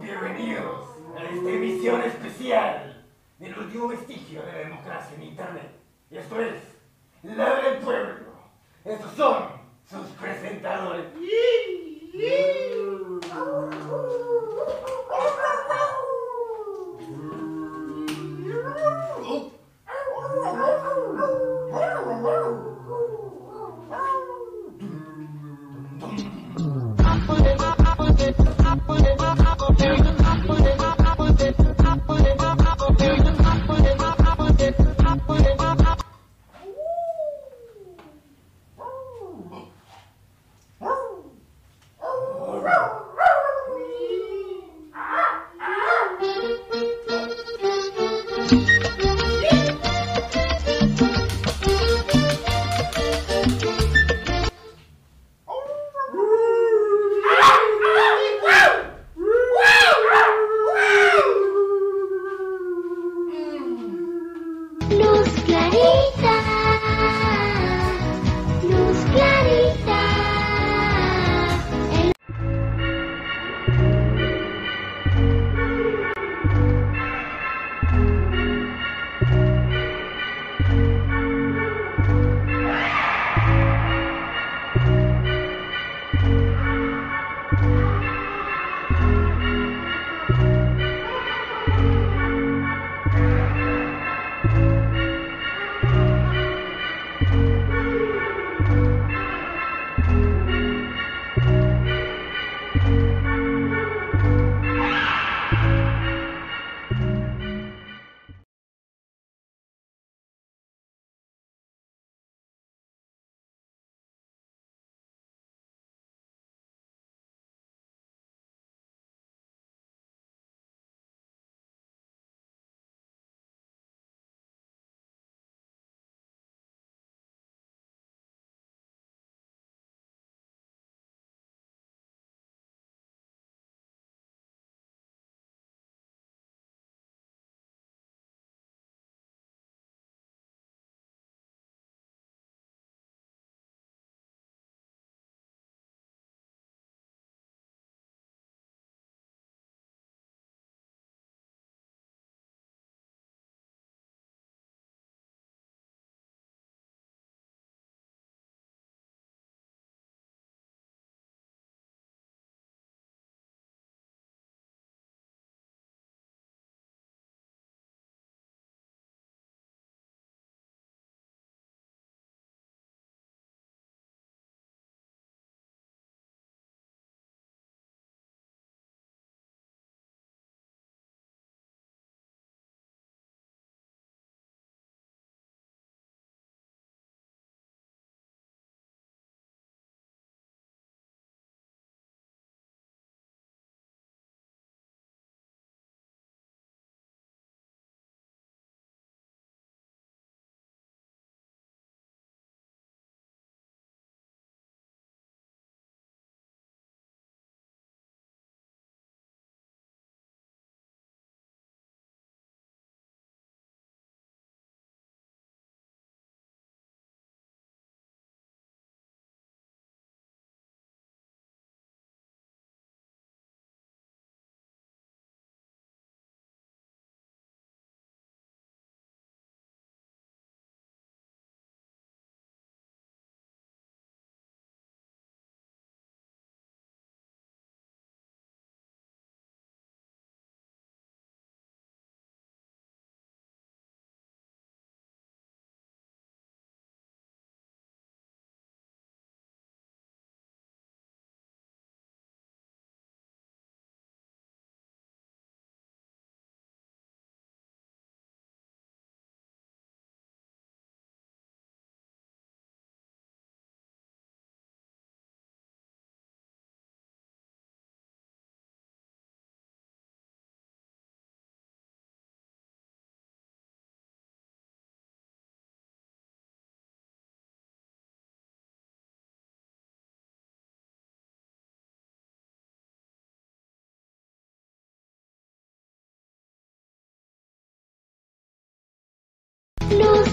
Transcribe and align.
Bienvenidos 0.00 0.84
a 1.16 1.24
esta 1.24 1.48
emisión 1.50 2.02
especial 2.02 3.04
del 3.38 3.58
último 3.58 3.88
vestigio 3.88 4.42
de 4.42 4.52
la 4.52 4.58
democracia 4.58 5.16
en 5.16 5.22
Internet. 5.22 5.70
Esto 6.10 6.40
es 6.40 6.62
La 7.22 7.60
del 7.62 7.78
Pueblo. 7.78 8.34
Estos 8.84 9.12
son 9.12 9.48
sus 9.88 10.06
presentadores. 10.20 11.06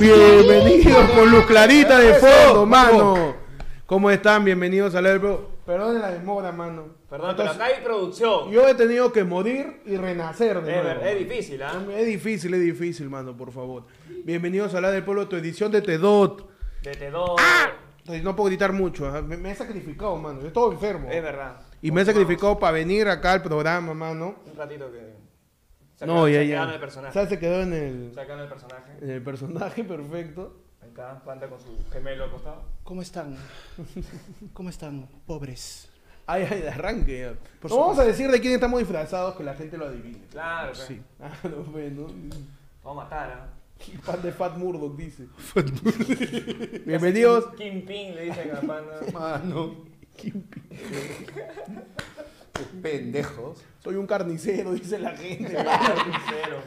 Bienvenidos 0.02 1.12
con 1.12 1.30
Luz 1.30 1.46
Clarita 1.46 2.00
de 2.00 2.16
fondo, 2.16 2.66
mano. 2.66 3.36
¿Cómo 3.86 4.10
están? 4.10 4.44
Bienvenidos 4.44 4.96
a 4.96 5.02
la 5.02 5.12
Perdón 5.64 6.02
la 6.02 6.10
demora, 6.10 6.52
mano. 6.52 6.86
Perdón, 7.08 7.36
pero 7.38 7.50
Entonces, 7.50 7.56
acá 7.56 7.66
hay 7.66 7.84
producción. 7.84 8.50
Yo 8.50 8.68
he 8.68 8.74
tenido 8.74 9.12
que 9.14 9.24
morir 9.24 9.84
y 9.86 9.98
renacer 9.98 10.60
de 10.64 10.76
Es, 10.76 10.84
nuevo. 10.84 11.02
es 11.02 11.20
difícil, 11.20 11.62
¿ah? 11.62 11.86
Es 11.96 12.08
difícil, 12.08 12.52
es 12.56 12.62
difícil, 12.62 13.12
mano, 13.12 13.38
por 13.38 13.52
favor. 13.52 13.84
Bienvenidos 14.26 14.74
a 14.74 14.82
la 14.82 14.90
del 14.90 15.04
pueblo, 15.04 15.28
tu 15.28 15.36
edición 15.36 15.72
de 15.72 15.84
Tedot. 15.84 16.50
De 16.82 16.94
T2. 16.94 17.36
¡Ah! 17.38 17.70
No 18.24 18.36
puedo 18.36 18.48
gritar 18.48 18.74
mucho. 18.74 19.08
ajá. 19.08 19.22
Me, 19.22 19.38
me 19.38 19.52
he 19.52 19.56
sacrificado, 19.56 20.16
mano. 20.16 20.42
Yo 20.42 20.48
estoy 20.48 20.74
enfermo. 20.74 21.10
Es 21.12 21.22
verdad. 21.22 21.62
Y 21.80 21.92
me 21.92 22.02
he 22.02 22.06
sacrificado 22.06 22.58
para 22.58 22.72
venir 22.74 23.08
acá 23.08 23.34
al 23.34 23.44
programa, 23.44 23.94
mano. 23.94 24.34
Un 24.52 24.58
ratito 24.58 24.92
que. 24.92 25.21
Se 26.02 26.08
No, 26.08 26.28
ya, 26.28 26.40
se 26.40 26.48
ya. 26.48 26.64
en 26.64 26.70
el 26.72 26.80
personaje. 26.80 27.10
O 27.12 27.14
sea, 27.14 27.30
se 27.30 27.38
quedó 27.38 27.62
en 27.62 27.74
el, 27.74 28.12
Se 28.16 28.22
en 28.22 28.40
el 28.40 28.48
personaje. 28.50 28.92
en 29.02 29.10
el 29.12 29.22
personaje 29.22 29.84
perfecto. 29.84 30.58
Acá, 30.82 31.22
Panda 31.24 31.48
con 31.48 31.60
su 31.60 31.78
gemelo 31.94 32.24
al 32.24 32.32
costado. 32.32 32.64
¿Cómo 32.84 33.04
están? 33.04 33.36
¿Cómo 34.54 34.70
están, 34.72 35.08
pobres? 35.28 35.90
Ay, 36.26 36.48
ay, 36.50 36.62
de 36.62 36.70
arranque. 36.70 37.20
ya. 37.20 37.34
Por 37.60 37.70
no 37.70 37.78
vamos 37.78 38.00
a 38.00 38.04
decir 38.04 38.32
de 38.32 38.42
quién 38.42 38.54
estamos 38.56 38.80
disfrazados, 38.80 39.36
que 39.36 39.44
la 39.44 39.54
gente 39.54 39.78
lo 39.78 39.86
adivine. 39.86 40.22
Claro, 40.32 40.72
pues. 40.74 40.88
Sí. 40.88 41.00
Ah, 41.22 41.32
no, 41.44 41.58
bueno. 41.72 42.08
Vamos 42.84 43.02
a 43.02 43.04
matar, 43.04 43.30
¿ah? 43.32 43.48
Pan 44.06 44.22
de 44.24 44.32
Fat 44.32 44.58
Murdoch 44.58 44.96
dice. 44.98 45.28
Bienvenidos. 46.86 47.46
Kim 47.58 47.86
Ping 47.86 48.16
le 48.16 48.24
dicen 48.26 48.52
a 48.56 48.62
Panda. 48.62 49.00
Mano. 49.14 49.76
Qué 52.54 52.64
pendejos. 52.82 53.60
Soy 53.84 53.96
un 53.96 54.06
carnicero, 54.08 54.72
dice 54.74 55.00
la 55.00 55.12
gente. 55.12 55.50
Cero. 55.56 56.58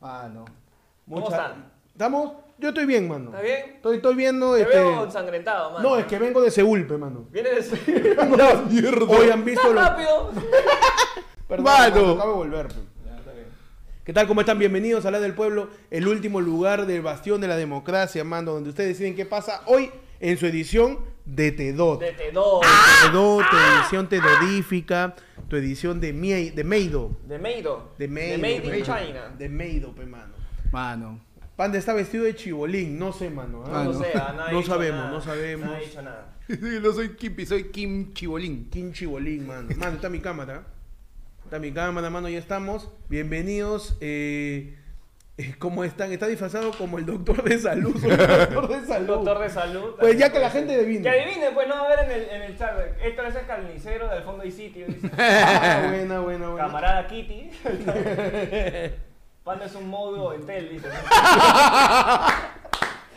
Mano. 0.00 0.44
¿Cómo 1.08 1.20
Mucha- 1.20 1.36
están? 1.36 1.72
¿Estamos? 1.92 2.32
Yo 2.58 2.68
estoy 2.70 2.86
bien, 2.86 3.06
mano. 3.06 3.30
¿Está 3.30 3.42
bien? 3.42 3.60
Estoy, 3.76 3.96
estoy 3.96 4.14
viendo 4.14 4.54
Te 4.54 4.62
este. 4.62 4.76
veo 4.78 5.04
ensangrentado, 5.04 5.72
mano. 5.72 5.88
No, 5.90 5.98
es 5.98 6.06
que 6.06 6.18
vengo 6.18 6.40
de 6.42 6.50
Seúl, 6.50 6.86
pe, 6.86 6.96
mano. 6.96 7.26
Viene 7.30 7.50
de. 7.50 9.06
Hoy 9.08 9.30
han 9.30 9.44
visto 9.44 9.62
¡Tan 9.62 9.74
lo. 9.74 9.80
rápido! 9.82 10.32
Perdón, 11.48 11.64
Mano. 11.64 11.94
mano, 11.96 12.12
acabo 12.12 12.30
de 12.30 12.36
volver, 12.38 12.68
pe. 12.68 12.74
Ya, 13.04 13.16
está 13.18 13.32
bien. 13.32 13.46
¿Qué 14.04 14.12
tal? 14.14 14.26
¿Cómo 14.26 14.40
están? 14.40 14.58
Bienvenidos 14.58 15.04
a 15.04 15.10
La 15.10 15.20
del 15.20 15.34
Pueblo, 15.34 15.68
el 15.90 16.08
último 16.08 16.40
lugar 16.40 16.86
del 16.86 17.02
bastión 17.02 17.40
de 17.42 17.48
la 17.48 17.56
democracia, 17.56 18.24
mano, 18.24 18.52
donde 18.52 18.70
ustedes 18.70 18.90
deciden 18.90 19.14
qué 19.14 19.26
pasa 19.26 19.60
hoy 19.66 19.90
en 20.20 20.38
su 20.38 20.46
edición 20.46 20.98
de 21.26 21.52
Tedot. 21.52 22.00
De 22.00 22.12
T2. 22.16 22.60
Tedot, 23.02 23.44
tu 23.50 23.56
edición 23.56 24.08
tedodífica, 24.08 25.14
tu 25.48 25.56
edición 25.56 26.00
de, 26.00 26.12
Mie- 26.14 26.52
de 26.54 26.64
Meido. 26.64 27.18
De 27.26 27.38
Meido. 27.38 27.92
De 27.98 28.08
Meido. 28.08 28.32
De 28.32 28.60
Made 28.60 28.78
in 28.78 28.84
China. 28.84 29.34
De 29.36 29.48
Meido, 29.48 29.92
pe, 29.94 30.06
mano. 30.06 30.32
Mano. 30.72 31.20
Panda 31.56 31.78
está 31.78 31.94
vestido 31.94 32.24
de 32.24 32.34
chibolín, 32.34 32.98
no 32.98 33.12
sé, 33.12 33.30
mano. 33.30 33.64
¿ah? 33.66 33.80
Ah, 33.80 33.84
No 33.84 33.92
no. 33.92 33.98
sé, 33.98 34.06
ah, 34.14 34.48
No 34.52 34.62
sabemos, 34.62 35.00
nada. 35.00 35.10
no 35.10 35.20
sabemos. 35.20 35.68
Ha 35.70 35.78
dicho 35.78 36.02
nada. 36.02 36.36
no 36.82 36.92
soy 36.92 37.16
Kimpi, 37.16 37.46
soy 37.46 37.64
Kim 37.70 38.12
Chibolín. 38.12 38.68
Kim 38.70 38.92
Chibolín, 38.92 39.46
mano. 39.46 39.68
Mano, 39.76 39.96
está 39.96 40.08
mi 40.08 40.20
cámara. 40.20 40.64
Está 41.44 41.58
mi 41.58 41.72
cámara, 41.72 42.10
mano, 42.10 42.28
ya 42.28 42.38
estamos. 42.38 42.90
Bienvenidos. 43.08 43.96
Eh, 44.00 44.74
eh, 44.74 44.78
¿Cómo 45.58 45.84
están? 45.84 46.10
Está 46.12 46.28
disfrazado 46.28 46.70
como 46.72 46.96
el 46.98 47.04
doctor 47.04 47.42
de 47.44 47.58
salud. 47.58 47.94
el 48.02 48.16
doctor 48.16 48.68
de 48.68 48.86
salud. 48.86 49.06
doctor 49.06 49.38
de 49.40 49.50
salud. 49.50 49.94
Pues 50.00 50.18
ya 50.18 50.32
que 50.32 50.38
la 50.38 50.48
gente 50.48 50.74
adivine. 50.74 51.02
Que 51.02 51.10
adivine, 51.10 51.50
pues 51.52 51.68
no, 51.68 51.74
a 51.74 51.88
ver 51.88 51.98
en 52.06 52.10
el, 52.10 52.22
en 52.30 52.42
el 52.42 52.56
chat. 52.58 52.72
Héctor 53.02 53.26
es 53.26 53.36
el 53.36 53.46
carnicero 53.46 54.08
del 54.08 54.22
fondo 54.22 54.44
y 54.44 54.50
sitio. 54.50 54.86
Dice. 54.86 55.10
Ah, 55.18 55.88
buena, 55.90 56.20
buena, 56.20 56.48
buena. 56.48 56.66
Camarada 56.66 57.06
Kitty. 57.06 57.50
Panda 59.44 59.66
es 59.66 59.74
un 59.74 59.88
modo 59.88 60.32
Entel, 60.32 60.70
dice. 60.70 60.88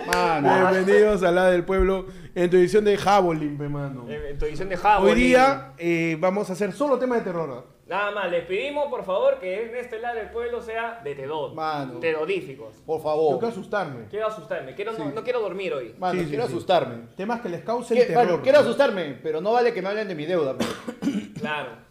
Mano. 0.06 0.72
Bienvenidos 0.72 1.24
a 1.24 1.32
la 1.32 1.50
del 1.50 1.64
pueblo 1.64 2.08
en 2.36 2.50
tu 2.50 2.58
edición 2.58 2.84
de 2.86 2.98
Jabolin, 2.98 3.58
pe, 3.58 3.68
mano. 3.70 4.06
En 4.10 4.38
tu 4.38 4.46
edición 4.46 4.70
de 4.70 4.78
Jabo. 4.78 5.06
Hoy 5.06 5.16
día 5.16 5.74
eh, 5.78 6.18
vamos 6.20 6.50
a 6.50 6.54
hacer 6.54 6.74
solo 6.74 7.00
tema 7.00 7.16
de 7.16 7.22
terror. 7.22 7.79
Nada 7.90 8.12
más, 8.12 8.30
les 8.30 8.46
pedimos 8.46 8.88
por 8.88 9.04
favor 9.04 9.40
que 9.40 9.64
en 9.64 9.76
este 9.76 9.98
lado 10.00 10.18
del 10.18 10.30
pueblo 10.30 10.62
sea 10.62 11.02
de 11.04 11.18
T2. 11.18 11.56
Mano. 11.56 12.00
Tedodíficos. 12.00 12.76
Por 12.86 12.98
Yo 13.00 13.04
favor. 13.04 13.40
quiero 13.40 13.48
asustarme. 13.48 14.06
Quiero 14.10 14.28
asustarme, 14.28 14.76
quiero, 14.76 14.92
no, 14.92 14.98
Sí. 15.06 15.12
no 15.16 15.24
quiero 15.24 15.40
dormir 15.42 15.74
hoy. 15.74 15.96
Mano, 15.98 16.14
Sí, 16.14 16.26
sí, 16.26 16.30
quiero 16.30 16.46
sí. 16.46 16.54
asustarme. 16.54 17.08
Temas 17.18 17.42
que 17.42 17.50
les 17.50 17.64
causen 17.64 17.98
¿Qué- 17.98 18.06
terror. 18.06 18.26
Mano, 18.26 18.42
quiero 18.44 18.60
asustarme, 18.60 19.18
pero 19.24 19.42
no 19.42 19.52
vale 19.54 19.74
que 19.74 19.82
me 19.82 19.90
hablen 19.90 20.08
de 20.08 20.14
mi 20.14 20.26
deuda. 20.28 20.56
pero 20.56 20.70
Claro. 21.40 21.89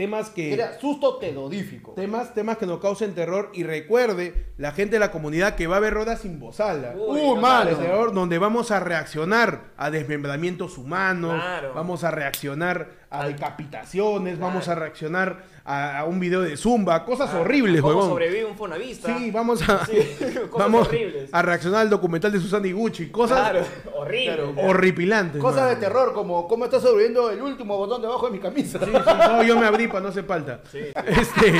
Temas 0.00 0.30
que... 0.30 0.54
Era 0.54 0.78
susto 0.80 1.16
tedodífico. 1.18 1.92
Temas, 1.92 2.32
temas 2.32 2.56
que 2.56 2.64
nos 2.64 2.80
causen 2.80 3.14
terror 3.14 3.50
y 3.52 3.64
recuerde 3.64 4.46
la 4.56 4.72
gente 4.72 4.96
de 4.96 4.98
la 5.00 5.10
comunidad 5.10 5.56
que 5.56 5.66
va 5.66 5.74
a 5.74 5.76
haber 5.76 5.92
rodas 5.92 6.22
sin 6.22 6.40
bozala. 6.40 6.94
Uy, 6.96 7.20
Uh, 7.20 7.34
no 7.34 7.40
mano. 7.42 7.76
terror 7.76 8.14
donde 8.14 8.38
vamos 8.38 8.70
a 8.70 8.80
reaccionar 8.80 9.64
a 9.76 9.90
desmembramientos 9.90 10.78
humanos, 10.78 11.34
Claro. 11.34 11.74
vamos 11.74 12.02
a 12.04 12.10
reaccionar 12.10 12.88
a 13.10 13.26
decapitaciones, 13.26 14.38
Claro. 14.38 14.48
vamos 14.52 14.68
a 14.68 14.74
reaccionar 14.74 15.42
a, 15.70 15.98
a 16.00 16.04
un 16.04 16.18
video 16.20 16.40
de 16.40 16.56
zumba, 16.56 17.04
cosas 17.04 17.32
horribles, 17.34 17.80
¿Cómo 17.80 17.94
huevón. 17.94 18.10
sobrevive 18.10 18.44
un 18.44 18.56
fonavista? 18.56 19.16
Sí, 19.18 19.30
vamos 19.30 19.66
a 19.68 19.84
Sí, 19.86 19.92
cosas 20.18 20.50
vamos 20.58 20.88
horribles. 20.88 21.28
a 21.32 21.42
reaccionar 21.42 21.80
al 21.82 21.90
documental 21.90 22.32
de 22.32 22.40
Susana 22.40 22.66
Iguchi, 22.66 23.08
cosas 23.10 23.38
Claro, 23.50 23.66
horrible. 23.96 24.34
Claro. 24.36 24.54
horripilantes. 24.68 25.40
Cosas 25.40 25.68
de 25.70 25.76
terror 25.76 26.12
como 26.12 26.46
cómo 26.48 26.64
está 26.64 26.80
sobreviviendo 26.80 27.30
el 27.30 27.40
último 27.42 27.76
botón 27.76 28.02
debajo 28.02 28.26
de 28.26 28.32
mi 28.32 28.38
camisa. 28.38 28.78
Sí, 28.78 28.86
sí, 28.86 28.92
no, 29.28 29.42
yo 29.42 29.58
me 29.58 29.66
abrí 29.66 29.86
para 29.88 30.00
no 30.00 30.08
hacer 30.08 30.24
falta. 30.24 30.60
Sí, 30.70 30.78
sí. 30.82 30.92
Este, 31.06 31.52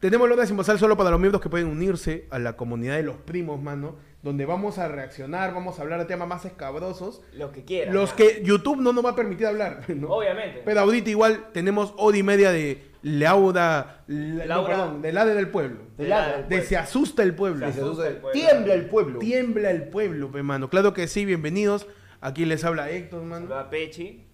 tenemos 0.00 0.28
Lona 0.28 0.44
sin 0.46 0.56
bozal 0.56 0.78
solo 0.78 0.96
para 0.96 1.10
los 1.10 1.18
miembros 1.18 1.40
que 1.42 1.48
pueden 1.48 1.66
unirse 1.66 2.26
a 2.30 2.38
la 2.38 2.56
comunidad 2.56 2.96
de 2.96 3.02
los 3.04 3.16
primos, 3.16 3.60
mano, 3.62 3.96
donde 4.22 4.44
vamos 4.44 4.78
a 4.78 4.88
reaccionar, 4.88 5.54
vamos 5.54 5.78
a 5.78 5.82
hablar 5.82 5.98
de 6.00 6.04
temas 6.04 6.28
más 6.28 6.44
escabrosos, 6.44 7.22
Lo 7.34 7.52
que 7.52 7.64
quiera. 7.64 7.90
los 7.92 8.12
que 8.12 8.42
YouTube 8.44 8.80
no 8.80 8.92
nos 8.92 9.04
va 9.04 9.10
a 9.10 9.14
permitir 9.16 9.46
hablar, 9.46 9.84
¿no? 9.88 10.08
Obviamente. 10.08 10.60
Pero 10.64 10.80
ahorita 10.80 11.08
igual 11.10 11.46
tenemos 11.52 11.94
hora 11.96 12.16
y 12.18 12.22
media 12.22 12.50
de 12.52 12.82
Lauda, 13.04 14.02
la- 14.06 14.46
no, 14.46 14.64
perdón, 14.66 15.02
de 15.02 15.12
Lade 15.12 15.34
del 15.34 15.48
pueblo. 15.50 15.80
De 15.98 16.62
se 16.66 16.76
asusta 16.76 17.22
el 17.22 17.34
pueblo. 17.34 17.66
Se 17.66 17.74
Se 17.74 17.80
asusta 17.80 18.08
el 18.08 18.16
pueblo. 18.16 18.32
Tiembla 18.40 18.74
el 18.74 18.86
pueblo. 18.86 19.18
Tiembla 19.18 19.70
el 19.70 19.88
pueblo, 19.88 20.32
pe, 20.32 20.42
mano. 20.42 20.70
Claro 20.70 20.94
que 20.94 21.06
sí, 21.06 21.24
bienvenidos. 21.26 21.86
Aquí 22.22 22.46
les 22.46 22.64
habla 22.64 22.88
Héctor, 22.90 23.22
mano. 23.22 23.46
Saluda 23.46 23.60
a 23.60 23.70
Pechi. 23.70 24.26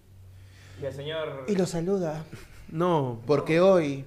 Y 0.81 0.85
al 0.85 0.93
señor. 0.93 1.43
Y 1.49 1.55
lo 1.57 1.65
saluda. 1.65 2.23
No, 2.69 3.21
Porque 3.27 3.59
hoy 3.59 4.05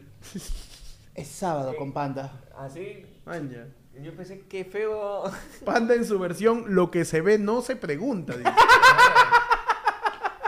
es 1.14 1.28
sábado 1.28 1.76
con 1.76 1.92
Panda. 1.92 2.40
Así. 2.58 3.04
manja. 3.26 3.66
Yo 4.02 4.12
pensé 4.16 4.40
que 4.48 4.64
feo. 4.64 5.24
Panda 5.64 5.94
en 5.94 6.06
su 6.06 6.18
versión, 6.18 6.64
lo 6.68 6.90
que 6.90 7.04
se 7.04 7.20
ve 7.20 7.38
no 7.38 7.60
se 7.60 7.76
pregunta. 7.76 8.34
dice. 8.36 8.50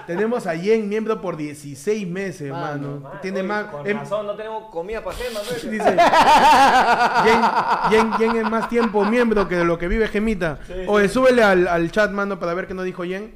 Tenemos 0.07 0.47
a 0.47 0.55
Yen, 0.55 0.89
miembro 0.89 1.21
por 1.21 1.37
16 1.37 2.07
meses, 2.09 2.51
Mano, 2.51 2.67
mano. 2.89 3.01
Man, 3.01 3.21
Tiene 3.21 3.41
oye, 3.41 3.49
más. 3.49 3.65
Con 3.67 3.87
em- 3.87 3.99
razón, 3.99 4.27
no 4.27 4.35
tenemos 4.37 4.71
comida 4.71 5.03
para 5.03 5.17
hacer, 5.17 5.33
Manuel. 5.33 5.71
dice. 5.71 5.97
Yen, 7.25 7.41
Yen, 7.91 8.13
Yen 8.19 8.37
es 8.45 8.51
más 8.51 8.69
tiempo 8.69 9.05
miembro 9.05 9.49
que 9.49 9.57
de 9.57 9.65
lo 9.65 9.79
que 9.79 9.89
vive 9.89 10.09
Gemita. 10.09 10.59
Sí, 10.67 10.73
Oye, 10.87 11.09
súbele 11.09 11.43
al, 11.43 11.67
al 11.69 11.91
chat, 11.91 12.11
mano, 12.11 12.39
para 12.39 12.55
ver 12.55 12.67
qué 12.67 12.75
nos 12.75 12.85
dijo 12.85 13.05
Yen. 13.05 13.35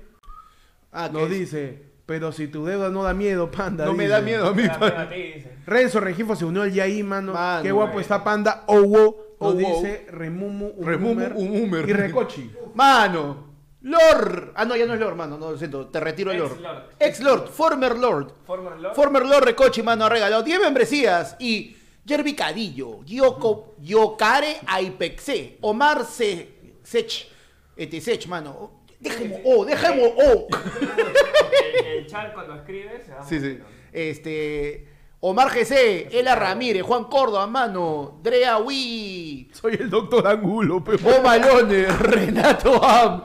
Ah, 0.92 1.08
Nos 1.12 1.24
que- 1.28 1.34
dice. 1.34 1.90
Pero 2.06 2.32
si 2.32 2.48
tu 2.48 2.64
deuda 2.66 2.88
no 2.88 3.04
da 3.04 3.14
miedo, 3.14 3.50
panda. 3.52 3.84
No 3.84 3.92
me 3.92 4.08
da 4.08 4.20
miedo 4.20 4.48
a 4.48 4.52
mí, 4.52 4.62
pega 4.62 4.78
Panda. 4.80 5.02
a 5.02 5.08
ti, 5.08 5.14
dice. 5.34 5.52
Renzo 5.64 6.00
Regifo 6.00 6.34
se 6.34 6.44
unió 6.44 6.62
al 6.62 6.72
Yaí, 6.72 7.04
mano. 7.04 7.34
Mano, 7.34 7.62
Qué 7.62 7.70
guapo 7.70 7.92
güey. 7.92 8.02
está 8.02 8.24
Panda. 8.24 8.64
Owo 8.66 9.36
nos 9.40 9.52
Owo. 9.54 9.58
dice 9.58 10.06
Remumu, 10.10 10.72
Remumu, 10.82 11.12
Umumer 11.12 11.32
Umumer. 11.36 11.88
y 11.88 11.92
Recochi. 11.92 12.50
Mano. 12.74 13.49
Lord. 13.82 14.52
Ah, 14.54 14.64
no, 14.64 14.76
ya 14.76 14.86
no 14.86 14.94
es 14.94 15.00
Lord, 15.00 15.16
mano. 15.16 15.38
No, 15.38 15.52
lo 15.52 15.58
siento. 15.58 15.86
Te 15.88 16.00
retiro 16.00 16.30
el 16.30 16.38
Lord. 16.38 16.52
Ex-Lord. 16.52 16.84
Ex-Lord. 16.98 17.48
Former 17.48 17.96
Lord. 17.96 18.32
Former 18.46 18.76
Lord. 18.78 18.94
Former 18.94 19.26
Lord 19.26 19.44
Recochi, 19.44 19.82
mano, 19.82 20.04
ha 20.04 20.08
regalado 20.08 20.42
10 20.42 20.60
membresías. 20.60 21.36
Y 21.38 21.76
Jerby 22.06 22.34
Cadillo, 22.34 23.02
Yoko, 23.04 23.74
Yokare 23.80 24.58
Aipexe, 24.66 25.58
Omar 25.62 26.04
Se, 26.04 26.48
Sech, 26.82 27.28
este 27.76 28.00
Sech, 28.00 28.26
mano. 28.26 28.80
Dejemos 28.98 29.40
O, 29.44 29.64
dejemos 29.64 30.10
O. 30.16 30.46
el, 30.80 31.86
el 31.86 32.06
chat 32.06 32.34
cuando 32.34 32.54
escribe 32.56 33.00
se 33.04 33.10
da 33.12 33.22
Sí, 33.24 33.40
sí. 33.40 33.58
Este. 33.92 34.86
Omar 35.22 35.50
GC, 35.50 36.08
Ela 36.12 36.34
Ramírez, 36.34 36.82
Juan 36.82 37.04
Córdoba, 37.04 37.46
mano, 37.46 38.18
Drea 38.22 38.56
Wii, 38.56 39.50
Soy 39.52 39.74
el 39.74 39.90
doctor 39.90 40.26
Angulo, 40.26 40.82
pe. 40.82 40.96
Bo 40.96 41.20
Malone, 41.22 41.84
Renato 41.98 42.82
Am, 42.82 43.22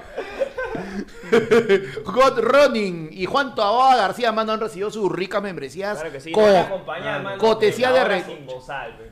God 2.05 2.39
Running 2.39 3.09
y 3.11 3.25
Juan 3.25 3.55
Taboada 3.55 3.95
García, 3.97 4.31
mano, 4.31 4.53
han 4.53 4.59
recibido 4.59 4.89
sus 4.91 5.11
ricas 5.11 5.41
membresías. 5.41 5.95
Claro 5.97 6.11
que 6.11 6.19
sí. 6.21 6.31
Co- 6.31 6.41
Nos 6.41 6.85
mano. 7.23 7.37
cortesía 7.37 7.91
de 7.91 8.03
re-. 8.03 8.47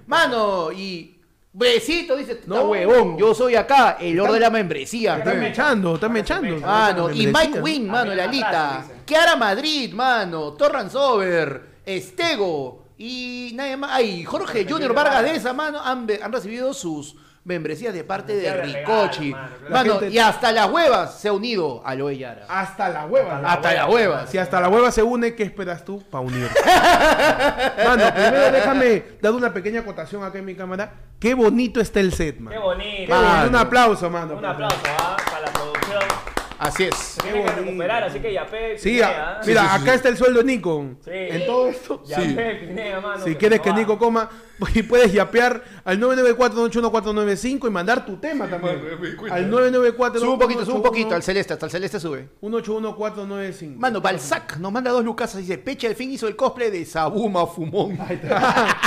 Mano, 0.07 0.71
y 0.71 1.19
besito, 1.51 2.15
dice, 2.15 2.41
no 2.47 2.63
huevón, 2.63 3.17
yo 3.17 3.33
soy 3.35 3.55
acá, 3.55 3.97
el 3.99 4.15
Lord 4.15 4.33
de 4.33 4.39
la 4.39 4.49
membresía. 4.49 5.17
Están 5.17 5.39
mechando, 5.39 5.95
están 5.95 6.11
mechando. 6.13 6.57
Mano, 6.57 7.11
y. 7.11 7.27
Mike 7.27 7.59
Wing, 7.61 7.87
mano, 7.87 8.13
la 8.13 8.23
Alita. 8.25 8.85
Kiara 9.05 9.35
Madrid, 9.35 9.93
mano. 9.93 10.53
Torran 10.53 10.89
Sober, 10.89 11.73
Estego 11.85 12.85
y 12.97 13.51
nadie 13.55 13.75
más. 13.77 13.91
Ay, 13.93 14.23
Jorge 14.23 14.65
Junior 14.69 14.93
Vargas 14.93 15.23
de 15.23 15.35
esa 15.35 15.53
mano 15.53 15.79
han, 15.83 16.07
han 16.21 16.31
recibido 16.31 16.73
sus 16.73 17.15
membresías 17.45 17.93
de 17.93 18.03
parte 18.03 18.35
de 18.35 18.53
regalo, 18.53 19.03
Ricochi. 19.03 19.31
mano, 19.31 19.47
claro. 19.47 19.73
Mano, 19.73 19.93
La 19.93 19.99
gente- 19.99 20.15
y 20.15 20.19
hasta 20.19 20.51
las 20.51 20.71
huevas 20.71 21.19
se 21.19 21.27
ha 21.27 21.33
unido 21.33 21.81
a 21.85 21.93
Loe 21.95 22.17
Yara. 22.17 22.45
Hasta 22.47 22.89
la 22.89 23.05
hueva. 23.05 23.35
Hasta 23.37 23.51
Hasta 23.53 23.73
las 23.73 23.89
huevas. 23.89 24.29
Si 24.29 24.37
hasta 24.37 24.61
la 24.61 24.69
hueva 24.69 24.91
se 24.91 25.03
une, 25.03 25.35
¿qué 25.35 25.43
esperas 25.43 25.83
tú 25.83 26.01
para 26.09 26.21
unirte? 26.23 26.59
Mano, 27.85 28.13
primero 28.13 28.51
déjame 28.51 29.03
dar 29.21 29.33
una 29.33 29.53
pequeña 29.53 29.81
acotación 29.81 30.23
acá 30.23 30.37
en 30.39 30.45
mi 30.45 30.55
cámara. 30.55 30.93
Qué 31.19 31.33
bonito 31.33 31.79
está 31.81 31.99
el 31.99 32.13
set, 32.13 32.39
man. 32.39 32.53
Qué 32.53 32.59
bonito. 32.59 33.07
Qué 33.07 33.13
bonito. 33.13 33.47
Un 33.49 33.55
aplauso, 33.55 34.09
mano. 34.09 34.35
Un 34.37 34.45
aplauso 34.45 34.77
¿ah? 34.99 35.17
para 35.25 35.39
la 35.41 35.51
producción. 35.51 36.32
Así 36.63 36.83
es. 36.85 36.95
Se 36.95 37.21
tiene 37.21 37.43
que 37.43 37.51
recuperar, 37.51 38.03
así 38.03 38.19
que 38.19 38.33
ya 38.33 38.45
pe. 38.45 38.77
Sí, 38.77 38.89
Pinea, 38.91 39.41
mira, 39.45 39.61
Sí, 39.61 39.67
sí, 39.69 39.75
acá 39.75 39.91
sí. 39.91 39.95
está 39.95 40.09
el 40.09 40.17
sueldo 40.17 40.39
de 40.39 40.45
Nico. 40.45 40.85
Sí. 41.03 41.11
En 41.13 41.45
todo 41.45 41.67
esto. 41.67 42.03
Ya 42.05 42.21
Sí. 42.21 42.33
pe, 42.33 42.55
Pinea, 42.55 43.01
mano. 43.01 43.23
Si 43.23 43.35
quieres 43.35 43.59
que 43.61 43.69
va. 43.71 43.75
Nico 43.77 43.97
coma, 43.97 44.29
y 44.73 44.83
puedes 44.83 45.11
yapear 45.13 45.63
al 45.83 45.99
994-981-495 45.99 47.67
y 47.67 47.71
mandar 47.71 48.05
tu 48.05 48.17
tema 48.17 48.47
también. 48.49 48.81
Al 49.29 49.49
994 49.49 50.19
Sube 50.19 50.29
un 50.31 50.39
poquito, 50.39 50.65
sube 50.65 50.75
un 50.75 50.83
poquito. 50.83 51.15
Al 51.15 51.23
celeste, 51.23 51.53
hasta 51.53 51.65
el 51.65 51.71
celeste 51.71 51.99
sube. 51.99 52.29
181-495. 52.41 53.75
Mano, 53.77 54.01
Balzac 54.01 54.57
nos 54.57 54.71
manda 54.71 54.91
dos 54.91 55.03
lucas 55.03 55.33
y 55.35 55.39
dice, 55.39 55.57
Peche 55.57 55.87
al 55.87 55.95
fin 55.95 56.11
hizo 56.11 56.27
el 56.27 56.35
cosplay 56.35 56.71
de 56.71 56.85
Sabuma 56.85 57.45
Fumón. 57.47 57.97
Ahí 58.01 58.15
está. 58.15 58.67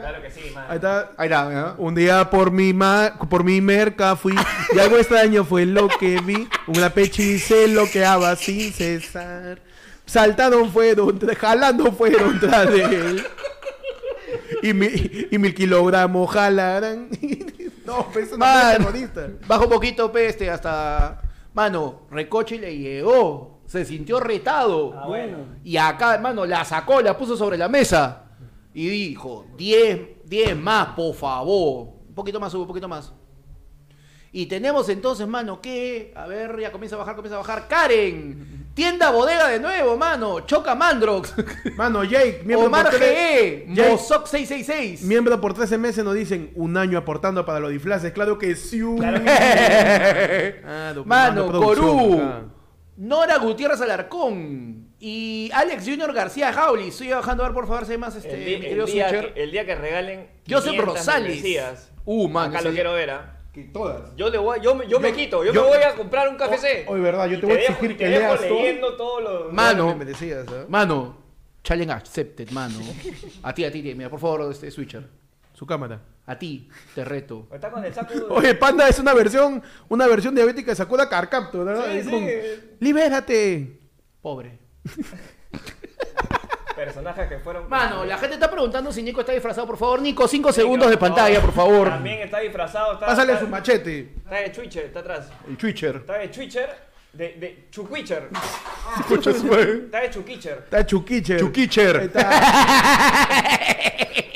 Claro 0.00 0.20
que 0.20 0.30
sí, 0.30 0.40
mano. 0.40 0.43
Ahí 0.68 0.76
está. 0.76 1.10
Ahí 1.16 1.26
está, 1.28 1.50
¿no? 1.50 1.74
Un 1.78 1.94
día 1.94 2.28
por 2.30 2.50
mi 2.50 2.72
ma- 2.72 3.14
por 3.28 3.44
mi 3.44 3.60
merca 3.60 4.16
fui 4.16 4.34
y 4.74 4.78
algo 4.78 4.96
extraño 4.96 5.44
fue 5.44 5.66
lo 5.66 5.88
que 5.88 6.20
vi. 6.20 6.48
Una 6.66 6.90
pechi 6.90 7.38
se 7.38 7.68
loqueaba 7.68 8.36
sin 8.36 8.72
cesar. 8.72 9.58
Saltaron 10.06 10.70
fueron, 10.70 11.18
jalando 11.38 11.90
fueron 11.92 12.38
tras 12.40 12.70
de 12.70 12.82
él. 12.84 13.26
Y, 14.62 14.72
mi- 14.74 14.90
y 15.30 15.38
mil 15.38 15.54
kilogramos 15.54 16.30
jalarán. 16.30 17.08
No, 17.84 18.08
pues 18.10 18.28
eso 18.28 18.38
no 18.38 18.46
es 18.46 18.78
terrorista. 18.78 19.28
baja 19.46 19.64
un 19.64 19.68
poquito, 19.70 20.10
este 20.16 20.48
hasta... 20.48 21.20
Mano, 21.52 22.06
Recoche 22.10 22.58
le 22.58 22.78
llegó. 22.78 23.60
Se 23.66 23.84
sintió 23.84 24.20
retado. 24.20 24.94
Ah, 24.98 25.06
bueno. 25.06 25.36
Y 25.62 25.76
acá, 25.76 26.14
hermano, 26.14 26.46
la 26.46 26.64
sacó, 26.64 27.02
la 27.02 27.14
puso 27.16 27.36
sobre 27.36 27.58
la 27.58 27.68
mesa. 27.68 28.23
Y 28.74 28.88
dijo, 28.88 29.46
10, 29.56 30.00
10 30.26 30.56
más, 30.58 30.88
por 30.88 31.14
favor. 31.14 31.88
Un 32.08 32.14
poquito 32.14 32.40
más, 32.40 32.50
sube 32.52 32.62
un 32.62 32.68
poquito 32.68 32.88
más. 32.88 33.12
Y 34.32 34.46
tenemos 34.46 34.88
entonces, 34.88 35.28
mano, 35.28 35.60
que... 35.60 36.12
A 36.16 36.26
ver, 36.26 36.58
ya 36.60 36.72
comienza 36.72 36.96
a 36.96 36.98
bajar, 36.98 37.14
comienza 37.14 37.36
a 37.36 37.38
bajar. 37.38 37.68
Karen. 37.68 38.64
Tienda 38.74 39.12
bodega 39.12 39.46
de 39.50 39.60
nuevo, 39.60 39.96
mano. 39.96 40.40
Choca 40.40 40.74
Mandrox. 40.74 41.32
Mano, 41.76 42.02
Jake, 42.02 42.42
miembro 42.44 42.66
Omar 42.66 42.90
por 42.90 42.98
tres- 42.98 43.08
GE. 43.08 43.66
Jake, 43.72 43.90
Mozoc 43.92 44.26
666. 44.26 45.02
miembro 45.04 45.40
por 45.40 45.54
13 45.54 45.78
meses 45.78 46.04
nos 46.04 46.14
dicen 46.16 46.50
un 46.56 46.76
año 46.76 46.98
aportando 46.98 47.46
para 47.46 47.60
los 47.60 47.70
disfraces. 47.70 48.12
Claro 48.12 48.36
que 48.36 48.56
sí. 48.56 48.80
Claro 48.98 49.22
Ah, 50.66 50.92
Mano, 51.04 51.52
Corú. 51.52 52.20
Nora 52.96 53.38
Gutiérrez 53.38 53.80
Alarcón. 53.80 54.88
Y 55.06 55.50
Alex 55.52 55.84
Junior 55.84 56.10
García 56.14 56.50
Jauli. 56.50 56.88
Estoy 56.88 57.08
bajando 57.10 57.42
a 57.44 57.48
ver, 57.48 57.54
por 57.54 57.66
favor, 57.66 57.84
si 57.84 57.92
hay 57.92 57.98
más, 57.98 58.16
este, 58.16 58.32
El, 58.54 58.60
mi 58.78 58.90
día 58.90 59.10
que, 59.10 59.42
el 59.42 59.50
día 59.50 59.66
que 59.66 59.74
regalen. 59.74 60.28
Joseph 60.48 60.70
500 60.70 60.84
Rosales. 60.96 61.22
membresías. 61.28 61.92
Uh, 62.06 62.26
man, 62.26 62.48
Acá 62.48 62.62
lo 62.62 62.70
día- 62.70 62.76
quiero 62.78 62.94
ver, 62.94 63.10
¿ah? 63.10 63.38
Que 63.52 63.64
todas. 63.64 64.16
Yo, 64.16 64.30
le 64.30 64.38
voy, 64.38 64.60
yo, 64.62 64.74
me- 64.74 64.88
yo, 64.88 64.98
me 65.00 65.10
Yo- 65.10 65.14
quito, 65.16 65.44
yo, 65.44 65.52
yo- 65.52 65.62
me 65.64 65.68
voy 65.76 65.82
a 65.82 65.94
comprar 65.94 66.26
un 66.30 66.36
café 66.36 66.56
C. 66.56 66.84
Hoy, 66.88 67.00
verdad, 67.02 67.26
yo 67.26 67.36
Y 67.36 67.40
te 67.40 67.46
voy 67.46 67.54
a 67.54 67.58
dejo- 67.58 67.72
exigir 67.72 67.96
que 67.98 68.04
te 68.04 68.10
dejo 68.12 68.20
leas 68.22 68.40
todo. 68.40 68.54
leyendo 68.58 68.96
todos 68.96 69.22
los. 69.22 69.52
Mano. 69.52 69.88
Me 69.88 69.94
merecías, 70.06 70.48
¿ah? 70.48 70.64
Mano, 70.68 71.18
challenge 71.62 71.92
accepted, 71.92 72.48
mano. 72.50 72.78
A 73.42 73.52
ti, 73.54 73.64
a 73.66 73.70
ti, 73.70 73.82
mira, 73.94 74.08
por 74.08 74.20
favor, 74.20 74.50
este 74.50 74.70
Switcher. 74.70 75.06
Su 75.52 75.66
cámara. 75.66 76.00
A 76.26 76.38
ti, 76.38 76.66
te 76.94 77.04
reto. 77.04 77.46
Está 77.52 77.70
con 77.70 77.84
el 77.84 77.92
saco. 77.92 78.14
de- 78.14 78.22
Oye, 78.30 78.54
Panda 78.54 78.88
es 78.88 78.98
una 78.98 79.12
versión, 79.12 79.62
una 79.90 80.06
versión 80.06 80.34
diabética 80.34 80.70
de 80.72 80.76
Sakura 80.76 81.10
Carcaptor, 81.10 81.66
¿verdad? 81.66 81.84
Sí, 81.92 82.02
sí. 82.04 82.10
con, 82.10 82.26
¡Libérate! 82.80 83.80
Pobre. 84.22 84.63
Personajes 86.76 87.28
que 87.28 87.38
fueron. 87.38 87.68
Mano, 87.68 88.04
la 88.04 88.18
gente 88.18 88.34
está 88.34 88.50
preguntando 88.50 88.92
si 88.92 89.02
Nico 89.02 89.20
está 89.20 89.32
disfrazado, 89.32 89.66
por 89.66 89.76
favor. 89.76 90.02
Nico, 90.02 90.26
cinco 90.26 90.52
segundos 90.52 90.90
de 90.90 90.96
pantalla, 90.98 91.40
por 91.40 91.52
favor. 91.52 91.88
También 91.88 92.20
está 92.20 92.40
disfrazado. 92.40 92.94
Está, 92.94 93.06
Pásale 93.06 93.32
está, 93.34 93.44
su 93.44 93.50
machete. 93.50 94.12
Está 94.16 94.36
de 94.36 94.50
Twitcher, 94.50 94.84
está 94.86 95.00
atrás. 95.00 95.30
El 95.48 95.56
Twitcher. 95.56 95.96
Está 95.96 96.14
de 96.18 96.28
Twitcher. 96.28 96.93
De, 97.14 97.32
de 97.34 97.66
Chukwitcher. 97.70 98.28
Escuchas, 99.00 99.42
güey. 99.44 99.84
Está 99.84 100.00
de 100.00 100.10
Chukwitcher. 100.10 100.58
Está 100.64 100.84
Chuquicher. 100.86 101.36
Ahí 101.36 101.42
Chuquicher. 101.42 101.96
está. 101.96 102.30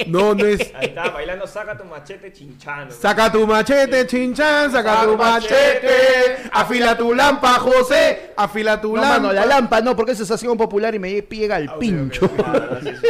No, 0.06 0.34
no 0.34 0.46
es. 0.46 0.60
Ahí 0.74 0.86
está, 0.86 1.10
bailando, 1.10 1.46
saca 1.46 1.76
tu 1.76 1.84
machete 1.84 2.32
chinchando. 2.32 2.94
Saca 2.94 3.30
tu 3.30 3.46
machete, 3.46 4.06
chinchan, 4.06 4.70
saca 4.72 5.02
tu 5.04 5.16
machete. 5.18 6.48
Afila 6.52 6.96
tu 6.96 7.12
lampa, 7.14 7.54
José. 7.58 8.30
Afila 8.36 8.80
tu 8.80 8.94
No, 8.96 9.02
lampa. 9.02 9.18
mano, 9.20 9.32
la 9.34 9.44
lámpara 9.44 9.82
no, 9.82 9.94
porque 9.94 10.12
es 10.12 10.18
sensación 10.18 10.56
popular 10.56 10.94
y 10.94 10.98
me 10.98 11.22
pega 11.22 11.56
al 11.56 11.76
pincho. 11.78 12.30
Ah, 12.38 12.78
sí, 12.82 12.88
sí. 12.88 13.06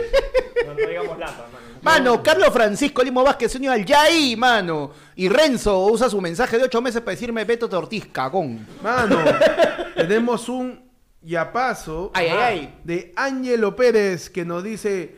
No, 0.67 0.75
no 0.75 0.87
digamos 0.89 1.19
lata, 1.19 1.47
mano. 1.83 2.23
Carlos 2.23 2.51
Francisco 2.53 3.03
Limo 3.03 3.23
Vázquez 3.23 3.53
se 3.53 3.59
unió 3.59 3.73
al 3.73 3.85
Yai, 3.85 4.37
mano. 4.37 4.91
Y 5.17 5.29
Renzo 5.29 5.87
usa 5.87 6.09
su 6.09 6.21
mensaje 6.21 6.59
de 6.59 6.65
ocho 6.65 6.81
meses 6.81 7.01
para 7.01 7.13
decirme 7.13 7.45
Beto 7.45 7.69
Ortiz, 7.79 8.07
cagón. 8.07 8.67
Mano, 8.83 9.19
tenemos 9.97 10.49
un 10.49 10.89
yapazo 11.23 12.11
Ay, 12.15 12.29
ay, 12.29 12.39
ay. 12.41 12.75
de 12.85 13.13
Ángelo 13.17 13.75
Pérez 13.75 14.31
que 14.31 14.45
nos 14.45 14.63
dice, 14.63 15.17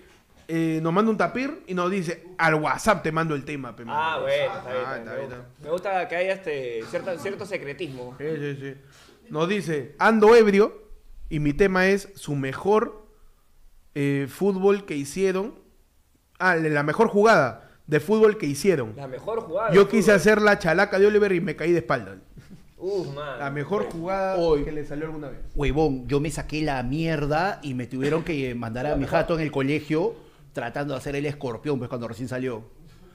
eh, 0.49 0.81
nos 0.83 0.93
manda 0.93 1.11
un 1.11 1.17
tapir 1.19 1.63
y 1.67 1.75
nos 1.75 1.91
dice, 1.91 2.25
al 2.39 2.55
WhatsApp 2.55 3.03
te 3.03 3.13
mando 3.13 3.35
el 3.35 3.45
tema. 3.45 3.77
pe, 3.77 3.85
mano". 3.85 3.99
Ah, 4.01 4.19
bueno, 4.21 4.55
está 4.57 4.71
bien. 4.73 4.85
Ah, 4.87 4.97
está 4.97 5.23
está 5.23 5.37
bien. 5.37 5.43
me 5.63 5.71
gusta 5.71 6.09
que 6.09 6.17
haya 6.17 6.33
este 6.33 6.83
cierto, 6.91 7.19
cierto 7.19 7.47
secretismo. 7.47 8.17
Sí, 8.19 8.25
sí, 8.39 8.57
sí. 8.61 8.75
Nos 9.29 9.49
dice, 9.49 9.95
ando 9.99 10.35
ebrio 10.35 10.83
y 11.29 11.39
mi 11.39 11.53
tema 11.53 11.87
es 11.87 12.09
su 12.17 12.35
mejor 12.35 13.07
eh, 13.95 14.27
fútbol 14.29 14.85
que 14.87 14.97
hicieron. 14.97 15.60
Ah, 16.41 16.57
la 16.57 16.83
mejor 16.83 17.09
jugada 17.09 17.71
de 17.87 18.01
fútbol 18.01 18.39
que 18.39 18.47
hicieron. 18.47 18.95
La 18.97 19.07
mejor 19.07 19.43
jugada. 19.43 19.73
Yo 19.73 19.89
quise 19.89 20.03
fútbol. 20.05 20.17
hacer 20.17 20.43
la 20.43 20.59
chalaca 20.59 20.99
de 20.99 21.07
Oliver 21.07 21.33
y 21.33 21.41
me 21.41 21.55
caí 21.55 21.73
de 21.73 21.79
espalda. 21.79 22.17
Uf, 22.79 23.15
man. 23.15 23.39
La 23.39 23.51
mejor 23.51 23.91
jugada 23.91 24.37
Hoy. 24.37 24.65
que 24.65 24.73
le 24.73 24.87
salió 24.87 25.05
alguna 25.07 25.29
vez. 25.29 25.41
Huevón, 25.55 26.09
yo 26.09 26.19
me 26.19 26.31
saqué 26.31 26.63
la 26.63 26.83
mierda 26.83 27.61
y 27.63 27.75
me 27.75 27.87
tuvieron 27.87 28.25
que 28.25 28.55
mandar 28.55 28.87
a 28.87 28.97
mi 28.97 29.07
jato 29.07 29.35
en 29.35 29.41
el 29.41 29.53
colegio 29.53 30.15
tratando 30.53 30.95
de 30.95 30.99
hacer 30.99 31.15
el 31.15 31.27
escorpión, 31.27 31.79
pues 31.79 31.89
cuando 31.89 32.09
recién 32.09 32.29
salió. 32.29 32.65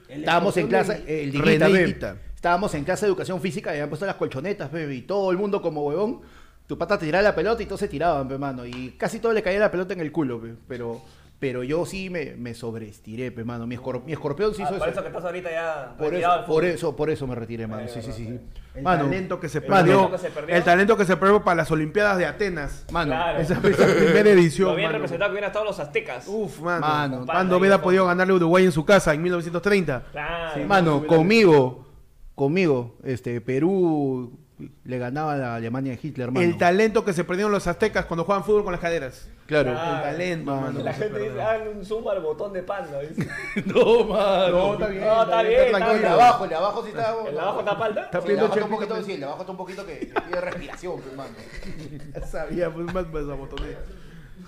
Estábamos 0.08 0.56
en 0.56 0.68
clase, 0.68 1.00
de 1.00 1.24
el 1.24 1.32
Diguita. 1.32 2.16
Estábamos 2.34 2.74
en 2.74 2.84
clase 2.84 3.06
de 3.06 3.10
educación 3.10 3.40
física 3.40 3.70
y 3.70 3.74
habían 3.74 3.88
puesto 3.88 4.06
las 4.06 4.14
colchonetas, 4.16 4.68
pe, 4.68 4.94
y 4.94 5.02
todo 5.02 5.30
el 5.30 5.36
mundo 5.36 5.60
como 5.60 5.82
huevón. 5.84 6.20
Tu 6.66 6.76
pata 6.78 6.98
tiraba 6.98 7.22
la 7.22 7.34
pelota 7.34 7.62
y 7.62 7.66
todos 7.66 7.80
se 7.80 7.88
tiraban, 7.88 8.28
pe, 8.28 8.38
mano. 8.38 8.64
Y 8.64 8.94
casi 8.98 9.18
todo 9.18 9.32
le 9.32 9.42
caía 9.42 9.58
la 9.58 9.70
pelota 9.70 9.94
en 9.94 10.00
el 10.00 10.12
culo, 10.12 10.40
pe. 10.40 10.54
Pero, 10.68 11.02
pero 11.38 11.62
yo 11.62 11.84
sí 11.84 12.08
me, 12.08 12.34
me 12.36 12.54
sobreestiré, 12.54 13.30
pe, 13.30 13.44
mano. 13.44 13.66
Mi, 13.66 13.76
escor- 13.76 14.02
mi 14.04 14.12
escorpión 14.12 14.54
sí 14.54 14.62
Ah, 14.62 14.68
hizo 14.70 14.78
por 14.78 14.88
eso. 14.88 14.92
eso 14.92 15.02
que 15.02 15.08
estás 15.08 15.24
ahorita 15.24 15.50
ya. 15.50 15.94
Por 15.98 16.14
eso, 16.14 16.44
por 16.46 16.64
eso, 16.64 16.96
por 16.96 17.10
eso 17.10 17.26
me 17.26 17.34
retiré, 17.34 17.66
mano. 17.66 17.86
Sí, 17.88 18.00
sí, 18.00 18.12
sí. 18.12 18.24
sí. 18.26 18.40
El 18.74 18.82
Mano, 18.82 19.04
talento 19.04 19.40
que 19.40 19.48
se 19.48 19.60
mano, 19.62 19.74
perdió. 19.86 20.10
que 20.10 20.18
se 20.18 20.30
perdió. 20.30 20.54
El 20.56 20.62
talento 20.64 20.96
que 20.98 21.04
se 21.06 21.16
perdió 21.16 21.42
para 21.42 21.54
las 21.56 21.70
Olimpiadas 21.70 22.18
de 22.18 22.26
Atenas. 22.26 22.84
mano. 22.90 23.12
Claro. 23.12 23.38
Esa, 23.40 23.54
esa 23.54 23.86
primera 23.86 24.30
edición. 24.30 24.68
Lo 24.70 24.74
bien 24.76 24.88
mano. 24.88 24.98
representado 24.98 25.30
que 25.30 25.32
hubieran 25.34 25.48
estado 25.50 25.64
los 25.64 25.78
aztecas. 25.80 26.26
Uf, 26.28 26.60
mano. 26.60 26.80
Mano. 26.80 27.14
Cuando 27.16 27.26
Panda 27.32 27.56
hubiera 27.56 27.80
podido 27.82 28.06
ganarle 28.06 28.32
a 28.32 28.36
Uruguay 28.36 28.64
en 28.64 28.72
su 28.72 28.84
casa 28.84 29.14
en 29.14 29.22
1930. 29.22 30.04
Claro. 30.12 30.64
Mano, 30.66 31.06
conmigo, 31.06 31.86
conmigo, 32.34 32.96
este, 33.04 33.40
Perú 33.40 34.38
le 34.84 34.98
ganaba 34.98 35.34
a 35.34 35.36
la 35.36 35.54
Alemania 35.56 35.92
de 35.92 35.98
Hitler, 36.02 36.30
mano. 36.30 36.44
El 36.44 36.56
talento 36.56 37.04
que 37.04 37.12
se 37.12 37.24
perdieron 37.24 37.52
los 37.52 37.66
aztecas 37.66 38.06
cuando 38.06 38.24
juegan 38.24 38.42
fútbol 38.42 38.64
con 38.64 38.72
las 38.72 38.80
caderas. 38.80 39.28
Claro. 39.46 39.74
Ah, 39.76 39.96
el 39.98 40.12
talento, 40.12 40.50
mano. 40.50 40.66
mano. 40.66 40.80
La 40.82 40.92
gente 40.94 41.18
dice, 41.18 41.42
hagan 41.42 41.68
un 41.68 41.84
zoom 41.84 42.08
al 42.08 42.20
botón 42.20 42.52
de 42.52 42.62
panda. 42.62 43.00
dice. 43.00 43.28
No, 43.66 44.04
mano. 44.04 44.50
No, 44.50 44.72
está 44.74 44.88
bien. 44.88 45.04
No, 45.04 45.22
está 45.22 45.42
bien, 45.42 45.60
está 45.60 45.78
tranquilo. 45.78 45.96
El 45.96 46.02
de 46.02 46.08
abajo, 46.08 46.44
el 46.44 46.50
de 46.50 46.56
abajo 46.56 46.82
sí 46.82 46.88
está. 46.88 47.14
¿El 47.26 47.34
de 47.34 47.40
abajo 47.40 47.58
está 47.60 47.78
palda? 47.78 48.02
Está 48.04 48.20
Sí, 48.22 48.28
el 48.28 48.38
abajo 48.38 48.54
está 48.54 48.64
un 48.64 48.70
poquito, 48.70 49.02
sí, 49.02 49.12
el 49.12 49.20
de 49.20 49.26
abajo 49.26 49.40
está 49.40 49.52
un 49.52 49.58
poquito 49.58 49.86
que, 49.86 49.98
que 49.98 50.20
pide 50.20 50.40
respiración, 50.40 51.00
pues, 51.00 51.16
mano. 51.16 51.30
Ya 52.14 52.26
sabía, 52.26 52.72
pues 52.72 52.86
más 52.94 53.06
más 53.12 53.22
a 53.28 53.34
botonera. 53.34 53.78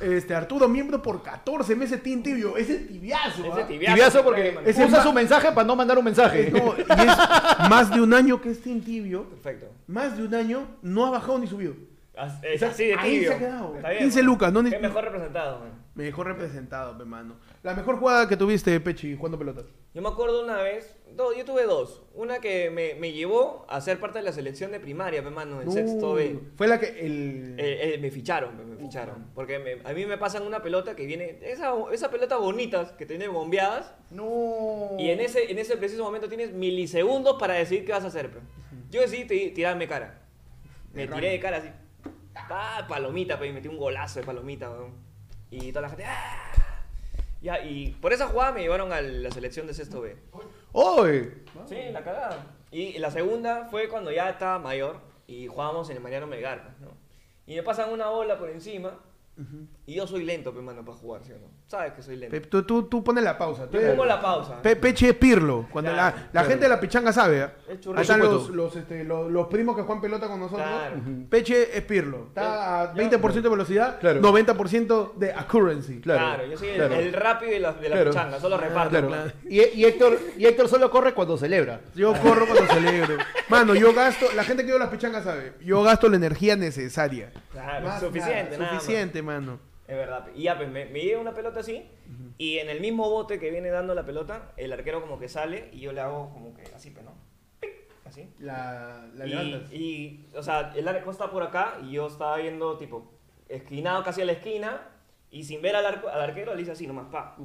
Este, 0.01 0.35
Arturo, 0.35 0.69
miembro 0.69 1.03
por 1.03 1.23
14 1.23 1.75
meses, 1.75 2.03
Team 2.03 2.23
Tibio. 2.23 2.57
Ese 2.57 2.77
es 2.77 2.89
tibiazo. 2.89 3.45
Ese 3.45 3.63
¿ah? 3.63 3.67
tibiazo. 3.67 3.95
Tibiazo 3.95 4.25
porque. 4.25 4.59
Ese 4.65 4.85
usa 4.85 5.03
su 5.03 5.13
mensaje 5.13 5.53
para 5.53 5.67
no 5.67 5.77
mandar 5.77 5.99
un 5.99 6.05
mensaje. 6.05 6.51
No, 6.51 6.75
y 6.77 6.81
es 6.83 7.69
más 7.69 7.91
de 7.91 8.01
un 8.01 8.15
año 8.15 8.41
que 8.41 8.51
es 8.51 8.63
Team 8.63 8.81
Tibio. 8.81 9.25
Perfecto. 9.25 9.67
Más 9.87 10.17
de 10.17 10.25
un 10.25 10.35
año 10.35 10.67
no 10.83 11.07
ha 11.07 11.11
bajado 11.11 11.39
ni 11.39 11.47
subido. 11.47 11.75
Es 12.43 12.63
así 12.63 12.87
de 12.87 12.95
Ahí 12.95 13.13
tibio. 13.13 13.29
se 13.29 13.35
ha 13.35 13.39
quedado. 13.39 13.77
Está 13.77 13.91
bien, 13.91 14.03
15 14.03 14.19
mano. 14.19 14.33
lucas, 14.33 14.53
no 14.53 14.65
Qué 14.65 14.79
mejor 14.79 15.05
representado, 15.05 15.61
man. 15.61 15.71
Mejor 15.95 16.27
representado, 16.27 16.99
pe 16.99 17.05
mano. 17.05 17.37
La 17.63 17.75
mejor 17.75 17.99
jugada 17.99 18.29
que 18.29 18.37
tuviste, 18.37 18.79
Pechi, 18.81 19.17
jugando 19.17 19.39
pelota. 19.39 19.63
Yo 19.95 20.03
me 20.03 20.09
acuerdo 20.09 20.45
una 20.45 20.57
vez, 20.57 20.97
dos, 21.15 21.37
yo 21.37 21.45
tuve 21.45 21.65
dos. 21.65 22.03
Una 22.15 22.39
que 22.41 22.71
me, 22.71 22.95
me 22.95 23.13
llevó 23.13 23.65
a 23.69 23.81
ser 23.81 23.99
parte 24.01 24.19
de 24.19 24.25
la 24.25 24.33
selección 24.33 24.71
de 24.73 24.81
primaria, 24.81 25.23
pe, 25.23 25.31
mano, 25.31 25.61
en 25.63 25.71
sexto 25.73 26.15
B. 26.15 26.39
Fue 26.57 26.67
la 26.69 26.79
que 26.81 26.87
el. 27.05 27.55
Eh, 27.59 27.95
eh, 27.95 27.99
me 28.01 28.11
ficharon, 28.11 28.57
me, 28.57 28.65
me 28.65 28.77
ficharon. 28.77 29.27
Porque 29.35 29.59
me- 29.59 29.79
a 29.89 29.93
mí 29.93 30.07
me 30.07 30.19
pasan 30.19 30.45
una 30.47 30.63
pelota 30.63 30.95
que 30.97 31.07
viene, 31.07 31.39
esa, 31.43 31.73
esa 31.93 32.11
pelota 32.11 32.37
bonitas 32.37 32.93
que 32.93 33.07
tiene 33.07 33.29
bombeadas, 33.29 33.93
No. 34.11 34.97
y 34.99 35.11
en 35.11 35.21
ese, 35.21 35.51
en 35.51 35.59
ese 35.59 35.77
preciso 35.77 36.03
momento 36.05 36.29
tienes 36.29 36.53
milisegundos 36.53 37.37
para 37.39 37.55
decidir 37.55 37.85
qué 37.85 37.93
vas 37.93 38.05
a 38.05 38.09
hacer. 38.09 38.31
pe. 38.31 38.39
Yo 38.91 39.01
decidí 39.01 39.25
ti- 39.27 39.51
tirarme 39.51 39.87
cara. 39.89 40.23
Me 40.95 41.07
tiré 41.07 41.31
de 41.31 41.41
cara 41.41 41.59
así. 41.59 41.69
Ah, 42.35 42.87
palomita, 42.89 43.39
pe, 43.39 43.47
y 43.49 43.53
metí 43.53 43.69
un 43.69 43.77
golazo 43.77 44.21
de 44.21 44.27
palomita, 44.27 44.71
weón. 44.71 44.93
Y 45.51 45.69
toda 45.73 45.83
la 45.83 45.89
gente. 45.91 46.05
¡ah! 46.07 46.53
Ya, 47.41 47.63
y 47.65 47.91
por 48.01 48.13
esa 48.13 48.27
jugada 48.27 48.51
me 48.53 48.63
llevaron 48.63 48.93
a 48.93 49.01
la 49.01 49.31
selección 49.31 49.67
de 49.69 49.75
sexto 49.75 50.01
B. 50.01 50.17
¡Oye! 50.81 51.33
Sí, 51.67 51.77
la 51.91 52.05
cagada. 52.05 52.47
Y 52.71 52.99
la 52.99 53.11
segunda 53.11 53.67
fue 53.69 53.89
cuando 53.89 54.13
ya 54.13 54.31
estaba 54.31 54.61
mayor. 54.61 55.01
y 55.27 55.49
jugábamos 55.49 55.91
en 55.91 55.97
el 55.97 56.03
Mariano 56.03 56.29
Melgar, 56.29 56.63
pues, 56.63 56.79
¿no? 56.79 56.97
Y 57.47 57.57
me 57.57 57.65
pasan 57.65 57.91
una 57.93 58.09
bola 58.11 58.39
por 58.39 58.49
encima 58.49 58.95
y 59.91 59.95
yo 59.95 60.07
soy 60.07 60.23
lento, 60.23 60.53
pe, 60.53 60.61
mano, 60.61 60.85
para 60.85 60.99
jugar, 60.99 61.23
¿sí 61.25 61.33
o 61.33 61.39
no? 61.39 61.47
Sabes 61.67 61.95
que 61.95 62.03
soy 62.03 62.17
lento. 62.17 62.31
Pe- 62.37 62.47
Tú, 62.47 62.63
tú, 62.63 62.83
tú 62.85 63.03
pones 63.03 63.25
la 63.25 63.39
pausa. 63.39 63.67
tú 63.67 63.73
Yo 63.73 63.79
eres- 63.81 63.91
pongo 63.93 64.05
la 64.05 64.21
pausa. 64.21 64.61
Pe- 64.61 64.77
Peche 64.77 65.09
es 65.09 65.15
Pirlo. 65.15 65.67
Cuando 65.73 65.91
Claro, 65.93 66.17
la, 66.33 66.43
la 66.43 66.45
gente 66.47 66.65
de 66.65 66.69
la 66.69 66.79
pichanga 66.79 67.11
sabe. 67.11 67.43
¿ah? 67.43 67.53
Es 67.69 67.81
churro. 67.81 67.97
Ahí 67.99 68.03
están 68.03 68.21
los, 68.21 68.51
los, 68.51 68.77
este, 68.77 69.03
los, 69.05 69.31
los 69.31 69.47
primos 69.49 69.75
que 69.77 69.83
juegan 69.83 70.03
pelota 70.03 70.29
con 70.29 70.41
nosotros. 70.41 70.69
Claro. 70.69 70.97
Peche 71.31 71.77
es 71.77 71.83
Pirlo. 71.85 72.27
Está 72.29 72.83
a 72.83 72.95
Yo- 72.95 73.03
20% 73.03 73.41
de 73.43 73.49
velocidad, 73.49 73.99
Claro. 73.99 74.21
90% 74.21 75.15
de 75.17 75.33
accuracy. 75.33 76.01
Claro, 76.03 76.19
Claro, 76.21 76.47
yo 76.51 76.59
soy 76.59 76.69
el, 76.69 76.75
claro. 76.77 76.95
el 76.95 77.13
rápido 77.15 77.53
de 77.53 77.61
la, 77.61 77.73
de 77.73 77.89
la 77.89 77.95
Claro. 77.97 78.11
pichanga, 78.11 78.41
solo 78.41 78.57
reparto. 78.59 78.91
Claro. 78.91 79.09
claro. 79.09 79.33
Y, 79.49 79.61
y 79.81 79.85
Héctor, 79.87 80.19
y 80.37 80.45
Héctor 80.45 80.69
solo 80.69 80.91
corre 80.91 81.15
cuando 81.15 81.39
celebra. 81.39 81.81
Yo 81.95 82.13
corro 82.21 82.47
cuando 82.47 82.67
celebro. 82.75 83.17
Mano, 83.49 83.75
yo 83.75 83.95
gasto, 83.95 84.27
la 84.37 84.45
gente 84.45 84.65
que 84.65 84.69
veo 84.71 84.79
las 84.79 84.91
pichangas 84.91 85.25
sabe, 85.25 85.55
yo 85.65 85.83
gasto 85.83 86.11
la 86.11 86.17
energía 86.17 86.57
necesaria. 86.57 87.33
Claro, 87.53 87.87
Más 87.89 88.01
suficiente, 88.01 88.51
nada, 88.53 88.59
nada 88.59 88.73
más. 88.75 88.83
Suficiente, 88.83 89.23
mano. 89.23 89.59
Es 89.89 89.97
verdad. 89.97 90.29
Y 90.35 90.43
ya, 90.45 90.57
pues 90.57 90.69
me, 90.71 90.85
me 90.87 91.01
llega 91.01 91.19
una 91.19 91.33
pelota 91.35 91.61
así, 91.61 91.83
y 92.37 92.59
en 92.59 92.69
el 92.69 92.81
mismo 92.81 93.09
bote 93.11 93.41
que 93.41 93.51
viene 93.51 93.71
dando 93.71 93.95
la 93.95 94.05
pelota, 94.05 94.53
el 94.57 94.73
arquero 94.73 95.01
como 95.01 95.19
que 95.19 95.29
sale, 95.29 95.71
y 95.73 95.81
yo 95.81 95.93
le 95.93 96.01
hago 96.03 96.31
como 96.33 96.55
que 96.55 96.63
así, 96.75 96.91
pero 96.91 97.07
no. 97.11 97.15
Así. 98.05 98.29
La, 98.39 99.07
la 99.15 99.27
y, 99.27 99.31
levantas. 99.31 99.73
y, 99.73 100.27
o 100.35 100.43
sea, 100.43 100.73
el 100.77 100.87
arco 100.87 101.11
está 101.11 101.31
por 101.31 101.43
acá, 101.43 101.79
y 101.83 101.93
yo 101.93 102.07
estaba 102.07 102.37
viendo, 102.37 102.77
tipo, 102.77 103.11
esquinado 103.49 104.03
casi 104.05 104.21
a 104.23 104.25
la 104.27 104.33
esquina, 104.33 104.81
y 105.31 105.45
sin 105.45 105.61
ver 105.63 105.75
al, 105.77 105.85
arco- 105.87 106.09
al 106.09 106.21
arquero, 106.21 106.55
le 106.55 106.63
hice 106.63 106.73
así 106.73 106.87
nomás, 106.87 107.07
pa. 107.11 107.37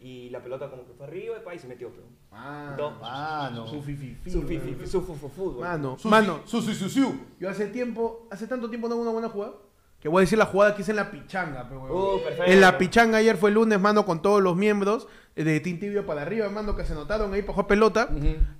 Y 0.00 0.28
la 0.30 0.40
pelota 0.42 0.68
como 0.68 0.84
que 0.86 0.92
fue 0.92 1.06
arriba, 1.06 1.36
y 1.40 1.44
pa, 1.44 1.54
y 1.54 1.58
se 1.60 1.66
metió, 1.68 1.90
pero. 1.90 2.04
Ah, 2.32 2.74
No. 2.76 2.90
Mano. 3.00 3.66
su 3.68 3.80
fififi, 3.82 4.30
Su, 4.30 4.38
mano. 4.42 4.48
fi- 4.48 4.58
fi- 4.58 4.86
su 4.86 5.00
fútbol. 5.02 5.60
Mano, 5.62 5.96
Su- 5.98 6.08
mano, 6.08 6.40
Su, 6.44 6.60
su, 6.60 6.74
su, 6.74 6.88
su. 6.88 7.14
yo 7.40 7.48
hace 7.48 7.68
tiempo, 7.68 8.26
hace 8.32 8.46
tanto 8.48 8.68
tiempo 8.68 8.88
no 8.88 8.94
hago 8.94 9.02
una 9.02 9.12
buena 9.12 9.28
jugada, 9.28 9.52
que 10.04 10.10
voy 10.10 10.20
a 10.20 10.24
decir 10.24 10.36
la 10.36 10.44
jugada 10.44 10.74
que 10.76 10.82
hice 10.82 10.90
en 10.90 10.98
la 10.98 11.10
pichanga, 11.10 11.66
pe, 11.66 11.74
huevón. 11.78 12.16
Uh, 12.16 12.22
perfecto. 12.22 12.44
En 12.52 12.60
la 12.60 12.76
pichanga 12.76 13.16
ayer 13.16 13.38
fue 13.38 13.48
el 13.48 13.54
lunes, 13.54 13.80
mano, 13.80 14.04
con 14.04 14.20
todos 14.20 14.42
los 14.42 14.54
miembros 14.54 15.08
eh, 15.34 15.44
de 15.44 15.58
Team 15.60 15.78
Tibio 15.80 16.04
para 16.04 16.20
arriba, 16.20 16.46
mano, 16.50 16.76
que 16.76 16.84
se 16.84 16.92
notaron 16.92 17.32
ahí 17.32 17.40
para 17.40 17.54
jugar 17.54 17.66
pelota. 17.68 18.08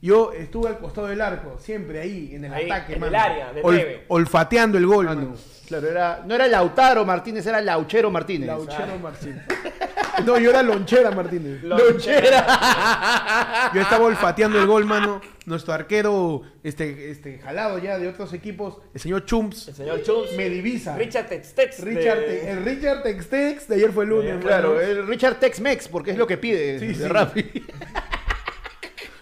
Yo 0.01 0.33
estuve 0.33 0.69
al 0.71 0.79
costado 0.79 1.07
del 1.09 1.21
arco, 1.21 1.59
siempre 1.59 2.01
ahí, 2.01 2.31
en 2.35 2.47
el 2.47 2.55
Ahí, 2.55 2.65
ataque, 2.71 2.95
en 2.95 3.01
mano. 3.01 3.11
el 3.11 3.15
área, 3.17 3.53
de 3.53 3.63
Ol- 3.63 4.01
olfateando 4.09 4.79
el 4.79 4.87
gol, 4.87 5.05
Mano. 5.05 5.21
mano. 5.21 5.37
Claro, 5.67 5.87
era, 5.87 6.23
no 6.27 6.35
era 6.35 6.47
Lautaro 6.49 7.05
Martínez, 7.05 7.47
era 7.47 7.61
Lauchero 7.61 8.11
Martínez. 8.11 8.47
Lauchero 8.47 8.99
Martínez. 9.03 9.43
No, 10.25 10.39
yo 10.39 10.51
era 10.51 10.63
Lonchera 10.63 11.11
Martínez. 11.11 11.63
Lonchera. 11.63 13.71
Yo 13.75 13.81
estaba 13.81 14.05
olfateando 14.05 14.59
el 14.61 14.67
gol, 14.67 14.85
mano. 14.85 15.21
Nuestro 15.47 15.75
arquero, 15.75 16.41
este, 16.63 17.11
este, 17.11 17.39
jalado 17.39 17.79
ya 17.79 17.99
de 17.99 18.09
otros 18.09 18.33
equipos, 18.33 18.79
el 18.95 19.01
señor 19.01 19.27
Chumps, 19.27 19.69
El 19.69 19.75
señor 19.75 20.03
Chums. 20.03 20.33
me 20.39 20.49
divisa. 20.49 20.97
Richard 20.97 21.27
Textex. 21.29 21.81
Richard, 21.81 22.19
el 22.23 22.65
Richard 22.65 23.03
Textex 23.03 23.69
de 23.69 23.75
ayer 23.75 23.93
fue 23.93 24.05
el 24.05 24.11
lunes. 24.11 24.31
ayer, 24.33 24.43
Claro, 24.43 24.81
el 24.81 25.07
Richard 25.07 25.39
Tex-Mex, 25.41 25.89
porque 25.89 26.13
es 26.13 26.17
lo 26.17 26.27
que 26.27 26.39
pide 26.39 26.79
Sí, 26.79 26.87
de 26.87 26.95
sí. 27.35 27.65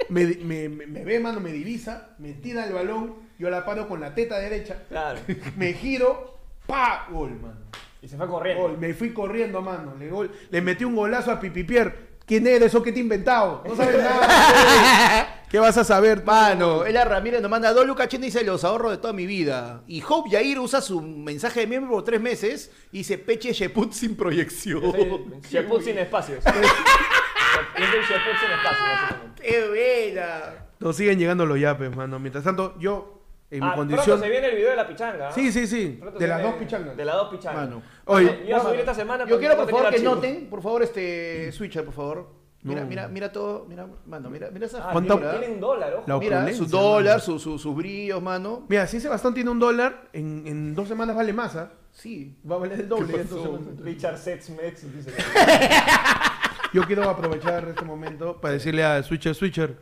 Me, 0.09 0.27
me- 0.27 0.69
me 0.69 1.05
ve, 1.05 1.19
mano, 1.21 1.41
me 1.41 1.53
divisa, 1.53 2.11
me 2.19 2.35
tira 2.35 2.67
el 2.67 2.75
balón, 2.75 3.15
yo 3.39 3.49
la 3.49 3.65
paro 3.65 3.89
con 3.89 3.99
la 4.01 4.15
teta 4.15 4.39
derecha, 4.39 4.83
Claro. 4.91 5.19
me 5.57 5.73
giro, 5.73 6.39
pa, 6.67 7.07
gol, 7.11 7.31
mano. 7.41 7.61
Y 8.03 8.09
se 8.09 8.17
fue 8.17 8.27
corriendo. 8.29 8.63
Gol, 8.65 8.79
me 8.79 8.93
fui 8.95 9.13
corriendo, 9.13 9.63
mano. 9.63 9.95
Le, 9.99 10.11
gol- 10.11 10.31
le 10.51 10.61
metí 10.61 10.85
un 10.85 10.97
golazo 10.97 11.31
a 11.31 11.39
Pipipier. 11.41 12.13
¿Quién 12.27 12.47
eres 12.47 12.75
o 12.75 12.83
qué 12.83 12.93
te 12.93 12.99
he 12.99 13.03
inventado? 13.03 13.63
No 13.67 13.75
sabes 13.77 14.03
nada. 14.03 15.39
¿Qué 15.51 15.59
vas 15.59 15.77
a 15.77 15.85
saber? 15.85 16.25
Mano, 16.25 16.85
Ela 16.87 17.05
Ramírez 17.05 17.43
nos 17.43 17.51
manda 17.51 17.73
dos 17.75 17.87
lucas 17.87 18.09
Chen 18.09 18.23
dice 18.23 18.43
los 18.43 18.65
ahorros 18.65 18.93
de 18.93 18.99
toda 18.99 19.13
mi 19.13 19.27
vida. 19.27 19.83
Y 19.87 20.03
Hope 20.09 20.31
Yair 20.31 20.59
usa 20.59 20.81
su 20.81 21.03
mensaje 21.03 21.61
de 21.61 21.67
miembro 21.67 21.91
por 21.93 22.05
tres 22.05 22.21
meses 22.21 22.71
y 22.91 22.99
dice 22.99 23.19
Peche 23.19 23.53
Sheput 23.53 23.93
sin 23.93 24.17
proyección. 24.17 24.81
Sheput 25.51 25.83
sin 25.83 25.99
espacios. 25.99 26.43
Soy 26.45 26.55
el 27.85 28.03
Sheput 28.03 28.41
sin 28.41 28.51
espacios, 28.51 28.89
básicamente. 28.89 29.43
¡Qué 29.43 29.69
buena! 29.69 30.67
Nos 30.81 30.97
siguen 30.97 31.19
llegando 31.19 31.45
los 31.45 31.61
yapes, 31.61 31.95
mano. 31.95 32.19
Mientras 32.19 32.45
tanto, 32.45 32.75
yo, 32.79 33.22
en 33.53 33.63
Ah, 33.63 33.69
mi 33.71 33.75
condición. 33.77 34.07
Pronto 34.07 34.25
se 34.25 34.31
viene 34.31 34.47
el 34.49 34.57
video 34.57 34.71
de 34.71 34.77
la 34.77 34.89
pichanga. 34.89 35.31
Sí, 35.31 35.53
sí, 35.53 35.67
sí. 35.67 35.99
Pronto 36.01 36.19
De 36.19 36.27
las 36.27 36.39
viene- 36.39 36.53
dos 36.53 36.61
pichangas. 36.61 36.97
De 36.97 37.05
las 37.05 37.15
dos 37.17 37.29
pichangas. 37.29 37.69
Mano. 37.69 37.83
Oye, 38.07 38.45
Yo 38.49 38.57
a 38.57 38.61
subir 38.61 38.81
esta 38.81 38.95
semana. 38.95 39.27
Yo 39.27 39.39
quiero 39.39 39.57
por 39.57 39.67
favor 39.71 39.83
que 39.83 39.89
archivo. 39.97 40.15
noten, 40.15 40.47
por 40.51 40.63
favor, 40.63 40.83
este 40.83 41.53
Switcher, 41.53 41.85
por 41.85 41.95
favor. 41.95 42.43
Mira, 42.65 42.83
No. 42.83 42.87
mira, 42.87 43.09
mira 43.09 43.33
todo, 43.33 43.67
mira, 43.69 43.89
mano, 44.07 44.31
mira, 44.31 44.49
mira 44.53 44.67
esa 44.67 44.89
Ah, 44.89 44.93
¿Cuánto- 44.93 45.15
figura. 45.19 45.39
Tiene 45.41 45.55
un 45.55 45.61
dólar, 45.61 45.95
ojo. 45.95 46.05
La 46.07 46.19
Mira, 46.19 46.53
su 46.55 46.67
dólar, 46.67 47.21
su- 47.21 47.39
su- 47.41 47.59
sus 47.59 47.75
brillos, 47.75 48.23
mano. 48.23 48.65
Mira, 48.69 48.87
si 48.87 48.99
ese 48.99 49.09
bastón 49.09 49.35
tiene 49.35 49.51
un 49.51 49.59
dólar, 49.59 50.09
en, 50.13 50.45
en 50.47 50.75
dos 50.75 50.87
semanas 50.89 51.17
vale 51.17 51.33
más, 51.33 51.57
¿ah? 51.57 51.73
Sí. 51.91 52.39
Va 52.49 52.55
a 52.55 52.59
valer 52.61 52.81
el 52.81 52.89
doble. 52.89 53.27
Richard 53.83 54.17
Setzmex 54.17 54.95
dice. 54.95 55.11
Yo 56.73 56.83
quiero 56.85 57.09
aprovechar 57.09 57.67
este 57.69 57.85
momento 57.85 58.41
para 58.41 58.55
decirle 58.55 58.83
a 58.85 59.03
Switcher, 59.03 59.35
Switcher, 59.35 59.77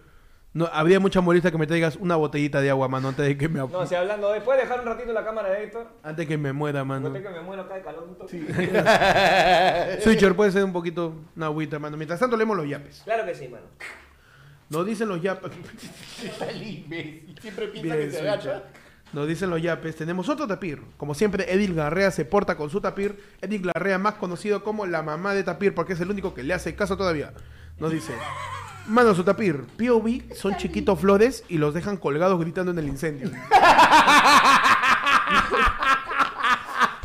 no, 0.53 0.69
habría 0.73 0.99
mucha 0.99 1.21
molestia 1.21 1.53
que 1.53 1.59
me 1.59 1.67
traigas 1.67 1.95
una 1.97 2.17
botellita 2.17 2.61
de 2.61 2.71
agua, 2.71 2.89
mano, 2.89 3.09
antes 3.09 3.25
de 3.25 3.39
que 3.39 3.49
me, 3.49 3.61
No, 3.61 3.87
si 3.87 3.95
hablando 3.95 4.33
de. 4.33 4.41
¿Puedes 4.41 4.63
dejar 4.63 4.81
un 4.81 4.87
ratito 4.87 5.13
la 5.13 5.25
cámara 5.25 5.51
de 5.51 5.65
Héctor? 5.65 5.87
antes 6.03 6.27
que 6.27 6.37
me 6.37 6.53
muera, 6.53 6.85
mano. 6.85 7.09
No 7.09 7.15
que 7.15 7.29
me 7.29 7.41
muero 7.41 7.63
acá 7.63 7.77
de 7.77 7.83
calor. 7.83 8.05
un 8.09 8.17
toque. 8.19 8.39
Switcher, 10.03 10.35
puede 10.35 10.51
ser 10.51 10.65
un 10.65 10.73
poquito 10.73 11.15
una 11.37 11.47
agüita, 11.47 11.79
mano. 11.79 11.97
Mientras 11.97 12.19
tanto, 12.19 12.37
leemos 12.37 12.57
los 12.57 12.69
yapes. 12.69 13.03
Claro 13.05 13.25
que 13.25 13.35
sí, 13.35 13.47
mano. 13.49 13.67
Nos 14.71 14.87
dicen 14.87 15.09
los 15.09 15.23
yapes. 15.23 15.53
Siempre 17.41 17.69
piensa 17.69 17.97
Bien, 17.97 18.11
que 18.11 18.11
se 18.11 18.21
agacha. 18.21 18.63
Nos 19.13 19.27
dicen 19.27 19.51
los 19.51 19.61
yapes. 19.63 19.97
Tenemos 19.97 20.29
otro 20.29 20.47
tapir. 20.47 20.81
Como 20.97 21.15
siempre, 21.15 21.53
Edil 21.53 21.75
Garrea 21.75 22.11
se 22.11 22.25
porta 22.25 22.57
con 22.57 22.71
su 22.71 22.81
tapir. 22.81 23.23
Edil 23.41 23.63
Garrea, 23.63 23.99
más 23.99 24.15
conocido 24.15 24.63
como 24.63 24.87
la 24.87 25.03
mamá 25.03 25.35
de 25.35 25.43
tapir, 25.43 25.75
porque 25.75 25.95
es 25.95 26.01
el 26.01 26.11
único 26.11 26.35
que 26.35 26.43
le 26.43 26.55
hace 26.55 26.75
caso 26.77 26.97
todavía. 26.97 27.33
Nos 27.79 27.91
dice: 27.91 28.13
Mano, 28.91 29.15
su 29.15 29.23
tapir. 29.23 29.63
POV 29.79 30.35
son 30.35 30.57
chiquitos 30.57 30.99
flores 30.99 31.45
y 31.49 31.59
los 31.59 31.73
dejan 31.75 31.97
colgados 31.97 32.41
gritando 32.41 32.73
en 32.73 32.79
el 32.81 32.89
incendio. 32.89 33.31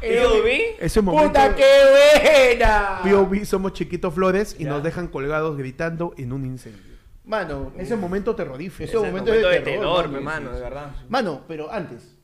¿Yo 0.02 0.44
vi? 0.44 0.62
Ese 0.80 1.02
momento. 1.02 1.28
¡Puta, 1.30 1.56
qué 1.56 2.58
buena! 2.58 3.00
POV 3.04 3.46
somos 3.46 3.74
chiquitos 3.74 4.14
flores 4.14 4.56
y 4.60 4.64
Ya. 4.66 4.70
nos 4.72 4.84
dejan 4.84 5.08
colgados 5.08 5.58
gritando 5.58 6.14
en 6.18 6.32
un 6.34 6.46
incendio. 6.46 6.96
Mano, 7.26 7.72
Ese 7.78 7.96
momento 7.96 8.36
terrorífico. 8.36 8.84
Ese 8.84 8.98
Ese 8.98 9.06
momento 9.06 9.32
momento 9.32 9.48
de 9.50 9.56
de 9.56 9.62
terror, 9.62 10.10
mano, 10.22 10.50
sí, 10.50 10.56
de 10.56 10.62
verdad. 10.62 10.92
Mano, 11.10 11.42
pero 11.48 11.72
antes. 11.72 12.15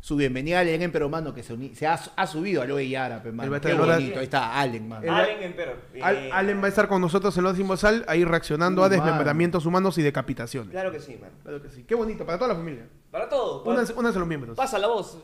Su 0.00 0.14
bienvenida 0.16 0.60
al 0.60 0.68
Allen, 0.68 0.92
pero 0.92 1.08
mano, 1.08 1.34
que 1.34 1.42
se, 1.42 1.52
uni- 1.52 1.74
se 1.74 1.86
ha, 1.86 1.94
ha 2.16 2.26
subido 2.26 2.62
a 2.62 2.64
Loe 2.66 2.84
Él 2.84 2.94
va 2.94 3.32
mano. 3.32 3.52
a 3.52 3.56
estar 3.56 3.72
Qué 3.72 3.78
bonito. 3.78 4.18
Ahí 4.20 4.24
está 4.24 4.58
Allen, 4.60 4.88
mano. 4.88 5.02
El- 5.02 5.10
Allen 5.10 5.42
Emperor. 5.42 5.76
Al- 6.00 6.16
Bien. 6.16 6.32
Allen 6.32 6.60
va 6.62 6.66
a 6.66 6.68
estar 6.68 6.86
con 6.88 7.00
nosotros 7.00 7.36
en 7.36 7.44
Los 7.44 7.80
Sal, 7.80 8.04
ahí 8.06 8.24
reaccionando 8.24 8.82
Uh, 8.82 8.84
a 8.84 8.88
desmembramientos 8.88 9.66
humanos 9.66 9.98
y 9.98 10.02
decapitaciones. 10.02 10.70
Claro 10.70 10.92
que 10.92 11.00
sí, 11.00 11.18
mano. 11.20 11.32
Claro 11.42 11.60
que 11.60 11.68
sí. 11.68 11.82
Qué 11.82 11.94
bonito, 11.96 12.24
para 12.24 12.38
toda 12.38 12.48
la 12.48 12.54
familia. 12.54 12.86
Para 13.10 13.28
todo. 13.28 13.64
para- 13.64 13.74
Únanse, 13.74 13.92
únanse 13.94 14.18
los 14.20 14.28
miembros. 14.28 14.56
Pasa 14.56 14.78
la 14.78 14.86
voz. 14.86 15.18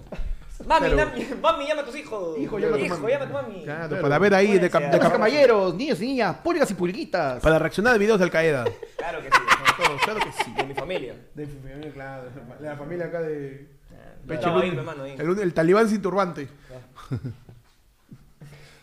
Mami, 0.66 0.88
Claro. 0.88 1.10
mami, 1.10 1.26
mami, 1.42 1.66
llama 1.68 1.82
a 1.82 1.84
tus 1.84 1.96
hijos. 1.96 2.38
Hijo, 2.38 2.58
llama 2.58 2.76
a 2.76 2.78
tu 2.78 2.84
Hijo, 2.84 2.96
mami. 2.98 3.12
llama 3.12 3.24
a 3.24 3.28
tu 3.28 3.32
mami. 3.34 3.62
Claro, 3.64 3.88
Claro. 3.88 4.02
para 4.02 4.18
ver 4.18 4.34
ahí, 4.34 4.56
y 4.56 4.58
caballeros, 4.68 5.74
niños 5.74 6.00
y 6.02 6.06
niñas, 6.06 6.36
públicas 6.38 6.70
y 6.70 6.74
pulguitas. 6.74 7.42
para 7.42 7.58
reaccionar 7.58 7.94
a 7.94 7.98
videos 7.98 8.18
de 8.18 8.24
Al 8.24 8.30
Qaeda. 8.30 8.64
Claro 8.96 9.18
que 9.20 9.28
sí. 9.30 9.38
Todos, 9.84 10.00
claro 10.02 10.20
que 10.20 10.44
sí. 10.44 10.52
De 10.56 10.64
mi 10.64 10.74
familia. 10.74 11.14
De 11.34 11.46
mi 11.46 11.52
familia, 11.60 11.92
claro. 11.92 12.22
De 12.60 12.66
la 12.68 12.76
familia 12.76 13.06
acá 13.06 13.20
de. 13.22 13.73
Yo 14.26 14.58
ahí, 14.58 14.70
ahí. 15.04 15.16
El, 15.18 15.38
el 15.38 15.54
talibán 15.54 15.88
sin 15.88 16.00
turbante. 16.02 16.48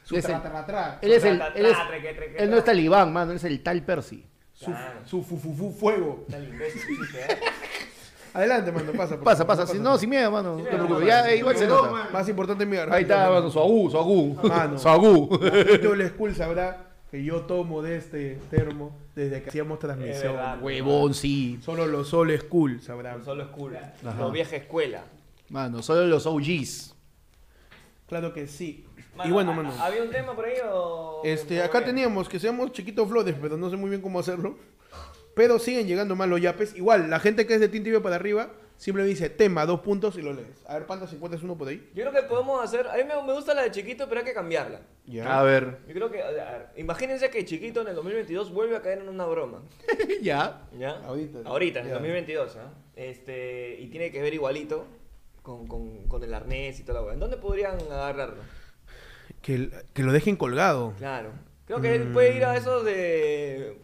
Su 0.04 0.16
Es 0.18 0.26
el- 0.26 0.32
tra- 0.36 0.44
tra- 0.44 0.66
tra- 0.66 0.98
Él 1.02 1.14
es 1.14 1.24
el. 1.24 1.40
Tra- 1.40 1.48
tra- 1.50 1.56
Él, 1.56 1.66
es- 1.68 1.78
tra- 1.78 1.88
treque, 1.88 2.14
treque, 2.14 2.44
él 2.44 2.50
no 2.52 2.58
es 2.58 2.64
talibán, 2.66 3.14
mano, 3.14 3.32
él 3.32 3.38
es 3.38 3.44
el 3.46 3.62
tal 3.64 3.82
Percy. 3.84 4.26
Su, 4.54 4.66
Claro. 4.66 5.00
su 5.06 5.24
fu, 5.24 5.38
fu, 5.38 5.54
fu, 5.54 5.72
fuego. 5.72 6.26
El 6.32 6.50
imbécil, 6.50 6.82
sí, 6.82 6.94
¿eh? 7.18 7.40
Adelante, 8.34 8.72
mano, 8.72 8.92
pasa. 8.94 9.16
por 9.16 9.24
Pasa, 9.26 9.46
pasa, 9.48 9.66
si- 9.68 9.80
no, 9.80 9.98
sin 9.98 10.10
miedo, 10.10 10.30
mano. 10.32 10.52
No 10.52 10.58
te 10.58 10.64
miedo, 10.64 10.76
preocupes. 10.86 11.02
no, 11.02 11.08
Ya, 11.08 11.22
no, 11.24 11.28
eh, 11.30 11.38
igual 11.38 11.58
se 11.58 11.68
No, 11.68 11.88
nota. 11.88 12.10
Más 12.14 12.30
importante 12.30 12.64
es 12.64 12.70
mi 12.70 12.76
garganta. 12.76 12.96
Ahí 12.98 13.04
está, 13.04 13.18
mano. 13.18 13.34
mano, 13.36 13.50
su 13.52 13.60
agú, 13.60 13.90
su 13.90 13.98
agú. 13.98 14.40
Mano. 14.44 14.78
Su 14.80 14.90
agú. 14.90 15.38
De 15.40 15.88
Old 15.88 16.08
School 16.14 16.36
sabrá 16.36 16.78
que 17.10 17.24
yo 17.24 17.42
tomo 17.42 17.82
de 17.82 17.98
este 17.98 18.40
termo 18.50 18.96
desde 19.16 19.42
que 19.44 19.50
hacíamos 19.50 19.80
transmisión. 19.80 20.34
verdad. 20.34 20.62
Huevón, 20.62 21.14
sí. 21.14 21.60
Solo 21.64 21.88
los 21.88 22.14
Old 22.14 22.38
School 22.42 22.82
sabrán. 22.82 23.24
Solo 23.26 23.44
es 23.44 23.50
cool. 23.50 23.76
Ajá. 23.78 24.20
Lo 24.20 24.32
vieja 24.32 24.56
escuela. 24.56 25.02
Mano, 25.52 25.84
solo 25.84 26.08
los 26.08 26.26
OGs. 26.26 26.96
Claro 28.08 28.34
que 28.34 28.48
sí. 28.48 28.86
Mano, 29.16 29.30
y 29.30 29.34
bueno, 29.34 29.52
¿ha- 29.52 29.56
mano. 29.56 29.74
¿Había 29.80 30.02
un 30.04 30.10
tema 30.10 30.34
por 30.34 30.46
ahí 30.46 30.56
o.? 30.66 31.22
Este, 31.26 31.62
acá 31.62 31.84
teníamos 31.84 32.30
que 32.30 32.40
seamos 32.40 32.72
chiquitos 32.72 33.08
flores, 33.10 33.36
pero 33.42 33.58
no 33.58 33.70
sé 33.70 33.76
muy 33.76 33.90
bien 33.90 34.02
cómo 34.02 34.20
hacerlo. 34.20 34.58
Pero 35.36 35.60
siguen 35.60 35.88
llegando 35.88 36.16
más 36.16 36.30
los 36.30 36.42
yapes. 36.42 36.74
Igual, 36.76 37.10
la 37.10 37.20
gente 37.20 37.46
que 37.46 37.56
es 37.56 37.60
de 37.60 37.68
Tintibio 37.70 38.02
para 38.02 38.16
arriba 38.16 38.52
siempre 38.78 39.04
dice 39.06 39.30
tema, 39.30 39.66
dos 39.66 39.82
puntos 39.82 40.18
y 40.18 40.22
lo 40.22 40.34
lees. 40.34 40.66
A 40.68 40.74
ver, 40.76 40.86
Panda, 40.88 41.06
si 41.08 41.16
encuentras 41.16 41.44
uno 41.44 41.58
por 41.58 41.68
ahí. 41.68 41.90
Yo 41.94 42.04
creo 42.10 42.14
que 42.14 42.28
podemos 42.30 42.64
hacer. 42.64 42.88
A 42.88 42.96
mí 42.96 43.04
me, 43.04 43.22
me 43.28 43.34
gusta 43.34 43.54
la 43.54 43.64
de 43.64 43.72
chiquito, 43.72 44.08
pero 44.08 44.20
hay 44.22 44.26
que 44.26 44.34
cambiarla. 44.34 44.82
A 45.26 45.44
ver. 45.44 45.80
Yo 45.88 45.94
creo 45.94 46.10
que. 46.12 46.22
a 46.22 46.32
ver, 46.32 46.70
imagínense 46.78 47.30
que 47.30 47.44
chiquito 47.46 47.82
en 47.82 47.90
el 47.90 47.96
2022 47.96 48.54
vuelve 48.54 48.78
a 48.78 48.82
caer 48.82 49.00
en 49.00 49.10
una 49.10 49.26
broma. 49.26 49.62
ya. 50.22 50.64
¿Ya? 50.78 51.02
Ahorita. 51.06 51.40
Ahorita, 51.46 51.80
en 51.80 51.86
el 51.86 51.92
Ya. 51.92 51.96
2022, 51.96 52.56
¿ah? 52.58 52.74
Este, 52.96 53.78
y 53.82 53.88
tiene 53.88 54.12
que 54.12 54.22
ver 54.22 54.34
igualito 54.34 54.86
con, 55.58 55.68
con, 55.68 56.08
con 56.08 56.24
el 56.24 56.34
arnés 56.34 56.80
y 56.80 56.84
toda 56.84 57.00
la 57.02 57.06
weá. 57.06 57.14
¿En 57.14 57.20
dónde 57.20 57.38
podrían 57.38 57.76
agarrarlo? 57.92 58.42
Que, 59.42 59.70
que 59.94 60.04
lo 60.04 60.12
dejen 60.12 60.36
colgado. 60.36 60.94
Claro. 60.98 61.32
Creo 61.66 61.82
que 61.82 61.96
él 61.96 62.12
puede 62.12 62.36
ir 62.36 62.46
a 62.46 62.56
esos 62.58 62.84
de. 62.86 63.78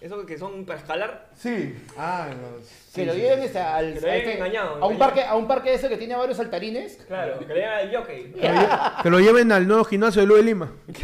Esos 0.00 0.24
que 0.26 0.36
son 0.36 0.64
para 0.64 0.80
escalar. 0.80 1.30
Sí. 1.36 1.76
Ah, 1.96 2.28
no. 2.30 2.48
Que 2.94 3.06
lo 3.06 3.14
lleven 3.14 3.40
este, 3.40 3.58
al, 3.60 3.94
Que 3.94 4.00
lo 4.00 4.06
a, 4.08 4.16
este- 4.16 4.34
engañado, 4.34 4.68
a 4.70 4.72
un 4.86 4.94
engañado. 4.94 4.98
parque, 4.98 5.22
a 5.24 5.36
un 5.36 5.46
parque 5.48 5.74
ese 5.74 5.88
que 5.88 5.96
tiene 5.96 6.16
varios 6.16 6.36
saltarines. 6.38 6.96
Claro, 7.06 7.38
que 7.38 7.46
le 7.46 7.54
den 7.54 7.68
al 7.68 7.96
jockey. 7.96 8.32
Que 8.32 8.48
lo, 8.48 8.54
lle- 8.54 9.02
que 9.02 9.10
lo 9.10 9.20
lleven 9.20 9.52
al 9.52 9.66
nuevo 9.68 9.84
gimnasio 9.84 10.20
de 10.22 10.26
Luz 10.26 10.38
de 10.38 10.42
Lima. 10.44 10.72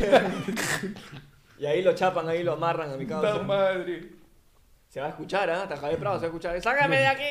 Y 1.58 1.66
ahí 1.66 1.82
lo 1.82 1.92
chapan, 1.92 2.28
ahí 2.28 2.44
lo 2.44 2.52
amarran 2.52 2.92
a 2.92 2.96
mi 2.96 3.04
causa. 3.04 3.42
madre. 3.42 4.12
Se 4.88 5.00
va 5.00 5.06
a 5.06 5.10
escuchar, 5.10 5.50
¿ah? 5.50 5.62
Hasta 5.64 5.76
Javier 5.76 5.98
Prado 5.98 6.16
se 6.16 6.20
va 6.20 6.26
a 6.26 6.28
escuchar. 6.28 6.62
¡Sácame 6.62 6.98
de 6.98 7.06
aquí! 7.08 7.24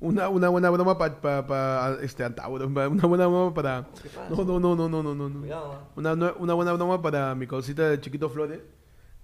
Una, 0.00 0.28
una 0.28 0.48
buena 0.48 0.70
broma 0.70 0.98
para 0.98 1.98
este 2.02 2.24
Antauro, 2.24 2.66
una 2.66 2.88
buena 2.88 3.26
broma 3.26 3.54
para. 3.54 3.86
No, 4.30 4.44
no, 4.44 4.60
no, 4.60 4.74
no, 4.76 4.88
no, 4.88 5.02
no, 5.02 5.14
no. 5.14 5.40
Cuidado, 5.40 5.72
¿ah? 5.72 5.88
Una, 5.96 6.12
una 6.38 6.54
buena 6.54 6.72
broma 6.72 7.00
para 7.00 7.34
mi 7.34 7.46
causita 7.46 7.88
de 7.88 8.00
Chiquito 8.00 8.28
Flores. 8.28 8.60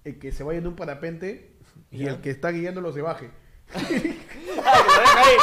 El 0.04 0.18
que 0.18 0.32
se 0.32 0.42
vaya 0.42 0.58
en 0.58 0.66
un 0.66 0.74
parapente 0.76 1.52
y 1.90 1.98
Ya. 2.04 2.12
el 2.12 2.20
que 2.20 2.30
está 2.30 2.50
guiándolo 2.50 2.92
se 2.92 3.02
baje. 3.02 3.30
¡Ah, 3.74 3.80
que 3.88 3.96
lo 3.98 5.00
deja 5.00 5.20
ahí! 5.20 5.36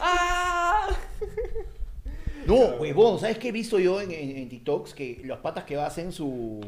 ¡Ah! 0.00 0.88
No, 2.46 2.54
huevón, 2.78 3.18
¿sabes 3.18 3.38
qué 3.38 3.48
he 3.48 3.52
visto 3.52 3.78
yo 3.78 4.00
en, 4.00 4.10
en, 4.12 4.36
en 4.36 4.48
TikToks? 4.48 4.94
Que 4.94 5.20
los 5.24 5.38
patas 5.38 5.64
que 5.64 5.76
hacen 5.80 6.12
su. 6.12 6.60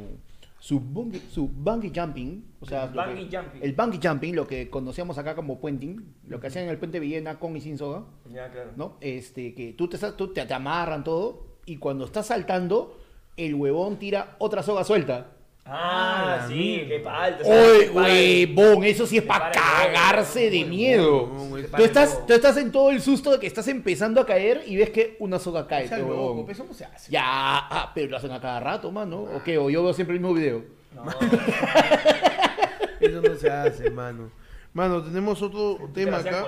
Su 0.60 0.80
bungee, 0.80 1.20
su 1.30 1.46
bungee 1.48 1.92
jumping, 1.94 2.44
o 2.60 2.66
sea, 2.66 2.90
que- 2.92 2.98
jumping. 2.98 3.62
el 3.62 3.72
bungee 3.74 4.00
jumping, 4.02 4.34
lo 4.34 4.46
que 4.46 4.68
conocíamos 4.68 5.16
acá 5.16 5.34
como 5.36 5.60
puenting, 5.60 6.14
lo 6.26 6.40
que 6.40 6.48
hacían 6.48 6.64
en 6.64 6.70
el 6.70 6.78
puente 6.78 6.98
Villena 6.98 7.38
con 7.38 7.56
y 7.56 7.60
sin 7.60 7.78
soga, 7.78 8.04
Ya, 8.28 8.50
claro. 8.50 8.72
¿no? 8.76 8.96
Este, 9.00 9.54
que 9.54 9.72
tú 9.74 9.88
te, 9.88 9.98
tú 10.12 10.32
te, 10.32 10.44
te 10.44 10.54
amarran 10.54 11.04
todo 11.04 11.58
y 11.64 11.76
cuando 11.76 12.04
estás 12.04 12.26
saltando, 12.26 12.98
el 13.36 13.54
huevón 13.54 13.98
tira 14.00 14.34
otra 14.38 14.62
soga 14.64 14.82
suelta. 14.82 15.36
Ah, 15.70 16.40
Ah, 16.40 16.46
sí, 16.48 16.84
qué 16.88 17.00
palto. 17.00 17.44
¡Oye, 17.44 17.90
huevón! 17.90 18.84
Eso 18.84 19.06
sí 19.06 19.18
es 19.18 19.22
para 19.24 19.50
cagarse 19.50 20.50
de 20.50 20.64
miedo. 20.64 21.30
Tú 21.76 21.84
estás, 21.84 22.14
huevo. 22.14 22.26
tú 22.26 22.32
estás 22.32 22.56
en 22.56 22.72
todo 22.72 22.90
el 22.90 23.02
susto 23.02 23.32
de 23.32 23.38
que 23.38 23.46
estás 23.46 23.68
empezando 23.68 24.20
a 24.20 24.26
caer 24.26 24.62
y 24.66 24.76
ves 24.76 24.90
que 24.90 25.16
una 25.18 25.38
soga 25.38 25.66
cae, 25.66 25.84
O 25.84 25.88
sea, 25.88 25.98
pe, 25.98 26.02
loco, 26.02 26.32
huevón. 26.32 26.50
eso 26.50 26.64
no 26.64 26.72
se 26.72 26.84
hace. 26.84 27.12
Ya, 27.12 27.22
ah, 27.24 27.92
pero 27.94 28.10
lo 28.10 28.16
hacen 28.16 28.32
a 28.32 28.40
cada 28.40 28.60
rato, 28.60 28.90
mano. 28.90 29.22
¿O 29.22 29.42
qué? 29.44 29.58
O 29.58 29.68
yo 29.68 29.82
veo 29.82 29.92
siempre 29.92 30.16
el 30.16 30.22
mismo 30.22 30.34
video. 30.34 30.64
No, 30.94 31.04
Eso 33.00 33.20
no 33.22 33.34
se 33.36 33.50
hace, 33.50 33.90
mano. 33.90 34.30
Mano, 34.72 35.02
tenemos 35.02 35.40
otro 35.42 35.78
te 35.92 36.04
tema 36.04 36.18
acá. 36.18 36.46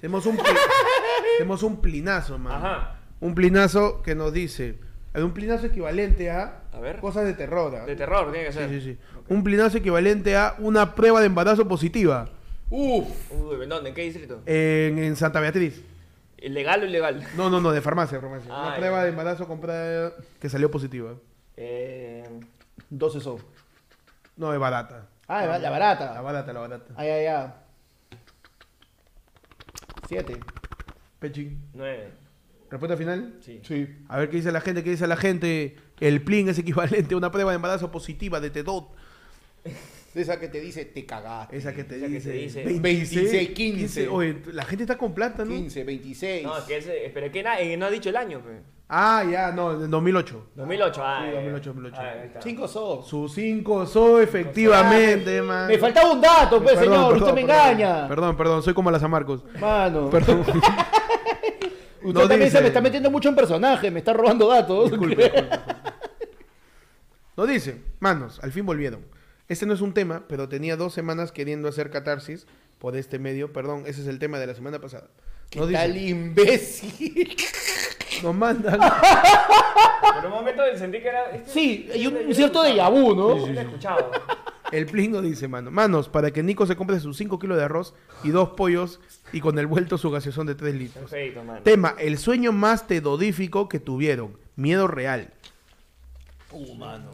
Tenemos 0.00 0.26
un, 0.26 0.38
tenemos 1.36 1.62
un 1.62 1.80
plinazo, 1.80 2.38
mano. 2.38 2.56
Ajá. 2.56 3.00
Un 3.20 3.34
plinazo 3.34 4.02
que 4.02 4.14
nos 4.14 4.32
dice. 4.32 4.78
Un 5.24 5.32
plinazo 5.32 5.66
equivalente 5.66 6.30
a, 6.30 6.62
A 6.72 6.80
ver. 6.80 7.00
cosas 7.00 7.24
de 7.24 7.34
terror. 7.34 7.74
¿ah? 7.76 7.84
De 7.86 7.96
terror 7.96 8.30
tiene 8.32 8.46
que 8.46 8.52
Sí, 8.52 8.58
ser. 8.58 8.68
sí, 8.70 8.80
sí. 8.80 8.98
Un 9.28 9.42
plinazo 9.44 9.78
equivalente 9.78 10.36
a 10.36 10.54
una 10.58 10.94
prueba 10.94 11.20
de 11.20 11.26
embarazo 11.26 11.66
positiva 11.68 12.28
Uf. 12.70 13.08
Uy, 13.32 13.62
¿en 13.62 13.68
dónde? 13.68 13.88
¿En 13.90 13.94
qué 13.94 14.02
distrito? 14.02 14.42
en, 14.46 14.98
en 14.98 15.16
Santa 15.16 15.40
Beatriz. 15.40 15.82
¿Legal 16.38 16.82
o 16.82 16.86
ilegal? 16.86 17.26
No, 17.36 17.50
no, 17.50 17.60
no, 17.60 17.72
de 17.72 17.80
farmacia, 17.80 18.20
farmacia. 18.20 18.50
Ah, 18.54 18.60
una 18.60 18.70
ya. 18.72 18.76
prueba 18.76 19.02
de 19.04 19.08
embarazo 19.10 19.48
comprada 19.48 20.12
que 20.40 20.48
salió 20.48 20.70
positiva. 20.70 21.14
Eh, 21.56 22.24
12 22.90 23.20
son. 23.20 23.38
No, 24.36 24.52
es 24.52 24.60
barata. 24.60 25.06
Ah, 25.26 25.44
la 25.46 25.58
La 25.58 25.70
barata. 25.70 26.20
barata, 26.22 26.52
la 26.52 26.60
barata. 26.60 26.94
Ay, 26.96 27.08
ay, 27.08 27.26
ay. 27.26 27.48
7. 30.08 30.38
Pechín. 31.18 31.60
nueve. 31.74 32.12
¿Respuesta 32.70 32.96
final? 32.96 33.34
Sí. 33.40 33.60
Sí. 33.62 33.86
A 34.08 34.18
ver 34.18 34.28
qué 34.30 34.36
dice 34.36 34.52
la 34.52 34.60
gente, 34.60 34.84
qué 34.84 34.90
dice 34.90 35.06
la 35.06 35.16
gente. 35.16 35.76
El 36.00 36.22
plin 36.22 36.48
es 36.48 36.58
equivalente 36.58 37.14
a 37.14 37.16
una 37.16 37.30
prueba 37.30 37.50
de 37.52 37.56
embarazo 37.56 37.90
positiva 37.90 38.40
de 38.40 38.50
TEDOT. 38.50 38.88
Esa 40.14 40.40
que 40.40 40.48
te 40.48 40.60
dice, 40.60 40.84
te 40.84 41.06
cagaste. 41.06 41.56
Esa 41.56 41.72
que 41.74 41.84
te 41.84 41.96
Esa 41.96 42.06
que 42.06 42.12
dice. 42.14 42.30
te 42.30 42.36
dice 42.36 42.64
26, 42.80 43.48
15. 43.50 44.08
Oye, 44.08 44.38
la 44.52 44.64
gente 44.64 44.82
está 44.84 44.98
con 44.98 45.14
plata, 45.14 45.44
¿no? 45.44 45.50
15, 45.54 45.84
26. 45.84 46.42
No, 46.44 46.52
que 46.66 46.78
ese, 46.78 47.06
espera, 47.06 47.30
que 47.30 47.42
na- 47.42 47.60
eh, 47.60 47.76
no 47.76 47.86
ha 47.86 47.90
dicho 47.90 48.08
el 48.08 48.16
año, 48.16 48.40
pe. 48.40 48.60
Ah, 48.88 49.22
ya, 49.30 49.52
no, 49.52 49.84
en 49.84 49.90
2008. 49.90 50.48
2008, 50.56 51.00
ah. 51.04 51.20
Sí, 51.22 51.28
eh. 51.28 51.34
2008, 51.34 51.70
2008. 51.74 51.96
Ah, 52.00 52.10
ahí 52.10 52.26
está. 52.26 52.42
5 52.42 52.66
son. 52.68 53.04
Sus 53.04 53.32
5 53.34 53.86
so, 53.86 54.20
efectivamente, 54.20 55.40
man. 55.42 55.68
Me 55.68 55.78
faltaba 55.78 56.10
un 56.12 56.20
dato, 56.20 56.62
pues, 56.62 56.74
Perdón, 56.74 56.94
señor. 56.94 57.12
perdón, 57.12 57.28
Usted 57.28 57.42
me 57.42 57.46
perdón. 57.46 57.70
engaña. 57.70 58.08
Perdón, 58.08 58.36
perdón, 58.36 58.62
soy 58.62 58.74
como 58.74 58.90
las 58.90 59.02
Amarcos. 59.02 59.44
Mano. 59.60 60.10
Perdón. 60.10 60.42
Usted 62.08 62.20
No 62.22 62.28
también 62.28 62.40
dice. 62.48 62.56
se 62.56 62.62
me 62.62 62.68
está 62.68 62.80
metiendo 62.80 63.10
mucho 63.10 63.28
en 63.28 63.34
personaje. 63.36 63.90
Me 63.90 63.98
está 64.00 64.12
robando 64.12 64.48
datos. 64.48 64.90
Disculpe, 64.90 65.16
disculpe. 65.16 65.48
Nos 67.36 67.48
dice, 67.48 67.80
manos, 68.00 68.40
al 68.42 68.52
fin 68.52 68.66
volvieron. 68.66 69.04
Este 69.48 69.64
no 69.64 69.72
es 69.74 69.80
un 69.80 69.94
tema, 69.94 70.24
pero 70.28 70.48
tenía 70.48 70.76
dos 70.76 70.92
semanas 70.92 71.32
queriendo 71.32 71.68
hacer 71.68 71.90
catarsis 71.90 72.46
por 72.78 72.96
este 72.96 73.18
medio. 73.18 73.52
Perdón, 73.52 73.84
ese 73.86 74.00
es 74.02 74.06
el 74.08 74.18
tema 74.18 74.38
de 74.38 74.46
la 74.46 74.54
semana 74.54 74.78
pasada. 74.80 75.08
¿Qué 75.50 75.60
Nos 75.60 75.70
tal 75.72 75.94
dice, 75.94 76.06
imbécil? 76.08 77.36
nos 78.22 78.34
mandan. 78.34 78.78
Por 78.78 80.26
un 80.26 80.30
momento 80.32 80.62
sentí 80.76 80.98
que 81.00 81.08
era. 81.08 81.30
este- 81.30 81.50
Sí, 81.50 81.88
hay 81.92 82.06
un, 82.06 82.34
cierto 82.34 82.62
déjà 82.62 82.90
vu, 82.90 83.14
¿no? 83.14 83.34
Lo 83.34 83.46
he 83.46 83.60
escuchado. 83.62 84.10
El 84.70 84.84
plin 84.84 85.12
nos 85.12 85.22
dice, 85.22 85.48
mano, 85.48 85.70
manos, 85.70 86.10
para 86.10 86.30
que 86.30 86.42
Nico 86.42 86.66
se 86.66 86.76
compre 86.76 87.00
sus 87.00 87.16
5 87.16 87.38
kilos 87.38 87.56
de 87.56 87.64
arroz 87.64 87.94
y 88.22 88.28
dos 88.30 88.50
pollos 88.50 89.00
y 89.32 89.40
con 89.40 89.58
el 89.58 89.66
vuelto 89.66 89.98
su 89.98 90.10
gaseosón 90.10 90.46
de 90.46 90.54
3 90.54 90.74
litros. 90.74 91.10
Perfecto, 91.10 91.42
man. 91.44 91.62
Tema, 91.62 91.94
el 91.98 92.18
sueño 92.18 92.52
más 92.52 92.86
tedodífico 92.86 93.68
que 93.68 93.80
tuvieron. 93.80 94.36
Miedo 94.56 94.86
real. 94.86 95.30
Uh, 96.50 96.74
mano. 96.74 97.10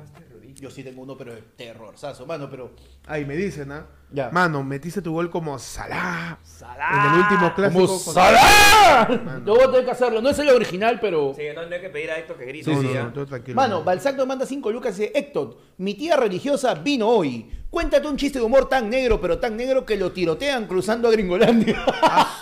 Yo 0.57 0.71
sí 0.71 0.85
tengo 0.85 1.03
uno, 1.03 1.17
pero 1.19 1.35
de 1.35 1.43
terrorzazo, 1.43 2.25
mano, 2.27 2.49
pero. 2.49 2.71
Ahí 3.07 3.25
me 3.25 3.37
dicen, 3.37 3.73
¿ah? 3.73 3.87
Ya. 4.11 4.31
Mano, 4.31 4.63
metiste 4.63 5.03
tu 5.03 5.13
gol 5.13 5.29
como 5.29 5.59
Salah. 5.59 6.39
Salah. 6.43 7.07
En 7.09 7.13
el 7.13 7.21
último 7.21 7.55
clásico. 7.55 7.87
¡Como 7.87 8.05
con- 8.05 8.15
Salah! 8.15 9.09
Mano. 9.25 9.45
Yo 9.45 9.55
voy 9.57 9.65
a 9.65 9.67
tener 9.67 9.85
que 9.85 9.91
hacerlo. 9.91 10.23
No 10.23 10.31
es 10.31 10.39
el 10.39 10.49
original, 10.51 10.99
pero. 11.01 11.35
Sí, 11.37 11.43
no, 11.55 11.67
no 11.67 11.75
hay 11.75 11.81
que 11.81 11.91
pedir 11.91 12.11
a 12.13 12.19
Héctor 12.19 12.39
que 12.39 12.45
grite. 12.47 12.73
No, 12.73 12.81
sí, 12.81 12.87
no, 12.87 13.01
¿ah? 13.01 13.03
no, 13.03 13.13
todo 13.13 13.27
tranquilo. 13.27 13.57
Mano, 13.57 13.83
Balzac 13.83 14.17
nos 14.17 14.27
manda 14.27 14.47
5 14.47 14.71
lucas 14.71 14.97
y 14.99 15.03
dice, 15.03 15.19
Héctor, 15.19 15.59
mi 15.79 15.95
tía 15.95 16.17
religiosa 16.17 16.75
vino 16.75 17.09
hoy. 17.09 17.51
Cuéntate 17.75 18.07
un 18.07 18.17
chiste 18.17 18.39
de 18.39 18.45
humor 18.45 18.69
tan 18.69 18.89
negro, 18.89 19.21
pero 19.21 19.41
tan 19.41 19.57
negro 19.57 19.85
que 19.85 19.97
lo 19.97 20.13
tirotean 20.13 20.69
cruzando 20.69 21.09
a 21.09 21.11
Gringolandia. 21.11 21.85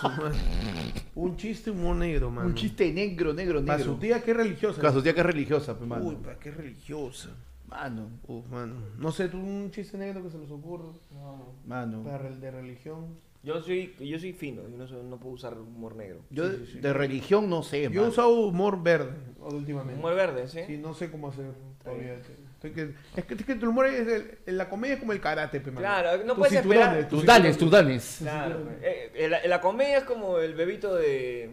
Un 1.15 1.37
chiste 1.39 1.71
humor 1.71 1.97
negro, 1.97 2.31
mano. 2.31 2.49
un 2.49 2.55
chiste 2.55 2.93
negro, 2.93 3.33
negro, 3.33 3.65
Para 3.65 3.79
negro. 3.79 3.95
su 3.95 3.99
tía, 3.99 4.23
qué 4.23 4.35
religiosa. 4.35 4.79
Para 4.83 4.93
su 4.93 5.03
tía 5.03 5.15
que 5.15 5.21
es 5.21 5.27
religiosa, 5.27 5.75
pues, 5.77 5.89
mano. 5.89 6.05
Uy, 6.05 6.17
para 6.17 6.39
qué 6.39 6.51
religiosa. 6.51 7.31
Mano, 7.67 8.11
Uf, 8.29 8.47
mano. 8.51 8.75
No 8.99 9.11
sé, 9.11 9.29
tú 9.29 9.39
un 9.39 9.71
chiste 9.71 9.97
negro 9.97 10.23
que 10.23 10.29
se 10.31 10.39
les 10.39 10.51
ocurra. 10.51 10.89
mano. 11.67 12.03
Para 12.03 12.29
el 12.29 12.39
de 12.39 12.51
religión. 12.51 13.17
Yo 13.43 13.61
soy, 13.63 13.95
yo 14.01 14.19
soy 14.19 14.33
fino, 14.35 14.63
yo 14.71 14.77
no, 14.77 14.87
soy- 14.87 15.03
no 15.05 15.17
puedo 15.17 15.35
usar 15.35 15.59
humor 15.59 15.97
negro. 15.97 16.21
Yo 16.31 16.49
Sí, 16.51 16.57
sí, 16.67 16.73
sí. 16.75 16.79
de 16.81 16.93
religión 16.93 17.49
no 17.49 17.63
sé, 17.63 17.89
Yo 17.91 18.05
he 18.05 18.09
usado 18.09 18.29
humor 18.35 18.83
verde 18.83 19.15
últimamente. 19.41 19.99
Humor 19.99 20.15
verde, 20.15 20.47
¿sí? 20.49 20.61
Sí, 20.67 20.77
no 20.77 20.93
sé 20.95 21.11
cómo 21.11 21.29
hacer 21.29 21.47
todavía. 21.83 22.21
Que- 22.63 22.95
es, 23.17 23.25
que, 23.25 23.35
es 23.35 23.45
que 23.45 23.53
el 23.53 23.67
humor 23.67 23.87
es 23.87 24.07
el- 24.07 24.39
en 24.47 24.57
la 24.57 24.69
comedia 24.69 24.95
es 24.95 25.01
como 25.01 25.13
el 25.13 25.21
karate, 25.21 25.61
pe. 25.61 25.71
Claro, 25.73 26.19
no 26.25 26.35
Tus 26.35 26.39
puedes 26.39 26.55
esperar- 26.65 27.09
Tus 27.09 27.25
danes, 27.27 27.59
tus 27.59 27.71
danes. 27.71 28.17
Claro. 28.21 28.69
eh, 28.81 29.11
eh, 29.15 29.29
la, 29.29 29.45
la 29.47 29.61
comedia 29.61 29.99
es 29.99 30.05
como 30.05 30.39
el 30.39 30.55
bebito 30.55 30.95
de, 30.95 31.51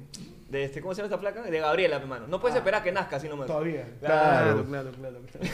de 0.49 0.63
este, 0.63 0.81
¿cómo 0.81 0.93
se 0.93 1.01
llama 1.01 1.07
esta 1.15 1.17
flaca? 1.19 1.41
De 1.49 1.59
Gabriela, 1.59 1.97
hermano. 1.97 2.27
No 2.27 2.39
puedes 2.39 2.55
esperar 2.57 2.83
que 2.83 2.91
nazca 2.91 3.15
así 3.17 3.27
nomás. 3.27 3.47
Todavía. 3.47 3.85
Claro. 3.99 4.65
claro, 4.65 4.91
claro, 4.91 4.91
claro. 5.31 5.49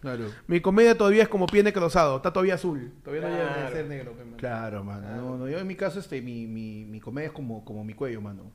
Claro. 0.00 0.24
Mi 0.46 0.60
comedia 0.60 0.96
todavía 0.96 1.22
es 1.22 1.28
como 1.28 1.46
pie 1.46 1.62
necrosado, 1.62 2.16
está 2.18 2.32
todavía 2.32 2.54
azul. 2.54 2.92
Todavía 3.02 3.26
no 3.28 3.34
llega 3.36 3.66
a 3.66 3.70
ser 3.70 3.86
negro, 3.86 4.12
pe, 4.12 4.24
mano. 4.24 4.36
Claro, 4.36 4.84
mano. 4.84 5.08
No, 5.16 5.38
no, 5.38 5.48
yo 5.48 5.58
en 5.58 5.66
mi 5.66 5.74
caso, 5.76 5.98
este, 5.98 6.20
mi, 6.20 6.46
mi, 6.46 6.84
mi 6.84 7.00
comedia 7.00 7.28
es 7.28 7.32
como, 7.32 7.64
como 7.64 7.82
mi 7.84 7.94
cuello, 7.94 8.20
mano. 8.20 8.52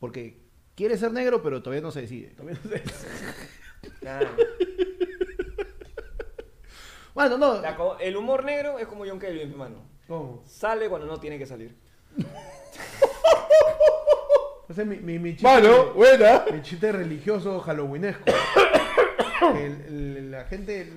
Porque 0.00 0.38
quiere 0.74 0.96
ser 0.96 1.12
negro, 1.12 1.42
pero 1.42 1.62
todavía 1.62 1.82
no 1.82 1.90
se 1.92 2.00
decide. 2.00 2.28
Todavía 2.28 2.58
no 2.64 2.70
sé. 2.70 2.82
Claro. 4.00 4.28
Bueno, 7.14 7.38
no. 7.38 7.60
La 7.60 7.76
co- 7.76 7.96
el 7.98 8.16
humor 8.16 8.44
negro 8.44 8.78
es 8.78 8.86
como 8.86 9.04
John 9.06 9.18
Kelvin, 9.20 9.50
hermano. 9.52 9.76
¿Cómo? 10.08 10.42
Sale 10.46 10.88
cuando 10.88 11.06
no 11.06 11.18
tiene 11.18 11.38
que 11.38 11.46
salir. 11.46 11.74
Ese 14.68 14.82
es 14.82 14.86
mi, 14.88 14.96
mi, 14.96 15.18
mi 15.18 15.30
chiste. 15.32 15.46
Mano, 15.46 15.92
buena. 15.92 16.44
Mi 16.52 16.62
chiste 16.62 16.90
religioso 16.90 17.60
halloweenesco. 17.60 18.24
El- 19.54 19.84
el- 19.86 20.30
la 20.30 20.44
gente. 20.44 20.90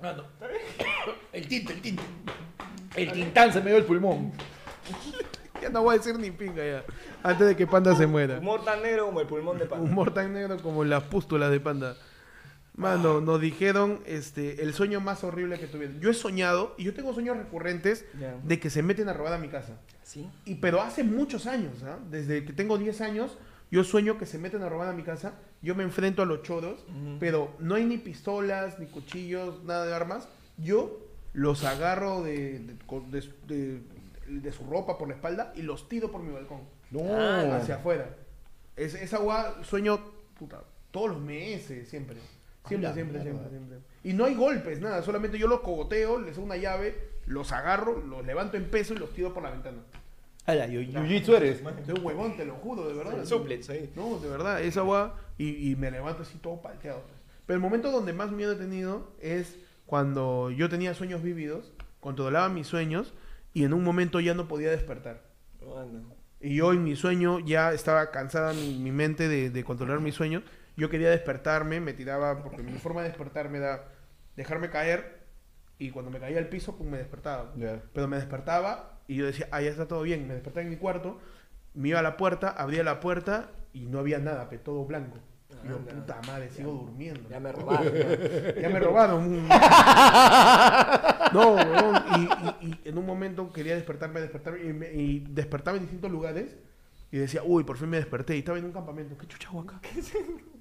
Mano. 0.00 0.24
El 1.32 1.48
tinte, 1.48 1.72
el 1.72 1.80
tinte. 1.82 2.02
El 2.96 3.12
tintán 3.12 3.52
se 3.52 3.60
me 3.60 3.70
dio 3.70 3.78
el 3.78 3.84
pulmón. 3.84 4.32
Ya 5.62 5.68
no 5.70 5.82
voy 5.82 5.94
a 5.94 5.98
decir 5.98 6.18
ni 6.18 6.30
pinga 6.30 6.64
ya. 6.64 6.84
Antes 7.22 7.46
de 7.48 7.56
que 7.56 7.66
Panda 7.66 7.94
se 7.94 8.06
muera. 8.06 8.38
Humor 8.38 8.64
tan 8.64 8.82
negro 8.82 9.06
como 9.06 9.20
el 9.20 9.26
pulmón 9.26 9.58
de 9.58 9.66
pan. 9.66 9.80
Humor 9.80 10.12
tan 10.12 10.32
negro 10.32 10.56
como 10.62 10.84
las 10.84 11.02
pústulas 11.04 11.50
de 11.50 11.60
Panda. 11.60 11.96
Mano, 12.80 13.20
nos 13.20 13.40
dijeron 13.40 14.00
este, 14.06 14.62
el 14.62 14.74
sueño 14.74 15.00
más 15.00 15.22
horrible 15.24 15.58
que 15.58 15.66
tuvieron. 15.66 16.00
Yo 16.00 16.10
he 16.10 16.14
soñado, 16.14 16.74
y 16.78 16.84
yo 16.84 16.94
tengo 16.94 17.12
sueños 17.14 17.36
recurrentes 17.36 18.04
Ya. 18.18 18.36
de 18.42 18.58
que 18.60 18.70
se 18.70 18.82
meten 18.82 19.08
a 19.08 19.12
robar 19.12 19.32
a 19.34 19.38
mi 19.38 19.48
casa. 19.48 19.78
¿Sí? 20.02 20.28
Y, 20.44 20.56
pero 20.56 20.80
hace 20.82 21.04
muchos 21.04 21.46
años, 21.46 21.82
¿ah? 21.84 21.98
Desde 22.10 22.44
que 22.44 22.52
tengo 22.52 22.78
10 22.78 23.00
años, 23.00 23.38
yo 23.70 23.84
sueño 23.84 24.18
que 24.18 24.26
se 24.26 24.38
meten 24.38 24.62
a 24.62 24.68
robar 24.68 24.88
a 24.88 24.92
mi 24.92 25.02
casa. 25.04 25.34
Yo 25.62 25.74
me 25.74 25.84
enfrento 25.84 26.22
a 26.22 26.26
los 26.26 26.42
choros, 26.42 26.80
Ujú. 26.88 27.16
pero 27.20 27.54
no 27.60 27.74
hay 27.76 27.84
ni 27.84 27.98
pistolas, 27.98 28.78
ni 28.78 28.86
cuchillos, 28.86 29.62
nada 29.64 29.86
de 29.86 29.94
armas. 29.94 30.28
Yo 30.58 31.06
los 31.32 31.64
agarro 31.64 32.22
de, 32.22 32.58
de, 32.58 32.74
con- 32.86 33.10
de- 33.10 33.32
de- 33.46 33.82
de 34.26 34.52
su 34.52 34.64
ropa 34.64 34.96
por 34.98 35.08
la 35.08 35.14
espalda 35.14 35.52
y 35.56 35.62
los 35.62 35.88
tiro 35.88 36.10
por 36.10 36.22
mi 36.22 36.32
balcón. 36.32 36.60
No. 36.90 37.00
Ah, 37.12 37.56
Hacia 37.56 37.76
afuera. 37.76 38.16
Es, 38.76 38.94
esa 38.94 39.16
agua 39.18 39.58
sueño 39.62 40.00
puta, 40.38 40.62
todos 40.90 41.10
los 41.10 41.20
meses, 41.20 41.88
siempre. 41.88 42.16
Siempre, 42.70 42.92
siempre, 42.94 43.22
siempre, 43.22 43.48
siempre. 43.50 43.78
Y 44.02 44.12
no 44.14 44.24
hay 44.24 44.34
golpes, 44.34 44.80
nada. 44.80 45.02
Solamente 45.02 45.38
yo 45.38 45.46
los 45.46 45.60
cogoteo, 45.60 46.18
les 46.20 46.36
doy 46.36 46.44
una 46.44 46.56
llave, 46.56 46.96
los 47.26 47.52
agarro, 47.52 48.00
los 48.04 48.24
levanto 48.24 48.56
en 48.56 48.64
peso 48.70 48.94
y 48.94 48.98
los 48.98 49.12
tiro 49.12 49.34
por 49.34 49.42
la 49.42 49.50
ventana. 49.50 49.78
Ala, 50.46 50.66
yu- 50.66 50.80
jiu-jitsu 50.80 51.36
eres. 51.36 51.62
Soy 51.84 51.94
un 51.98 52.04
huevón, 52.06 52.36
te 52.36 52.44
lo 52.46 52.54
juro, 52.54 52.88
de 52.88 52.94
verdad. 52.94 53.24
Suplets 53.24 53.68
ahí. 53.70 53.92
No, 53.94 54.18
de 54.18 54.28
verdad, 54.28 54.62
esa 54.62 54.80
agua 54.80 55.16
y, 55.36 55.70
y 55.70 55.76
me 55.76 55.90
levanto 55.90 56.22
así 56.22 56.38
todo 56.38 56.60
palteado. 56.62 57.02
pues. 57.02 57.20
Pero 57.46 57.56
el 57.56 57.60
momento 57.62 57.90
donde 57.92 58.12
más 58.14 58.32
miedo 58.32 58.52
he 58.52 58.56
tenido 58.56 59.12
es 59.20 59.56
cuando 59.86 60.50
yo 60.50 60.68
tenía 60.68 60.94
sueños 60.94 61.22
vívidos, 61.22 61.72
controlaba 62.00 62.48
mis 62.48 62.66
sueños 62.66 63.12
y 63.52 63.64
en 63.64 63.74
un 63.74 63.84
momento 63.84 64.18
ya 64.20 64.34
no 64.34 64.48
podía 64.48 64.70
despertar. 64.70 65.20
Mano. 65.60 66.14
Y 66.40 66.54
yo 66.56 66.72
en 66.72 66.84
mi 66.84 66.96
sueño 66.96 67.38
ya 67.40 67.72
estaba 67.74 68.10
cansada 68.10 68.54
mi, 68.54 68.78
mi 68.78 68.92
mente 68.92 69.28
de, 69.28 69.50
de 69.50 69.62
controlar 69.64 70.00
mis 70.00 70.14
sueños. 70.14 70.42
Yo 70.80 70.88
quería 70.88 71.10
despertarme, 71.10 71.78
me 71.78 71.92
tiraba, 71.92 72.42
porque 72.42 72.62
mi 72.62 72.72
forma 72.78 73.02
de 73.02 73.08
despertarme 73.08 73.58
era 73.58 73.84
dejarme 74.34 74.70
caer 74.70 75.20
y 75.78 75.90
cuando 75.90 76.10
me 76.10 76.18
caía 76.20 76.38
al 76.38 76.48
piso, 76.48 76.74
pues 76.76 76.88
me 76.88 76.96
despertaba. 76.96 77.52
Ya. 77.56 77.82
Pero 77.92 78.08
me 78.08 78.16
despertaba 78.16 78.98
y 79.06 79.16
yo 79.16 79.26
decía, 79.26 79.46
ah, 79.50 79.60
ya 79.60 79.68
está 79.68 79.86
todo 79.86 80.00
bien. 80.02 80.26
Me 80.26 80.32
despertaba 80.32 80.62
en 80.62 80.70
mi 80.70 80.76
cuarto, 80.76 81.18
me 81.74 81.88
iba 81.90 81.98
a 81.98 82.02
la 82.02 82.16
puerta, 82.16 82.48
abría 82.48 82.82
la 82.82 82.98
puerta 83.00 83.50
y 83.74 83.80
no 83.86 83.98
había 83.98 84.18
nada, 84.20 84.48
pe, 84.48 84.56
todo 84.56 84.86
blanco. 84.86 85.18
Y 85.62 85.68
yo, 85.68 85.76
Anda. 85.76 85.92
puta 85.92 86.20
madre, 86.26 86.48
sigo 86.48 86.72
durmiendo. 86.72 87.28
Ya 87.28 87.40
me 87.40 87.52
robaron. 87.52 87.92
Ya 88.62 88.68
me 88.70 88.80
robaron. 88.80 89.48
no, 91.34 91.54
huevón. 91.56 92.02
Y, 92.16 92.66
y- 92.66 92.80
y 92.84 92.88
en 92.88 92.96
un 92.96 93.04
momento 93.04 93.52
quería 93.52 93.74
despertarme, 93.74 94.20
despertarme. 94.20 94.60
Y, 94.64 94.72
me- 94.72 94.92
y 94.92 95.20
despertaba 95.28 95.76
en 95.76 95.82
distintos 95.82 96.10
lugares. 96.10 96.56
Y 97.12 97.18
decía, 97.18 97.42
uy, 97.44 97.64
por 97.64 97.76
fin 97.76 97.88
me 97.88 97.96
desperté. 97.96 98.36
Y 98.36 98.40
estaba 98.40 98.58
en 98.58 98.64
un 98.66 98.72
campamento. 98.72 99.16
¿Qué 99.18 99.26
chucha 99.26 99.48
hago 99.48 99.60
acá? 99.62 99.80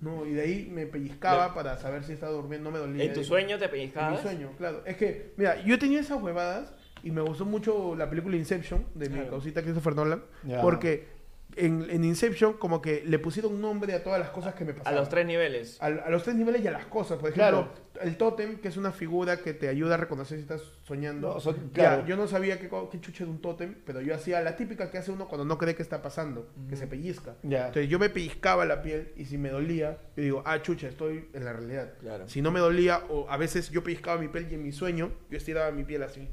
No, 0.01 0.25
y 0.25 0.31
de 0.33 0.41
ahí 0.41 0.69
me 0.71 0.85
pellizcaba 0.87 1.53
para 1.53 1.77
saber 1.77 2.03
si 2.03 2.13
estaba 2.13 2.31
durmiendo. 2.31 2.69
No 2.71 2.73
me 2.73 2.79
dolía. 2.79 3.03
¿En 3.03 3.13
tu 3.13 3.23
sueño 3.23 3.57
te 3.59 3.65
En 3.65 4.11
mi 4.11 4.17
sueño, 4.17 4.51
claro. 4.57 4.81
Es 4.85 4.97
que, 4.97 5.33
mira, 5.37 5.61
yo 5.63 5.77
tenía 5.77 5.99
esas 5.99 6.21
huevadas. 6.21 6.73
Y 7.01 7.11
me 7.11 7.21
gustó 7.21 7.45
mucho 7.45 7.95
la 7.95 8.09
película 8.09 8.35
Inception 8.35 8.85
de 8.93 9.07
mi 9.09 9.15
Claro. 9.15 9.29
causita 9.31 9.61
Christopher 9.61 9.95
Nolan. 9.95 10.21
Porque 10.61 11.18
en, 11.55 11.87
en 11.89 12.03
Inception, 12.03 12.53
como 12.53 12.81
que 12.81 13.03
le 13.05 13.19
pusieron 13.19 13.59
nombre 13.59 13.93
a 13.93 14.03
todas 14.03 14.19
las 14.19 14.29
cosas 14.29 14.53
que 14.55 14.63
me 14.65 14.71
A 14.71 14.75
pasaban. 14.75 14.99
los 14.99 15.09
tres 15.09 15.25
niveles. 15.25 15.81
A, 15.81 15.87
a 15.87 16.09
los 16.09 16.23
tres 16.23 16.35
niveles 16.35 16.63
y 16.63 16.67
a 16.67 16.71
las 16.71 16.85
cosas. 16.85 17.17
Por 17.19 17.31
ejemplo, 17.31 17.69
el 18.01 18.15
tótem, 18.17 18.59
que 18.59 18.67
es 18.69 18.77
una 18.77 18.91
figura 18.91 19.37
que 19.41 19.53
te 19.53 19.67
ayuda 19.67 19.95
a 19.95 19.97
reconocer 19.97 20.37
si 20.37 20.43
estás 20.43 20.61
soñando. 20.83 21.33
No, 21.33 21.39
son- 21.39 21.55
Ya, 21.73 21.73
claro. 21.73 22.05
yo 22.05 22.15
no 22.15 22.27
sabía 22.27 22.59
qué, 22.59 22.69
qué 22.91 23.01
chucha 23.01 23.23
era 23.23 23.31
un 23.31 23.41
tótem, 23.41 23.75
pero 23.85 23.99
yo 23.99 24.15
hacía 24.15 24.39
la 24.41 24.55
típica 24.55 24.89
que 24.89 24.97
hace 24.99 25.11
uno 25.11 25.27
cuando 25.27 25.43
no 25.43 25.57
cree 25.57 25.75
que 25.75 25.81
está 25.83 26.01
pasando, 26.01 26.49
que 26.69 26.75
se 26.75 26.87
pellizca. 26.87 27.35
Entonces 27.43 27.89
yo 27.89 27.99
me 27.99 28.09
pellizcaba 28.09 28.63
la 28.65 28.81
piel 28.81 29.11
y 29.17 29.25
si 29.25 29.37
me 29.37 29.49
dolía, 29.49 29.97
yo 30.15 30.23
digo, 30.23 30.43
ah, 30.45 30.61
chucha, 30.61 30.87
estoy 30.87 31.29
en 31.33 31.43
la 31.45 31.53
realidad. 31.53 31.93
Claro. 31.99 32.29
Si 32.29 32.41
no 32.41 32.51
me 32.51 32.59
dolía, 32.59 33.01
o 33.09 33.29
a 33.29 33.37
veces 33.37 33.69
yo 33.71 33.83
pellizcaba 33.83 34.21
mi 34.21 34.27
piel 34.29 34.47
y 34.49 34.53
en 34.55 34.63
mi 34.63 34.71
sueño, 34.71 35.11
yo 35.29 35.37
estiraba 35.37 35.71
mi 35.71 35.83
piel 35.83 36.03
así. 36.03 36.29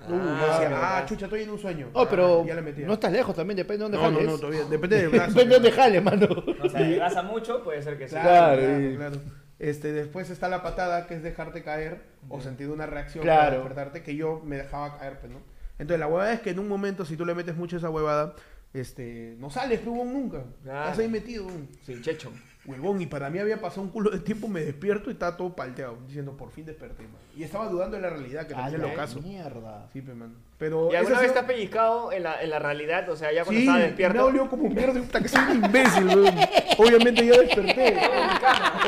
Ah, 0.00 0.46
decía, 0.52 0.68
verdad. 0.68 0.80
ah, 0.98 1.06
chucha, 1.06 1.24
estoy 1.26 1.42
en 1.42 1.50
un 1.50 1.58
sueño. 1.58 1.88
Oh, 1.92 2.06
pero 2.08 2.42
Ah, 2.42 2.46
ya 2.46 2.54
le 2.54 2.62
metía. 2.62 2.86
no 2.86 2.92
estás 2.94 3.12
lejos 3.12 3.34
también, 3.34 3.56
depende 3.56 3.84
de 3.84 3.90
dónde 3.90 3.98
no, 3.98 4.10
no, 4.10 4.16
jales. 4.18 4.32
no, 4.32 4.38
todavía. 4.38 4.64
Depende 4.64 4.96
del 4.96 5.08
brazo. 5.08 5.28
Depende 5.34 5.54
de 5.54 5.60
dónde 5.60 5.72
jales, 5.72 6.02
mano. 6.02 6.28
No 6.58 6.68
se 6.68 6.76
adelgaza 6.78 7.22
mucho, 7.22 7.62
puede 7.64 7.82
ser 7.82 7.98
que 7.98 8.06
sí. 8.08 8.14
Claro, 8.14 8.28
Claro, 8.28 8.60
claro, 8.62 8.80
y- 8.90 8.96
claro. 8.96 9.16
Este, 9.58 9.92
después 9.92 10.30
está 10.30 10.48
la 10.48 10.62
patada, 10.62 11.06
que 11.08 11.14
es 11.14 11.22
dejarte 11.24 11.64
caer 11.64 12.00
o 12.28 12.40
sentir 12.40 12.68
una 12.70 12.86
reacción 12.86 13.24
Claro. 13.24 13.40
para 13.42 13.56
despertarte, 13.56 14.02
que 14.04 14.14
yo 14.14 14.40
me 14.44 14.56
dejaba 14.56 14.96
caer, 14.98 15.18
pues, 15.18 15.32
¿no? 15.32 15.40
Entonces, 15.80 15.98
la 15.98 16.06
huevada 16.06 16.32
es 16.32 16.40
que 16.40 16.50
en 16.50 16.60
un 16.60 16.68
momento, 16.68 17.04
si 17.04 17.16
tú 17.16 17.26
le 17.26 17.34
metes 17.34 17.56
mucho 17.56 17.74
a 17.74 17.78
esa 17.80 17.90
huevada, 17.90 18.34
este, 18.72 19.34
no 19.38 19.50
sales, 19.50 19.80
huevón, 19.84 20.12
nunca. 20.12 20.44
Claro. 20.62 20.84
Estás 20.84 20.98
ahí 21.00 21.08
metido. 21.08 21.46
Sin 21.84 22.02
checho. 22.02 22.30
Huevón. 22.68 23.00
Y 23.00 23.06
para 23.06 23.30
mí 23.30 23.38
había 23.38 23.60
pasado 23.60 23.82
un 23.82 23.88
culo 23.88 24.10
de 24.10 24.18
tiempo, 24.20 24.46
me 24.48 24.60
despierto 24.64 25.10
y 25.10 25.14
estaba 25.14 25.36
todo 25.36 25.56
palteado, 25.56 25.96
diciendo, 26.06 26.36
por 26.36 26.50
fin 26.50 26.64
desperté, 26.66 27.02
man. 27.04 27.12
Y 27.36 27.42
estaba 27.44 27.68
dudando 27.68 27.96
de 27.96 28.02
la 28.02 28.10
realidad, 28.10 28.46
que 28.46 28.54
A 28.54 28.58
también 28.58 28.80
la 28.82 28.86
es 28.88 28.92
lo 28.94 28.98
caso. 29.00 29.20
mierda. 29.20 29.88
Sí, 29.92 30.02
pe, 30.02 30.14
man. 30.14 30.34
Pero 30.58 30.88
¿Y 30.92 30.96
alguna 30.96 31.14
esa 31.16 31.22
vez 31.22 31.32
te 31.32 31.38
has 31.38 31.44
pellizcado 31.44 32.10
en 32.12 32.22
la, 32.24 32.42
en 32.42 32.50
la 32.50 32.58
realidad? 32.58 33.08
O 33.10 33.16
sea, 33.16 33.32
ya 33.32 33.44
cuando 33.44 33.52
Sí, 33.60 33.66
estaba 33.66 33.78
me 33.78 33.84
despierto. 33.86 34.22
dolió 34.22 34.48
como 34.50 34.68
mierda, 34.68 35.00
puta, 35.00 35.20
que 35.22 35.28
soy 35.28 35.42
un 35.50 35.64
imbécil, 35.64 36.06
weón. 36.06 36.34
Obviamente 36.78 37.26
ya 37.26 37.38
desperté. 37.40 37.96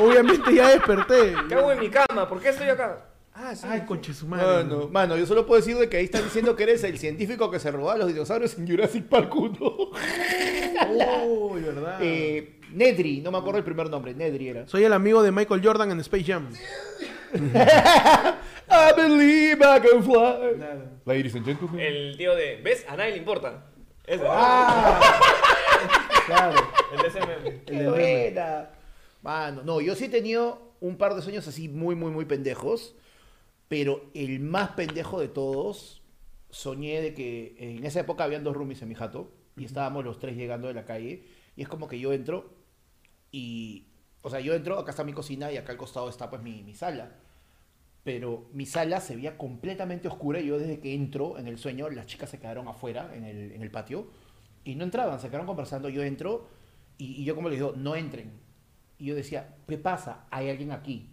Obviamente 0.01 0.53
ya 0.55 0.69
desperté. 0.69 1.33
¿Qué 1.47 1.55
hago 1.55 1.71
en 1.71 1.79
mi 1.79 1.89
cama? 1.89 2.27
¿Por 2.27 2.41
qué 2.41 2.49
estoy 2.49 2.69
acá? 2.69 3.05
Ah, 3.33 3.55
sí. 3.55 3.65
Ay, 3.67 3.81
conche 3.87 4.13
su 4.13 4.27
madre. 4.27 4.65
Mano, 4.91 5.15
yo 5.15 5.25
solo 5.25 5.45
puedo 5.45 5.59
decir 5.61 5.77
de 5.77 5.87
que 5.87 5.95
ahí 5.97 6.03
están 6.05 6.23
diciendo 6.25 6.55
que 6.57 6.63
eres 6.63 6.83
el 6.83 6.99
científico 6.99 7.49
que 7.49 7.59
se 7.59 7.71
robaba 7.71 7.97
los 7.99 8.07
dinosaurios 8.09 8.57
en 8.59 8.67
Jurassic 8.67 9.05
Park 9.05 9.33
1. 9.33 9.57
Oh, 11.23 11.53
verdad. 11.55 11.97
eh, 12.01 12.59
Nedry, 12.73 13.21
no 13.21 13.31
me 13.31 13.37
acuerdo 13.37 13.57
el 13.57 13.63
primer 13.63 13.89
nombre, 13.89 14.13
Nedry 14.13 14.49
era. 14.49 14.67
Soy 14.67 14.83
el 14.83 14.93
amigo 14.93 15.21
de 15.21 15.31
Michael 15.31 15.61
Jordan 15.63 15.91
en 15.91 15.99
Space 15.99 16.23
Jam. 16.23 16.49
I 18.71 18.93
believe 18.95 19.59
I 19.61 19.79
can 19.79 20.03
fly. 20.03 20.55
Claro. 20.57 20.89
Ladies 21.05 21.35
and 21.35 21.45
gentlemen. 21.45 21.79
El 21.79 22.17
tío 22.17 22.35
de. 22.35 22.61
¿Ves? 22.63 22.85
A 22.87 22.95
nadie 22.95 23.11
le 23.11 23.17
importa. 23.17 23.65
Ese. 24.05 24.23
Ah, 24.27 24.99
claro. 26.25 26.61
El 26.93 27.01
de 27.01 27.07
ese 27.07 27.19
meme. 27.19 27.63
¡Qué 27.65 27.89
buena! 27.89 28.69
Mano, 29.21 29.61
no, 29.63 29.81
yo 29.81 29.95
sí 29.95 30.05
he 30.05 30.09
tenido 30.09 30.73
un 30.79 30.97
par 30.97 31.15
de 31.15 31.21
sueños 31.21 31.47
así 31.47 31.67
muy, 31.67 31.95
muy, 31.95 32.11
muy 32.11 32.25
pendejos. 32.25 32.95
Pero 33.67 34.09
el 34.13 34.39
más 34.39 34.71
pendejo 34.71 35.19
de 35.19 35.27
todos, 35.27 36.01
soñé 36.49 37.01
de 37.01 37.13
que 37.13 37.55
en 37.57 37.85
esa 37.85 38.01
época 38.01 38.23
habían 38.23 38.43
dos 38.43 38.55
roomies 38.55 38.81
en 38.81 38.89
mi 38.89 38.95
jato. 38.95 39.31
Y 39.57 39.65
estábamos 39.65 40.05
los 40.05 40.19
tres 40.19 40.35
llegando 40.35 40.67
de 40.67 40.73
la 40.73 40.85
calle. 40.85 41.25
Y 41.55 41.61
es 41.61 41.67
como 41.67 41.87
que 41.87 41.99
yo 41.99 42.13
entro 42.13 42.60
y... 43.31 43.87
O 44.23 44.29
sea, 44.29 44.39
yo 44.39 44.53
entro, 44.53 44.77
acá 44.77 44.91
está 44.91 45.03
mi 45.03 45.13
cocina 45.13 45.51
y 45.51 45.57
acá 45.57 45.71
al 45.71 45.79
costado 45.79 46.07
está 46.07 46.29
pues 46.29 46.43
mi, 46.43 46.61
mi 46.61 46.75
sala. 46.75 47.11
Pero 48.03 48.49
mi 48.53 48.67
sala 48.67 49.01
se 49.01 49.15
veía 49.15 49.35
completamente 49.35 50.07
oscura 50.07 50.39
y 50.39 50.45
yo 50.45 50.59
desde 50.59 50.79
que 50.79 50.93
entro 50.93 51.39
en 51.39 51.47
el 51.47 51.57
sueño, 51.57 51.89
las 51.89 52.05
chicas 52.05 52.29
se 52.29 52.39
quedaron 52.39 52.67
afuera 52.67 53.11
en 53.15 53.25
el, 53.25 53.51
en 53.51 53.63
el 53.63 53.71
patio 53.71 54.11
y 54.63 54.75
no 54.75 54.83
entraban, 54.83 55.19
se 55.19 55.27
quedaron 55.27 55.47
conversando. 55.47 55.89
Yo 55.89 56.03
entro 56.03 56.47
y, 56.97 57.23
yo 57.23 57.35
como 57.35 57.49
les 57.49 57.57
digo, 57.57 57.73
no 57.75 57.95
entren. 57.95 58.31
Y 58.99 59.05
yo 59.05 59.15
decía, 59.15 59.55
¿qué 59.67 59.77
pasa? 59.77 60.25
Hay 60.29 60.49
alguien 60.49 60.71
aquí. 60.71 61.09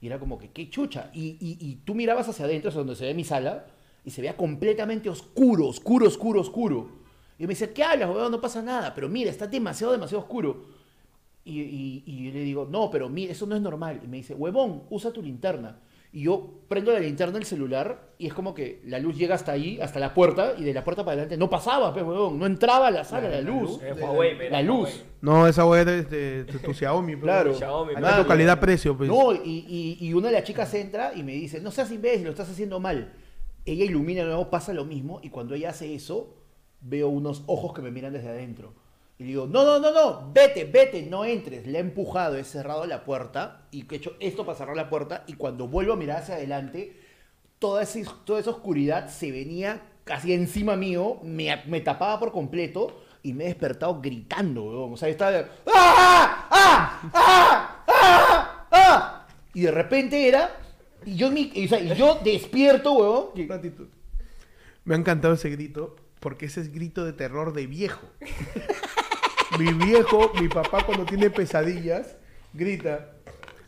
Y 0.00 0.06
era 0.06 0.18
como 0.18 0.38
que, 0.38 0.50
qué 0.50 0.68
chucha. 0.68 1.10
Y, 1.12 1.36
y, 1.40 1.58
y 1.60 1.76
tú 1.84 1.94
mirabas 1.94 2.28
hacia 2.28 2.46
adentro, 2.46 2.70
es 2.70 2.74
donde 2.74 2.96
se 2.96 3.04
ve 3.04 3.14
mi 3.14 3.22
sala, 3.22 3.66
y 4.04 4.10
se 4.10 4.20
veía 4.20 4.36
completamente 4.36 5.08
oscuro, 5.08 5.68
oscuro, 5.68 6.08
oscuro, 6.08 6.40
oscuro. 6.40 6.90
Y 7.38 7.42
yo 7.42 7.46
me 7.46 7.54
decía, 7.54 7.72
¿qué 7.72 7.84
hablas, 7.84 8.10
weón? 8.10 8.32
No 8.32 8.40
pasa 8.40 8.62
nada. 8.62 8.94
Pero 8.94 9.08
mira, 9.08 9.30
está 9.30 9.46
demasiado, 9.46 9.92
demasiado 9.92 10.24
oscuro. 10.24 10.79
Y, 11.50 11.60
y- 11.60 12.02
y 12.06 12.24
yo 12.26 12.32
le 12.32 12.40
digo, 12.40 12.68
no, 12.70 12.90
pero 12.90 13.08
mira, 13.08 13.32
eso 13.32 13.46
no 13.46 13.56
es 13.56 13.62
normal. 13.62 14.00
Y 14.04 14.08
me 14.08 14.18
dice, 14.18 14.34
huevón, 14.34 14.82
usa 14.90 15.12
tu 15.12 15.22
linterna. 15.22 15.80
Y 16.12 16.22
yo 16.22 16.62
prendo 16.66 16.92
la 16.92 16.98
linterna 16.98 17.34
del 17.34 17.44
celular 17.44 18.10
y 18.18 18.26
es 18.26 18.34
como 18.34 18.52
que 18.52 18.82
la 18.86 18.98
luz 18.98 19.16
llega 19.16 19.36
hasta 19.36 19.52
ahí, 19.52 19.80
hasta 19.80 20.00
la 20.00 20.12
puerta, 20.12 20.54
y 20.58 20.64
de 20.64 20.74
la 20.74 20.82
puerta 20.82 21.04
para 21.04 21.12
adelante 21.12 21.36
no 21.36 21.48
pasaba, 21.48 21.92
pues, 21.92 22.04
huevón. 22.04 22.36
No 22.38 22.46
entraba 22.46 22.88
a 22.88 22.90
la 22.90 23.04
sala 23.04 23.28
la, 23.28 23.40
luz. 23.40 23.80
Eh, 23.82 23.92
Huawei, 23.92 24.50
La 24.50 24.60
luz. 24.60 24.88
Huawei. 24.88 25.02
No, 25.20 25.46
esa 25.46 25.64
weá 25.66 25.82
es 25.82 26.10
de, 26.10 26.44
de 26.44 26.58
tu 26.58 26.74
Xiaomi. 26.74 27.12
pues. 27.14 27.22
Claro. 27.22 27.54
Xiaomi, 27.54 27.94
tu 27.94 28.26
calidad-precio, 28.26 28.96
pues. 28.96 29.08
No, 29.08 29.32
y, 29.34 29.38
y- 29.68 29.98
y 30.04 30.14
una 30.14 30.28
de 30.28 30.32
las 30.34 30.42
chicas 30.44 30.74
entra 30.74 31.12
y 31.14 31.22
me 31.22 31.32
dice, 31.32 31.60
no 31.60 31.70
seas 31.70 31.92
imbécil, 31.92 32.24
lo 32.24 32.30
estás 32.30 32.50
haciendo 32.50 32.80
mal. 32.80 33.12
Ella 33.64 33.84
ilumina 33.84 34.22
de 34.22 34.26
nuevo, 34.28 34.50
pasa 34.50 34.72
lo 34.72 34.84
mismo, 34.84 35.20
y 35.22 35.30
cuando 35.30 35.54
ella 35.54 35.70
hace 35.70 35.94
eso, 35.94 36.34
veo 36.80 37.08
unos 37.08 37.44
ojos 37.46 37.72
que 37.72 37.82
me 37.82 37.90
miran 37.92 38.12
desde 38.14 38.30
adentro. 38.30 38.74
Y 39.20 39.24
le 39.24 39.28
digo, 39.28 39.46
no, 39.46 39.64
no, 39.64 39.78
no, 39.78 39.92
no, 39.92 40.32
vete, 40.32 40.64
vete, 40.64 41.02
no 41.02 41.26
entres. 41.26 41.66
Le 41.66 41.76
he 41.76 41.80
empujado, 41.82 42.38
he 42.38 42.44
cerrado 42.44 42.86
la 42.86 43.04
puerta, 43.04 43.66
y 43.70 43.84
he 43.92 43.96
hecho 43.96 44.16
esto 44.18 44.46
para 44.46 44.56
cerrar 44.56 44.74
la 44.74 44.88
puerta, 44.88 45.24
y 45.26 45.34
cuando 45.34 45.68
vuelvo 45.68 45.92
a 45.92 45.96
mirar 45.96 46.22
hacia 46.22 46.36
adelante, 46.36 46.98
toda 47.58 47.82
esa, 47.82 48.00
toda 48.24 48.40
esa 48.40 48.48
oscuridad 48.48 49.10
se 49.10 49.30
venía 49.30 49.82
casi 50.04 50.32
encima 50.32 50.74
mío, 50.74 51.18
me, 51.22 51.62
me 51.66 51.82
tapaba 51.82 52.18
por 52.18 52.32
completo, 52.32 52.98
y 53.22 53.34
me 53.34 53.44
he 53.44 53.48
despertado 53.48 54.00
gritando, 54.00 54.64
weón. 54.64 54.94
O 54.94 54.96
sea, 54.96 55.08
yo 55.08 55.12
estaba... 55.12 55.32
de, 55.32 55.46
¡Ah! 55.66 56.48
¡Ah! 56.50 57.10
¡Ah! 57.12 57.84
¡Ah! 57.86 58.66
¡Ah! 58.72 59.26
Y 59.52 59.60
de 59.60 59.70
repente 59.70 60.26
era... 60.26 60.50
Y 61.04 61.16
yo, 61.16 61.30
mi- 61.30 61.52
o 61.62 61.68
sea, 61.68 61.78
y 61.78 61.94
yo 61.94 62.18
despierto, 62.24 62.92
weón. 62.92 63.26
Un 63.34 63.48
ratito. 63.50 63.86
Me 64.84 64.94
ha 64.94 64.98
encantado 64.98 65.34
ese 65.34 65.50
grito 65.50 65.94
porque 66.20 66.46
ese 66.46 66.62
es 66.62 66.72
grito 66.72 67.04
de 67.04 67.12
terror 67.12 67.52
de 67.52 67.66
viejo. 67.66 68.06
mi 69.60 69.72
viejo, 69.72 70.32
mi 70.40 70.48
papá 70.48 70.82
cuando 70.84 71.04
tiene 71.04 71.28
pesadillas, 71.30 72.16
grita, 72.52 73.10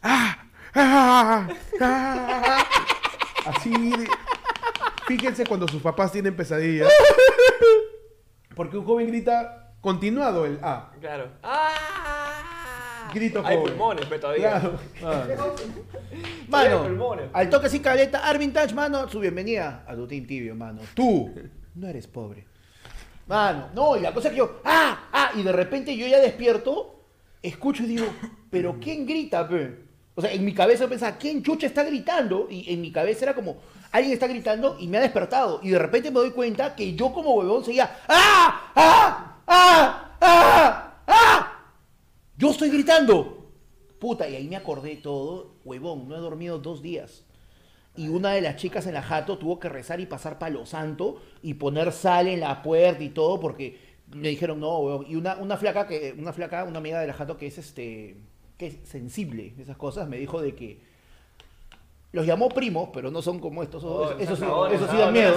¡ah! 0.02 0.38
¡Ah! 0.74 1.48
¡Ah! 1.81 2.64
Así. 3.46 3.70
de- 3.70 4.09
Fíjense 5.07 5.44
cuando 5.44 5.68
sus 5.68 5.83
papás 5.83 6.12
tienen 6.12 6.35
pesadillas. 6.35 6.88
Porque 8.55 8.76
un 8.78 8.85
joven 8.85 9.09
grita 9.09 9.74
continuado 9.81 10.46
el 10.46 10.59
A. 10.62 10.92
Claro. 11.00 11.28
¡Ah! 11.42 13.11
Grito 13.12 13.42
Hay 13.44 13.59
pulmones, 13.59 14.07
pero 14.07 14.20
todavía. 14.20 14.61
Claro. 14.61 14.78
Mano, 16.48 16.83
pulmones. 16.85 17.26
al 17.33 17.50
toque 17.50 17.68
sin 17.68 17.83
caleta, 17.83 18.26
Armin 18.26 18.52
Touch, 18.52 18.72
mano, 18.72 19.09
su 19.09 19.20
bienvenida 19.20 19.85
a 19.87 19.94
tu 19.94 20.07
Team 20.07 20.26
Tibio, 20.26 20.55
mano. 20.55 20.81
Tú 20.94 21.35
no 21.74 21.88
eres 21.88 22.07
pobre. 22.07 22.46
Mano, 23.32 23.70
no, 23.74 23.96
y 23.96 24.00
la 24.00 24.12
cosa 24.12 24.28
es 24.28 24.32
que 24.32 24.40
yo, 24.40 24.60
¡ah! 24.62 25.08
¡ah! 25.10 25.30
Y 25.34 25.42
de 25.42 25.52
repente 25.52 25.96
yo 25.96 26.06
ya 26.06 26.20
despierto, 26.20 27.00
escucho 27.40 27.82
y 27.82 27.86
digo, 27.86 28.04
¿pero 28.50 28.76
quién 28.82 29.06
grita, 29.06 29.48
pe? 29.48 29.86
O 30.14 30.20
sea, 30.20 30.30
en 30.30 30.44
mi 30.44 30.52
cabeza 30.52 30.86
pensaba, 30.86 31.16
¿quién 31.16 31.42
chucha 31.42 31.66
está 31.66 31.82
gritando? 31.82 32.46
Y 32.50 32.70
en 32.70 32.82
mi 32.82 32.92
cabeza 32.92 33.24
era 33.24 33.34
como, 33.34 33.56
alguien 33.90 34.12
está 34.12 34.26
gritando 34.26 34.76
y 34.78 34.86
me 34.86 34.98
ha 34.98 35.00
despertado. 35.00 35.60
Y 35.62 35.70
de 35.70 35.78
repente 35.78 36.10
me 36.10 36.20
doy 36.20 36.32
cuenta 36.32 36.76
que 36.76 36.94
yo 36.94 37.10
como 37.10 37.32
huevón 37.36 37.64
seguía, 37.64 38.00
¡ah! 38.06 38.70
¡ah! 38.74 39.40
¡ah! 39.46 40.16
¡ah! 40.20 40.94
¡ah! 41.06 41.52
Yo 42.36 42.50
estoy 42.50 42.68
gritando. 42.68 43.50
Puta, 43.98 44.28
y 44.28 44.36
ahí 44.36 44.46
me 44.46 44.56
acordé 44.56 44.96
todo, 44.96 45.54
huevón, 45.64 46.06
no 46.06 46.16
he 46.16 46.20
dormido 46.20 46.58
dos 46.58 46.82
días. 46.82 47.24
Y 47.96 48.09
una 48.09 48.31
de 48.33 48.40
las 48.40 48.57
chicas 48.57 48.87
en 48.87 48.94
la 48.94 49.02
jato 49.02 49.37
tuvo 49.38 49.59
que 49.61 49.68
rezar 49.68 50.00
y 50.00 50.07
pasar 50.07 50.38
palo 50.38 50.64
santo 50.64 51.20
y 51.42 51.55
poner 51.55 51.92
sal 51.92 52.26
en 52.26 52.40
la 52.40 52.62
puerta 52.62 53.02
y 53.05 53.11
todo 53.11 53.38
porque 53.38 53.78
me 54.14 54.28
dijeron 54.28 54.61
no, 54.61 54.78
huevón. 54.78 55.07
Y 55.09 55.16
una, 55.16 55.37
una 55.37 55.57
flaca 55.59 55.87
que, 55.87 56.14
una 56.18 56.33
flaca, 56.33 56.64
una 56.64 56.78
amiga 56.78 57.00
de 57.00 57.07
la 57.07 57.12
jato 57.12 57.37
que 57.37 57.46
es 57.46 57.59
este, 57.59 58.16
que 58.57 58.66
es 58.68 58.76
sensible 58.85 59.52
de 59.57 59.62
esas 59.62 59.76
cosas, 59.76 60.09
me 60.09 60.16
dijo 60.16 60.40
de 60.40 60.55
que 60.55 60.81
los 62.12 62.26
llamó 62.26 62.50
primos, 62.50 62.90
pero 62.92 63.11
no 63.11 63.22
son 63.22 63.38
como 63.38 63.62
estos, 63.62 63.83
Oh, 63.85 64.11
eso, 64.11 64.18
eso 64.18 64.37
sí, 64.37 64.42
cagones, 64.42 64.74
eso 64.81 64.87
sí 64.87 64.92
no, 64.94 64.98
da 65.00 65.07
no 65.07 65.12
miedo. 65.12 65.33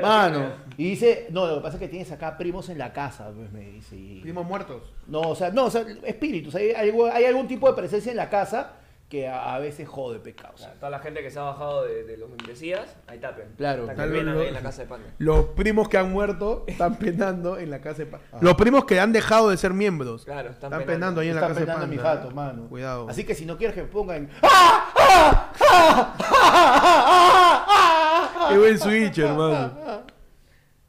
Mano, 0.00 0.52
y 0.78 0.84
dice, 0.90 1.26
no, 1.30 1.46
lo 1.46 1.56
que 1.56 1.60
pasa 1.60 1.76
es 1.76 1.80
que 1.80 1.88
tienes 1.88 2.10
acá 2.10 2.38
primos 2.38 2.70
en 2.70 2.78
la 2.78 2.90
casa, 2.92 3.30
pues 3.36 3.52
me 3.52 3.60
dice. 3.70 3.94
y- 3.96 4.20
Primos 4.22 4.46
muertos. 4.46 4.82
no, 5.06 5.20
o 5.20 5.34
sea, 5.34 5.50
no, 5.50 5.66
o 5.66 5.70
sea, 5.70 5.84
espíritus. 6.04 6.54
Hay, 6.54 6.70
hay, 6.70 6.90
hay 7.12 7.24
algún 7.26 7.46
tipo 7.46 7.68
de 7.68 7.74
presencia 7.74 8.10
en 8.10 8.16
la 8.16 8.30
casa 8.30 8.72
que 9.14 9.28
a, 9.28 9.54
a 9.54 9.58
veces 9.60 9.86
jode 9.88 10.18
pecados. 10.18 10.56
O 10.60 10.64
sea, 10.64 10.72
toda 10.74 10.90
la 10.90 10.98
gente 10.98 11.22
que 11.22 11.30
se 11.30 11.38
ha 11.38 11.42
bajado 11.42 11.84
de, 11.84 12.02
de 12.02 12.16
los 12.16 12.28
membresías, 12.28 12.96
ahí 13.06 13.18
tapen. 13.20 13.46
Claro. 13.56 13.88
Está 13.88 14.04
que 14.06 14.10
penan 14.10 14.36
ahí 14.38 14.48
en 14.48 14.54
la 14.54 14.60
casa 14.60 14.82
de 14.82 14.88
Panda. 14.88 15.06
Los 15.18 15.46
primos 15.50 15.88
que 15.88 15.98
han 15.98 16.10
muerto 16.10 16.64
están 16.66 16.96
penando 16.98 17.56
en 17.58 17.70
la 17.70 17.80
casa 17.80 17.98
de 17.98 18.06
Panda. 18.06 18.26
Los 18.40 18.54
primos 18.56 18.84
que 18.86 18.98
han 18.98 19.12
dejado 19.12 19.50
de 19.50 19.56
ser 19.56 19.72
miembros. 19.72 20.24
Claro, 20.24 20.50
están 20.50 20.72
están, 20.72 20.86
penando. 20.86 20.92
penando 20.92 21.20
ahí 21.20 21.28
en 21.28 21.34
la 21.36 21.40
Están 21.42 21.48
casa 21.50 21.60
de 21.60 21.66
penando 21.66 21.86
Panda. 21.86 21.96
mi 21.96 22.02
jato, 22.02 22.30
mano. 22.34 22.68
Cuidado. 22.68 23.08
Así 23.08 23.22
que 23.24 23.34
si 23.36 23.46
no 23.46 23.56
quieres 23.56 23.74
que 23.76 23.82
me 23.82 23.88
pongan. 23.88 24.28
¡Ah! 24.42 24.92
¡Ah! 24.96 25.54
¡Ah! 25.60 26.16
¡Ah! 26.18 27.66
¡Ah! 27.68 28.30
¡Ah! 28.36 28.46
Qué 28.50 28.58
buen 28.58 28.78
switch, 28.78 29.18
hermano. 29.18 30.04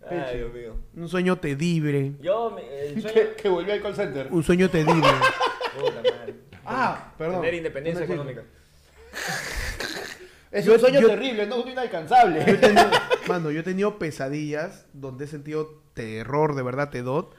Ay, 0.10 0.38
Dios 0.38 0.54
mío. 0.54 0.76
Un 0.96 1.10
sueño 1.10 1.36
terrible. 1.38 2.14
Yo, 2.22 2.52
me- 2.52 2.82
el 2.90 3.02
sueño. 3.02 3.14
Que, 3.14 3.36
que 3.42 3.50
volvió 3.50 3.74
al 3.74 3.82
call 3.82 3.96
center. 3.96 4.28
Un 4.32 4.44
sueño 4.44 4.70
terrible. 4.70 5.08
Puta 5.80 6.02
madre. 6.04 6.36
Ah, 6.66 7.14
perdón. 7.18 7.42
Tener 7.42 7.54
independencia 7.56 8.06
Una 8.06 8.14
económica. 8.14 8.42
Es 10.52 10.64
Yo- 10.64 10.74
un 10.76 10.80
sueño 10.80 11.02
yo- 11.02 11.10
terrible, 11.10 11.46
no 11.48 11.58
uno 11.58 11.72
inalcanzable. 11.72 12.40
Yo 12.46 12.54
he 12.54 12.58
tenido- 12.58 12.90
mano, 13.28 13.52
yo 13.52 13.60
he 13.60 13.64
tenido 13.64 14.00
pesadillas 14.00 14.86
donde 14.94 15.26
he 15.26 15.28
sentido 15.28 15.82
terror, 15.94 16.56
de 16.56 16.64
verdad, 16.64 16.92
tedot, 16.92 17.36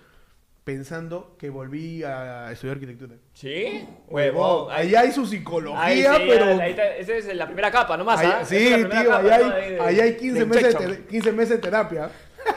pensando 0.64 1.34
que 1.38 1.48
volví 1.48 2.02
a 2.02 2.50
estudiar 2.52 2.74
arquitectura. 2.76 3.14
¿Sí? 3.32 3.88
Huevón, 4.08 4.68
ahí 4.70 4.94
hay 4.94 5.12
su 5.12 5.24
psicología, 5.24 5.80
ahí 5.82 6.02
sí, 6.02 6.26
pero... 6.28 6.60
ahí 6.60 6.70
está- 6.72 6.94
esa 6.96 7.14
es 7.14 7.34
la 7.34 7.46
primera 7.46 7.70
capa 7.70 7.96
nomás, 7.96 8.20
ahí- 8.20 8.26
¿ah? 8.26 8.40
Esa 8.42 8.46
sí, 8.50 8.56
es 8.66 8.70
la 8.72 8.76
primera 8.88 9.00
tío, 9.00 9.10
capa, 9.10 9.22
ahí 9.24 9.30
hay, 9.30 9.44
¿no? 9.48 9.54
de- 9.54 9.80
ahí 9.80 10.00
hay 10.00 10.16
15, 10.16 10.38
de 10.40 10.46
meses 10.46 10.62
de, 10.64 10.68
Checho. 10.72 10.78
ter- 10.90 11.06
15 11.06 11.32
meses 11.32 11.48
de 11.50 11.58
terapia. 11.58 12.10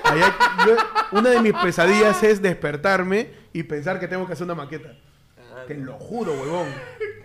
Ahí 0.03 0.21
hay- 0.21 0.67
yo- 0.67 0.77
una 1.19 1.29
de 1.29 1.39
mis 1.39 1.53
pesadillas 1.53 2.21
es 2.23 2.41
despertarme 2.41 3.29
y 3.53 3.63
pensar 3.63 3.97
que 3.99 4.09
tengo 4.09 4.27
que 4.27 4.33
hacer 4.33 4.43
una 4.43 4.55
maqueta. 4.55 4.93
Te 5.67 5.75
lo 5.75 5.93
juro, 5.99 6.33
huevón. 6.33 6.67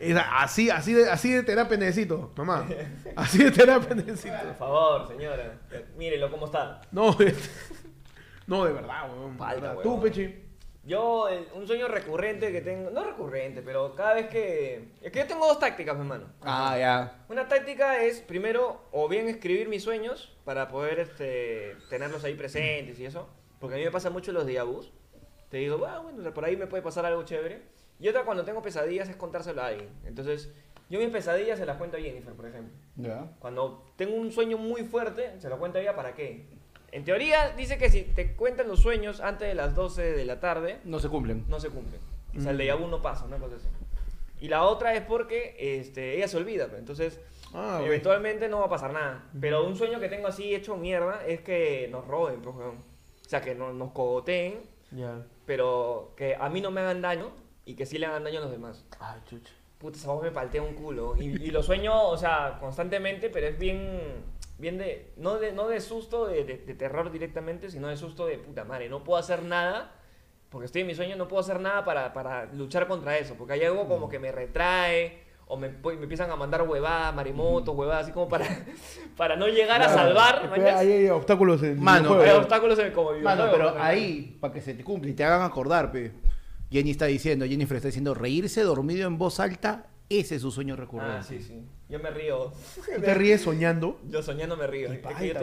Es 0.00 0.16
así, 0.32 0.70
así, 0.70 0.92
de, 0.92 1.08
así 1.10 1.32
de 1.32 1.42
terapia 1.42 1.76
necesito, 1.76 2.32
mamá. 2.36 2.68
Así 3.16 3.38
de 3.42 3.50
terapia 3.50 3.94
necesito. 3.94 4.34
Por 4.44 4.54
favor, 4.56 5.08
señora. 5.08 5.60
Mírelo 5.96 6.30
cómo 6.30 6.46
está. 6.46 6.80
No, 6.92 7.16
no, 8.46 8.64
de 8.64 8.72
verdad, 8.72 9.10
huevón. 9.10 9.38
Falta, 9.38 9.60
verdad. 9.60 9.76
huevón. 9.76 9.96
Tú, 9.96 10.02
Pechi. 10.02 10.40
Yo, 10.86 11.28
el- 11.28 11.48
un 11.54 11.66
sueño 11.66 11.88
recurrente 11.88 12.52
que 12.52 12.60
tengo, 12.60 12.90
no 12.90 13.02
recurrente, 13.04 13.62
pero 13.62 13.94
cada 13.94 14.12
vez 14.14 14.26
que... 14.28 14.90
Es 15.00 15.10
que 15.10 15.20
yo 15.20 15.26
tengo 15.26 15.46
dos 15.46 15.58
tácticas, 15.58 15.94
mi 15.94 16.02
hermano. 16.02 16.26
Ah, 16.42 16.76
ya. 16.78 17.24
Una 17.30 17.48
táctica 17.48 18.02
es, 18.02 18.20
primero, 18.20 18.84
o 18.92 19.08
bien 19.08 19.26
escribir 19.28 19.66
mis 19.70 19.82
sueños 19.82 20.36
para 20.44 20.68
poder 20.68 21.00
este, 21.00 21.74
tenerlos 21.88 22.22
ahí 22.24 22.34
presentes 22.34 22.98
y 23.00 23.06
eso. 23.06 23.30
Porque 23.60 23.76
a 23.76 23.78
mí 23.78 23.84
me 23.84 23.90
pasa 23.90 24.10
mucho 24.10 24.30
los 24.32 24.44
vus. 24.66 24.92
Te 25.48 25.56
digo, 25.56 25.86
"Ah, 25.86 26.00
bueno, 26.00 26.34
por 26.34 26.44
ahí 26.44 26.56
me 26.58 26.66
puede 26.66 26.82
pasar 26.82 27.06
algo 27.06 27.22
chévere. 27.22 27.62
Y 28.00 28.08
otra, 28.08 28.24
cuando 28.24 28.44
tengo 28.44 28.60
pesadillas, 28.62 29.08
es 29.08 29.16
contárselo 29.16 29.62
a 29.62 29.66
alguien. 29.68 29.88
Entonces, 30.04 30.52
yo 30.90 30.98
mis 30.98 31.08
pesadillas 31.10 31.58
se 31.58 31.66
las 31.66 31.76
cuento 31.78 31.96
a 31.96 32.00
Jennifer, 32.00 32.32
por 32.34 32.46
ejemplo. 32.46 32.74
Ya. 32.96 33.30
Cuando 33.38 33.84
tengo 33.96 34.14
un 34.16 34.30
sueño 34.32 34.58
muy 34.58 34.82
fuerte, 34.84 35.40
se 35.40 35.48
lo 35.48 35.58
cuento 35.58 35.78
a 35.78 35.80
ella 35.80 35.94
para 35.96 36.14
qué. 36.14 36.46
En 36.92 37.04
teoría, 37.04 37.50
dice 37.56 37.78
que 37.78 37.90
si 37.90 38.02
te 38.02 38.34
cuentan 38.36 38.68
los 38.68 38.80
sueños 38.80 39.20
antes 39.20 39.48
de 39.48 39.54
las 39.54 39.74
12 39.74 40.02
de 40.12 40.24
la 40.24 40.38
tarde, 40.40 40.78
No 40.84 40.98
se 41.00 41.08
cumplen. 41.08 41.44
no 41.48 41.58
se 41.60 41.70
cumplen. 41.70 42.00
O 42.36 42.40
sea, 42.40 42.50
el 42.52 42.58
déjà 42.58 42.76
vu 42.78 42.86
no 42.88 43.00
pasa, 43.00 43.24
una 43.24 43.38
cosa 43.38 43.56
así. 43.56 43.66
Y 44.40 44.48
la 44.48 44.64
otra 44.64 44.94
es 44.94 45.00
porque 45.02 45.56
este, 45.58 46.16
ella 46.16 46.28
se 46.28 46.36
olvida, 46.36 46.66
pues. 46.66 46.78
entonces 46.80 47.20
Ah, 47.56 47.80
eventualmente 47.84 48.48
no 48.48 48.58
va 48.58 48.66
a 48.66 48.68
pasar 48.68 48.92
nada. 48.92 49.24
Pero 49.40 49.64
un 49.64 49.76
sueño 49.76 50.00
que 50.00 50.08
tengo 50.08 50.26
así 50.26 50.54
hecho 50.54 50.76
mierda 50.76 51.24
es 51.24 51.40
que 51.40 51.88
nos 51.90 52.04
roben, 52.06 52.42
pues. 52.42 52.56
O 52.56 52.74
sea, 53.28 53.40
que 53.40 53.54
no- 53.54 53.72
nos 53.72 53.92
cogoteen, 53.92 54.58
Ya. 54.90 55.24
pero 55.46 56.12
que 56.16 56.34
a 56.34 56.48
mí 56.48 56.60
no 56.60 56.72
me 56.72 56.80
hagan 56.80 57.00
daño 57.00 57.30
y 57.66 57.74
que 57.74 57.86
sí 57.86 57.98
le 57.98 58.06
hagan 58.06 58.24
daño 58.24 58.38
a 58.38 58.42
los 58.42 58.50
demás. 58.50 58.84
Ay, 59.00 59.20
chucha. 59.28 59.52
Puta, 59.78 59.98
esa 59.98 60.12
voz 60.12 60.22
me 60.22 60.30
paltea 60.30 60.62
un 60.62 60.74
culo. 60.74 61.14
Y, 61.18 61.24
y 61.24 61.50
lo 61.50 61.62
sueño, 61.62 62.08
o 62.08 62.16
sea, 62.16 62.56
constantemente, 62.60 63.28
pero 63.30 63.46
es 63.48 63.58
bien, 63.58 64.24
bien 64.58 64.78
de, 64.78 65.12
no 65.16 65.36
de, 65.38 65.52
no 65.52 65.68
de 65.68 65.80
susto, 65.80 66.26
de, 66.26 66.44
de- 66.44 66.58
de 66.58 66.74
terror 66.74 67.10
directamente, 67.10 67.70
sino 67.70 67.88
de 67.88 67.96
susto 67.96 68.26
de 68.26 68.38
puta 68.38 68.64
madre. 68.64 68.88
No 68.88 69.04
puedo 69.04 69.18
hacer 69.18 69.42
nada, 69.42 69.92
porque 70.48 70.66
estoy 70.66 70.82
en 70.82 70.86
mi 70.86 70.94
sueño, 70.94 71.16
no 71.16 71.28
puedo 71.28 71.40
hacer 71.40 71.60
nada 71.60 71.84
para, 71.84 72.12
para 72.12 72.46
luchar 72.52 72.86
contra 72.86 73.18
eso, 73.18 73.34
porque 73.34 73.54
hay 73.54 73.64
algo 73.64 73.86
como 73.88 74.08
que 74.08 74.18
me 74.18 74.30
retrae, 74.32 75.22
o 75.46 75.58
me, 75.58 75.68
me 75.68 75.92
empiezan 76.04 76.30
a 76.30 76.36
mandar 76.36 76.62
huevadas, 76.62 77.14
maremotos, 77.14 77.74
huevadas, 77.76 78.04
así 78.04 78.12
como 78.12 78.28
para, 78.28 78.46
para 79.18 79.36
no 79.36 79.46
llegar 79.48 79.82
a 79.82 79.88
salvar. 79.90 80.50
Ahí 80.54 80.90
hay 80.92 81.08
obstáculos 81.10 81.62
en 81.62 81.82
Mano, 81.82 82.14
el 82.14 82.20
Hay 82.20 82.24
juego. 82.28 82.38
obstáculos 82.38 82.78
en 82.78 82.92
como 82.92 83.12
Mano, 83.18 83.48
pero 83.52 83.72
¿no? 83.72 83.82
ahí, 83.82 84.38
para 84.40 84.54
que 84.54 84.62
se 84.62 84.72
te 84.72 84.82
cumpla 84.82 85.10
y 85.10 85.14
te 85.14 85.24
hagan 85.24 85.42
acordar, 85.42 85.92
pe. 85.92 86.12
Jenny 86.70 86.90
está 86.90 87.06
diciendo, 87.06 87.46
Jennifer 87.46 87.76
está 87.76 87.88
diciendo, 87.88 88.14
reírse 88.14 88.62
dormido 88.62 89.06
en 89.06 89.16
voz 89.18 89.40
alta, 89.40 89.86
ese 90.08 90.36
es 90.36 90.42
su 90.42 90.50
sueño 90.50 90.76
recurrente. 90.76 91.16
Ah, 91.18 91.22
sí, 91.22 91.40
sí. 91.40 91.62
Yo 91.88 91.98
me 91.98 92.10
río. 92.10 92.52
¿Tú 92.74 93.00
te 93.00 93.14
ríes 93.14 93.42
soñando? 93.42 94.00
Yo 94.08 94.22
soñando 94.22 94.56
me 94.56 94.66
río. 94.66 94.92
Es 94.92 95.00
que 95.00 95.28
yo 95.28 95.40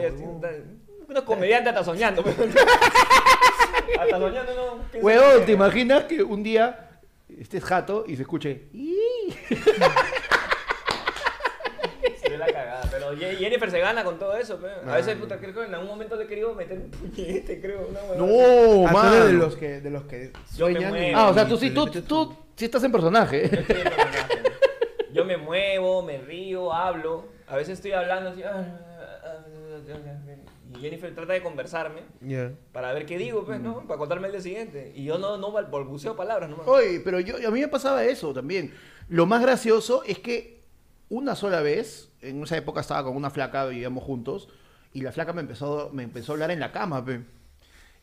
Unos 1.08 1.22
comediantes 1.24 1.72
hasta 1.72 1.84
soñando. 1.84 2.22
hasta 3.98 4.18
soñando 4.18 4.54
no. 4.54 5.00
Huevón, 5.00 5.44
¿te 5.46 5.52
imaginas 5.52 6.04
que 6.04 6.22
un 6.22 6.42
día 6.42 7.00
estés 7.38 7.64
jato 7.64 8.04
y 8.06 8.16
se 8.16 8.22
escuche? 8.22 8.68
"Ii"? 8.72 9.36
Se 12.20 12.28
ve 12.30 12.38
la 12.38 12.46
cagada. 12.46 12.82
Pero 13.18 13.38
Jennifer 13.38 13.70
se 13.70 13.78
gana 13.80 14.04
con 14.04 14.18
todo 14.18 14.36
eso. 14.36 14.58
pe. 14.58 14.66
A 14.88 14.96
veces, 14.96 15.16
Ah. 15.16 15.20
puta, 15.20 15.38
creo 15.38 15.54
que 15.54 15.64
en 15.64 15.74
algún 15.74 15.88
momento 15.88 16.16
le 16.16 16.24
he 16.24 16.26
querido 16.26 16.54
meter 16.54 16.78
un 16.78 16.90
puñete, 16.90 17.60
creo. 17.60 17.88
No, 18.16 18.86
Ah, 18.88 18.92
mano. 18.92 19.14
eres 19.14 19.26
de 19.26 19.32
los 19.34 19.56
que, 19.56 19.80
de 19.80 19.90
los 19.90 20.02
que 20.04 20.32
Yo 20.56 20.66
me 20.68 20.72
sueñan. 20.74 20.90
muevo. 20.90 21.18
Ah, 21.18 21.28
o 21.30 21.34
sea, 21.34 21.46
tú 21.48 21.56
sí, 21.56 21.70
tú, 21.70 21.86
tú 21.86 22.36
sí 22.56 22.64
estás 22.66 22.82
en 22.84 22.92
personaje. 22.92 23.48
Yo 23.50 23.58
estoy 23.60 23.76
en 23.76 23.82
personaje. 23.84 24.28
Yo 25.12 25.24
me 25.26 25.36
muevo, 25.36 26.02
me 26.02 26.18
río, 26.18 26.72
hablo. 26.72 27.26
A 27.46 27.56
veces 27.56 27.74
estoy 27.74 27.92
hablando 27.92 28.30
así. 28.30 28.42
ah, 28.42 28.78
Y 30.74 30.80
Jennifer 30.80 31.14
trata 31.14 31.34
de 31.34 31.42
conversarme 31.42 32.00
Ya. 32.22 32.52
para 32.72 32.92
ver 32.94 33.04
qué 33.04 33.18
digo, 33.18 33.44
pues, 33.44 33.60
¿no? 33.60 33.86
Para 33.86 33.98
contarme 33.98 34.28
el 34.28 34.32
día 34.32 34.40
siguiente. 34.40 34.92
Y 34.94 35.04
yo 35.04 35.18
no, 35.18 35.36
no 35.36 35.52
bal- 35.52 35.70
balbuceo 35.70 36.16
palabras 36.16 36.48
nomás. 36.48 36.66
Oye, 36.66 37.00
pero 37.04 37.20
yo, 37.20 37.36
a 37.46 37.50
mí 37.50 37.60
me 37.60 37.68
pasaba 37.68 38.04
eso 38.04 38.32
también. 38.32 38.72
Lo 39.08 39.26
más 39.26 39.42
gracioso 39.42 40.02
es 40.06 40.18
que 40.18 40.62
una 41.10 41.34
sola 41.36 41.60
vez, 41.60 42.10
en 42.22 42.42
esa 42.42 42.56
época 42.56 42.80
estaba 42.80 43.04
con 43.04 43.16
una 43.16 43.30
flaca, 43.30 43.66
vivíamos 43.66 44.02
juntos, 44.04 44.48
y 44.94 45.02
la 45.02 45.12
flaca 45.12 45.32
me 45.32 45.40
empezó, 45.42 45.90
me 45.92 46.02
empezó 46.04 46.32
a 46.32 46.34
hablar 46.34 46.50
en 46.50 46.60
la 46.60 46.72
cama, 46.72 47.04
pe. 47.04 47.20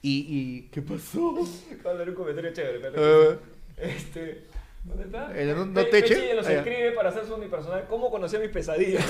Y, 0.02 0.26
y 0.30 0.70
¿qué 0.72 0.82
pasó? 0.82 1.36
Cuando 1.84 2.02
era 2.04 2.12
un 2.12 2.18
comentario 2.18 2.54
chévere, 2.54 2.76
espérate. 2.78 3.00
Eh, 3.02 3.40
Este. 3.78 4.48
¿Dónde 4.84 5.04
está? 5.06 5.38
Eh, 5.38 5.54
no- 5.54 5.74
te 5.74 6.00
eche. 6.00 6.16
Pechi 6.16 6.36
nos 6.36 6.48
escribe 6.48 6.92
para 6.94 7.10
hacer 7.10 7.26
su 7.26 7.36
unipersonal. 7.36 7.86
¿Cómo 7.90 8.10
conocí 8.10 8.36
a 8.38 8.40
mis 8.40 8.50
pesadillas? 8.50 9.06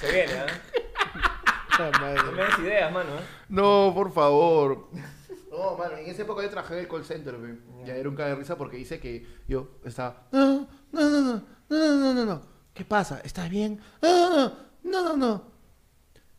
Se 0.00 0.12
viene, 0.12 0.32
madre. 0.34 2.22
No 2.24 2.32
me 2.32 2.42
des 2.44 2.58
ideas, 2.58 2.92
mano. 2.92 3.10
¿eh? 3.10 3.22
no, 3.48 3.92
por 3.94 4.12
favor. 4.12 4.88
No, 5.60 5.76
mano, 5.76 5.96
en 5.96 6.08
esa 6.08 6.22
época 6.22 6.42
yo 6.42 6.48
trabajé 6.50 6.74
en 6.74 6.80
el 6.80 6.88
call 6.88 7.04
center, 7.04 7.36
pe. 7.36 7.58
Ya 7.84 7.94
era 7.96 8.08
un 8.08 8.16
caga 8.16 8.30
de 8.30 8.34
risa 8.36 8.56
porque 8.56 8.76
dice 8.78 8.98
que 8.98 9.26
yo 9.46 9.68
estaba. 9.84 10.26
No, 10.32 10.66
no, 10.90 11.10
no, 11.10 11.20
no, 11.20 11.42
no, 11.68 11.96
no, 11.96 12.14
no, 12.14 12.24
no. 12.24 12.42
¿Qué 12.72 12.84
pasa? 12.84 13.20
¿Estás 13.24 13.50
bien? 13.50 13.78
No, 14.00 14.30
no, 14.36 14.56
no, 14.84 15.02
no, 15.04 15.16
no. 15.16 15.44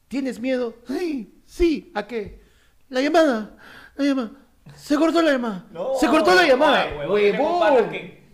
¿Tienes 0.08 0.40
miedo? 0.40 0.74
Sí, 0.88 1.42
sí. 1.46 1.92
¿A 1.94 2.08
qué? 2.08 2.42
La 2.90 3.02
llamada. 3.02 3.58
La 3.96 4.06
llamada. 4.06 4.32
Se 4.76 4.96
cortó 4.96 5.22
la 5.22 5.32
llamada. 5.34 5.66
No, 5.72 5.94
Se 6.00 6.08
cortó 6.08 6.34
la 6.34 6.48
llamada. 6.48 6.82
ay, 6.84 7.08
huevón, 7.08 7.90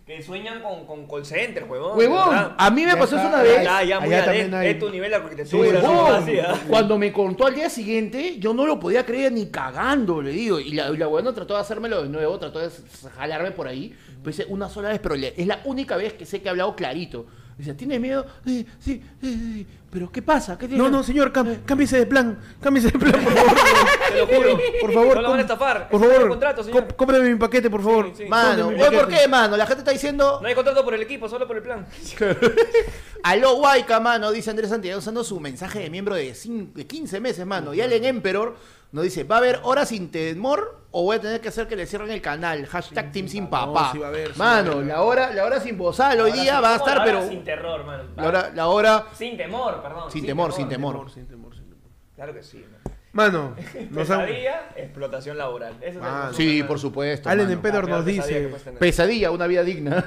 Que, 0.08 0.22
sueñan 0.22 0.62
con, 0.62 0.86
con 0.86 1.06
call 1.06 1.22
center, 1.26 1.64
huevón. 1.64 1.98
Huevón. 1.98 2.30
¿verdad? 2.30 2.54
A 2.56 2.70
mí 2.70 2.80
me 2.86 2.92
Ya 2.92 2.98
pasó 2.98 3.18
eso 3.18 3.28
una 3.28 3.42
vez. 3.42 3.62
Ya, 3.62 3.82
ya, 3.82 4.00
muy 4.00 4.08
Allá 4.08 4.24
adentro. 4.24 4.24
también 4.24 4.54
hay- 4.54 4.68
Es 4.68 4.78
tu 4.78 4.88
nivel 4.88 5.10
de 5.10 5.16
arquitectura. 5.16 5.80
Huevón. 5.80 6.24
¿ah? 6.46 6.54
Cuando 6.66 6.96
me 6.98 7.12
contó 7.12 7.46
al 7.46 7.54
día 7.54 7.68
siguiente, 7.68 8.38
yo 8.38 8.54
no 8.54 8.64
lo 8.64 8.80
podía 8.80 9.04
creer 9.04 9.32
ni 9.32 9.50
cagando, 9.50 10.22
le 10.22 10.30
digo. 10.30 10.60
Y 10.60 10.70
la, 10.72 10.88
la 10.88 11.32
trató 11.34 11.52
de 11.56 11.60
hacérmelo 11.60 12.02
de 12.04 12.08
nuevo, 12.08 12.38
trató 12.38 12.58
de 12.58 12.70
jalarme 13.16 13.50
por 13.50 13.68
ahí. 13.68 13.94
Pues 14.24 14.38
dice, 14.38 14.48
una 14.50 14.70
sola 14.70 14.88
vez, 14.88 14.98
pero 14.98 15.14
es 15.14 15.46
la 15.46 15.60
única 15.66 15.98
vez 15.98 16.14
que 16.14 16.24
sé 16.24 16.40
que 16.40 16.46
he 16.46 16.50
hablado 16.50 16.74
clarito. 16.74 17.26
Dice, 17.58 17.74
¿tienes 17.74 18.00
miedo? 18.00 18.24
Sí, 18.46 18.64
sí, 18.78 19.02
sí, 19.20 19.34
sí. 19.34 19.66
¿Pero 19.90 20.12
qué 20.12 20.22
pasa? 20.22 20.56
¿Qué 20.56 20.68
tiene? 20.68 20.80
No, 20.82 20.88
no, 20.90 21.02
señor, 21.02 21.32
cam- 21.32 21.64
cámbiese 21.64 21.98
de 21.98 22.06
plan. 22.06 22.38
Cámbiese 22.60 22.90
de 22.92 22.98
plan, 22.98 23.12
por 23.24 23.32
favor. 23.32 23.56
Te 24.12 24.18
lo 24.18 24.26
juro. 24.26 24.60
Por 24.80 24.92
favor. 24.92 25.14
No 25.16 25.22
lo 25.22 25.28
van 25.30 25.40
a 25.40 25.42
com- 25.46 25.52
estafar. 25.52 25.88
Por 25.88 26.02
es 26.02 26.08
favor, 26.08 26.28
contrato, 26.28 26.62
señor. 26.62 26.86
com- 26.86 26.96
cómprame 26.96 27.30
mi 27.30 27.36
paquete, 27.36 27.68
por 27.68 27.82
favor. 27.82 28.06
Sí, 28.14 28.22
sí. 28.24 28.28
Mano, 28.28 28.66
Cómprame 28.66 28.76
mi 28.76 28.82
oye, 28.82 28.96
¿por 28.96 29.04
paquete. 29.06 29.22
qué, 29.22 29.28
mano? 29.28 29.56
La 29.56 29.66
gente 29.66 29.80
está 29.80 29.90
diciendo... 29.90 30.38
No 30.40 30.46
hay 30.46 30.54
contrato 30.54 30.84
por 30.84 30.94
el 30.94 31.02
equipo, 31.02 31.28
solo 31.28 31.46
por 31.48 31.56
el 31.56 31.62
plan. 31.62 31.86
Aló, 33.24 33.56
Guayca, 33.56 33.98
mano, 34.00 34.30
dice 34.30 34.50
Andrés 34.50 34.70
Santiago 34.70 34.98
usando 34.98 35.24
su 35.24 35.40
mensaje 35.40 35.80
de 35.80 35.90
miembro 35.90 36.14
de, 36.14 36.32
cin- 36.34 36.72
de 36.72 36.86
15 36.86 37.18
meses, 37.20 37.44
mano. 37.46 37.74
Y 37.74 37.80
Allen 37.80 38.04
Emperor 38.04 38.56
nos 38.92 39.04
dice, 39.04 39.24
¿va 39.24 39.36
a 39.36 39.38
haber 39.38 39.60
horas 39.64 39.88
sin 39.90 40.10
temor 40.10 40.82
o 40.90 41.02
voy 41.04 41.16
a 41.16 41.20
tener 41.20 41.40
que 41.40 41.48
hacer 41.48 41.68
que 41.68 41.76
le 41.76 41.86
cierren 41.86 42.10
el 42.10 42.22
canal? 42.22 42.64
Hashtag 42.66 43.12
Team 43.12 43.28
Sin 43.28 43.48
Papá. 43.48 43.90
sí 43.92 43.98
va 43.98 44.06
a 44.06 44.08
haber, 44.10 44.32
sí 44.32 44.38
mano, 44.38 44.70
va 44.70 44.72
a 44.72 44.76
haber. 44.76 44.86
la 44.86 45.02
hora, 45.02 45.30
la 45.34 45.44
hora 45.44 45.60
sin 45.60 45.76
bozal 45.76 46.20
hoy 46.20 46.32
día 46.32 46.60
va 46.60 46.72
a 46.72 46.76
estar, 46.76 46.98
Ahora 46.98 47.04
pero... 47.04 47.28
Sin 47.28 47.44
terror, 47.44 47.84
mano. 47.84 48.04
La 48.16 48.26
hora, 48.26 48.50
la 48.54 48.68
hora 48.68 49.06
Sin 49.14 49.36
temor, 49.36 49.82
perdón. 49.82 50.10
Sin 50.10 50.24
temor, 50.26 50.52
sin 50.52 50.68
temor. 50.68 51.10
Sin 51.10 51.26
temor, 51.26 51.54
sin 51.54 51.64
temor. 51.68 51.90
Claro 52.16 52.32
que 52.34 52.42
sí. 52.42 52.58
man. 52.70 52.94
Mano, 53.12 53.54
han- 53.78 53.88
Pesadilla, 53.94 54.68
explotación 54.76 55.36
laboral. 55.38 55.74
Ese 55.80 55.88
es 55.90 55.96
el 55.96 56.02
Ah, 56.04 56.30
Sí, 56.34 56.56
mano. 56.58 56.68
por 56.68 56.78
supuesto. 56.78 57.28
Allen 57.28 57.48
mano. 57.48 57.62
Peor 57.62 57.88
nos 57.88 58.04
dice. 58.04 58.50
Pesadilla, 58.78 59.30
una 59.30 59.46
vida 59.46 59.62
digna. 59.64 60.04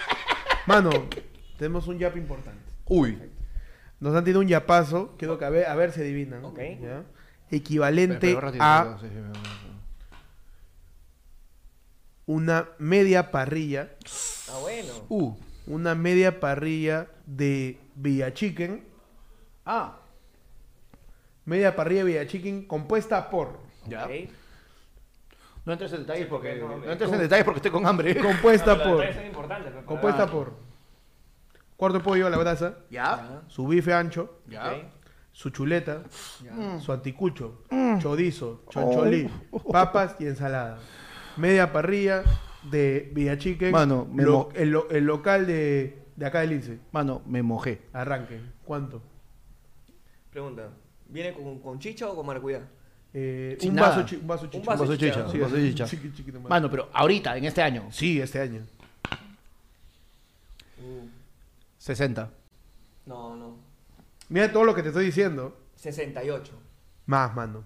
mano, 0.66 0.90
tenemos 1.58 1.86
un 1.86 1.98
yap 1.98 2.16
importante. 2.16 2.60
Uy. 2.86 3.18
Nos 4.00 4.14
han 4.14 4.24
tirado 4.24 4.40
un 4.40 4.48
yapazo, 4.48 5.14
quiero 5.18 5.38
que 5.38 5.44
a 5.44 5.50
ver, 5.50 5.66
a 5.66 5.74
ver 5.76 5.92
si 5.92 6.00
adivinan. 6.00 6.44
Ok. 6.44 6.58
¿ya? 6.80 7.02
Equivalente 7.50 8.38
a 8.60 8.96
una 12.26 12.68
media 12.78 13.30
parrilla, 13.30 13.90
Ah, 14.48 14.58
bueno. 14.60 14.92
Uh. 15.08 15.34
una 15.66 15.94
media 15.94 16.38
parrilla 16.40 17.08
de 17.26 17.78
Villa 17.96 18.32
Chicken, 18.32 18.84
Ah. 19.64 19.96
media 21.44 21.74
parrilla 21.74 22.04
de 22.04 22.10
Villa 22.10 22.26
Chicken 22.26 22.66
compuesta 22.66 23.28
por, 23.30 23.58
Ya. 23.86 24.06
No 25.64 25.72
entres 25.72 25.92
en 25.92 26.00
detalles 26.00 26.24
Sí, 26.24 26.28
porque 26.30 26.56
no- 26.56 26.78
no 26.78 26.90
entres 26.92 27.12
en 27.12 27.18
detalles 27.18 27.44
porque 27.44 27.58
estoy 27.58 27.70
con 27.70 27.86
hambre. 27.86 28.16
compuesta 28.16 28.74
No, 28.76 28.82
por, 28.84 28.98
pero- 29.06 29.86
compuesta 29.86 30.22
Ah. 30.24 30.30
por 30.30 30.52
cuarto 31.76 31.98
de 31.98 32.04
pollo 32.04 32.26
a 32.26 32.30
la 32.30 32.36
brasa, 32.38 32.76
Ya. 32.90 33.42
su 33.48 33.66
bife 33.66 33.92
ancho, 33.92 34.38
Ya. 34.46 34.88
Su 35.40 35.48
chuleta, 35.48 36.02
Mm. 36.52 36.80
su 36.80 36.92
anticucho, 36.92 37.62
chorizo, 37.98 38.62
choncholí, 38.68 39.26
papas 39.72 40.16
y 40.18 40.26
ensalada. 40.26 40.78
Media 41.38 41.72
parrilla 41.72 42.22
de 42.70 43.10
Villa 43.14 43.38
Chicken, 43.38 43.72
Mano, 43.72 44.06
me 44.12 44.22
lo- 44.22 44.32
mo- 44.32 44.48
el, 44.54 44.70
lo- 44.70 44.90
el 44.90 45.04
local 45.04 45.46
de, 45.46 46.02
de 46.14 46.26
acá 46.26 46.40
del 46.40 46.50
Lince. 46.50 46.78
Mano, 46.92 47.22
me 47.24 47.42
mojé. 47.42 47.80
Arranque. 47.94 48.38
¿Cuánto? 48.66 49.00
Pregunta. 50.30 50.68
¿Viene 51.08 51.32
con, 51.32 51.58
con 51.60 51.78
chicha 51.78 52.06
o 52.10 52.14
con 52.14 52.26
maracuyá? 52.26 52.60
Eh, 53.14 53.56
un, 53.62 53.76
vaso 53.76 54.04
un 54.20 54.26
vaso 54.26 54.46
chicha. 54.48 54.58
Un 54.60 54.66
vaso 54.78 54.96
chicha, 54.96 55.28
Sí, 55.30 55.36
un 55.38 55.42
vaso 55.44 55.56
chicha. 55.56 55.84
chiqui- 55.86 56.12
chiquito, 56.12 56.36
mano. 56.38 56.48
Mano, 56.50 56.70
pero 56.70 56.90
ahorita, 56.92 57.34
en 57.38 57.46
este 57.46 57.62
año. 57.62 57.88
Sí, 57.90 58.20
este 58.20 58.40
año. 58.40 58.60
Uh, 60.82 61.08
60. 61.78 62.30
no, 63.06 63.36
no. 63.36 63.56
Mira 64.30 64.50
todo 64.50 64.64
lo 64.64 64.74
que 64.74 64.82
te 64.82 64.88
estoy 64.88 65.04
diciendo. 65.04 65.56
68. 65.76 66.52
Más, 67.06 67.34
mano. 67.34 67.64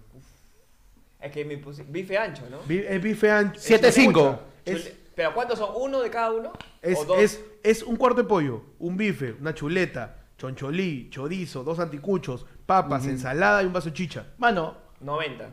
Es 1.19 1.31
que 1.31 1.45
me 1.45 1.57
puse... 1.57 1.83
Bife 1.83 2.17
ancho, 2.17 2.43
¿no? 2.49 2.59
Bi- 2.67 2.83
Es 2.87 3.01
bife 3.01 3.31
ancho. 3.31 3.59
Siete, 3.61 3.87
Escucha, 3.87 4.05
cinco. 4.05 4.39
Es, 4.65 4.85
Chule- 4.85 4.93
¿Pero 5.15 5.33
cuántos 5.33 5.57
son? 5.59 5.69
¿Uno 5.75 6.01
de 6.01 6.09
cada 6.09 6.31
uno? 6.31 6.51
es, 6.81 6.99
¿O 6.99 7.05
dos? 7.05 7.19
es, 7.19 7.41
es 7.63 7.83
un 7.83 7.95
cuarto 7.95 8.21
de 8.21 8.27
pollo, 8.27 8.61
un 8.79 8.97
bife, 8.97 9.33
una 9.39 9.53
chuleta, 9.53 10.17
choncholí, 10.37 11.09
chorizo, 11.09 11.63
dos 11.63 11.79
anticuchos, 11.79 12.45
papas, 12.65 13.05
ensalada 13.07 13.63
y 13.63 13.65
un 13.65 13.73
vaso 13.73 13.89
de 13.89 13.93
chicha. 13.93 14.27
Mano, 14.37 14.75
90. 14.99 15.49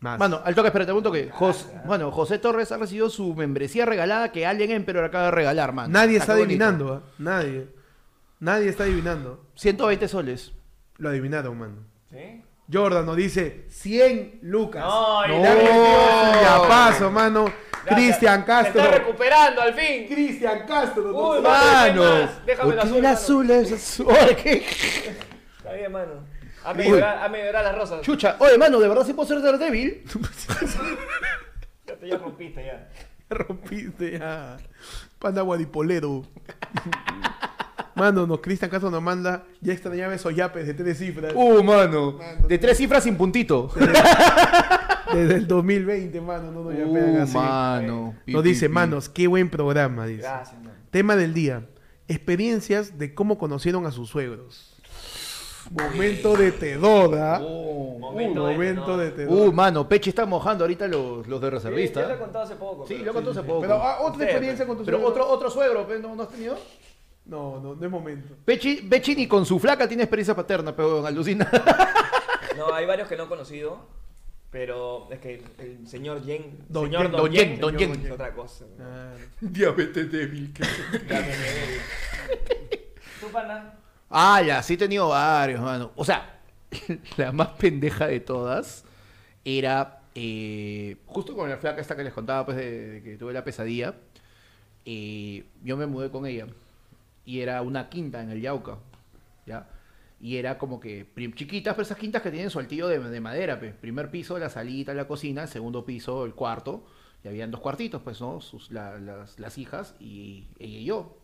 Más. 0.00 0.18
mano, 0.18 0.40
al 0.44 0.54
toque, 0.54 0.68
espérate 0.68 0.92
un 0.92 1.02
toque. 1.02 1.30
Jos- 1.30 1.68
Mano, 1.86 2.10
José 2.10 2.38
Torres 2.38 2.70
ha 2.72 2.76
recibido 2.76 3.08
su 3.08 3.34
membresía 3.34 3.86
regalada 3.86 4.32
que 4.32 4.44
Allen 4.46 4.70
Emperor 4.72 5.04
acaba 5.04 5.26
de 5.26 5.30
regalar, 5.30 5.72
mano. 5.72 5.88
Nadie 5.90 6.16
Ah, 6.18 6.20
está 6.20 6.34
qué 6.34 6.40
bonito. 6.40 6.64
adivinando, 6.64 6.94
¿ah? 6.94 7.02
Nadie. 7.18 7.68
Nadie 8.44 8.68
está 8.68 8.84
adivinando. 8.84 9.46
120 9.54 10.06
soles. 10.06 10.52
Lo 10.98 11.08
adivinaron, 11.08 11.58
mano. 11.58 11.76
¿Sí? 12.10 12.42
Jordan 12.70 13.06
nos 13.06 13.16
dice 13.16 13.64
100 13.70 14.40
lucas. 14.42 14.84
No, 14.84 15.26
y- 15.26 15.42
yapazo, 16.42 17.10
mano. 17.10 17.46
Ya, 17.88 17.94
Cristian 17.94 18.42
Castro. 18.42 18.82
Se 18.82 18.86
está 18.86 18.98
recuperando 18.98 19.62
al 19.62 19.72
fin. 19.72 20.06
Cristian 20.08 20.66
Castro. 20.66 21.04
Uy, 21.16 21.40
mano. 21.40 22.28
Déjame 22.44 22.74
¿por 22.74 22.74
el 22.74 22.80
qué 22.80 22.86
azul, 22.86 22.96
el 22.96 23.02
mano. 23.02 23.14
azul 23.14 23.50
es 23.50 23.72
azul? 23.72 24.06
Está 25.56 25.72
bien, 25.72 25.90
mano. 25.92 26.12
Hazme 26.64 26.88
llorar 26.90 27.64
las 27.64 27.74
rosas. 27.74 28.02
Chucha, 28.02 28.36
oye, 28.40 28.58
mano, 28.58 28.78
¿de 28.78 28.88
verdad 28.88 29.06
sí 29.06 29.14
puedo 29.14 29.26
ser 29.26 29.40
Daredevil? 29.40 30.04
Ya 31.86 31.96
te 31.96 32.08
ya 32.08 32.18
rompiste 32.18 32.62
ya. 32.66 32.90
Rompiste 33.30 34.18
ya. 34.18 34.58
Panda 35.18 35.40
guadipolero. 35.40 36.22
Mano, 37.94 38.26
nos 38.26 38.40
Cristian 38.40 38.70
Castro 38.70 38.90
nos 38.90 39.02
manda. 39.02 39.44
Ya 39.60 39.72
extrañaba 39.72 40.14
esos 40.14 40.34
yapes 40.34 40.66
de 40.66 40.74
tres 40.74 40.98
cifras. 40.98 41.32
Uh, 41.34 41.62
mano. 41.62 42.18
De 42.48 42.58
tres 42.58 42.76
cifras 42.76 43.04
sin 43.04 43.16
puntito. 43.16 43.70
Desde 45.12 45.34
el 45.36 45.46
2020, 45.46 46.20
mano. 46.20 46.50
No 46.50 46.64
nos 46.64 46.72
yapean 46.76 47.16
Uh, 47.18 47.22
así. 47.22 47.34
mano. 47.36 48.14
Pi, 48.24 48.32
Nos 48.32 48.42
pi, 48.42 48.48
dice, 48.48 48.68
pi. 48.68 48.72
manos, 48.74 49.08
qué 49.08 49.26
buen 49.26 49.48
programa. 49.50 50.06
Dice. 50.06 50.22
Gracias, 50.22 50.58
mano. 50.60 50.74
Tema 50.90 51.14
del 51.16 51.34
día. 51.34 51.66
Experiencias 52.08 52.98
de 52.98 53.14
cómo 53.14 53.38
conocieron 53.38 53.86
a 53.86 53.90
sus 53.92 54.08
suegros. 54.10 54.70
Momento 55.70 56.36
de 56.36 56.52
tedoda. 56.52 57.40
Uh, 57.42 57.98
Momento 57.98 58.46
de 58.46 58.52
momento 58.52 58.84
tedoda. 58.84 59.04
de 59.04 59.10
tedoda. 59.12 59.48
uh, 59.48 59.52
mano, 59.52 59.88
Pechi 59.88 60.10
está 60.10 60.26
mojando 60.26 60.64
ahorita 60.64 60.86
los, 60.88 61.26
los 61.26 61.40
de 61.40 61.46
Sí, 61.46 61.50
yo 61.50 61.50
reservista. 61.50 62.06
te 62.06 62.12
he 62.12 62.18
contado 62.18 62.44
hace 62.44 62.56
poco. 62.56 62.86
Sí, 62.86 62.94
pero- 62.98 63.06
lo 63.06 63.12
contó 63.14 63.30
hace 63.30 63.42
poco. 63.42 63.60
Pero 63.62 63.74
ah, 63.82 63.98
otra 64.02 64.24
experiencia 64.24 64.66
con 64.66 64.76
tus 64.76 64.84
Pero 64.84 64.98
suegros. 64.98 65.12
otro, 65.22 65.28
otro 65.32 65.50
suegro, 65.50 65.86
pe, 65.86 65.98
¿no, 66.00 66.14
¿no 66.14 66.22
has 66.24 66.28
tenido? 66.28 66.58
No, 67.26 67.58
no, 67.60 67.74
no 67.74 67.84
es 67.84 67.90
momento. 67.90 68.34
Pechi, 68.44 68.82
Pechi 68.82 69.14
ni 69.16 69.26
con 69.26 69.46
su 69.46 69.58
flaca 69.58 69.88
tiene 69.88 70.02
experiencia 70.02 70.34
paterna, 70.34 70.74
pero 70.74 71.04
alucina. 71.06 71.48
No, 72.56 72.72
hay 72.72 72.86
varios 72.86 73.08
que 73.08 73.16
no 73.16 73.24
he 73.24 73.28
conocido. 73.28 73.84
Pero 74.52 75.08
es 75.10 75.18
que 75.18 75.42
el 75.58 75.88
señor 75.88 76.22
Yen. 76.24 76.56
Don 76.68 76.84
señor 76.84 77.02
Yen, 77.10 77.12
Don 77.12 77.32
Yen, 77.32 77.60
Don 77.60 77.76
Yen. 77.76 78.04
Es 78.06 78.12
otra 78.12 78.32
cosa. 78.32 78.64
Ah, 78.80 79.12
Diabetes 79.40 80.12
débil. 80.12 80.54
¿Tú, 83.20 83.26
pana? 83.32 83.74
Ah, 84.08 84.40
ya, 84.42 84.62
sí 84.62 84.74
he 84.74 84.76
tenido 84.76 85.08
varios, 85.08 85.60
mano. 85.60 85.90
O 85.96 86.04
sea, 86.04 86.38
la 87.16 87.32
más 87.32 87.48
pendeja 87.48 88.06
de 88.06 88.20
todas 88.20 88.84
era 89.44 90.02
eh, 90.14 90.96
justo 91.06 91.34
con 91.34 91.48
la 91.50 91.56
flaca 91.56 91.80
esta 91.80 91.96
que 91.96 92.04
les 92.04 92.12
contaba, 92.12 92.44
pues, 92.46 92.56
de, 92.56 92.88
de 92.90 93.02
que 93.02 93.16
tuve 93.16 93.32
la 93.32 93.42
pesadilla. 93.42 93.94
eh, 94.84 95.44
yo 95.64 95.76
me 95.76 95.86
mudé 95.86 96.10
con 96.10 96.26
ella 96.26 96.46
y 97.24 97.40
era 97.40 97.62
una 97.62 97.88
quinta 97.88 98.22
en 98.22 98.30
el 98.30 98.40
Yauca, 98.40 98.78
¿ya? 99.46 99.68
Y 100.20 100.36
era 100.36 100.58
como 100.58 100.80
que 100.80 101.06
chiquitas, 101.34 101.74
pero 101.74 101.82
esas 101.82 101.98
quintas 101.98 102.22
que 102.22 102.30
tienen 102.30 102.50
su 102.50 102.58
altillo 102.58 102.88
de, 102.88 102.98
de 102.98 103.20
madera, 103.20 103.58
pues. 103.58 103.74
Primer 103.74 104.10
piso, 104.10 104.38
la 104.38 104.48
salita, 104.50 104.94
la 104.94 105.06
cocina, 105.08 105.46
segundo 105.46 105.84
piso, 105.84 106.24
el 106.24 106.34
cuarto. 106.34 106.86
Y 107.24 107.28
habían 107.28 107.50
dos 107.50 107.60
cuartitos, 107.60 108.02
pues, 108.02 108.20
¿no? 108.20 108.40
Sus, 108.40 108.70
la- 108.70 108.98
las, 108.98 109.38
las 109.40 109.58
hijas 109.58 109.96
y 110.00 110.48
ella 110.58 110.78
y 110.78 110.84
yo. 110.84 111.18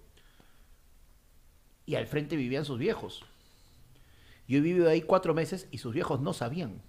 Y 1.85 1.95
al 1.97 2.07
frente 2.07 2.37
vivían 2.37 2.65
sus 2.65 2.79
viejos. 2.79 3.23
Yo 4.47 4.59
he 4.59 4.61
vivido 4.61 4.89
ahí 4.91 5.01
cuatro 5.03 5.33
meses 5.35 5.67
y 5.71 5.79
sus 5.79 5.95
viejos 5.95 6.21
no 6.21 6.33
sabían. 6.35 6.83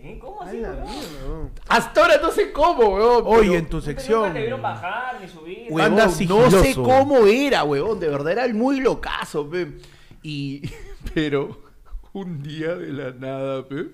Sí, 0.00 0.18
¿cómo 0.20 0.42
así? 0.42 0.60
weón? 0.60 1.50
Hasta 1.68 2.00
ahora 2.02 2.16
no 2.20 2.30
sé 2.30 2.52
cómo, 2.52 2.88
weón. 2.94 3.22
Hoy 3.26 3.46
pero- 3.48 3.58
en 3.58 3.66
tu 3.68 3.76
Nunca 3.76 3.86
sección. 3.86 4.32
te 4.32 4.40
vieron 4.40 4.62
bajar 4.62 5.20
ni 5.20 5.28
subir. 5.28 5.66
Weón, 5.70 5.92
Anda, 5.92 6.04
Anda 6.04 6.24
no 6.26 6.50
sé 6.50 6.74
cómo 6.74 7.26
era, 7.26 7.64
weón. 7.64 8.00
De 8.00 8.08
verdad 8.08 8.32
era 8.32 8.48
muy 8.48 8.80
locazo, 8.80 9.48
pe. 9.48 9.78
Y, 10.22 10.62
pero, 11.14 11.60
un 12.12 12.42
día 12.42 12.74
de 12.74 12.92
la 12.92 13.10
nada, 13.12 13.66
pe. 13.68 13.86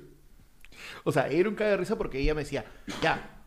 O 1.05 1.13
sea, 1.13 1.29
era 1.29 1.49
un 1.49 1.55
caga 1.55 1.71
de 1.71 1.77
risa 1.79 1.97
porque 1.97 2.19
ella 2.21 2.35
me 2.35 2.43
decía, 2.43 2.65
ya, 3.03 3.43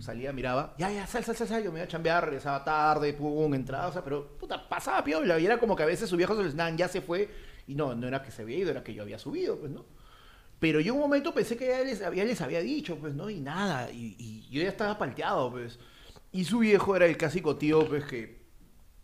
salía, 0.00 0.32
miraba, 0.32 0.74
ya, 0.78 0.90
ya, 0.90 1.06
sal, 1.06 1.24
sal, 1.24 1.34
sal, 1.36 1.48
sal, 1.48 1.62
yo 1.64 1.72
me 1.72 1.78
iba 1.80 1.84
a 1.84 1.88
chambear, 1.88 2.24
regresaba 2.24 2.62
tarde, 2.62 3.12
pum, 3.12 3.52
entrada, 3.54 3.88
o 3.88 3.92
sea, 3.92 4.02
pero, 4.04 4.36
puta, 4.38 4.68
pasaba 4.68 5.02
piola, 5.02 5.38
y 5.38 5.46
era 5.46 5.58
como 5.58 5.74
que 5.74 5.82
a 5.82 5.86
veces 5.86 6.08
su 6.08 6.16
viejo 6.16 6.36
se 6.36 6.44
les 6.44 6.54
dan, 6.56 6.76
ya 6.76 6.88
se 6.88 7.00
fue, 7.00 7.28
y 7.66 7.74
no, 7.74 7.94
no 7.94 8.06
era 8.06 8.22
que 8.22 8.30
se 8.30 8.42
había 8.42 8.58
ido, 8.58 8.70
era 8.70 8.84
que 8.84 8.94
yo 8.94 9.02
había 9.02 9.18
subido, 9.18 9.58
pues, 9.58 9.72
¿no? 9.72 9.84
Pero 10.58 10.80
yo 10.80 10.94
un 10.94 11.00
momento 11.00 11.34
pensé 11.34 11.56
que 11.56 11.68
ya 11.68 11.80
les 11.80 12.00
había, 12.02 12.24
les 12.24 12.40
había 12.40 12.60
dicho, 12.60 12.96
pues, 12.96 13.14
¿no? 13.14 13.28
Y 13.28 13.40
nada, 13.40 13.90
y, 13.92 14.48
yo 14.50 14.62
ya 14.62 14.68
estaba 14.68 14.96
palteado, 14.98 15.50
pues. 15.50 15.78
Y 16.32 16.44
su 16.44 16.60
viejo 16.60 16.96
era 16.96 17.06
el 17.06 17.16
clásico 17.16 17.56
tío, 17.56 17.86
pues, 17.86 18.04
que 18.04 18.46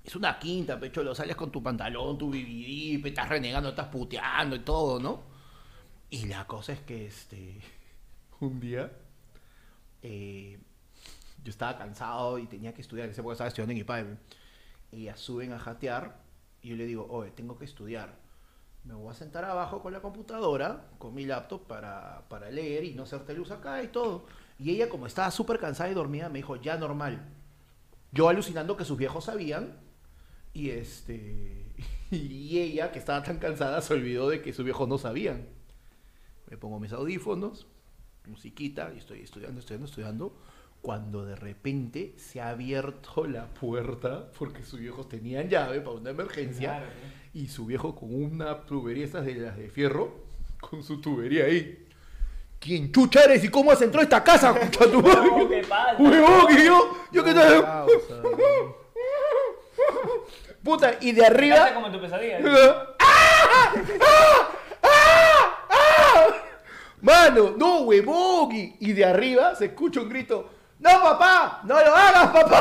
es 0.04 0.16
una 0.16 0.38
quinta, 0.38 0.80
pecho, 0.80 1.02
lo 1.02 1.14
sales 1.14 1.36
con 1.36 1.52
tu 1.52 1.62
pantalón, 1.62 2.18
tu 2.18 2.30
BBD, 2.30 3.02
pe, 3.02 3.08
estás 3.10 3.28
renegando, 3.28 3.70
estás 3.70 3.88
puteando 3.88 4.56
y 4.56 4.60
todo, 4.60 4.98
¿no? 4.98 5.24
Y 6.10 6.26
la 6.26 6.46
cosa 6.46 6.72
es 6.72 6.80
que, 6.80 7.06
este, 7.06 7.60
un 8.40 8.58
día, 8.60 8.90
eh, 10.02 10.58
yo 11.44 11.50
estaba 11.50 11.76
cansado 11.78 12.38
y 12.38 12.46
tenía 12.46 12.72
que 12.74 12.80
estudiar, 12.80 13.06
en 13.06 13.12
esa 13.12 13.20
época 13.20 13.34
estaba 13.34 13.48
estudiando 13.48 13.72
en 13.72 13.78
IPAE, 13.78 14.16
y 14.92 15.04
ya 15.04 15.16
suben 15.16 15.52
a 15.52 15.58
jatear, 15.58 16.20
y 16.62 16.68
yo 16.70 16.76
le 16.76 16.86
digo, 16.86 17.06
oye, 17.10 17.30
tengo 17.30 17.58
que 17.58 17.64
estudiar. 17.64 18.21
Me 18.84 18.94
voy 18.94 19.10
a 19.10 19.14
sentar 19.14 19.44
abajo 19.44 19.80
con 19.80 19.92
la 19.92 20.00
computadora, 20.00 20.88
con 20.98 21.14
mi 21.14 21.24
laptop, 21.24 21.66
para, 21.66 22.24
para 22.28 22.50
leer 22.50 22.84
y 22.84 22.94
no 22.94 23.04
hacerte 23.04 23.32
luz 23.34 23.50
acá 23.50 23.82
y 23.82 23.88
todo. 23.88 24.26
Y 24.58 24.70
ella, 24.70 24.88
como 24.88 25.06
estaba 25.06 25.30
súper 25.30 25.58
cansada 25.58 25.90
y 25.90 25.94
dormida, 25.94 26.28
me 26.28 26.38
dijo, 26.38 26.56
ya 26.56 26.76
normal. 26.76 27.28
Yo 28.10 28.28
alucinando 28.28 28.76
que 28.76 28.84
sus 28.84 28.98
viejos 28.98 29.24
sabían, 29.24 29.78
y 30.52 30.70
este. 30.70 31.58
Y 32.10 32.58
ella, 32.58 32.92
que 32.92 32.98
estaba 32.98 33.22
tan 33.22 33.38
cansada, 33.38 33.80
se 33.80 33.94
olvidó 33.94 34.28
de 34.28 34.42
que 34.42 34.52
sus 34.52 34.66
viejos 34.66 34.86
no 34.86 34.98
sabían. 34.98 35.48
Me 36.50 36.58
pongo 36.58 36.78
mis 36.78 36.92
audífonos, 36.92 37.66
musiquita, 38.26 38.92
y 38.94 38.98
estoy 38.98 39.20
estudiando, 39.20 39.60
estudiando, 39.60 39.86
estudiando. 39.86 40.36
Cuando 40.82 41.24
de 41.24 41.36
repente 41.36 42.14
se 42.18 42.42
ha 42.42 42.50
abierto 42.50 43.26
la 43.26 43.46
puerta, 43.54 44.30
porque 44.38 44.62
sus 44.62 44.78
viejos 44.78 45.08
tenían 45.08 45.48
llave 45.48 45.80
para 45.80 45.96
una 45.96 46.10
emergencia, 46.10 46.80
Claro, 46.80 46.86
y 47.34 47.48
su 47.48 47.66
viejo 47.66 47.94
con 47.94 48.14
una 48.14 48.60
tubería 48.62 49.04
estas 49.04 49.24
de 49.24 49.34
las 49.34 49.56
de 49.56 49.68
fierro, 49.68 50.12
con 50.60 50.82
su 50.82 51.00
tubería 51.00 51.44
ahí. 51.44 51.86
¿Quién 52.60 52.92
chucha 52.92 53.24
eres 53.24 53.42
y 53.42 53.48
cómo 53.48 53.72
has 53.72 53.82
entrado 53.82 54.02
a 54.02 54.04
esta 54.04 54.22
casa? 54.22 54.52
concha 54.58 54.90
tu 54.90 55.02
madre? 55.02 55.30
No, 55.30 55.48
qué 55.48 55.64
pasa. 55.68 55.96
Huevón, 55.98 56.46
que 56.46 56.64
yo, 56.64 56.96
yo 57.10 57.24
que 57.24 57.34
tal. 57.34 57.62
Causa. 57.62 58.22
Puta, 60.62 60.94
y 61.00 61.12
de 61.12 61.26
arriba. 61.26 61.74
como 61.74 61.86
en 61.88 61.92
tu 61.92 62.00
pesadilla. 62.00 62.38
¡Ah! 63.00 63.74
¡Ah! 64.00 64.48
¡Ah! 64.82 65.66
¡Ah! 65.70 66.26
Mano, 67.00 67.54
no, 67.56 67.80
huevón. 67.80 68.50
Y 68.52 68.92
de 68.92 69.04
arriba 69.04 69.56
se 69.56 69.66
escucha 69.66 70.00
un 70.00 70.08
grito. 70.08 70.50
¡No, 70.82 70.90
papá! 71.00 71.60
¡No 71.62 71.74
lo 71.80 71.94
hagas, 71.94 72.26
papá! 72.32 72.60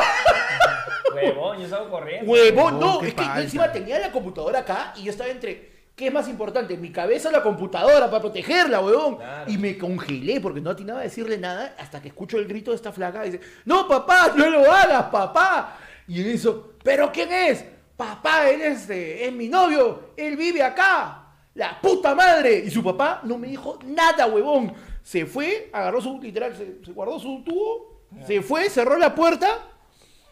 Huevón, 1.12 1.58
yo 1.58 1.68
salgo 1.68 1.90
corriendo. 1.90 2.30
Huevón, 2.30 2.78
No, 2.78 3.02
es 3.02 3.14
que 3.14 3.24
yo 3.24 3.36
encima 3.36 3.72
tenía 3.72 3.98
la 3.98 4.12
computadora 4.12 4.60
acá 4.60 4.94
y 4.96 5.02
yo 5.02 5.10
estaba 5.10 5.28
entre. 5.28 5.72
¿Qué 5.96 6.06
es 6.06 6.12
más 6.12 6.28
importante? 6.28 6.76
Mi 6.76 6.90
cabeza 6.90 7.28
o 7.28 7.32
la 7.32 7.42
computadora 7.42 8.08
para 8.08 8.20
protegerla, 8.22 8.80
huevón. 8.80 9.16
Claro. 9.16 9.50
Y 9.50 9.58
me 9.58 9.76
congelé 9.76 10.40
porque 10.40 10.60
no 10.60 10.70
atinaba 10.70 11.00
a 11.00 11.02
decirle 11.02 11.36
nada 11.36 11.74
hasta 11.78 12.00
que 12.00 12.08
escucho 12.08 12.38
el 12.38 12.46
grito 12.46 12.70
de 12.70 12.76
esta 12.76 12.92
flaca 12.92 13.26
y 13.26 13.30
dice, 13.32 13.44
no, 13.64 13.86
papá, 13.88 14.32
no 14.34 14.48
lo 14.48 14.72
hagas, 14.72 15.04
papá. 15.06 15.76
Y 16.06 16.22
en 16.22 16.28
eso, 16.30 16.74
¿pero 16.82 17.10
quién 17.12 17.30
es? 17.32 17.64
Papá, 17.96 18.48
él 18.48 18.62
es, 18.62 18.88
eh, 18.88 19.26
es 19.26 19.32
mi 19.32 19.48
novio, 19.48 20.12
él 20.16 20.36
vive 20.36 20.62
acá. 20.62 21.26
La 21.54 21.78
puta 21.80 22.14
madre. 22.14 22.62
Y 22.64 22.70
su 22.70 22.82
papá 22.82 23.20
no 23.24 23.36
me 23.36 23.48
dijo 23.48 23.78
nada, 23.84 24.26
huevón. 24.26 24.72
Se 25.02 25.26
fue, 25.26 25.68
agarró 25.72 26.00
su, 26.00 26.20
literal, 26.22 26.56
se, 26.56 26.82
se 26.84 26.92
guardó 26.92 27.18
su 27.18 27.42
tubo, 27.44 27.91
se 28.26 28.42
fue, 28.42 28.68
cerró 28.70 28.96
la 28.98 29.14
puerta 29.14 29.58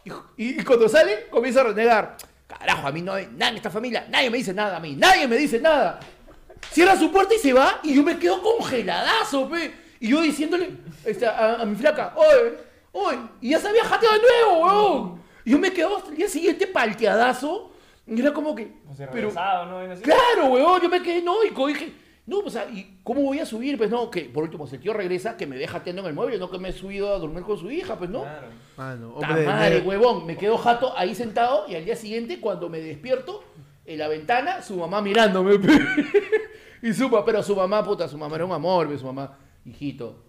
y, 0.05 0.13
y 0.61 0.65
cuando 0.65 0.89
sale, 0.89 1.29
comienza 1.31 1.61
a 1.61 1.65
renegar. 1.65 2.17
Carajo, 2.47 2.89
a 2.89 2.93
mí 2.93 3.01
no 3.03 3.13
hay 3.13 3.29
nadie 3.33 3.51
en 3.51 3.57
esta 3.57 3.71
familia, 3.71 4.07
nadie 4.09 4.29
me 4.31 4.39
dice 4.39 4.53
nada 4.53 4.77
a 4.77 4.81
mí, 4.81 4.97
nadie 4.97 5.29
me 5.29 5.37
dice 5.37 5.61
nada. 5.61 6.01
Cierra 6.73 6.97
su 6.97 7.11
puerta 7.11 7.35
y 7.35 7.39
se 7.39 7.53
va 7.53 7.81
y 7.83 7.95
yo 7.95 8.03
me 8.03 8.19
quedo 8.19 8.43
congeladazo, 8.43 9.49
pe. 9.49 9.73
Y 10.01 10.09
yo 10.09 10.21
diciéndole 10.21 10.71
este, 11.05 11.27
a, 11.27 11.61
a 11.61 11.65
mi 11.65 11.77
flaca, 11.77 12.15
oye, 12.17 12.59
oye, 12.93 13.19
y 13.41 13.51
ya 13.51 13.59
se 13.59 13.69
había 13.69 13.85
jateado 13.85 14.15
de 14.15 14.21
nuevo, 14.21 14.67
weón. 14.67 15.23
Y 15.45 15.53
yo 15.53 15.59
me 15.59 15.73
quedo 15.73 15.97
hasta 15.97 16.11
el 16.11 16.17
día 16.17 16.29
siguiente 16.29 16.67
palteadazo. 16.67 17.73
Y 18.07 18.21
era 18.21 18.33
como 18.33 18.55
que. 18.55 18.73
O 18.91 18.95
sea, 18.95 19.11
pero, 19.11 19.29
¿no? 19.29 20.03
Claro, 20.03 20.47
weón, 20.47 20.83
yo 20.83 20.89
me 20.89 21.01
quedé 21.03 21.23
noico, 21.23 21.69
dije, 21.69 21.93
no, 22.27 22.43
pues, 22.43 22.55
o 22.55 22.59
sea, 22.59 22.71
¿y 22.71 23.01
cómo 23.03 23.23
voy 23.23 23.41
a 23.41 23.47
subir? 23.47 23.77
Pues 23.77 23.91
no, 23.91 24.11
que 24.11 24.23
por 24.23 24.45
último, 24.45 24.67
si 24.67 24.77
el 24.77 24.83
tío 24.83 24.93
regresa, 24.93 25.37
que 25.37 25.47
me 25.47 25.57
deja 25.57 25.73
jateando 25.79 26.03
en 26.03 26.09
el 26.09 26.15
mueble, 26.15 26.39
no 26.39 26.51
que 26.51 26.59
me 26.59 26.69
he 26.69 26.73
subido 26.73 27.15
a 27.15 27.19
dormir 27.19 27.43
con 27.43 27.59
su 27.59 27.71
hija, 27.71 27.97
pues 27.99 28.09
no. 28.11 28.21
Claro. 28.23 28.49
Mano, 28.77 29.15
Ta 29.19 29.27
hombre 29.27 29.41
de 29.43 29.47
madre, 29.47 29.81
huevón, 29.81 30.27
me 30.27 30.37
quedo 30.37 30.57
jato 30.59 30.97
ahí 30.97 31.15
sentado 31.15 31.65
y 31.69 31.75
al 31.75 31.85
día 31.85 31.97
siguiente, 31.97 32.41
cuando 32.41 32.69
me 32.69 32.81
despierto, 32.81 33.43
en 33.85 33.99
la 33.99 34.09
ventana, 34.09 34.63
su 34.63 34.77
mamá 34.77 35.03
mirándome. 35.03 35.59
y 36.83 36.93
su 36.93 37.09
mamá, 37.09 37.25
pero 37.25 37.43
su 37.43 37.57
mamá, 37.57 37.83
puta, 37.83 38.07
su 38.07 38.17
mamá 38.17 38.37
era 38.37 38.45
un 38.45 38.53
amor, 38.53 38.89
pe, 38.89 38.97
su 38.97 39.07
mamá, 39.07 39.37
hijito. 39.65 40.25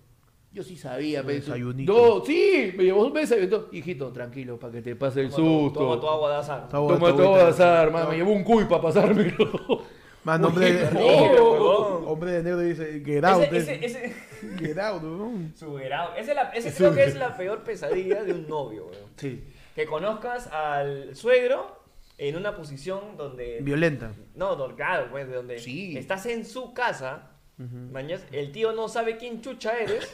Yo 0.54 0.64
sí 0.64 0.76
sabía, 0.76 1.24
pe, 1.24 1.34
desayunito. 1.34 1.94
No, 1.94 2.26
sí, 2.26 2.74
me 2.76 2.84
llevó 2.84 3.06
un 3.06 3.14
todo. 3.50 3.70
Hijito, 3.72 4.12
tranquilo, 4.12 4.60
para 4.60 4.74
que 4.74 4.82
te 4.82 4.96
pase 4.98 5.22
el 5.22 5.30
Toma 5.30 5.38
tu- 5.38 5.60
susto. 5.64 5.80
Toma 5.80 6.02
tu 6.02 6.08
agua 6.10 6.32
de 6.32 6.38
azar. 6.38 6.68
Toma 6.68 6.94
está 6.96 7.16
todo 7.16 7.30
bueno. 7.30 7.46
a 7.46 7.48
azar, 7.48 7.88
hermano. 7.88 8.10
Me 8.10 8.18
llevó 8.18 8.32
un 8.32 8.44
cuy 8.44 8.66
para 8.66 8.82
pasármelo. 8.82 9.38
Mano, 10.24 10.48
hombre, 10.50 10.72
de, 10.74 10.88
Oh. 11.00 11.24
huevón. 11.24 12.04
hombre 12.08 12.32
de 12.32 12.44
negro 12.44 12.60
dice, 12.60 13.02
get 13.06 13.24
out. 13.24 13.44
Ese, 13.44 13.74
eh. 13.74 13.80
ese, 13.84 14.06
ese, 14.06 14.16
Get 14.60 14.78
out, 14.80 15.02
weón. 15.04 15.54
su 15.58 15.74
verado. 15.74 16.14
Ese, 16.16 16.32
es 16.32 16.36
la- 16.36 16.50
ese 16.52 16.74
creo 16.74 16.94
que 16.94 17.04
es 17.06 17.16
la 17.16 17.36
peor 17.36 17.64
pesadilla 17.64 18.24
de 18.24 18.34
un 18.34 18.48
novio, 18.48 18.86
weón. 18.88 19.10
Sí. 19.18 19.44
Que 19.76 19.86
conozcas 19.86 20.48
al 20.48 21.16
suegro 21.16 21.80
en 22.18 22.36
una 22.36 22.56
posición 22.56 23.18
donde... 23.18 23.60
Violenta. 23.62 24.12
No, 24.36 24.56
don- 24.56 24.76
claro, 24.76 25.08
pues, 25.10 25.28
de 25.28 25.36
donde 25.36 25.58
Sí. 25.60 25.98
estás 25.98 26.26
en 26.28 26.46
su 26.46 26.74
casa, 26.74 27.30
mañas, 27.58 28.24
el 28.32 28.52
tío 28.52 28.74
no 28.74 28.88
sabe 28.90 29.18
quién 29.18 29.42
chucha 29.42 29.78
eres 29.80 30.10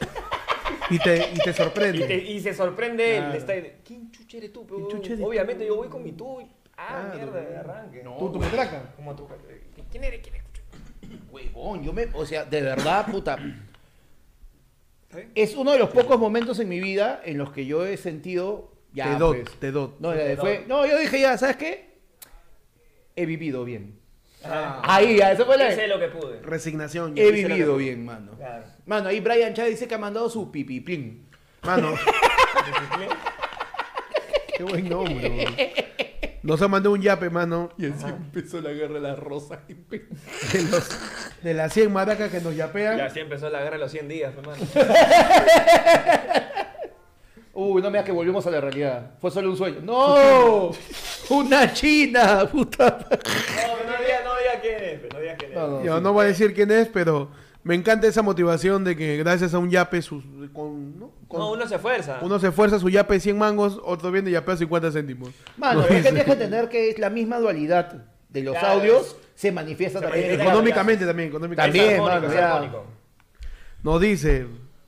Y 0.90 0.98
te, 0.98 1.16
y 1.32 1.38
te 1.38 1.50
y, 1.50 1.52
sorprende. 1.54 2.06
te- 2.06 2.16
y 2.16 2.40
se 2.40 2.54
sorprende 2.54 3.16
él. 3.18 3.24
Claro. 3.24 3.38
Está 3.38 3.54
¿Quién 3.84 4.10
chucha 4.10 4.36
eres 4.38 4.52
tú? 4.52 4.62
pe, 4.66 4.74
¿Quién 4.74 4.84
huevón?" 4.84 5.00
chucha 5.02 5.12
eres 5.14 5.24
Obviamente 5.26 5.64
tú? 5.64 5.68
yo 5.68 5.76
voy 5.76 5.88
con 5.88 6.02
mi 6.02 6.12
tú. 6.12 6.40
y- 6.40 6.46
Ah, 6.80 7.10
Claro, 7.12 7.32
mierda, 7.32 7.40
de 7.50 7.56
arranque. 7.56 8.04
Tú, 8.20 8.30
tu 8.32 8.38
metraca. 8.38 8.92
Como 8.94 9.16
tú. 9.16 9.26
¿Quién 9.90 10.04
eres? 10.04 10.20
¿Quién 10.22 10.34
eres? 10.36 10.46
Huevón, 11.30 11.82
yo 11.84 11.92
me. 11.92 12.08
O 12.14 12.24
sea, 12.26 12.44
de 12.44 12.60
verdad, 12.62 13.06
puta. 13.10 13.36
Es 15.34 15.54
uno 15.54 15.72
de 15.72 15.78
los 15.78 15.88
pocos 15.90 16.18
momentos 16.18 16.58
en 16.60 16.68
mi 16.68 16.80
vida 16.80 17.22
en 17.24 17.38
los 17.38 17.50
que 17.52 17.64
yo 17.66 17.86
he 17.86 17.96
sentido. 17.96 18.72
Ya, 18.92 19.12
te 19.12 19.18
dot, 19.18 19.36
pues, 19.42 19.56
te 19.60 19.70
dot. 19.72 20.00
No, 20.00 20.12
te 20.12 20.36
fue- 20.36 20.58
dot. 20.58 20.66
no, 20.66 20.86
yo 20.86 20.98
dije 20.98 21.20
ya, 21.20 21.36
¿sabes 21.38 21.56
qué? 21.56 21.98
He 23.16 23.26
vivido 23.26 23.64
bien. 23.64 23.98
Ah, 24.44 24.80
Ahí, 24.84 25.16
ya, 25.16 25.32
eso 25.32 25.44
fue 25.46 25.56
la. 25.58 25.72
hice 25.72 25.88
lo 25.88 25.98
que 25.98 26.08
pude. 26.08 26.40
Resignación. 26.42 27.12
He 27.16 27.30
vivido 27.32 27.76
bien, 27.76 28.04
mano. 28.04 28.32
Claro. 28.36 28.64
Mano, 28.86 29.08
ahí 29.08 29.20
Brian 29.20 29.52
Chávez 29.54 29.72
dice 29.72 29.88
que 29.88 29.94
ha 29.94 29.98
mandado 29.98 30.28
su 30.30 30.50
pipiplín. 30.52 31.26
Mano. 31.62 31.94
Qué 34.56 34.62
buen 34.64 34.88
nombre, 34.88 35.46
Nos 36.48 36.62
ha 36.62 36.68
mandado 36.68 36.94
un 36.94 37.02
yape, 37.02 37.28
mano. 37.28 37.68
Y 37.76 37.84
así 37.86 38.06
empezó 38.06 38.62
la 38.62 38.70
guerra 38.70 38.94
de 38.94 39.00
las 39.00 39.18
rosas. 39.18 39.58
De, 39.68 40.62
los, 40.70 40.88
de 41.42 41.52
las 41.52 41.74
100 41.74 41.92
maracas 41.92 42.30
que 42.30 42.40
nos 42.40 42.56
yapean. 42.56 42.96
Ya 42.96 43.04
así 43.04 43.20
empezó 43.20 43.50
la 43.50 43.58
guerra 43.60 43.72
de 43.72 43.78
los 43.80 43.92
100 43.92 44.08
días, 44.08 44.32
hermano. 44.34 44.56
Uy, 47.52 47.82
no 47.82 47.90
me 47.90 47.98
digas 47.98 48.06
que 48.06 48.12
volvimos 48.12 48.46
a 48.46 48.50
la 48.50 48.62
realidad. 48.62 49.10
Fue 49.20 49.30
solo 49.30 49.50
un 49.50 49.58
sueño. 49.58 49.80
¡No! 49.82 50.70
¡Una 51.28 51.70
china! 51.70 52.48
¡Puta! 52.50 52.98
No, 52.98 53.08
pero 53.10 53.20
no 53.20 54.04
digas 54.04 54.24
no 54.24 54.38
diga 54.38 54.60
quién 54.62 54.82
es, 54.82 55.00
pero 55.00 55.14
no 55.14 55.20
digas 55.20 55.36
quién 55.38 55.50
es. 55.50 55.58
No, 55.58 55.68
no. 55.68 55.84
Yo 55.84 55.96
sí. 55.98 56.02
no 56.02 56.12
voy 56.14 56.24
a 56.24 56.28
decir 56.28 56.54
quién 56.54 56.70
es, 56.70 56.88
pero 56.88 57.28
me 57.62 57.74
encanta 57.74 58.06
esa 58.06 58.22
motivación 58.22 58.84
de 58.84 58.96
que 58.96 59.18
gracias 59.18 59.52
a 59.52 59.58
un 59.58 59.68
yape, 59.68 60.00
sus, 60.00 60.24
con, 60.54 60.98
¿no? 60.98 61.17
Con- 61.28 61.40
No, 61.40 61.52
uno 61.52 61.66
se 61.68 61.74
esfuerza. 61.76 62.18
uno 62.22 62.38
se 62.38 62.48
esfuerza 62.48 62.78
su 62.78 62.88
yape 62.88 63.20
100 63.20 63.36
mangos, 63.38 63.78
otro 63.84 64.10
viene 64.10 64.30
y 64.30 64.32
yapea 64.32 64.56
50 64.56 64.90
céntimos. 64.90 65.30
Mano, 65.58 65.80
No, 65.80 65.82
es 65.82 65.88
que 65.88 65.94
dice- 65.96 66.08
tienes 66.08 66.24
que 66.24 66.32
entender 66.32 66.68
que 66.70 66.90
es 66.90 66.98
la 66.98 67.10
misma 67.10 67.38
dualidad 67.38 68.04
de 68.30 68.42
los 68.42 68.56
Claro, 68.56 68.80
audios 68.80 69.16
se 69.34 69.52
manifiesta 69.52 69.98
se 69.98 70.04
también. 70.06 70.24
manifiesta- 70.26 70.50
Económicamente 70.50 71.06
también, 71.06 71.28
económicamente. 71.28 71.78
También, 71.78 72.02
mano, 72.02 72.32
ya. 72.32 72.62
Nos 73.82 74.00
dice, 74.00 74.46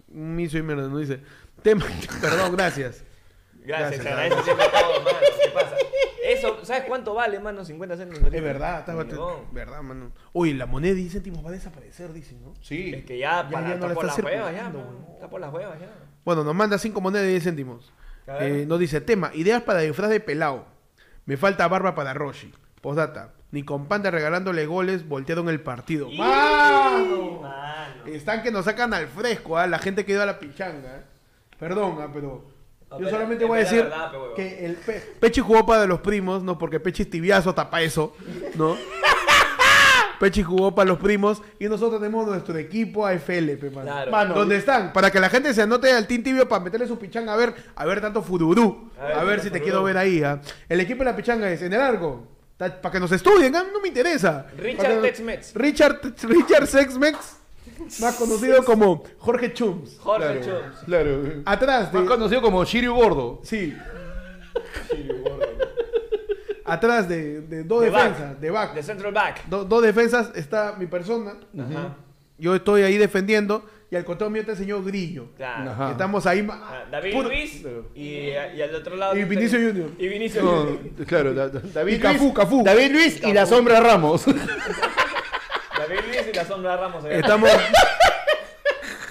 un 0.09 0.35
miso 0.35 0.59
y 0.59 0.63
mierda, 0.63 0.89
nos 0.89 1.01
dice, 1.01 1.21
tema, 1.63 1.85
perdón, 2.21 2.57
gracias. 2.57 3.05
Gracias, 3.63 4.03
Gracias, 4.03 4.45
siempre 4.45 4.67
todo, 4.73 5.03
mano. 5.05 5.19
¿Qué 5.45 5.51
pasa? 5.51 5.77
Eso, 6.25 6.65
¿sabes 6.65 6.85
cuánto 6.89 7.13
vale, 7.15 7.39
mano? 7.41 7.65
50 7.65 7.97
céntimos. 7.97 8.33
Es 8.33 8.43
verdad, 8.43 8.81
está 8.81 8.95
verdad, 9.53 9.83
mano. 9.83 10.13
Uy, 10.33 10.55
la 10.55 10.65
moneda 10.67 10.95
de 10.95 11.01
10 11.01 11.13
céntimos 11.13 11.45
va 11.45 11.51
a 11.51 11.53
desaparecer, 11.53 12.13
dicen, 12.13 12.43
¿no? 12.43 12.55
Sí. 12.63 12.93
Es 12.95 13.05
que 13.05 13.19
ya, 13.19 13.43
Ya- 13.43 13.51
para, 13.51 13.69
ya 13.69 13.69
no 13.69 13.75
está 13.75 13.89
la 13.89 13.95
por 13.95 14.05
está 14.07 14.23
las 14.23 14.25
huevas 14.33 14.55
ya. 14.55 14.73
Está 15.15 15.29
por 15.31 15.41
las 15.41 15.53
huevas 15.53 15.79
ya. 15.81 15.89
Bueno, 16.25 16.45
nos 16.45 16.55
manda 16.55 16.79
5 16.79 17.01
monedas 17.01 17.27
de 17.27 17.33
10 17.33 17.45
céntimos. 17.45 17.93
Eh, 18.27 18.65
nos 18.69 18.79
dice, 18.79 19.01
tema, 19.01 19.31
ideas 19.35 19.63
para 19.63 19.81
disfraz 19.81 20.11
de 20.11 20.21
pelao. 20.21 20.67
Me 21.27 21.37
falta 21.37 21.67
barba 21.69 21.95
para 21.95 22.15
Roshi. 22.15 22.53
Postdata. 22.81 23.33
ni 23.53 23.63
con 23.65 23.87
Panda 23.89 24.11
regalándole 24.11 24.65
goles 24.67 25.07
voltearon 25.09 25.49
el 25.49 25.61
partido. 25.61 26.09
¡Mano! 26.13 27.41
Mano. 27.43 28.07
Están 28.07 28.43
que 28.43 28.51
nos 28.51 28.65
sacan 28.65 28.95
al 28.95 29.09
fresco, 29.09 29.59
¿ah? 29.59 29.67
la 29.67 29.79
gente 29.79 30.05
que 30.05 30.13
iba 30.13 30.23
a 30.23 30.27
la 30.27 30.39
pichanga. 30.39 30.99
¿eh? 30.99 31.03
Perdón, 31.59 31.99
¿ah? 32.01 32.09
pero 32.13 32.45
yo 32.99 33.09
solamente 33.11 33.45
voy 33.45 33.59
a 33.59 33.63
decir 33.63 33.89
que 34.37 34.65
el 34.65 34.75
Pe- 34.77 35.01
Pechi 35.21 35.41
jugó 35.41 35.67
para 35.67 35.87
los 35.87 36.01
primos, 36.01 36.43
no 36.43 36.57
porque 36.59 36.81
Pechi 36.81 37.03
es 37.03 37.11
tibiazo, 37.11 37.55
tapa 37.55 37.83
eso, 37.83 38.17
¿no? 38.55 38.77
Pechi 40.21 40.43
jugó 40.43 40.75
para 40.75 40.87
los 40.91 40.99
primos 40.99 41.41
y 41.59 41.65
nosotros 41.65 41.99
tenemos 41.99 42.27
nuestro 42.27 42.57
equipo 42.59 43.07
AFL, 43.07 43.53
pe, 43.59 43.71
mano. 43.71 43.91
Claro. 43.91 44.11
Mano, 44.11 44.35
¿Dónde 44.35 44.57
están? 44.57 44.93
Para 44.93 45.11
que 45.11 45.19
la 45.19 45.31
gente 45.31 45.55
se 45.55 45.63
anote 45.63 45.91
al 45.91 46.07
Team 46.07 46.23
Tibio 46.23 46.47
para 46.47 46.63
meterle 46.63 46.87
su 46.87 46.99
pichanga 46.99 47.33
a 47.33 47.37
ver, 47.37 47.55
a 47.75 47.85
ver 47.87 48.03
tanto 48.03 48.21
fururú. 48.23 48.91
A 49.01 49.05
ver, 49.07 49.13
A 49.17 49.25
ver 49.25 49.37
tanto 49.39 49.43
si 49.45 49.49
te 49.51 49.59
fururú. 49.59 49.65
quiero 49.65 49.83
ver 49.83 49.97
ahí. 49.97 50.23
¿ah? 50.23 50.39
El 50.69 50.79
equipo 50.81 50.99
de 50.99 51.11
la 51.11 51.17
pichanga 51.17 51.51
es 51.51 51.63
en 51.63 51.73
el 51.73 51.79
largo. 51.79 52.29
Para 52.59 52.91
que 52.93 53.01
nos 53.01 53.11
estudien, 53.13 53.57
¿ah? 53.57 53.65
no 53.73 53.81
me 53.81 53.89
interesa. 53.89 54.47
Richard 54.59 55.01
Tex-Mex. 55.01 55.55
Richard, 55.55 56.01
Richard 56.25 56.67
Sexmex, 56.67 57.17
más 58.03 58.15
conocido 58.17 58.63
como 58.63 59.03
Jorge 59.17 59.55
Chums. 59.55 59.97
Jorge 60.01 60.41
Claro, 60.41 60.41
Chums. 60.45 60.85
claro. 60.85 61.23
Atrás 61.47 61.91
Más 61.95 62.03
de. 62.03 62.09
conocido 62.09 62.43
como 62.43 62.63
Shiryu 62.63 62.93
Gordo. 62.95 63.41
Sí. 63.43 63.75
Atrás 66.73 67.09
de, 67.09 67.41
de 67.43 67.65
dos 67.65 67.83
De 67.83 67.91
back. 67.91 68.09
defensas, 68.11 68.41
de 68.41 68.51
back. 68.51 68.75
De 68.75 68.83
central 68.83 69.13
back. 69.13 69.45
Do- 69.47 69.65
dos 69.65 69.83
defensas 69.83 70.31
está 70.35 70.75
mi 70.79 70.87
persona. 70.87 71.33
Ajá. 71.59 71.97
Yo 72.39 72.55
estoy 72.55 72.83
ahí 72.83 72.97
defendiendo. 72.97 73.65
Y 73.93 73.97
al 73.97 74.05
costado 74.05 74.31
mío 74.31 74.41
está 74.43 74.53
el 74.53 74.59
señor 74.59 74.85
Grillo. 74.85 75.27
Claro. 75.37 75.69
Ajá. 75.73 75.91
Estamos 75.91 76.25
ahí. 76.25 76.47
Ah, 76.49 76.85
David 76.93 77.13
puro- 77.13 77.29
Luis 77.29 77.61
y, 77.95 78.03
y 78.29 78.63
al 78.63 78.73
otro 78.75 78.95
lado. 78.95 79.17
Y 79.19 79.25
Vinicio 79.25 79.59
Junior. 79.59 79.91
Y 79.99 80.07
Vinicio 80.09 80.43
No, 80.45 80.51
Junior. 80.63 80.79
claro, 81.09 81.35
da- 81.35 81.49
da- 81.49 81.61
David 81.75 81.95
Y 81.95 81.99
Cafú, 81.99 82.23
Luis, 82.27 82.35
Cafú. 82.35 82.63
David 82.65 82.93
Luis 82.93 83.21
y 83.25 83.33
la 83.33 83.47
sombra 83.47 83.81
Ramos. 83.81 84.25
David 84.27 86.01
Luis 86.07 86.25
y 86.33 86.37
la 86.37 86.45
sombra 86.45 86.77
Ramos. 86.77 87.05
allá. 87.05 87.15
Estamos. 87.17 87.51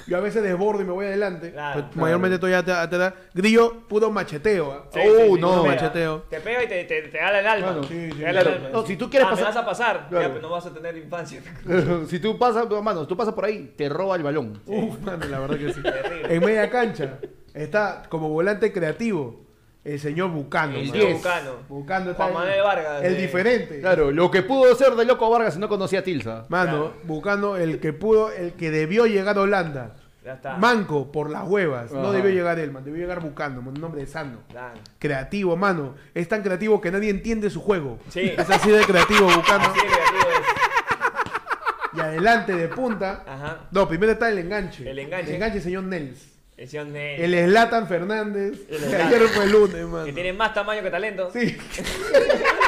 Yo 0.10 0.18
a 0.18 0.20
veces 0.22 0.42
desbordo 0.44 0.82
y 0.82 0.86
me 0.86 0.92
voy 0.92 1.06
adelante. 1.06 1.52
Claro. 1.52 1.86
pero 1.90 2.02
Mayormente 2.02 2.36
estoy 2.36 2.54
at- 2.54 2.68
atrás. 2.70 3.14
Grillo, 3.34 3.88
puro 3.88 4.10
macheteo. 4.12 4.72
¿ah? 4.72 4.84
Sí, 4.92 5.00
Oh, 5.04 5.18
sí, 5.18 5.34
sí, 5.36 5.40
no. 5.42 5.62
te. 5.62 5.68
Macheteo. 5.70 6.24
Te 6.30 6.40
pega 6.42 6.64
y 6.64 6.68
te, 6.68 6.84
te, 6.86 7.02
te 7.04 7.18
da 7.18 7.40
el 7.40 7.48
alma. 7.48 7.68
Mano, 7.68 7.84
sí, 7.84 8.10
sí, 8.12 8.18
Te 8.18 8.24
da 8.24 8.30
el 8.32 8.36
claro. 8.38 8.52
alma. 8.56 8.70
No, 8.74 8.86
si 8.86 8.98
tú 8.98 9.10
quieres 9.10 9.28
Ah, 9.28 9.32
pasar- 9.32 9.46
me 9.46 9.50
vas 9.54 9.58
a 9.58 9.66
pasar. 9.66 10.08
Claro. 10.10 10.28
Ya, 10.28 10.34
pero 10.34 10.42
no 10.48 10.50
vas 10.54 10.66
a 10.66 10.74
tener 10.74 10.98
infancia. 10.98 11.42
si 12.08 12.20
tú 12.20 12.38
pasas, 12.40 12.68
mano, 12.84 13.08
tú 13.08 13.16
pasas 13.16 13.34
por 13.34 13.46
ahí, 13.46 13.74
te 13.78 13.88
roba 13.88 14.16
el 14.16 14.24
balón. 14.24 14.62
Uf, 14.66 15.00
mano, 15.02 15.26
la 15.28 15.40
verdad 15.40 15.58
que 15.58 15.74
sí. 15.74 15.82
Terrible. 15.84 16.36
En 16.36 16.44
media 16.44 16.70
cancha 16.70 17.20
está 17.54 18.04
como 18.10 18.30
volante 18.30 18.72
creativo 18.74 19.46
el 19.84 19.98
señor 20.00 20.30
Bucano. 20.32 20.76
El 20.78 20.92
diez. 20.92 21.16
Bucano. 21.18 21.52
Bucano 21.70 22.12
está 22.12 22.24
Juan. 22.26 22.34
Manuel 22.46 22.62
Vargas. 22.64 23.04
El 23.04 23.16
de- 23.16 23.22
diferente. 23.22 23.80
Claro, 23.80 24.12
lo 24.12 24.30
que 24.30 24.44
pudo 24.44 24.76
ser 24.76 24.94
de 24.94 25.06
Loco 25.06 25.30
Vargas 25.30 25.54
si 25.54 25.60
no 25.60 25.70
conocía 25.70 26.00
a 26.00 26.04
Tilsa. 26.04 26.46
Mano, 26.50 26.72
Claro. 26.72 26.94
Bucano, 27.04 27.56
el 27.56 27.80
que 27.80 27.94
pudo, 27.94 28.30
el 28.32 28.54
que 28.54 28.72
debió 28.72 29.06
llegar 29.08 29.38
a 29.38 29.42
Holanda. 29.42 29.96
Ya 30.24 30.34
está. 30.34 30.58
Manco, 30.58 31.12
por 31.12 31.30
las 31.30 31.48
huevas. 31.48 31.92
No 31.92 32.12
debió 32.12 32.30
llegar 32.30 32.60
él, 32.60 32.72
man. 32.72 32.84
Debió 32.84 33.00
llegar 33.00 33.22
Bucano, 33.22 33.62
un 33.66 33.74
nombre 33.74 34.06
sano. 34.06 34.40
Claro. 34.50 34.80
Creativo, 34.98 35.56
mano. 35.56 35.96
Es 36.14 36.28
tan 36.28 36.42
creativo 36.42 36.82
que 36.82 36.92
nadie 36.92 37.10
entiende 37.10 37.50
su 37.50 37.62
juego. 37.62 38.00
Sí. 38.10 38.34
Es 38.38 38.50
así 38.50 38.70
de 38.70 38.84
creativo, 38.84 39.28
Bucano. 39.28 39.64
Así 39.66 39.80
de 39.80 39.88
creativo 39.88 40.30
es. 40.32 41.98
Y 41.98 42.00
adelante 42.02 42.56
de 42.56 42.68
punta. 42.68 43.24
Ajá. 43.26 43.58
No, 43.72 43.88
primero 43.88 44.12
está 44.12 44.30
el 44.30 44.38
enganche. 44.40 44.90
El 44.90 45.00
enganche. 45.00 45.30
El 45.30 45.36
enganche, 45.36 45.62
señor 45.62 45.84
Nels. 45.84 46.28
El 46.58 46.68
señor 46.68 46.88
Nel, 46.88 47.34
El 47.34 47.50
Slatan 47.50 47.88
Fernández. 47.88 48.60
El 48.70 48.90
que 48.90 48.96
ayer 48.96 49.22
fue 49.30 49.46
el 49.46 49.52
lunes, 49.52 49.86
mano. 49.86 50.06
Que 50.06 50.14
tiene 50.14 50.34
más 50.34 50.54
tamaño 50.54 50.84
que 50.84 50.92
talento. 50.92 51.32
Sí. 51.32 51.58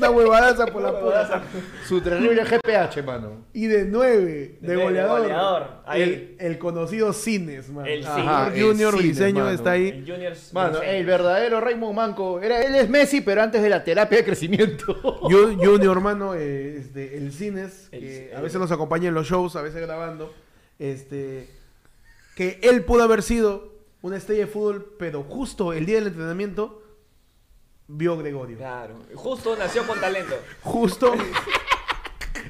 Una 0.00 0.10
huevadaza 0.10 0.66
por 0.66 0.82
la 0.82 0.98
puta. 1.00 1.42
Su 1.86 2.00
terrible 2.00 2.42
GPH, 2.44 3.04
mano. 3.04 3.44
Y 3.52 3.66
de 3.66 3.84
9, 3.84 4.16
de, 4.16 4.24
De- 4.26 4.58
de 4.60 4.76
goleador. 4.76 5.68
El, 5.94 6.36
el 6.38 6.58
conocido 6.58 7.12
Cines, 7.12 7.68
mano. 7.70 7.86
El 7.86 8.06
Ajá, 8.06 8.48
el 8.54 8.62
Junior 8.62 8.94
El 8.94 9.00
Cines, 9.00 9.16
Briseño 9.18 9.44
mano. 9.44 9.50
está 9.54 9.70
ahí. 9.72 9.88
El 9.88 10.10
Junior. 10.10 10.32
Mano, 10.52 10.82
el 10.82 11.06
verdadero 11.06 11.60
Raymond 11.60 11.94
Manco. 11.94 12.40
Era, 12.40 12.62
él 12.62 12.74
es 12.74 12.88
Messi, 12.88 13.20
pero 13.20 13.42
antes 13.42 13.62
de 13.62 13.68
la 13.68 13.84
terapia 13.84 14.18
de 14.18 14.24
crecimiento. 14.24 14.94
Ju- 15.22 15.56
Junior, 15.56 15.96
hermano, 15.96 16.34
eh, 16.34 16.76
este, 16.78 17.16
el 17.16 17.32
Cines, 17.32 17.88
El- 17.92 18.00
que 18.00 18.30
a 18.34 18.36
el- 18.38 18.42
veces 18.42 18.58
nos 18.60 18.70
acompaña 18.72 19.08
en 19.08 19.14
los 19.14 19.26
shows, 19.28 19.56
a 19.56 19.62
veces 19.62 19.80
grabando, 19.82 20.32
este, 20.78 21.48
que 22.36 22.58
él 22.62 22.84
pudo 22.84 23.02
haber 23.02 23.22
sido 23.22 23.74
una 24.02 24.16
estrella 24.16 24.42
de 24.42 24.46
fútbol, 24.46 24.94
pero 24.98 25.22
justo 25.24 25.72
el 25.74 25.84
día 25.84 25.96
del 25.96 26.06
entrenamiento 26.06 26.79
vio 27.92 28.16
Gregorio. 28.16 28.56
Claro. 28.56 28.94
Justo 29.14 29.56
nació 29.56 29.86
con 29.86 30.00
talento. 30.00 30.34
Justo 30.62 31.12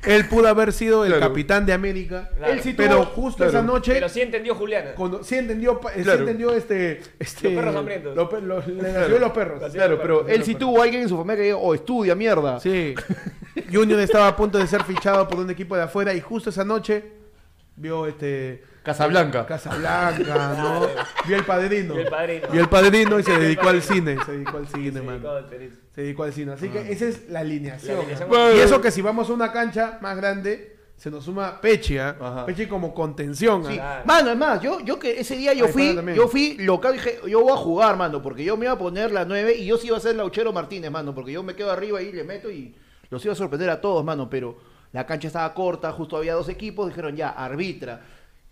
él 0.05 0.29
pudo 0.29 0.49
haber 0.49 0.73
sido 0.73 1.05
el 1.05 1.13
Claro. 1.13 1.29
capitán 1.29 1.67
de 1.67 1.73
América, 1.73 2.31
Claro. 2.37 2.53
Él 2.53 2.61
sí 2.63 2.75
pero 2.75 3.05
justo 3.07 3.39
claro. 3.39 3.51
esa 3.51 3.63
noche 3.63 3.93
Pero 3.95 4.09
sí 4.09 4.21
entendió 4.23 4.55
Juliana. 4.55 4.93
cuando 4.95 5.23
sí 5.25 5.35
entendió, 5.37 5.81
pa- 5.81 5.93
sí 5.93 6.03
Claro. 6.03 6.21
entendió 6.21 6.53
este, 6.55 7.01
este 7.19 7.51
Los 7.51 7.55
perros 7.63 7.77
hambrientos. 7.77 8.29
pe- 8.29 8.41
le 8.41 8.93
nació 8.93 9.19
los 9.19 9.33
perros. 9.33 9.73
Claro, 9.73 9.99
pero 10.01 10.27
él 10.29 10.45
sí 10.45 10.55
tuvo 10.55 10.81
alguien 10.83 11.03
en 11.03 11.09
su 11.09 11.17
familia 11.17 11.37
que 11.37 11.43
dijo, 11.49 11.59
oh, 11.59 11.75
estudia, 11.75 12.15
mierda. 12.15 12.61
Sí. 12.61 12.95
Junior 13.73 14.01
estaba 14.01 14.29
a 14.29 14.37
punto 14.37 14.59
de 14.59 14.67
ser 14.67 14.85
fichado 14.85 15.27
por 15.29 15.39
un 15.39 15.51
equipo 15.51 15.77
de 15.77 15.83
afuera 15.83 16.15
y 16.15 16.21
justo 16.21 16.51
esa 16.51 16.65
noche 16.65 17.05
vio 17.77 18.07
este 18.07 18.63
Casablanca. 18.83 19.47
Casablanca, 19.47 20.55
¿no? 20.59 20.87
Vio 21.27 21.37
el 21.37 21.45
padrino. 21.45 21.95
Vio 21.95 22.03
el 22.05 22.09
Padrino. 22.11 22.49
Vio 22.51 22.61
el 22.63 22.69
padrino 22.69 23.19
y 23.19 23.23
se 23.23 23.33
dedicó 23.39 23.69
al 23.69 23.83
cine. 23.83 24.17
Se 24.25 24.33
dedicó 24.33 24.57
al 24.57 24.67
cine, 24.69 25.01
Sí, 25.01 25.07
man. 25.07 25.21
todo 25.21 25.39
el 25.39 25.45
perito. 25.45 25.77
Se 25.95 26.03
dedicó 26.03 26.25
al 26.25 26.33
cine. 26.33 26.53
Así 26.53 26.69
que 26.69 26.91
esa 26.93 27.07
es 27.07 27.29
la 27.29 27.41
alineación. 27.41 27.97
La 27.97 28.01
alineación. 28.03 28.29
¿no? 28.29 28.35
Bueno. 28.37 28.57
Y 28.57 28.61
eso 28.61 28.81
que 28.81 28.91
si 28.91 29.03
vamos 29.03 29.29
a 29.29 29.33
una 29.33 29.53
cancha 29.53 29.99
más 30.01 30.17
grande, 30.17 30.77
se 30.97 31.11
nos 31.11 31.25
suma 31.25 31.61
Pechi, 31.61 31.99
¿ah? 31.99 32.17
Ajá. 32.21 32.47
Pechi 32.47 32.67
como 32.67 32.95
contención. 32.95 33.63
¿ah? 33.65 33.69
Sí. 33.69 33.75
Claro. 33.77 34.03
Mano, 34.07 34.31
es 34.33 34.37
más, 34.37 34.61
yo, 34.63 34.81
yo 34.81 34.99
que 34.99 35.21
ese 35.21 35.37
día 35.37 35.53
yo 35.55 35.69
fui, 35.69 35.97
yo 36.15 36.29
fui 36.29 36.57
local, 36.59 36.95
dije, 36.95 37.21
yo 37.29 37.41
voy 37.43 37.53
a 37.53 37.57
jugar, 37.57 37.97
mano, 37.97 38.21
porque 38.23 38.45
yo 38.45 38.57
me 38.57 38.67
iba 38.67 38.75
a 38.75 38.79
poner 38.79 39.11
la 39.13 39.25
9 39.25 39.55
y 39.57 39.67
yo 39.67 39.77
sí 39.79 39.87
iba 39.87 39.97
a 39.97 40.01
ser 40.01 40.17
Lauchero 40.17 40.53
Martínez, 40.53 40.91
mano, 40.91 41.15
porque 41.15 41.33
yo 41.33 41.43
me 41.43 41.55
quedo 41.55 41.71
arriba 41.71 42.03
y 42.03 42.13
le 42.13 42.25
meto 42.25 42.51
y 42.51 42.75
los 43.09 43.25
iba 43.25 43.33
a 43.33 43.37
sorprender 43.37 43.71
a 43.71 43.81
todos, 43.81 44.05
mano, 44.05 44.29
pero 44.29 44.59
la 44.93 45.07
cancha 45.07 45.29
estaba 45.29 45.55
corta, 45.55 45.91
justo 45.93 46.17
había 46.19 46.35
dos 46.35 46.49
equipos, 46.51 46.89
dijeron 46.89 47.17
ya, 47.17 47.31
arbitra. 47.31 48.03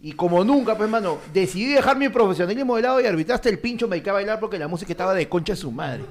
Y 0.01 0.13
como 0.13 0.45
nunca, 0.45 0.77
pues, 0.77 0.89
mano, 0.89 1.19
decidí 1.33 1.73
dejar 1.73 1.97
mi 1.97 2.09
profesionalismo 2.09 2.77
de 2.77 2.83
lado 2.83 3.01
y 3.01 3.07
arbitraste 3.07 3.49
el 3.49 3.59
pincho, 3.59 3.89
me 3.89 3.97
dediqué 3.97 4.11
a 4.11 4.13
bailar 4.13 4.39
porque 4.39 4.57
la 4.57 4.69
música 4.69 4.93
estaba 4.93 5.13
de 5.13 5.29
concha 5.29 5.55
de 5.55 5.57
su 5.57 5.73
madre. 5.73 6.05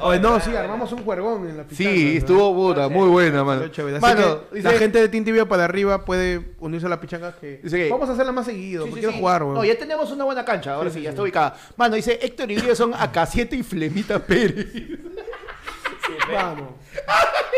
Oye, 0.00 0.18
no, 0.18 0.40
sí, 0.40 0.56
armamos 0.56 0.90
un 0.90 1.04
juergón 1.04 1.48
en 1.48 1.56
la 1.56 1.62
pizarra. 1.62 1.88
Sí, 1.94 2.04
¿no? 2.14 2.18
estuvo 2.18 2.52
puta, 2.52 2.88
muy 2.88 3.08
buena, 3.08 3.44
mano. 3.44 3.62
Así 3.66 3.80
Mano, 4.00 4.40
que 4.50 4.56
dice- 4.56 4.72
la 4.72 4.76
gente 4.76 5.00
de 5.00 5.08
Tintibio 5.08 5.46
para 5.48 5.66
arriba 5.66 6.04
puede 6.04 6.56
unirse 6.58 6.86
a 6.86 6.90
la 6.90 7.00
pichanga 7.00 7.36
que... 7.38 7.60
Vamos 7.88 8.08
a 8.08 8.14
hacerla 8.14 8.32
más 8.32 8.44
seguido, 8.44 8.82
Sí, 8.86 8.90
porque 8.90 9.02
sí, 9.02 9.06
quiero 9.06 9.12
sí. 9.12 9.20
jugar, 9.20 9.42
weón. 9.44 9.54
No, 9.54 9.64
ya 9.64 9.78
tenemos 9.78 10.10
una 10.10 10.24
buena 10.24 10.44
cancha, 10.44 10.74
ahora 10.74 10.90
Sí, 10.90 10.94
sí, 10.94 10.98
sí, 10.98 11.04
ya 11.04 11.10
sí. 11.10 11.14
está 11.14 11.22
ubicada. 11.22 11.56
Mano, 11.76 11.94
dice 11.94 12.18
Héctor 12.20 12.50
y 12.50 12.58
son 12.74 12.92
AK7 12.92 13.52
y 13.56 13.62
Flemita 13.62 14.18
Pérez. 14.18 14.66
Mano. 16.32 16.74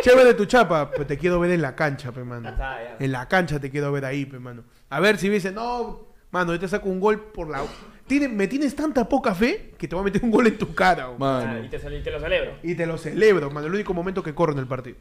Chévere 0.02 0.34
tu 0.34 0.44
chapa, 0.44 0.90
pero 0.90 1.06
te 1.06 1.16
quiero 1.16 1.40
ver 1.40 1.52
en 1.52 1.62
la 1.62 1.74
cancha, 1.74 2.12
pe, 2.12 2.22
mano. 2.24 2.52
En 2.98 3.12
la 3.12 3.26
cancha 3.28 3.58
te 3.58 3.70
quiero 3.70 3.90
ver 3.92 4.04
ahí, 4.04 4.26
pe, 4.26 4.38
mano. 4.38 4.64
A 4.90 5.00
ver 5.00 5.16
si 5.18 5.28
me 5.28 5.34
dice, 5.34 5.50
no, 5.52 6.08
mano, 6.30 6.52
yo 6.52 6.60
te 6.60 6.68
saco 6.68 6.88
un 6.88 7.00
gol 7.00 7.20
por 7.32 7.48
la... 7.48 7.62
Tiene- 8.06 8.28
me 8.28 8.48
tienes 8.48 8.74
tanta 8.74 9.08
poca 9.08 9.34
fe 9.34 9.72
que 9.78 9.86
te 9.86 9.94
voy 9.94 10.02
a 10.02 10.04
meter 10.04 10.22
un 10.24 10.30
gol 10.32 10.46
en 10.48 10.58
tu 10.58 10.74
cara, 10.74 11.08
weón. 11.10 11.22
Ah, 11.22 11.44
Mano. 11.46 11.64
y 11.64 11.68
te, 11.68 11.76
y 11.76 12.02
te 12.02 12.10
lo 12.10 12.18
celebro. 12.20 12.50
Y 12.62 12.74
te 12.74 12.86
lo 12.86 12.98
celebro, 12.98 13.50
mano. 13.50 13.68
El 13.68 13.74
único 13.74 13.94
momento 13.94 14.22
que 14.22 14.34
corro 14.34 14.52
en 14.52 14.58
el 14.58 14.66
partido. 14.66 14.96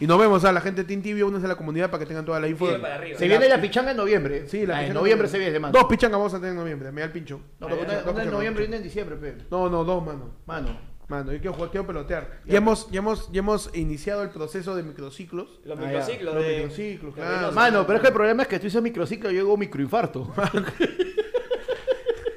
Y 0.00 0.06
nos 0.08 0.18
vemos 0.18 0.44
a 0.44 0.50
la 0.52 0.60
gente 0.60 0.82
de 0.82 0.88
Tintibio, 0.88 1.26
únense 1.28 1.46
a 1.46 1.48
la 1.48 1.56
comunidad 1.56 1.88
para 1.90 2.00
que 2.00 2.06
tengan 2.06 2.24
toda 2.24 2.40
la 2.40 2.48
info. 2.48 2.66
Sigue 2.66 2.78
para 2.78 2.94
arriba. 2.96 3.18
Se 3.18 3.28
viene 3.28 3.48
la 3.48 3.60
pichanga 3.60 3.90
en 3.92 3.96
noviembre. 3.96 4.48
Sí, 4.48 4.66
la 4.66 4.78
Ah, 4.78 4.86
en 4.86 4.94
noviembre 4.94 5.28
se 5.28 5.38
viene, 5.38 5.58
mano. 5.60 5.72
Dos 5.72 5.84
pichangas 5.84 6.18
vamos 6.18 6.34
a 6.34 6.38
tener 6.38 6.50
en 6.52 6.56
noviembre, 6.58 6.90
me 6.92 7.00
da 7.00 7.06
el 7.06 7.12
pincho. 7.12 7.40
No, 7.60 7.66
pero 7.68 7.82
Ah, 7.82 8.10
una, 8.10 8.22
en 8.22 8.30
noviembre 8.30 8.64
y 8.64 8.66
una 8.68 8.76
en 8.76 8.82
diciembre, 8.82 9.16
pe. 9.16 9.36
No, 9.50 9.68
no, 9.68 9.84
dos, 9.84 10.04
mano. 10.04 10.30
Mano. 10.46 10.93
Mano, 11.08 11.32
yo 11.32 11.38
quiero 11.38 11.52
jugar, 11.52 11.70
quiero 11.70 11.86
pelotear. 11.86 12.40
Ya, 12.46 12.56
hemos, 12.58 12.90
ya, 12.90 12.98
hemos, 13.00 13.30
ya 13.30 13.40
hemos 13.40 13.70
iniciado 13.74 14.22
el 14.22 14.30
proceso 14.30 14.74
de 14.74 14.82
microciclos. 14.82 15.60
Los 15.64 15.78
Ah, 15.78 15.82
microciclos 15.82 16.34
Los 16.34 16.44
de. 16.44 16.56
microciclos, 16.56 17.14
claro. 17.14 17.52
Mano, 17.52 17.86
pero 17.86 17.96
es 17.96 18.00
que 18.02 18.08
el 18.08 18.14
problema 18.14 18.42
es 18.42 18.48
que 18.48 18.58
tú 18.58 18.64
dices 18.64 18.80
microciclo 18.82 19.30
y 19.30 19.34
yo 19.34 19.40
digo 19.42 19.56
microinfarto. 19.56 20.32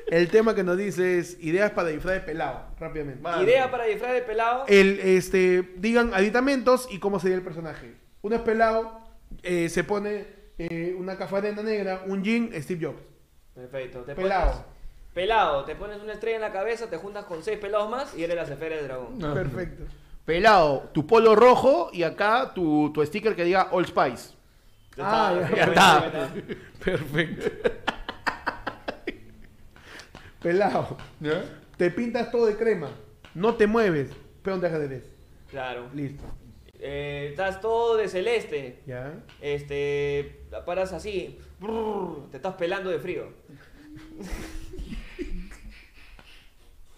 El 0.09 0.29
tema 0.29 0.55
que 0.55 0.63
nos 0.63 0.77
dice 0.77 1.19
es 1.19 1.37
ideas 1.43 1.71
para 1.71 1.89
disfraz 1.89 2.13
de 2.15 2.19
pelado, 2.21 2.67
rápidamente. 2.79 3.21
Mano. 3.21 3.43
Idea 3.43 3.69
para 3.69 3.83
disfraz 3.85 4.13
de 4.13 4.21
pelado. 4.21 4.63
El, 4.67 4.99
este, 5.01 5.73
digan 5.75 6.13
aditamentos 6.13 6.87
y 6.89 6.99
cómo 6.99 7.19
sería 7.19 7.35
el 7.35 7.43
personaje. 7.43 7.95
Uno 8.21 8.37
es 8.37 8.41
pelado, 8.41 9.01
eh, 9.43 9.67
se 9.67 9.83
pone 9.83 10.27
eh, 10.59 10.95
una 10.97 11.17
cafarena 11.17 11.61
negra, 11.61 12.03
un 12.07 12.23
jean, 12.23 12.51
Steve 12.61 12.85
Jobs. 12.85 13.01
Perfecto. 13.53 13.99
Te 14.03 14.15
Pelado. 14.15 14.65
Pelado. 15.17 15.65
Te 15.65 15.75
pones 15.75 15.99
una 15.99 16.13
estrella 16.13 16.35
en 16.35 16.43
la 16.43 16.51
cabeza, 16.51 16.91
te 16.91 16.97
juntas 16.97 17.25
con 17.25 17.41
seis 17.41 17.57
pelados 17.57 17.89
más 17.89 18.15
y 18.15 18.23
eres 18.23 18.35
la 18.35 18.45
cefera 18.45 18.75
del 18.75 18.85
dragón. 18.85 19.17
No. 19.17 19.33
Perfecto. 19.33 19.83
Pelado, 20.25 20.89
tu 20.93 21.07
polo 21.07 21.35
rojo 21.35 21.89
y 21.91 22.03
acá 22.03 22.51
tu, 22.53 22.91
tu 22.93 23.03
sticker 23.03 23.35
que 23.35 23.43
diga 23.43 23.69
Old 23.71 23.87
Spice. 23.87 24.35
Ah, 24.99 25.33
ya, 25.41 25.55
ya 25.55 25.63
está. 25.63 26.29
Perfecto. 26.85 27.49
pelado. 30.43 30.97
Te 31.77 31.89
pintas 31.89 32.29
todo 32.29 32.45
de 32.45 32.55
crema. 32.55 32.91
No 33.33 33.55
te 33.55 33.65
mueves. 33.65 34.11
Peón 34.43 34.61
de 34.61 34.67
ajedrez. 34.67 35.03
Claro. 35.49 35.87
Listo. 35.95 36.23
Eh, 36.79 37.29
estás 37.31 37.59
todo 37.59 37.97
de 37.97 38.07
celeste. 38.07 38.83
¿Ya? 38.85 39.15
Este, 39.41 40.45
paras 40.63 40.93
así, 40.93 41.39
brrr, 41.59 42.29
te 42.29 42.37
estás 42.37 42.53
pelando 42.53 42.91
de 42.91 42.99
frío. 42.99 43.29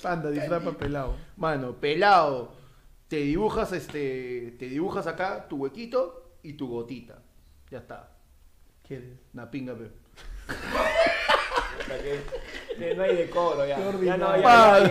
Panda, 0.01 0.29
disfrapa 0.31 0.71
pelado. 0.71 1.15
Mano, 1.37 1.73
pelado. 1.73 2.53
Te 3.07 3.17
dibujas 3.17 3.71
este. 3.73 4.55
Te 4.59 4.65
dibujas 4.69 5.07
acá 5.07 5.47
tu 5.49 5.57
huequito 5.57 6.35
y 6.43 6.53
tu 6.53 6.67
gotita. 6.69 7.19
Ya 7.69 7.79
está. 7.79 8.11
¿Quieres? 8.87 9.19
Una 9.33 9.49
pinga, 9.51 9.73
pe. 9.75 9.91
O 10.49 11.83
sea 11.85 11.97
que, 12.01 12.19
que 12.77 12.95
no 12.95 13.03
hay 13.03 13.15
decoro 13.15 13.65
ya. 13.65 13.75
Qué 13.75 14.05
Ya 14.05 14.17
no, 14.17 14.35
ya, 14.37 14.41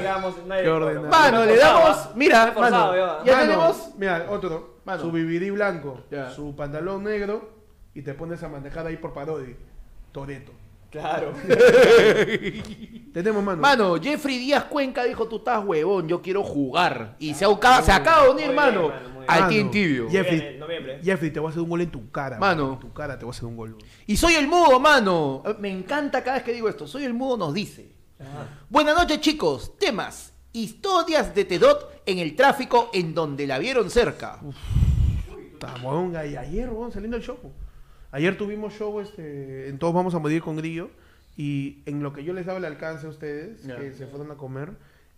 ya 0.03 0.19
no 0.21 0.55
hay 0.55 0.63
Qué 0.63 0.69
decoro. 0.69 1.03
Mano, 1.09 1.45
le 1.45 1.57
damos. 1.57 1.97
¿ah? 1.97 2.13
Mira, 2.15 2.53
Forzado, 2.53 2.93
mano. 2.93 2.97
ya. 2.97 3.25
Ya 3.25 3.33
Mano, 3.37 3.43
tenemos. 3.51 3.91
Mira, 3.97 4.27
otro. 4.31 4.79
Mano. 4.85 5.03
Su 5.03 5.11
BBD 5.11 5.53
blanco, 5.53 6.03
Ya. 6.11 6.31
su 6.31 6.55
pantalón 6.57 7.05
negro 7.05 7.51
y 7.95 8.03
te 8.03 8.15
pones 8.15 8.43
a 8.43 8.49
manejar 8.49 8.87
ahí 8.87 8.97
por 8.97 9.13
Parodi. 9.13 9.57
Toreto. 10.13 10.53
Claro. 10.91 11.33
Tenemos 13.13 13.45
mano. 13.45 13.61
Mano, 13.61 13.97
Jeffrey 14.01 14.39
Díaz 14.39 14.65
Cuenca 14.65 15.05
dijo: 15.05 15.29
Tú 15.29 15.37
estás 15.37 15.65
huevón, 15.65 16.09
yo 16.09 16.23
quiero 16.23 16.43
jugar. 16.43 17.17
Y 17.19 17.35
se, 17.35 17.45
acaba, 17.45 17.83
se 17.83 17.93
acaba 17.93 18.25
de 18.25 18.31
unir, 18.31 18.53
mano. 18.53 18.91
Al 19.27 19.49
Team 19.49 19.71
Tibio. 19.71 20.09
Jeffrey, 20.09 20.41
en 20.41 20.59
noviembre. 20.59 21.01
Jeffrey, 21.03 21.31
te 21.31 21.41
voy 21.41 21.49
a 21.49 21.51
hacer 21.51 21.63
un 21.63 21.69
gol 21.69 21.83
en 21.83 21.91
tu 21.91 22.11
cara. 22.11 22.39
Mano. 22.39 22.75
En 22.75 22.81
tu 22.81 22.93
cara 22.93 23.19
te 23.19 23.27
voy 23.27 23.33
a 23.33 23.37
hacer 23.37 23.45
un 23.45 23.57
gol. 23.57 23.77
Y 24.07 24.17
soy 24.17 24.35
el 24.35 24.49
mudo, 24.49 24.81
mano. 24.81 25.43
Me 25.59 25.71
encanta 25.71 26.25
cada 26.25 26.37
vez 26.37 26.45
que 26.45 26.53
digo 26.53 26.69
esto. 26.69 26.87
Soy 26.87 27.05
el 27.05 27.13
mudo 27.13 27.37
nos 27.37 27.53
dice. 27.55 27.93
Buenas 28.71 28.97
noches, 28.97 29.21
chicos. 29.21 29.77
Temas. 29.79 30.33
Historias 30.53 31.35
de 31.35 31.45
Tedot 31.45 32.03
en 32.07 32.19
el 32.19 32.35
tráfico 32.35 32.91
en 32.95 33.15
donde 33.15 33.47
la 33.47 33.59
vieron 33.59 33.91
cerca. 33.91 34.41
Estamos, 35.53 36.13
y 36.13 36.37
ayer, 36.37 36.71
saliendo 36.91 37.19
el 37.19 37.23
show. 37.23 37.39
Ayer 38.11 38.37
tuvimos 38.39 38.73
show, 38.75 39.01
este, 39.01 39.69
en 39.69 39.79
Todos 39.79 39.95
Vamos 39.95 40.15
a 40.15 40.19
Morir 40.19 40.43
con 40.43 40.57
Grillo. 40.57 40.91
Y 41.37 41.83
en 41.87 42.03
lo 42.03 42.13
que 42.13 42.25
yo 42.25 42.33
les 42.33 42.47
daba 42.47 42.59
el 42.59 42.65
alcance 42.65 43.07
a 43.07 43.11
ustedes, 43.11 43.63
Ya. 43.65 43.77
que 43.79 43.93
se 43.93 44.07
fueron 44.07 44.31
a 44.33 44.37
comer, 44.37 44.73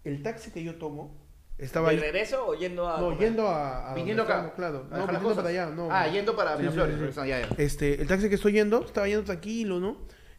el 0.05 0.23
taxi 0.23 0.51
que 0.51 0.63
yo 0.63 0.75
tomo 0.75 1.17
estaba 1.57 1.89
¿De 1.91 1.95
ahí. 1.95 2.01
regreso 2.01 2.47
o 2.47 2.55
yendo 2.55 2.87
a.? 2.89 2.99
No, 3.01 3.05
comer? 3.07 3.19
yendo 3.21 3.49
a. 3.49 3.91
a 3.93 3.95
Viniendo 3.95 4.25
acá. 4.25 4.47
estábamos, 4.49 4.55
Claro. 4.57 4.87
No, 5.07 5.13
las 5.13 5.23
cosas. 5.23 5.37
para 5.39 5.49
allá. 5.49 5.67
No. 5.71 5.89
Ah, 5.91 6.09
yendo 6.09 6.37
para 6.37 6.57
Sí, 6.57 6.63
Miraflores. 6.63 6.91
sí, 6.93 6.97
sí. 6.97 7.01
regresando, 7.01 7.29
ya, 7.31 7.41
ya. 7.41 7.49
Este, 7.63 8.03
el 8.03 8.07
taxi 8.07 8.29
que 8.29 8.35
estoy 8.35 8.53
yendo, 8.53 8.85
estaba 8.85 9.09
yendo 9.09 9.25
tranquilo, 9.25 9.81
¿no? 9.81 9.97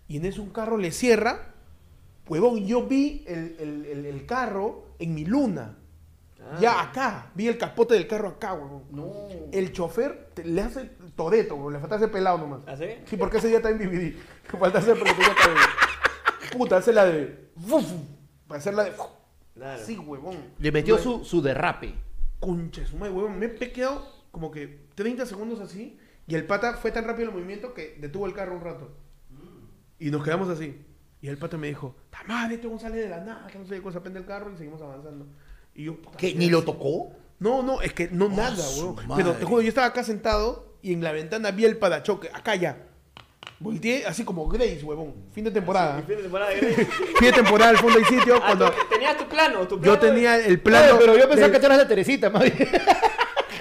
Y 0.08 0.18
en 0.18 0.26
eso 0.26 0.44
un 0.44 0.52
carro 0.52 0.78
le 0.78 0.92
cierra. 0.92 1.54
Huevón, 2.28 2.66
yo 2.68 2.86
vi 2.86 3.24
el, 3.28 3.56
el- 3.60 3.86
el- 3.86 4.06
el 4.06 4.26
carro 4.28 4.86
en 5.00 5.16
mi 5.16 5.26
luna. 5.26 5.78
Ah. 6.44 6.58
Ya 6.60 6.82
acá. 6.82 7.32
Vi 7.36 7.48
el 7.48 7.58
capote 7.58 7.94
del 7.94 8.08
carro 8.08 8.30
acá, 8.30 8.54
huevón. 8.54 8.84
No. 8.92 9.12
El 9.52 9.72
chofer 9.72 10.32
te- 10.34 10.44
le 10.44 10.62
hace 10.62 10.86
toreto, 11.16 11.56
huevón. 11.56 11.74
Le 11.74 11.80
falta 11.80 11.96
hacer 11.96 12.12
pelado 12.12 12.38
nomás. 12.40 12.62
¿Ah, 12.68 12.76
sí? 12.76 12.86
Sí, 13.06 13.16
porque 13.18 13.38
ese 13.38 13.48
día 13.48 13.58
está 13.58 13.70
en 13.70 13.78
DVD. 13.78 14.14
Le 14.54 14.60
falta 14.60 14.80
hacer 14.80 14.98
que... 14.98 16.58
Puta, 16.58 16.78
hace 16.78 16.92
la 16.94 17.06
de... 17.06 17.50
Para 18.48 18.60
hacer 18.60 18.74
la 18.74 18.84
de... 18.86 18.94
Claro. 19.54 19.84
Sí, 19.86 19.98
huevón. 19.98 20.38
Le 20.60 20.72
metió 20.72 20.98
su, 20.98 21.24
su 21.24 21.42
derrape. 21.42 21.94
Concha, 22.40 22.86
su 22.86 22.98
madre, 22.98 23.14
huevón. 23.14 23.38
Me 23.38 23.46
he 23.46 23.72
quedado 23.72 24.06
como 24.32 24.52
que 24.52 24.88
30 24.96 25.26
segundos 25.26 25.60
así. 25.60 26.00
Y 26.28 26.36
el 26.36 26.46
pata 26.46 26.74
fue 26.76 26.92
tan 26.92 27.06
rápido 27.06 27.30
el 27.30 27.36
movimiento 27.36 27.74
que 27.74 27.98
detuvo 28.00 28.26
el 28.26 28.34
carro 28.34 28.56
un 28.56 28.62
rato. 28.62 28.90
Y 30.00 30.10
nos 30.10 30.24
quedamos 30.24 30.50
así. 30.50 30.86
Y 31.22 31.28
el 31.28 31.38
pata 31.38 31.58
me 31.58 31.68
dijo, 31.68 31.96
¡Ta 32.10 32.24
madre, 32.28 32.56
este 32.56 32.80
sale 32.80 32.98
de 32.98 33.10
la 33.10 33.20
nada! 33.20 33.48
Que 33.48 33.60
no 33.60 33.66
sé 33.66 33.76
qué 33.76 33.82
cosa, 33.82 34.02
prende 34.02 34.20
el 34.20 34.26
carro 34.26 34.52
y 34.52 34.58
seguimos 34.58 34.82
avanzando. 34.82 35.28
Y 35.76 35.86
yo, 35.86 35.96
¿Qué? 36.18 36.34
¿qué 36.34 36.36
¿Ni 36.40 36.50
lo 36.50 36.64
tocó? 36.64 37.12
No, 37.40 37.64
no, 37.64 37.82
es 37.82 37.94
que 37.94 38.10
no 38.12 38.30
nada, 38.30 38.56
su 38.56 38.88
huevón. 38.90 39.08
madre. 39.08 39.24
Pero 39.24 39.36
te 39.38 39.46
juro, 39.46 39.62
yo 39.62 39.70
estaba 39.70 39.88
acá 39.88 40.04
sentado 40.04 40.76
y 40.82 40.94
en 40.94 41.04
la 41.04 41.12
ventana 41.12 41.52
vi 41.52 41.66
el 41.66 41.78
parachoque. 41.78 42.30
Acá 42.34 42.56
ya. 42.56 42.88
Volteé 43.60 44.06
así 44.06 44.24
como 44.24 44.48
Grace, 44.48 44.82
huevón. 44.84 45.14
Fin 45.34 45.44
de 45.46 45.52
temporada. 45.52 46.00
Y 46.00 46.04
fin 46.04 46.16
de 46.18 46.22
temporada 46.24 46.50
de 46.52 46.58
Grey. 46.60 46.74
Fin 47.20 47.28
de 47.28 47.32
temporada, 47.34 47.70
al 47.72 47.78
fondo 47.78 48.00
hay 48.00 48.06
sitio. 48.06 48.36
Ah, 48.38 48.42
Cuando 48.46 48.72
tenías 48.90 49.18
tu 49.18 49.28
plano, 49.28 49.68
tu 49.68 49.80
plano. 49.80 49.94
yo 49.96 50.00
tenía 50.00 50.38
el 50.38 50.60
plano. 50.60 50.96
Oye, 50.96 51.00
pero 51.00 51.14
yo 51.18 51.22
pensaba 51.30 51.42
del- 51.48 51.52
que 51.52 51.60
tú 51.60 51.66
eras 51.68 51.78
la 51.78 51.88
Teresita, 51.88 52.30
bien. 52.30 52.54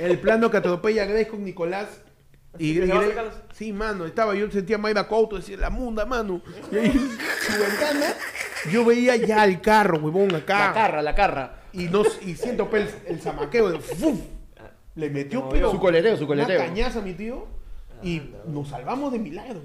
El 0.00 0.18
plano 0.18 0.50
que 0.50 0.56
atropella 0.56 1.02
a 1.02 1.06
Grace 1.06 1.28
con 1.28 1.44
Nicolás. 1.44 1.88
Y, 2.58 2.74
¿Que 2.74 2.80
se 2.80 2.86
y 2.86 2.88
Grace- 2.88 3.30
sí, 3.52 3.72
mano, 3.74 4.06
estaba, 4.06 4.34
yo 4.34 4.50
sentía 4.50 4.76
a 4.76 4.78
Mayra 4.78 5.06
Couto, 5.06 5.36
decía, 5.36 5.58
la 5.58 5.68
munda, 5.70 6.06
mano. 6.06 6.40
Y 6.72 6.76
ahí, 6.76 6.90
su 6.92 7.52
ventana, 7.60 8.14
yo 8.72 8.84
veía 8.86 9.16
ya 9.16 9.44
el 9.44 9.60
carro, 9.60 9.98
huevón, 9.98 10.34
acá. 10.34 10.68
La 10.68 10.72
carra, 10.72 11.02
la 11.02 11.14
carra. 11.14 11.59
Y, 11.72 11.84
no, 11.84 12.02
y 12.26 12.34
siento 12.34 12.68
pues, 12.68 12.94
el, 13.06 13.14
el 13.14 13.20
zamaqueo 13.20 13.70
de 13.70 13.80
¡fuf! 13.80 14.18
Le 14.94 15.10
metió, 15.10 15.48
pero. 15.48 15.70
Su 15.70 15.78
coleteo, 15.78 16.16
su 16.16 16.26
coleteo. 16.26 16.56
Una 16.56 16.66
cañaza 16.66 16.98
a 16.98 17.02
mi 17.02 17.14
tío. 17.14 17.46
Y 18.02 18.22
nos 18.46 18.68
salvamos 18.68 19.12
de 19.12 19.18
milagro. 19.18 19.60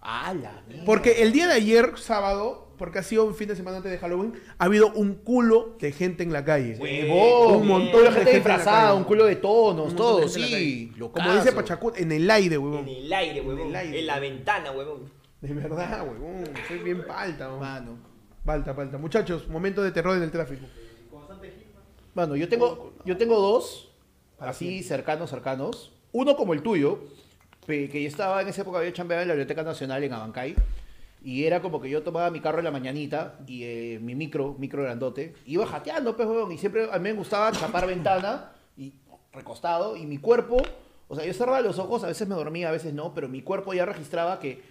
Ah, 0.00 0.34
la. 0.34 0.62
Porque 0.84 1.22
el 1.22 1.32
día 1.32 1.46
de 1.46 1.54
ayer, 1.54 1.92
sábado, 1.96 2.64
porque 2.78 2.98
ha 2.98 3.02
sido 3.02 3.24
un 3.24 3.34
fin 3.34 3.48
de 3.48 3.56
semana 3.56 3.78
antes 3.78 3.92
de 3.92 3.98
Halloween, 3.98 4.34
ha 4.58 4.64
habido 4.64 4.92
un 4.92 5.14
culo 5.14 5.76
de 5.80 5.92
gente 5.92 6.22
en 6.22 6.32
la 6.32 6.44
calle. 6.44 6.76
Huevón, 6.78 7.62
Un 7.62 7.66
montón 7.66 8.04
de 8.04 8.12
gente 8.12 8.34
disfrazada, 8.34 8.94
un 8.94 9.04
culo 9.04 9.24
de 9.24 9.36
tonos, 9.36 9.94
todo, 9.94 10.28
sí. 10.28 10.92
Como 10.98 11.34
dice 11.34 11.52
Pachacut, 11.52 11.98
en 11.98 12.12
el 12.12 12.30
aire, 12.30 12.58
huevón. 12.58 12.88
En 12.88 13.04
el 13.04 13.12
aire, 13.12 13.40
huevón. 13.40 13.74
En 13.74 13.94
el 13.94 14.06
la 14.06 14.18
ventana, 14.18 14.72
huevón. 14.72 15.10
De 15.40 15.52
verdad, 15.52 16.06
huevón. 16.06 16.44
Soy 16.68 16.78
bien 16.78 17.06
palta, 17.06 17.46
huevón. 17.46 17.60
Mano. 17.60 17.98
Palta, 18.44 18.74
palta. 18.74 18.98
Muchachos, 18.98 19.48
momento 19.48 19.82
de 19.82 19.90
terror 19.90 20.16
en 20.16 20.22
el 20.22 20.30
tráfico. 20.30 20.66
Mano, 22.14 22.36
yo 22.36 22.48
tengo, 22.48 22.92
yo 23.04 23.16
tengo 23.16 23.40
dos, 23.40 23.90
así 24.38 24.84
cercanos, 24.84 25.30
cercanos. 25.30 25.92
Uno 26.12 26.36
como 26.36 26.54
el 26.54 26.62
tuyo, 26.62 27.00
que 27.66 27.88
yo 27.88 28.08
estaba 28.08 28.40
en 28.40 28.48
esa 28.48 28.62
época, 28.62 28.78
había 28.78 28.92
chambeado 28.92 29.22
en 29.22 29.28
la 29.28 29.34
Biblioteca 29.34 29.64
Nacional 29.64 30.04
en 30.04 30.12
Abancay. 30.12 30.54
Y 31.24 31.44
era 31.44 31.60
como 31.60 31.80
que 31.80 31.90
yo 31.90 32.02
tomaba 32.02 32.30
mi 32.30 32.40
carro 32.40 32.58
en 32.58 32.64
la 32.64 32.70
mañanita 32.70 33.38
y 33.46 33.64
eh, 33.64 33.98
mi 34.00 34.14
micro, 34.14 34.54
micro 34.58 34.82
grandote, 34.82 35.34
iba 35.46 35.66
jateando, 35.66 36.14
pues, 36.16 36.28
huevón, 36.28 36.52
y 36.52 36.58
siempre 36.58 36.88
a 36.92 36.98
mí 36.98 37.04
me 37.04 37.14
gustaba 37.14 37.50
chapar 37.50 37.86
ventana 37.86 38.52
y 38.76 38.92
recostado, 39.32 39.96
y 39.96 40.06
mi 40.06 40.18
cuerpo, 40.18 40.58
o 41.08 41.16
sea, 41.16 41.24
yo 41.24 41.32
cerraba 41.32 41.62
los 41.62 41.78
ojos, 41.78 42.04
a 42.04 42.08
veces 42.08 42.28
me 42.28 42.34
dormía, 42.34 42.68
a 42.68 42.72
veces 42.72 42.92
no, 42.92 43.14
pero 43.14 43.28
mi 43.28 43.40
cuerpo 43.40 43.72
ya 43.72 43.86
registraba 43.86 44.38
que 44.38 44.62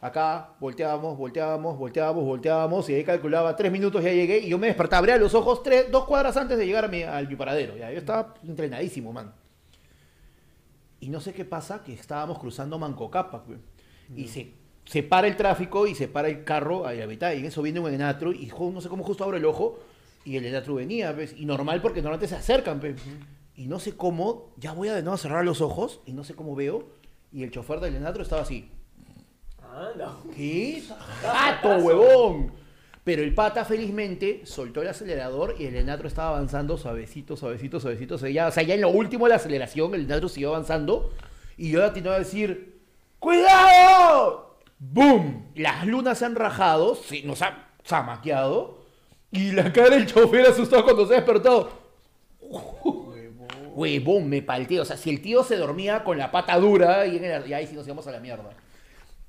acá 0.00 0.54
volteábamos, 0.60 1.16
volteábamos, 1.18 1.78
volteábamos, 1.78 2.24
volteábamos, 2.24 2.88
y 2.88 2.94
ahí 2.94 3.04
calculaba 3.04 3.56
tres 3.56 3.72
minutos, 3.72 4.02
ya 4.02 4.12
llegué, 4.12 4.38
y 4.38 4.48
yo 4.48 4.58
me 4.58 4.68
despertaba, 4.68 4.98
abría 4.98 5.16
los 5.16 5.34
ojos 5.34 5.62
tres, 5.62 5.90
dos 5.90 6.04
cuadras 6.04 6.36
antes 6.36 6.58
de 6.58 6.66
llegar 6.66 6.84
a 6.84 6.88
mi, 6.88 7.02
al 7.02 7.28
mi 7.28 7.36
paradero, 7.36 7.76
ya, 7.76 7.90
yo 7.90 7.98
estaba 7.98 8.34
entrenadísimo, 8.46 9.12
man. 9.12 9.32
Y 11.00 11.08
no 11.08 11.20
sé 11.20 11.32
qué 11.32 11.44
pasa, 11.44 11.82
que 11.82 11.92
estábamos 11.92 12.38
cruzando 12.38 12.78
Mancocapa, 12.78 13.44
güey. 13.46 13.58
Y 14.16 14.28
se, 14.28 14.54
se 14.84 15.02
para 15.02 15.28
el 15.28 15.36
tráfico 15.36 15.86
y 15.86 15.94
se 15.94 16.08
para 16.08 16.28
el 16.28 16.44
carro 16.44 16.86
a 16.86 16.92
la 16.92 17.06
mitad. 17.06 17.32
Y 17.32 17.38
en 17.38 17.44
eso 17.44 17.62
viene 17.62 17.78
un 17.78 17.92
enatro 17.92 18.32
y 18.32 18.48
jo, 18.48 18.70
no 18.72 18.80
sé 18.80 18.88
cómo 18.88 19.04
justo 19.04 19.22
abro 19.22 19.36
el 19.36 19.44
ojo 19.44 19.78
y 20.24 20.36
el 20.36 20.46
enatro 20.46 20.74
venía, 20.74 21.12
¿ves? 21.12 21.34
Y 21.36 21.44
normal 21.44 21.80
porque 21.82 22.02
normalmente 22.02 22.28
se 22.28 22.36
acercan, 22.36 22.80
¿ves? 22.80 23.00
Y 23.54 23.66
no 23.66 23.78
sé 23.80 23.96
cómo, 23.96 24.52
ya 24.56 24.72
voy 24.72 24.88
a 24.88 24.94
de 24.94 25.02
nuevo 25.02 25.14
a 25.14 25.18
cerrar 25.18 25.44
los 25.44 25.60
ojos 25.60 26.00
y 26.06 26.12
no 26.12 26.24
sé 26.24 26.34
cómo 26.34 26.54
veo. 26.54 26.88
Y 27.30 27.42
el 27.42 27.50
chofer 27.50 27.80
del 27.80 27.96
enatro 27.96 28.22
estaba 28.22 28.42
así. 28.42 28.70
Anda. 29.78 30.16
¿Qué? 30.34 30.82
¡Gato, 31.22 31.76
huevón! 31.76 32.52
Pero 33.04 33.22
el 33.22 33.34
pata 33.34 33.64
felizmente 33.64 34.42
soltó 34.44 34.82
el 34.82 34.88
acelerador 34.88 35.54
y 35.58 35.64
el 35.64 35.76
enatro 35.76 36.08
estaba 36.08 36.28
avanzando 36.30 36.76
suavecito, 36.76 37.36
suavecito, 37.36 37.80
suavecito. 37.80 38.16
O 38.16 38.18
sea, 38.18 38.28
ya, 38.28 38.48
o 38.48 38.50
sea, 38.50 38.62
ya 38.62 38.74
en 38.74 38.82
lo 38.82 38.90
último 38.90 39.24
de 39.24 39.30
la 39.30 39.36
aceleración 39.36 39.94
el 39.94 40.02
enatro 40.02 40.28
siguió 40.28 40.50
avanzando 40.50 41.10
y 41.56 41.70
yo 41.70 41.84
atinó 41.84 42.10
a 42.10 42.18
decir 42.18 42.78
¡Cuidado! 43.18 44.58
¡Boom! 44.78 45.46
Las 45.54 45.86
lunas 45.86 46.18
se 46.18 46.26
han 46.26 46.34
rajado, 46.34 46.94
sí, 46.94 47.22
nos 47.24 47.40
ha 47.42 47.68
zamaqueado 47.84 48.78
y 49.32 49.52
la 49.52 49.72
cara 49.72 49.90
del 49.96 50.06
chofer 50.06 50.46
asustado 50.46 50.84
cuando 50.84 51.06
se 51.06 51.14
despertó. 51.14 51.70
Huevón, 53.74 54.28
me 54.28 54.42
palteé. 54.42 54.80
O 54.80 54.84
sea, 54.84 54.96
si 54.96 55.10
el 55.10 55.20
tío 55.22 55.44
se 55.44 55.56
dormía 55.56 56.04
con 56.04 56.18
la 56.18 56.30
pata 56.30 56.56
dura 56.58 57.06
y, 57.06 57.16
en 57.16 57.24
el- 57.24 57.48
y 57.48 57.52
ahí 57.54 57.66
sí 57.66 57.74
nos 57.74 57.86
íbamos 57.86 58.06
a 58.06 58.12
la 58.12 58.20
mierda. 58.20 58.50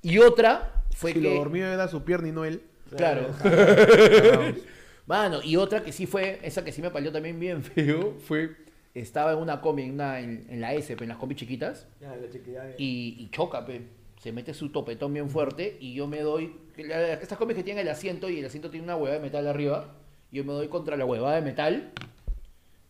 Y 0.02 0.18
otra 0.20 0.84
fue 0.96 1.14
Si 1.14 1.22
que... 1.22 1.30
lo 1.30 1.36
dormido 1.36 1.68
era 1.72 1.88
su 1.88 2.04
pierna 2.04 2.28
y 2.30 2.32
no 2.32 2.46
él. 2.46 2.62
Claro. 2.96 3.28
Mano, 5.06 5.40
y 5.44 5.56
otra 5.56 5.84
que 5.84 5.92
sí 5.92 6.06
fue, 6.06 6.40
esa 6.44 6.64
que 6.64 6.72
sí 6.72 6.82
me 6.82 6.92
palió 6.92 7.12
también 7.12 7.40
bien 7.40 7.64
feo, 7.64 8.16
fue, 8.28 8.56
estaba 8.94 9.32
en 9.34 9.40
una 9.40 9.60
combi, 9.62 9.84
en, 9.84 9.94
una, 9.94 10.20
en, 10.20 10.46
en 10.50 10.62
la 10.62 10.74
S, 10.74 10.96
en 11.00 11.08
las 11.08 11.18
combis 11.18 11.38
chiquitas, 11.38 11.88
Ya, 12.00 12.16
la 12.16 12.30
chiquilla. 12.30 12.64
y, 12.78 13.16
y 13.20 13.30
choca, 13.32 13.66
pe. 13.66 13.82
se 14.22 14.32
mete 14.32 14.54
su 14.54 14.70
topetón 14.70 15.14
bien 15.14 15.30
fuerte, 15.30 15.78
y 15.80 15.94
yo 15.96 16.08
me 16.08 16.22
doy, 16.22 16.54
estas 16.78 17.38
combis 17.40 17.58
que 17.58 17.64
tienen 17.64 17.82
el 17.86 17.92
asiento, 17.92 18.30
y 18.30 18.40
el 18.40 18.46
asiento 18.46 18.70
tiene 18.70 18.84
una 18.84 18.96
hueva 18.96 19.16
de 19.16 19.22
metal 19.22 19.48
arriba, 19.48 19.96
yo 20.32 20.44
me 20.44 20.54
doy 20.54 20.68
contra 20.68 20.96
la 20.96 21.06
huevada 21.06 21.36
de 21.36 21.42
metal, 21.42 21.92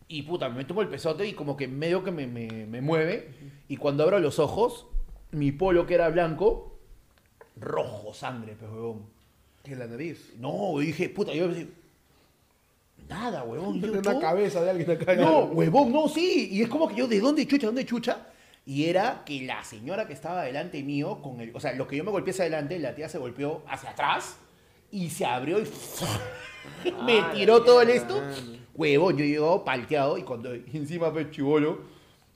y 0.06 0.22
puta, 0.22 0.50
me 0.50 0.64
tomo 0.66 0.82
el 0.82 0.88
pesote, 0.88 1.26
y 1.26 1.32
como 1.32 1.56
que 1.56 1.68
medio 1.68 2.04
que 2.04 2.10
me, 2.10 2.26
me, 2.26 2.48
me 2.66 2.82
mueve, 2.82 3.28
y 3.66 3.78
cuando 3.78 4.02
abro 4.02 4.18
los 4.18 4.38
ojos, 4.38 4.86
mi 5.30 5.52
polo 5.52 5.86
que 5.86 5.94
era 5.94 6.10
blanco, 6.10 6.69
rojo 7.60 8.12
sangre, 8.14 8.54
pe, 8.54 8.66
huevón. 8.66 9.02
Que 9.62 9.76
la 9.76 9.86
nariz. 9.86 10.32
No, 10.38 10.78
dije, 10.78 11.08
puta, 11.10 11.32
yo 11.32 11.48
nada, 13.08 13.42
huevón. 13.42 13.80
Yo, 13.82 13.92
una 13.92 14.12
¿no? 14.12 14.20
cabeza 14.20 14.62
de 14.62 14.70
alguien 14.70 14.90
acá. 14.90 15.14
No, 15.16 15.44
huevón, 15.44 15.92
no, 15.92 16.08
sí. 16.08 16.48
Y 16.52 16.62
es 16.62 16.68
como 16.68 16.88
que 16.88 16.94
yo, 16.96 17.06
¿de 17.08 17.20
dónde 17.20 17.46
chucha, 17.46 17.66
dónde 17.66 17.84
chucha? 17.84 18.26
Y 18.66 18.84
era 18.84 19.22
que 19.24 19.42
la 19.42 19.64
señora 19.64 20.06
que 20.06 20.12
estaba 20.12 20.42
delante 20.44 20.82
mío, 20.82 21.20
con 21.22 21.40
el, 21.40 21.54
o 21.54 21.60
sea, 21.60 21.72
lo 21.74 21.86
que 21.88 21.96
yo 21.96 22.04
me 22.04 22.10
golpeé 22.10 22.30
hacia 22.32 22.44
adelante, 22.44 22.78
la 22.78 22.94
tía 22.94 23.08
se 23.08 23.18
golpeó 23.18 23.62
hacia 23.68 23.90
atrás 23.90 24.36
y 24.90 25.10
se 25.10 25.24
abrió 25.24 25.58
y 25.60 25.64
me 27.04 27.18
Ah, 27.20 27.30
tiró 27.34 27.62
todo 27.64 27.82
el 27.82 27.90
esto. 27.90 28.22
Huevón, 28.74 29.16
yo 29.16 29.24
llego 29.24 29.64
palteado 29.64 30.16
y 30.18 30.22
cuando 30.22 30.54
y 30.54 30.64
encima 30.74 31.12
pues 31.12 31.30
chivolo, 31.30 31.80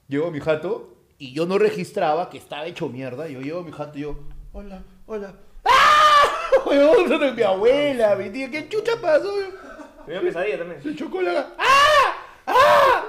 llego 0.07 0.27
a 0.27 0.31
mi 0.31 0.39
jato 0.39 0.95
y 1.17 1.31
yo 1.31 1.45
no 1.45 1.57
registraba 1.57 2.29
que 2.29 2.37
estaba 2.37 2.65
hecho 2.65 2.89
mierda. 2.89 3.27
Yo 3.29 3.39
llego 3.41 3.59
a 3.59 3.63
mi 3.63 3.71
jato 3.71 3.97
y 3.97 4.01
yo, 4.01 4.19
hola, 4.51 4.83
hola. 5.05 5.33
¡Ah! 5.63 6.23
Huevón, 6.65 7.35
mi 7.35 7.41
abuela, 7.43 8.15
mi 8.15 8.29
tía, 8.29 8.49
¿qué 8.49 8.67
chucha 8.69 8.93
pasó? 9.01 9.31
Me 10.07 10.13
dio 10.13 10.21
pesadilla 10.21 10.57
también. 10.59 10.81
Se 10.81 10.95
chocó 10.95 11.21
la... 11.21 11.53
¡Ah! 11.57 13.05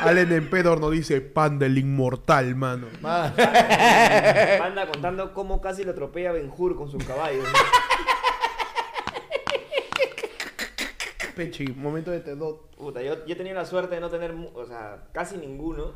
Allen 0.00 0.32
Empedor 0.32 0.80
nos 0.80 0.92
dice 0.92 1.20
pan 1.20 1.58
del 1.58 1.76
inmortal, 1.78 2.54
mano. 2.54 2.86
Ma- 3.00 3.32
Panda 4.58 4.86
contando 4.86 5.34
cómo 5.34 5.60
casi 5.60 5.84
lo 5.84 5.90
atropella 5.92 6.32
Benjur 6.32 6.76
con 6.76 6.90
sus 6.90 7.04
caballos. 7.04 7.44
¿no? 7.44 7.50
Pechi, 11.34 11.66
momento 11.66 12.10
de 12.12 12.20
terror. 12.20 12.62
Puta, 12.78 13.02
yo, 13.02 13.26
yo 13.26 13.34
he 13.34 13.36
tenido 13.36 13.56
la 13.56 13.66
suerte 13.66 13.96
de 13.96 14.00
no 14.00 14.08
tener, 14.08 14.34
o 14.54 14.64
sea, 14.66 15.02
casi 15.12 15.36
ninguno, 15.36 15.92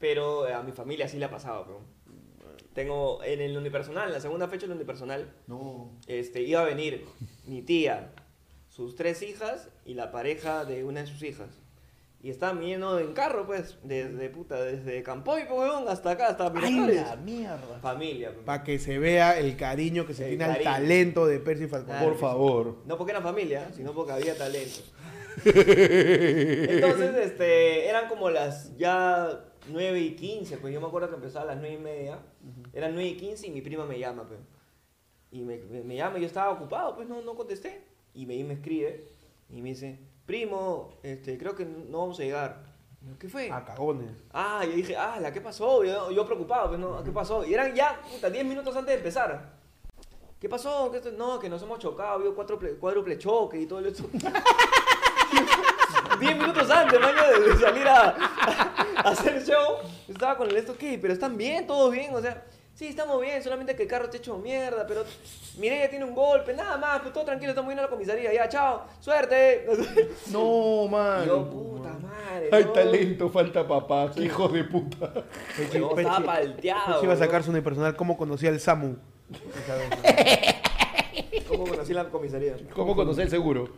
pero 0.00 0.52
a 0.52 0.62
mi 0.64 0.72
familia 0.72 1.06
sí 1.08 1.18
le 1.18 1.26
ha 1.26 1.30
pasado, 1.30 1.64
pero 1.66 1.80
Tengo 2.76 3.24
en 3.24 3.40
el 3.40 3.56
unipersonal, 3.56 4.08
en 4.08 4.12
la 4.12 4.20
segunda 4.20 4.48
fecha 4.48 4.66
del 4.66 4.76
unipersonal, 4.76 5.32
No. 5.46 5.90
este, 6.06 6.42
iba 6.42 6.60
a 6.60 6.64
venir 6.64 7.06
mi 7.46 7.62
tía, 7.62 8.12
sus 8.68 8.94
tres 8.96 9.22
hijas 9.22 9.70
y 9.86 9.94
la 9.94 10.12
pareja 10.12 10.64
de 10.66 10.84
una 10.84 11.00
de 11.00 11.06
sus 11.06 11.22
hijas. 11.22 11.48
Y 12.22 12.28
estaban 12.28 12.58
viniendo 12.60 12.98
en 12.98 13.14
carro, 13.14 13.46
pues, 13.46 13.78
desde 13.82 14.28
puta, 14.28 14.62
desde 14.62 15.02
Campoy, 15.02 15.42
pues, 15.48 15.58
weón, 15.58 15.88
hasta 15.88 16.10
acá, 16.10 16.28
hasta 16.28 16.46
¡Ay, 16.48 16.52
Miraflores. 16.74 16.96
la 17.02 17.16
mierda! 17.16 17.78
Familia, 17.80 18.30
pues. 18.34 18.44
Para 18.44 18.62
que 18.62 18.78
se 18.78 18.98
vea 18.98 19.38
el 19.38 19.56
cariño 19.56 20.06
que 20.06 20.12
se 20.12 20.24
El 20.24 20.28
tiene 20.30 20.44
al 20.44 20.50
cariño. 20.52 20.70
talento 20.72 21.26
de 21.26 21.38
Percy 21.40 21.68
Falcón. 21.68 21.90
Claro 21.96 22.08
Por 22.10 22.18
favor. 22.18 22.76
No 22.84 22.98
porque 22.98 23.12
eran 23.12 23.22
familia, 23.22 23.70
sino 23.74 23.92
porque 23.94 24.12
había 24.12 24.36
talento. 24.36 24.80
Entonces, 25.44 27.14
este, 27.16 27.88
eran 27.88 28.08
como 28.08 28.30
las 28.30 28.76
ya 28.76 29.44
9 29.68 30.00
y 30.00 30.16
15, 30.16 30.58
pues 30.58 30.72
yo 30.74 30.80
me 30.80 30.86
acuerdo 30.86 31.08
que 31.10 31.16
empezaba 31.16 31.44
a 31.44 31.54
las 31.54 31.58
9 31.58 31.74
y 31.74 31.78
media. 31.82 32.18
Eran 32.76 32.92
9 32.92 33.08
y 33.08 33.16
15 33.16 33.46
y 33.46 33.50
mi 33.50 33.62
prima 33.62 33.86
me 33.86 33.98
llama, 33.98 34.24
pues. 34.24 34.38
Y 35.30 35.40
me, 35.40 35.56
me, 35.56 35.82
me 35.82 35.96
llama 35.96 36.18
y 36.18 36.20
yo 36.20 36.26
estaba 36.26 36.52
ocupado, 36.52 36.94
pues 36.94 37.08
no, 37.08 37.22
no 37.22 37.34
contesté. 37.34 37.82
Y 38.12 38.26
me, 38.26 38.44
me 38.44 38.52
escribe 38.52 39.08
y 39.48 39.62
me 39.62 39.70
dice, 39.70 39.98
primo, 40.26 40.90
este, 41.02 41.38
creo 41.38 41.54
que 41.54 41.64
no 41.64 42.00
vamos 42.00 42.20
a 42.20 42.24
llegar. 42.24 42.66
Y 43.00 43.14
¿Qué 43.18 43.30
fue? 43.30 43.50
A 43.50 43.64
cagones. 43.64 44.10
Ah, 44.30 44.62
yo 44.62 44.72
dije, 44.72 44.94
ah, 44.94 45.18
¿la 45.18 45.32
qué 45.32 45.40
pasó? 45.40 45.84
Yo, 45.84 46.10
yo 46.10 46.26
preocupado, 46.26 46.68
pues, 46.68 46.78
¿no? 46.78 47.02
¿Qué 47.02 47.12
pasó? 47.12 47.46
Y 47.46 47.54
eran 47.54 47.74
ya, 47.74 47.98
puta, 48.12 48.28
10 48.28 48.44
minutos 48.44 48.76
antes 48.76 48.92
de 48.92 48.98
empezar. 48.98 49.54
¿Qué 50.38 50.46
pasó? 50.46 50.92
¿Qué 50.92 51.00
no, 51.12 51.38
que 51.38 51.48
nos 51.48 51.62
hemos 51.62 51.78
chocado, 51.78 52.10
había 52.10 52.30
cuádruple, 52.32 53.16
choque 53.16 53.58
y 53.58 53.66
todo 53.66 53.80
eso. 53.80 54.06
10 56.20 56.38
minutos 56.38 56.70
antes, 56.70 57.00
maño, 57.00 57.40
de, 57.40 57.56
salir 57.56 57.88
a, 57.88 58.08
a 58.96 59.08
hacer 59.08 59.42
show, 59.42 59.76
estaba 60.06 60.36
con 60.36 60.50
el 60.50 60.56
esto, 60.56 60.76
¿qué? 60.76 60.98
Pero 61.00 61.14
están 61.14 61.38
bien, 61.38 61.66
todos 61.66 61.90
bien, 61.90 62.14
o 62.14 62.20
sea, 62.20 62.44
sí, 62.76 62.88
estamos 62.88 63.20
bien, 63.20 63.42
solamente 63.42 63.74
que 63.74 63.84
el 63.84 63.88
carro 63.88 64.08
te 64.08 64.18
hecho 64.18 64.38
mierda, 64.38 64.86
pero 64.86 65.04
Mireya 65.58 65.90
tiene 65.90 66.04
un 66.04 66.14
golpe, 66.14 66.54
nada 66.54 66.76
más, 66.76 67.00
pues 67.00 67.12
todo 67.12 67.24
tranquilo, 67.24 67.50
estamos 67.50 67.70
yendo 67.70 67.82
a 67.82 67.86
la 67.86 67.90
comisaría, 67.90 68.32
ya, 68.32 68.48
chao, 68.48 68.84
suerte. 69.00 69.66
No, 70.30 70.86
man. 70.88 71.26
yo, 71.26 71.50
puta 71.50 71.98
madre. 71.98 72.50
Hay 72.52 72.64
no. 72.64 72.72
talento, 72.72 73.30
falta 73.30 73.66
papá. 73.66 74.10
Qué 74.14 74.24
hijo 74.24 74.48
de 74.48 74.64
puta. 74.64 75.12
Pechi, 75.56 75.78
Yo 75.78 75.96
estaba 75.96 76.24
palteado. 76.24 76.94
Pechi 76.94 77.04
iba 77.04 77.14
a 77.14 77.16
sacar 77.16 77.42
su 77.42 77.50
unipersonal 77.50 77.96
cómo 77.96 78.16
conocía 78.16 78.50
al 78.50 78.60
Samu. 78.60 78.96
¿Cómo 81.48 81.64
conocí 81.64 81.94
la 81.94 82.08
comisaría? 82.08 82.56
¿Cómo 82.74 82.94
conocer 82.94 83.24
el 83.24 83.30
seguro? 83.30 83.68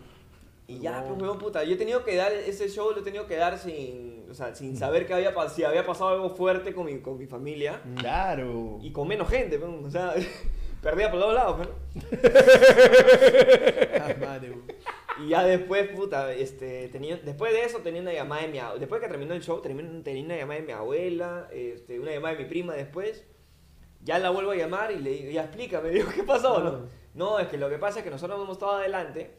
Y 0.71 0.81
ya, 0.81 1.03
pues, 1.03 1.19
weón, 1.21 1.39
puta, 1.39 1.65
yo 1.65 1.75
he 1.75 1.79
tenido 1.79 2.05
que 2.05 2.15
dar, 2.15 2.31
ese 2.31 2.69
show 2.69 2.91
lo 2.93 3.01
he 3.01 3.03
tenido 3.03 3.27
que 3.27 3.37
dar 3.37 3.59
sin, 3.59 4.27
o 4.31 4.35
sea, 4.35 4.55
sin 4.55 4.77
saber 4.77 5.07
que 5.07 5.15
había, 5.15 5.33
si 5.49 5.65
había 5.65 5.85
pasado 5.87 6.11
algo 6.11 6.29
fuerte 6.29 6.75
con 6.75 6.85
mi, 6.85 6.99
con 7.01 7.17
mi 7.17 7.27
familia 7.27 7.81
Claro. 7.97 8.79
y 8.83 8.93
con 8.93 9.09
menos 9.09 9.31
gente, 9.31 9.59
pues, 9.59 9.71
o 9.87 9.91
sea, 9.91 10.15
perdía 10.83 11.11
por 11.11 11.21
todos 11.21 11.35
lados, 11.35 11.57
pues. 11.57 12.21
Ah, 14.01 14.15
madre, 14.21 14.51
weón. 14.51 14.65
Y 15.25 15.31
ya 15.31 15.43
después, 15.43 15.89
puta, 15.89 16.33
este, 16.33 16.89
tenía, 16.89 17.17
después 17.17 17.51
de 17.53 17.65
eso 17.65 17.79
tenía 17.79 18.03
una 18.03 18.13
llamada 18.13 18.43
de 18.43 18.49
mi 18.49 18.59
abuela, 18.59 18.79
después 18.79 19.01
que 19.01 19.09
terminó 19.09 19.35
el 19.35 19.43
show, 19.43 19.61
tenía 19.63 19.83
una 20.23 20.37
llamada 20.37 20.61
de 20.61 20.67
mi 20.67 20.73
abuela, 20.73 21.49
este, 21.51 21.99
una 21.99 22.13
llamada 22.13 22.35
de 22.37 22.43
mi 22.45 22.49
prima 22.49 22.75
después, 22.75 23.25
ya 24.05 24.19
la 24.19 24.31
vuelvo 24.31 24.51
a 24.53 24.55
llamar 24.55 24.93
y 24.93 24.99
le 24.99 25.11
digo, 25.11 25.31
ya 25.31 25.45
explícame, 25.45 25.89
digo, 25.89 26.09
¿qué 26.15 26.23
pasó? 26.23 26.61
No, 26.63 26.87
no, 27.15 27.39
es 27.41 27.49
que 27.49 27.57
lo 27.57 27.69
que 27.69 27.79
pasa 27.79 27.99
es 28.01 28.05
que 28.05 28.11
nosotros 28.11 28.39
hemos 28.41 28.53
estado 28.59 28.73
adelante 28.77 29.31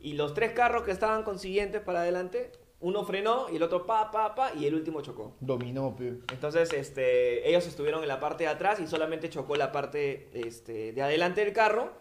y 0.00 0.14
los 0.14 0.34
tres 0.34 0.52
carros 0.52 0.82
que 0.82 0.90
estaban 0.92 1.22
consiguientes 1.22 1.80
para 1.80 2.00
adelante, 2.00 2.52
uno 2.80 3.04
frenó 3.04 3.46
y 3.50 3.56
el 3.56 3.62
otro 3.62 3.86
pa, 3.86 4.10
pa, 4.10 4.34
pa, 4.34 4.52
y 4.54 4.66
el 4.66 4.74
último 4.74 5.00
chocó. 5.00 5.34
Dominó, 5.40 5.96
pe. 5.96 6.18
Entonces, 6.32 6.72
este, 6.72 7.48
ellos 7.48 7.66
estuvieron 7.66 8.02
en 8.02 8.08
la 8.08 8.20
parte 8.20 8.44
de 8.44 8.50
atrás 8.50 8.78
y 8.80 8.86
solamente 8.86 9.30
chocó 9.30 9.56
la 9.56 9.72
parte 9.72 10.28
este, 10.34 10.92
de 10.92 11.02
adelante 11.02 11.42
del 11.44 11.54
carro, 11.54 11.92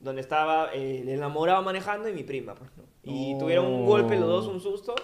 donde 0.00 0.20
estaba 0.20 0.74
eh, 0.74 1.00
el 1.02 1.08
enamorado 1.08 1.62
manejando 1.62 2.08
y 2.08 2.12
mi 2.12 2.24
prima. 2.24 2.54
Pues, 2.54 2.70
¿no? 2.76 2.82
Y 3.04 3.34
No. 3.34 3.38
tuvieron 3.38 3.66
un 3.66 3.86
golpe 3.86 4.16
los 4.18 4.28
dos, 4.28 4.46
un 4.48 4.60
susto, 4.60 4.94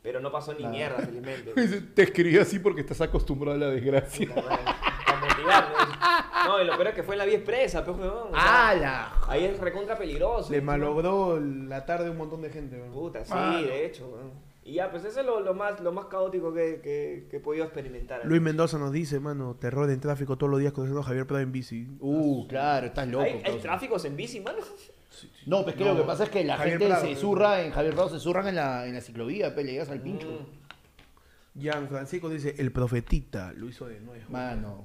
pero 0.00 0.20
no 0.20 0.30
pasó 0.30 0.54
ni 0.54 0.64
mierda, 0.64 0.98
felizmente. 1.00 1.52
Te 1.94 2.02
escribí 2.04 2.38
así 2.38 2.58
porque 2.60 2.80
estás 2.82 3.00
acostumbrado 3.00 3.56
a 3.56 3.60
la 3.60 3.70
desgracia. 3.70 4.28
No, 6.46 6.62
y 6.62 6.64
lo 6.64 6.72
peor 6.76 6.88
es 6.88 6.94
que 6.94 7.02
fue 7.02 7.14
en 7.14 7.18
la 7.18 7.24
vía 7.24 7.36
expresa, 7.36 7.84
pues, 7.84 7.98
huevón, 7.98 8.28
o 8.28 8.30
sea, 8.30 8.68
¡Hala! 8.68 9.12
Ahí 9.26 9.44
es 9.44 9.58
recontra 9.58 9.98
peligroso. 9.98 10.50
Le 10.50 10.60
malogró 10.60 11.38
la 11.40 11.84
tarde 11.84 12.08
a 12.08 12.10
un 12.10 12.16
montón 12.16 12.40
de 12.42 12.50
gente. 12.50 12.76
weón. 12.76 12.92
Puta, 12.92 13.24
sí, 13.24 13.34
Mano. 13.34 13.58
de 13.58 13.86
hecho. 13.86 14.08
weón. 14.08 14.30
Y 14.64 14.74
ya, 14.74 14.90
pues 14.90 15.04
eso 15.04 15.20
es 15.20 15.26
lo, 15.26 15.40
lo 15.40 15.54
más, 15.54 15.80
lo 15.80 15.92
más 15.92 16.06
caótico 16.06 16.52
que, 16.52 16.80
que, 16.82 17.26
que 17.30 17.36
he 17.38 17.40
podido 17.40 17.64
experimentar. 17.64 18.20
Luis 18.24 18.42
Mendoza 18.42 18.78
nos 18.78 18.92
dice, 18.92 19.18
mano, 19.18 19.56
terror 19.56 19.90
en 19.90 19.98
tráfico 19.98 20.36
todos 20.36 20.50
los 20.50 20.60
días 20.60 20.72
conociendo 20.72 21.00
a 21.00 21.04
Javier 21.04 21.26
Prado 21.26 21.42
en 21.42 21.52
bici. 21.52 21.88
Uh, 22.00 22.46
claro, 22.48 22.86
estás 22.86 23.08
loco. 23.08 23.24
¿Hay, 23.24 23.42
hay 23.44 23.58
tráficos 23.58 24.04
en 24.04 24.16
bici, 24.16 24.40
mano? 24.40 24.58
No, 25.46 25.64
pues 25.64 25.74
que 25.74 25.84
No, 25.84 25.94
lo 25.94 26.02
que 26.02 26.06
pasa 26.06 26.24
es 26.24 26.30
que 26.30 26.44
la 26.44 26.56
Javier 26.58 26.74
gente 26.78 26.86
Prado, 26.86 27.00
se 27.00 27.06
Javier 27.06 27.20
zurra 27.20 27.62
en 27.62 27.72
Javier 27.72 27.94
Prado, 27.94 28.10
se 28.10 28.18
zurran 28.20 28.48
en 28.48 28.54
la, 28.56 28.86
en 28.86 28.94
la 28.94 29.00
ciclovía, 29.00 29.54
pe, 29.54 29.64
le 29.64 29.72
llegas 29.72 29.88
al 29.88 30.00
pincho. 30.00 30.28
Mm. 30.28 31.60
Jan 31.62 31.88
Francisco 31.88 32.28
dice, 32.28 32.54
el 32.58 32.70
profetita 32.70 33.52
lo 33.54 33.68
hizo 33.68 33.86
de 33.86 34.00
nuevo. 34.00 34.24
Mano. 34.28 34.84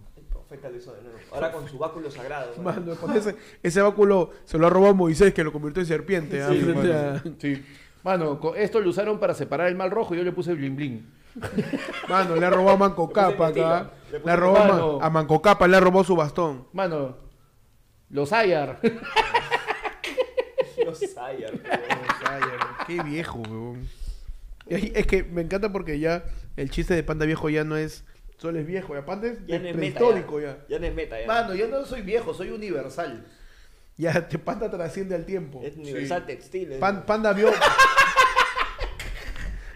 De 0.61 0.69
nuevo. 0.69 1.17
Ahora 1.31 1.51
con 1.51 1.67
su 1.67 1.77
báculo 1.77 2.09
sagrado. 2.11 2.51
¿no? 2.57 2.63
Mano, 2.63 2.95
con 2.95 3.15
ese, 3.15 3.35
ese 3.63 3.81
báculo 3.81 4.29
se 4.45 4.57
lo 4.57 4.67
ha 4.67 4.69
robado 4.69 4.93
Moisés, 4.93 5.33
que 5.33 5.43
lo 5.43 5.51
convirtió 5.51 5.81
en 5.81 5.87
serpiente. 5.87 6.41
¿ah? 6.43 6.49
Sí, 6.51 6.59
mano. 6.61 6.93
a- 6.93 7.23
Sí. 7.39 7.65
Mano, 8.03 8.39
co- 8.39 8.55
esto 8.55 8.79
lo 8.81 8.89
usaron 8.89 9.17
para 9.19 9.33
separar 9.33 9.67
el 9.67 9.75
mal 9.75 9.89
rojo 9.89 10.13
y 10.13 10.17
yo 10.17 10.23
le 10.23 10.31
puse 10.33 10.53
bling 10.53 10.75
bling. 10.75 11.13
Mano, 12.09 12.35
le 12.35 12.45
ha 12.45 12.49
robado 12.49 12.71
a 12.75 12.77
Manco 12.77 13.11
Capa 13.11 13.47
acá. 13.47 13.91
Le 14.11 14.19
Le 14.19 14.31
ha 14.31 14.35
robado 14.35 14.63
a 14.63 14.67
mano. 14.67 14.99
Ma- 14.99 15.05
a 15.05 15.09
Manco 15.09 15.41
Capa, 15.41 15.67
le 15.67 15.77
ha 15.77 15.79
robado 15.79 16.03
su 16.03 16.15
bastón. 16.15 16.67
Mano, 16.73 17.17
los 18.09 18.31
Ayar. 18.33 18.79
Los 20.85 20.99
Sayar, 20.99 21.53
Qué 22.87 23.01
viejo, 23.03 23.39
weón. 23.39 23.87
Es 24.67 25.07
que 25.07 25.23
me 25.23 25.41
encanta 25.41 25.71
porque 25.71 25.99
ya 25.99 26.23
el 26.57 26.69
chiste 26.69 26.93
de 26.93 27.03
panda 27.03 27.25
viejo 27.25 27.49
ya 27.49 27.63
no 27.63 27.77
es 27.77 28.03
solo 28.43 28.59
es 28.59 28.65
viejo, 28.67 28.93
ya 28.93 29.05
panda 29.05 29.27
es 29.29 29.39
Ya 29.47 29.57
no 29.57 29.69
es 29.69 29.75
meta. 29.75 29.77
prehistórico 29.77 30.39
ya. 30.41 30.57
Ya 30.67 30.77
no 30.77 30.85
es 30.85 30.93
meta, 30.93 31.17
ya. 31.19 31.25
Mano, 31.25 31.55
yo 31.55 31.67
no 31.69 31.85
soy 31.85 32.01
viejo, 32.01 32.33
soy 32.33 32.49
universal. 32.49 33.25
Ya 33.95 34.27
te 34.27 34.37
panda 34.37 34.69
trasciende 34.69 35.15
al 35.15 35.25
tiempo. 35.25 35.61
Es 35.63 35.77
universal 35.77 36.25
textil. 36.25 36.73
¿eh? 36.73 36.77
Pan- 36.77 37.05
panda 37.05 37.31
vio 37.31 37.49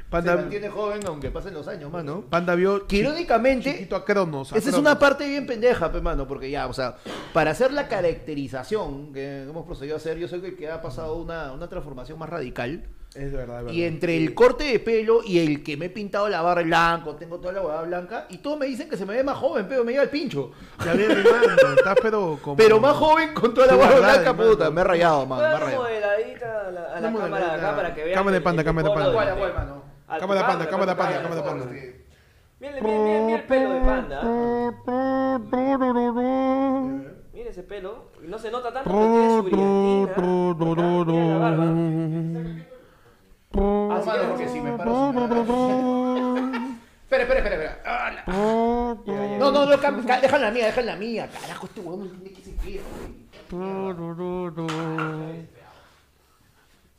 Se 0.08 0.12
Panda, 0.12 0.36
mantiene 0.38 0.70
joven 0.70 1.01
aunque 1.05 1.30
pasen 1.32 1.53
los 1.53 1.68
años, 1.68 1.91
mano. 1.91 2.24
Panda 2.30 2.55
vio 2.55 2.88
Que 2.88 2.95
irónicamente, 2.97 3.74
chiquito 3.74 3.97
a 3.97 4.05
Cronos. 4.05 4.53
a 4.53 4.58
esa 4.58 4.70
es 4.70 4.74
Cronos. 4.74 4.80
una 4.91 4.97
parte 4.97 5.28
bien 5.28 5.45
pendeja, 5.45 5.91
pe, 5.91 5.99
mano, 5.99 6.26
porque 6.26 6.49
ya, 6.49 6.68
o 6.68 6.74
sea, 6.74 6.95
para 7.34 7.51
hacer 7.51 7.74
la 7.74 7.89
caracterización 7.89 9.12
que 9.12 9.43
hemos 9.43 9.66
procedido 9.66 9.95
a 9.95 9.97
hacer, 9.97 10.18
yo 10.18 10.30
soy 10.30 10.45
el 10.45 10.55
que 10.55 10.70
ha 10.72 10.82
pasado 10.82 11.16
una, 11.18 11.51
una 11.51 11.68
transformación 11.68 12.18
más 12.20 12.30
radical. 12.30 12.86
Es 13.16 13.32
verdad, 13.34 13.60
es 13.60 13.64
verdad. 13.66 13.72
Y 13.74 13.84
entre 13.84 14.16
el 14.16 14.34
corte 14.34 14.64
de 14.64 14.80
pelo 14.80 15.22
y 15.26 15.39
el 15.39 15.62
que 15.64 15.76
me 15.76 15.88
he 15.88 15.89
pintado 15.89 16.30
la 16.30 16.41
barra 16.41 16.62
blanco, 16.62 17.16
tengo 17.16 17.39
toda 17.39 17.51
la 17.53 17.62
huevada 17.62 17.82
blanca, 17.82 18.28
y 18.30 18.38
todos 18.38 18.58
me 18.58 18.66
dicen 18.66 18.88
que 18.89 18.95
se 18.95 19.05
me 19.05 19.14
ve 19.14 19.24
más 19.26 19.38
joven, 19.38 19.66
pero 19.68 19.84
me 19.84 19.91
llega 19.91 20.03
el 20.03 20.10
pincho. 20.10 20.51
Ya 20.86 20.93
bien, 20.93 21.12
hermano, 21.12 21.74
estás 21.78 21.97
pero 22.01 22.39
como... 22.41 22.55
Pero 22.55 22.80
más 22.80 22.95
joven 22.95 23.34
con 23.34 23.53
toda 23.53 23.68
la 23.68 23.74
Sí, 23.74 23.80
verdad, 23.80 23.97
blanca, 23.99 24.30
hermano. 24.30 24.49
puta. 24.51 24.72
Me 24.72 24.82
he 24.82 24.84
rayado, 24.86 25.26
mano, 25.26 25.41
me 25.41 25.47
he 25.47 25.49
Una 25.55 25.60
rayado. 25.66 25.84
modeladita 25.84 26.68
a 26.68 26.72
la, 26.72 26.82
a 26.95 26.99
la 27.01 27.12
cámara 27.14 27.38
de 27.49 27.55
acá 27.55 27.76
para 27.76 27.93
que 27.93 28.03
vean. 28.05 28.16
Cámara 28.18 28.36
de 28.36 28.41
panda, 28.41 28.64
cámara 28.64 28.88
de 28.89 28.95
panda. 28.95 29.84
Cámara 30.08 30.39
de 30.41 30.45
panda, 30.47 30.70
cámara 30.70 30.91
de 30.93 30.97
panda, 30.97 31.22
cámara 31.22 31.36
de 31.36 31.41
panda. 31.43 31.66
Mira, 32.60 32.74
mira, 32.82 32.82
mira, 32.82 33.20
mira 33.26 33.38
el 33.39 33.43
pelo 33.43 33.70
de 33.72 33.82
panda. 33.82 34.22
Mira 37.34 37.49
ese 37.49 37.64
pelo. 37.64 38.05
No 38.24 38.39
se 38.39 38.49
nota 38.49 38.74
tanto, 38.74 38.89
pero 38.89 38.99
tiene 39.12 39.30
su 39.30 39.43
brillantina. 39.43 40.14
Mira 41.12 41.26
la 41.26 41.38
barba. 41.38 41.66
mano, 44.05 44.12
quieres- 44.14 44.28
porque 44.30 44.49
si 44.49 44.62
me 44.62 44.72
paro... 44.78 44.91
Espera, 47.03 47.24
espera, 47.24 47.39
espera, 47.39 48.24
No, 49.39 49.51
no, 49.51 49.66
no, 49.66 49.66
deja 49.66 50.38
la 50.38 50.51
mía, 50.51 50.66
deja 50.68 50.82
la 50.82 50.95
mía. 50.95 51.30
Carajo, 51.30 51.66
este 51.68 51.80
huevón 51.82 52.10
tiene 52.22 52.32
que 52.36 52.41
ser 52.43 52.53
feo. 52.55 52.82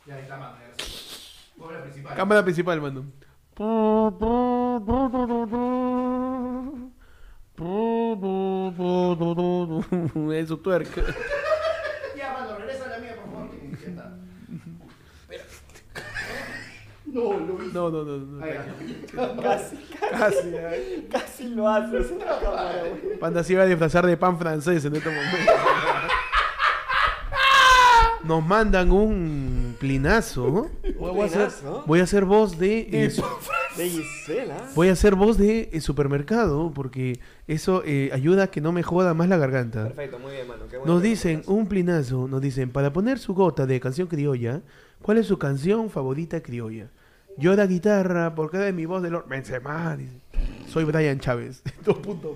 Ya, 0.07 0.15
ahí 0.15 0.23
está, 0.23 0.37
la 1.73 1.83
principal. 1.83 2.17
Cámara 2.17 2.43
principal, 2.45 2.81
mano. 2.81 3.05
Es 10.33 10.49
su 10.49 10.59
tuerca. 10.59 11.03
Ya, 12.17 12.33
mano, 12.33 12.57
regresa 12.59 12.85
a 12.85 12.89
la 12.89 12.99
mía, 12.99 13.17
por 13.17 13.33
favor. 13.33 13.51
que 13.51 13.77
Ya 13.81 13.89
está. 13.89 14.17
No, 17.07 17.23
hice. 17.65 17.73
No, 17.75 17.91
no, 17.91 18.05
no. 18.05 18.17
no. 18.19 19.43
Casi, 19.43 19.77
Casi, 20.11 20.57
ay. 20.57 21.09
casi 21.11 21.49
lo 21.49 21.67
haces 21.69 22.13
cámara. 22.23 22.83
Panda 23.19 23.43
se 23.43 23.55
iba 23.55 23.63
a 23.63 23.67
disfrazar 23.67 24.07
de 24.07 24.17
pan 24.17 24.39
francés 24.39 24.85
en 24.85 24.95
este 24.95 25.09
momento. 25.09 25.53
Nos 28.29 28.47
mandan 28.47 28.93
un 28.93 29.75
plinazo. 29.81 30.71
Voy 30.99 31.21
a 31.23 31.25
hacer, 31.25 31.49
plinazo? 31.49 31.85
voy 31.87 32.01
a 32.01 32.03
hacer 32.05 32.25
voz 32.27 32.59
de. 32.59 33.11
De 33.79 33.89
Gisela. 33.89 34.57
voy 34.75 34.89
a 34.89 34.93
hacer 34.93 35.15
voz 35.15 35.39
de 35.39 35.69
eh, 35.73 35.81
supermercado 35.81 36.73
porque 36.75 37.21
eso 37.47 37.83
eh, 37.87 38.11
ayuda 38.13 38.45
a 38.45 38.47
que 38.49 38.61
no 38.61 38.73
me 38.73 38.83
joda 38.83 39.15
más 39.15 39.29
la 39.29 39.37
garganta. 39.37 39.85
Perfecto, 39.85 40.19
muy 40.19 40.33
bien, 40.33 40.49
mano. 40.49 40.65
Qué 40.69 40.79
Nos 40.85 41.01
dicen, 41.01 41.43
un 41.47 41.69
plinazo, 41.69 42.27
nos 42.27 42.41
dicen, 42.41 42.71
para 42.71 42.93
poner 42.93 43.21
su 43.21 43.35
gota 43.35 43.67
de 43.67 43.79
canción 43.79 44.09
criolla, 44.09 44.63
¿cuál 45.01 45.19
es 45.19 45.27
su 45.29 45.39
canción 45.39 45.91
favorita 45.91 46.43
criolla? 46.43 46.89
Yo 47.37 47.55
la 47.55 47.67
guitarra, 47.67 48.35
porque 48.35 48.59
de 48.59 48.73
mi 48.73 48.85
voz 48.85 49.01
de 49.01 49.11
Lord 49.11 49.29
Benzema, 49.29 49.97
dice. 49.97 50.19
Soy 50.67 50.83
Brian 50.83 51.21
Chávez. 51.21 51.63
Dos 51.85 51.99
puntos. 51.99 52.33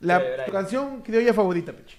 La 0.00 0.20
Eh, 0.22 0.50
canción 0.50 1.02
criolla 1.02 1.34
favorita, 1.34 1.72
peche. 1.72 1.98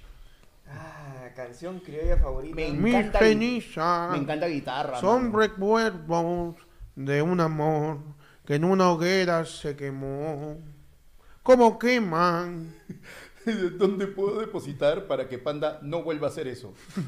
Canción 1.38 1.80
criolla 1.82 2.18
favorita. 2.18 2.56
Me 2.56 2.68
encanta- 2.68 3.20
ceniza 3.20 4.10
Me 4.12 4.18
encanta 4.18 4.48
guitarra. 4.48 5.00
son 5.00 5.26
mano. 5.28 5.38
recuerdos 5.38 6.56
de 6.96 7.22
un 7.22 7.40
amor 7.40 8.00
que 8.44 8.56
en 8.56 8.66
una 8.66 8.90
hoguera 8.90 9.46
se 9.46 9.76
quemó. 9.76 10.58
¿Cómo 11.44 11.78
queman? 11.78 12.74
¿Dónde 13.78 14.08
puedo 14.08 14.40
depositar 14.40 15.06
para 15.06 15.30
que 15.30 15.38
Panda 15.38 15.78
no 15.84 16.02
vuelva 16.02 16.26
a 16.26 16.32
hacer 16.32 16.48
eso? 16.48 16.74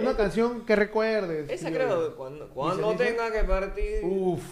Una 0.00 0.16
canción 0.16 0.64
que 0.64 0.74
recuerdes. 0.74 1.50
Esa 1.50 1.70
creo, 1.70 2.16
cuando, 2.16 2.48
cuando 2.48 2.96
tenga 2.96 3.30
que 3.30 3.44
partir. 3.44 4.00
Uf. 4.02 4.42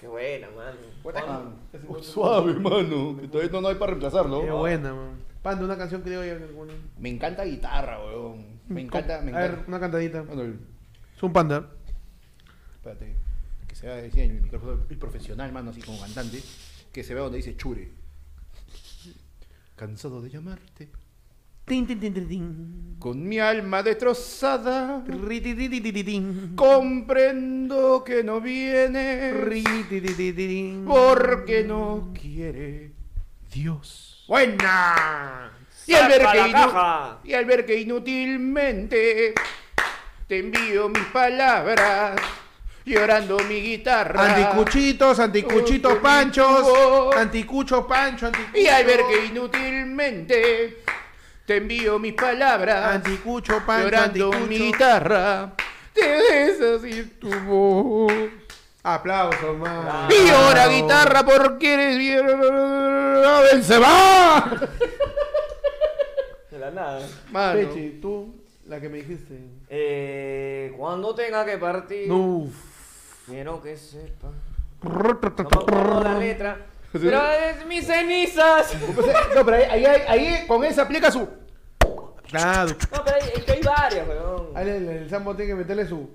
Qué 0.00 0.08
buena, 0.08 0.48
mano. 0.50 0.76
Ah, 1.14 1.44
Oh, 1.88 2.02
suave, 2.02 2.52
mano, 2.54 3.16
que 3.18 3.28
todavía 3.28 3.52
no, 3.52 3.60
no 3.62 3.68
hay 3.68 3.76
para 3.76 3.92
reemplazarlo. 3.92 4.42
Qué 4.42 4.50
buena, 4.50 4.94
man. 5.46 5.54
Panda, 5.54 5.64
una 5.64 5.78
canción 5.78 6.02
criolla. 6.02 6.32
alguna- 6.32 6.74
Me 6.98 7.08
encanta 7.10 7.44
guitarra, 7.44 7.98
weón. 8.04 8.44
Me 8.68 8.80
encanta, 8.82 9.20
me 9.22 9.32
A 9.32 9.38
ver, 9.38 9.50
encanta. 9.50 9.68
una 9.68 9.80
cantadita. 9.80 10.24
Es 11.16 11.22
un 11.22 11.32
panda. 11.32 11.70
Espérate, 12.76 13.16
que 13.66 13.74
se 13.74 13.86
vea 13.86 13.96
decía 13.96 14.24
el 14.24 14.40
micrófono 14.42 14.84
el 14.88 14.96
profesional, 14.98 15.52
mano, 15.52 15.70
así 15.70 15.80
como 15.82 16.00
cantante, 16.00 16.40
que 16.92 17.02
se 17.04 17.14
vea 17.14 17.22
donde 17.22 17.38
dice 17.38 17.56
chure. 17.56 17.90
Cansado 19.76 20.22
de 20.22 20.30
llamarte, 20.30 20.88
Tin, 21.66 21.84
tin, 21.84 21.98
tin, 21.98 22.96
con 23.00 23.26
mi 23.28 23.40
alma 23.40 23.82
destrozada, 23.82 25.04
comprendo 26.54 28.04
que 28.04 28.22
no 28.22 28.40
viene 28.40 29.32
porque 30.86 31.64
no 31.64 32.12
quiere 32.14 32.92
Dios. 33.52 34.15
¡Buena! 34.26 35.52
Y 35.86 35.94
al, 35.94 36.08
ver 36.08 36.20
¡Saca 36.22 36.32
que 36.32 36.38
la 36.38 36.48
inu- 36.48 36.52
caja! 36.72 37.18
y 37.24 37.34
al 37.34 37.44
ver 37.44 37.64
que 37.64 37.80
inútilmente 37.80 39.34
te 40.26 40.38
envío 40.40 40.88
mis 40.88 41.04
palabras, 41.04 42.16
llorando 42.84 43.38
mi 43.48 43.60
guitarra. 43.60 44.34
Anticuchitos, 44.34 45.20
anticuchitos 45.20 45.98
panchos. 45.98 47.14
Anticucho 47.16 47.86
pancho, 47.86 48.26
anticucho. 48.26 48.58
Y 48.58 48.66
al 48.66 48.84
ver 48.84 49.00
que 49.08 49.26
inútilmente 49.26 50.82
te 51.46 51.56
envío 51.58 52.00
mis 52.00 52.14
palabras, 52.14 52.94
Anticucho 52.96 53.62
pancho, 53.64 53.84
llorando 53.84 54.26
anticucho. 54.32 54.48
mi 54.50 54.58
guitarra, 54.58 55.52
te 55.94 56.04
desasir 56.04 57.20
tu 57.20 57.30
voz. 57.42 58.12
Aplausos, 58.88 59.58
man. 59.58 60.08
Y 60.12 60.28
ahora 60.28 60.68
guitarra 60.68 61.24
porque 61.24 61.74
eres 61.74 61.98
bien. 61.98 62.24
¡Se 63.64 63.78
va! 63.80 64.48
De 66.48 66.56
la 66.56 66.70
nada. 66.70 67.00
Mano. 67.32 67.58
Pechi, 67.58 67.98
tú, 68.00 68.32
la 68.66 68.80
que 68.80 68.88
me 68.88 68.98
dijiste. 68.98 69.40
Eh, 69.68 70.72
cuando 70.78 71.16
tenga 71.16 71.44
que 71.44 71.58
partir. 71.58 72.06
No. 72.06 72.46
Quiero 73.26 73.60
que 73.60 73.76
sepa. 73.76 74.28
No 74.82 74.90
me 74.92 75.42
acuerdo 75.42 76.04
la 76.04 76.18
letra. 76.20 76.56
Pero 76.92 77.20
es 77.32 77.66
mis 77.66 77.84
cenizas. 77.88 78.72
No, 79.34 79.44
pero 79.44 79.56
ahí, 79.56 79.84
ahí, 79.84 80.02
ahí 80.06 80.46
con 80.46 80.62
esa 80.62 80.82
aplica 80.82 81.10
su. 81.10 81.28
Claro. 82.28 82.70
No, 82.92 83.04
pero 83.04 83.16
hay, 83.16 83.44
hay 83.48 83.62
varias, 83.62 84.08
weón. 84.08 84.46
Ahí 84.54 84.68
el, 84.68 84.88
el 84.88 85.10
Sambo 85.10 85.34
tiene 85.34 85.50
que 85.50 85.56
meterle 85.56 85.88
su. 85.88 86.08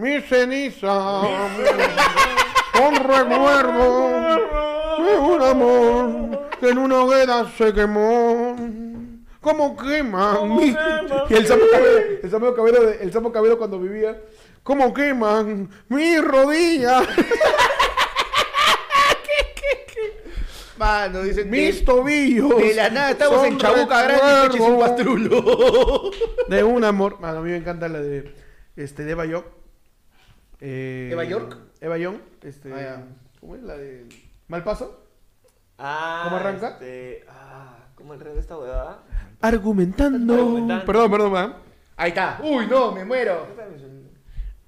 Mi 0.00 0.20
ceniza. 0.22 1.20
con 2.72 2.94
recuerdo 2.96 4.08
de 4.98 5.16
un 5.18 5.42
amor 5.42 6.48
que 6.58 6.68
en 6.70 6.78
una 6.78 7.02
hoguera 7.02 7.46
se 7.56 7.72
quemó. 7.72 8.56
¿Cómo 9.40 9.76
queman? 9.76 10.56
Mi- 10.56 10.76
Y 11.30 11.34
el 11.34 11.46
Sambo 11.46 11.64
Cabero, 11.70 11.98
el 12.22 12.30
Sambo 12.30 12.54
Cabero, 12.54 12.82
de- 12.82 13.02
el 13.02 13.12
Sambo 13.12 13.32
Cabero 13.32 13.58
cuando 13.58 13.78
vivía. 13.78 14.20
¿Cómo 14.62 14.92
queman 14.92 15.70
mis 15.88 16.22
rodillas? 16.22 17.06
Mano, 20.76 21.22
dicen. 21.22 21.50
Mis 21.50 21.84
tobillos. 21.84 22.56
De 22.56 22.74
la 22.74 22.88
nada 22.88 23.10
estamos 23.10 23.44
en 23.46 23.58
Chabuca 23.58 24.02
Grande 24.02 24.56
y 24.56 24.56
es 24.56 24.60
un 24.62 24.78
pastrulo. 24.80 26.10
De 26.48 26.64
un 26.64 26.84
amor. 26.84 27.20
Mano, 27.20 27.38
a 27.38 27.42
mí 27.42 27.50
me 27.50 27.56
encanta 27.58 27.86
la 27.88 28.00
de. 28.00 28.34
Este, 28.76 29.04
de. 29.04 29.14
Eh, 30.60 31.08
¿Eva 31.12 31.24
York? 31.24 31.56
Eva 31.80 31.96
Young. 31.98 32.16
Este. 32.42 32.72
Ah, 32.72 32.80
ya. 32.80 33.04
¿Cómo 33.40 33.56
es 33.56 33.62
la 33.62 33.76
de. 33.76 34.06
Malpaso? 34.48 35.06
Ah, 35.78 36.22
¿Cómo 36.24 36.36
arranca? 36.36 36.68
Este, 36.72 37.24
ah, 37.28 37.78
¿cómo 37.94 38.14
el 38.14 38.20
rey 38.20 38.34
de 38.34 38.40
esta 38.40 38.58
huevada? 38.58 39.02
Argumentando. 39.40 40.34
Argumentando. 40.34 40.84
Perdón, 40.84 41.10
perdón, 41.10 41.32
man. 41.32 41.54
Ahí 41.96 42.10
está. 42.10 42.40
Uy, 42.42 42.66
no, 42.66 42.92
me 42.92 43.04
muero. 43.04 43.46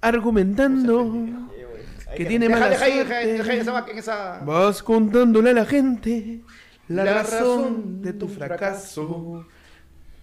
Argumentando. 0.01 1.49
Que 2.15 2.25
tiene 2.25 2.47
Deja, 2.47 2.59
mala 2.59 2.69
deja 2.71 2.85
ahí, 2.85 2.97
deja, 2.99 3.17
deja 3.19 3.53
esa, 3.53 3.85
en 3.89 3.97
esa. 3.97 4.39
Vas 4.45 4.83
contándole 4.83 5.49
a 5.49 5.53
la 5.53 5.65
gente 5.65 6.41
la, 6.87 7.05
La 7.05 7.13
razón, 7.15 7.39
razón 7.39 8.01
de 8.03 8.13
tu 8.13 8.27
fracaso. 8.27 9.07
fracaso. 9.07 9.47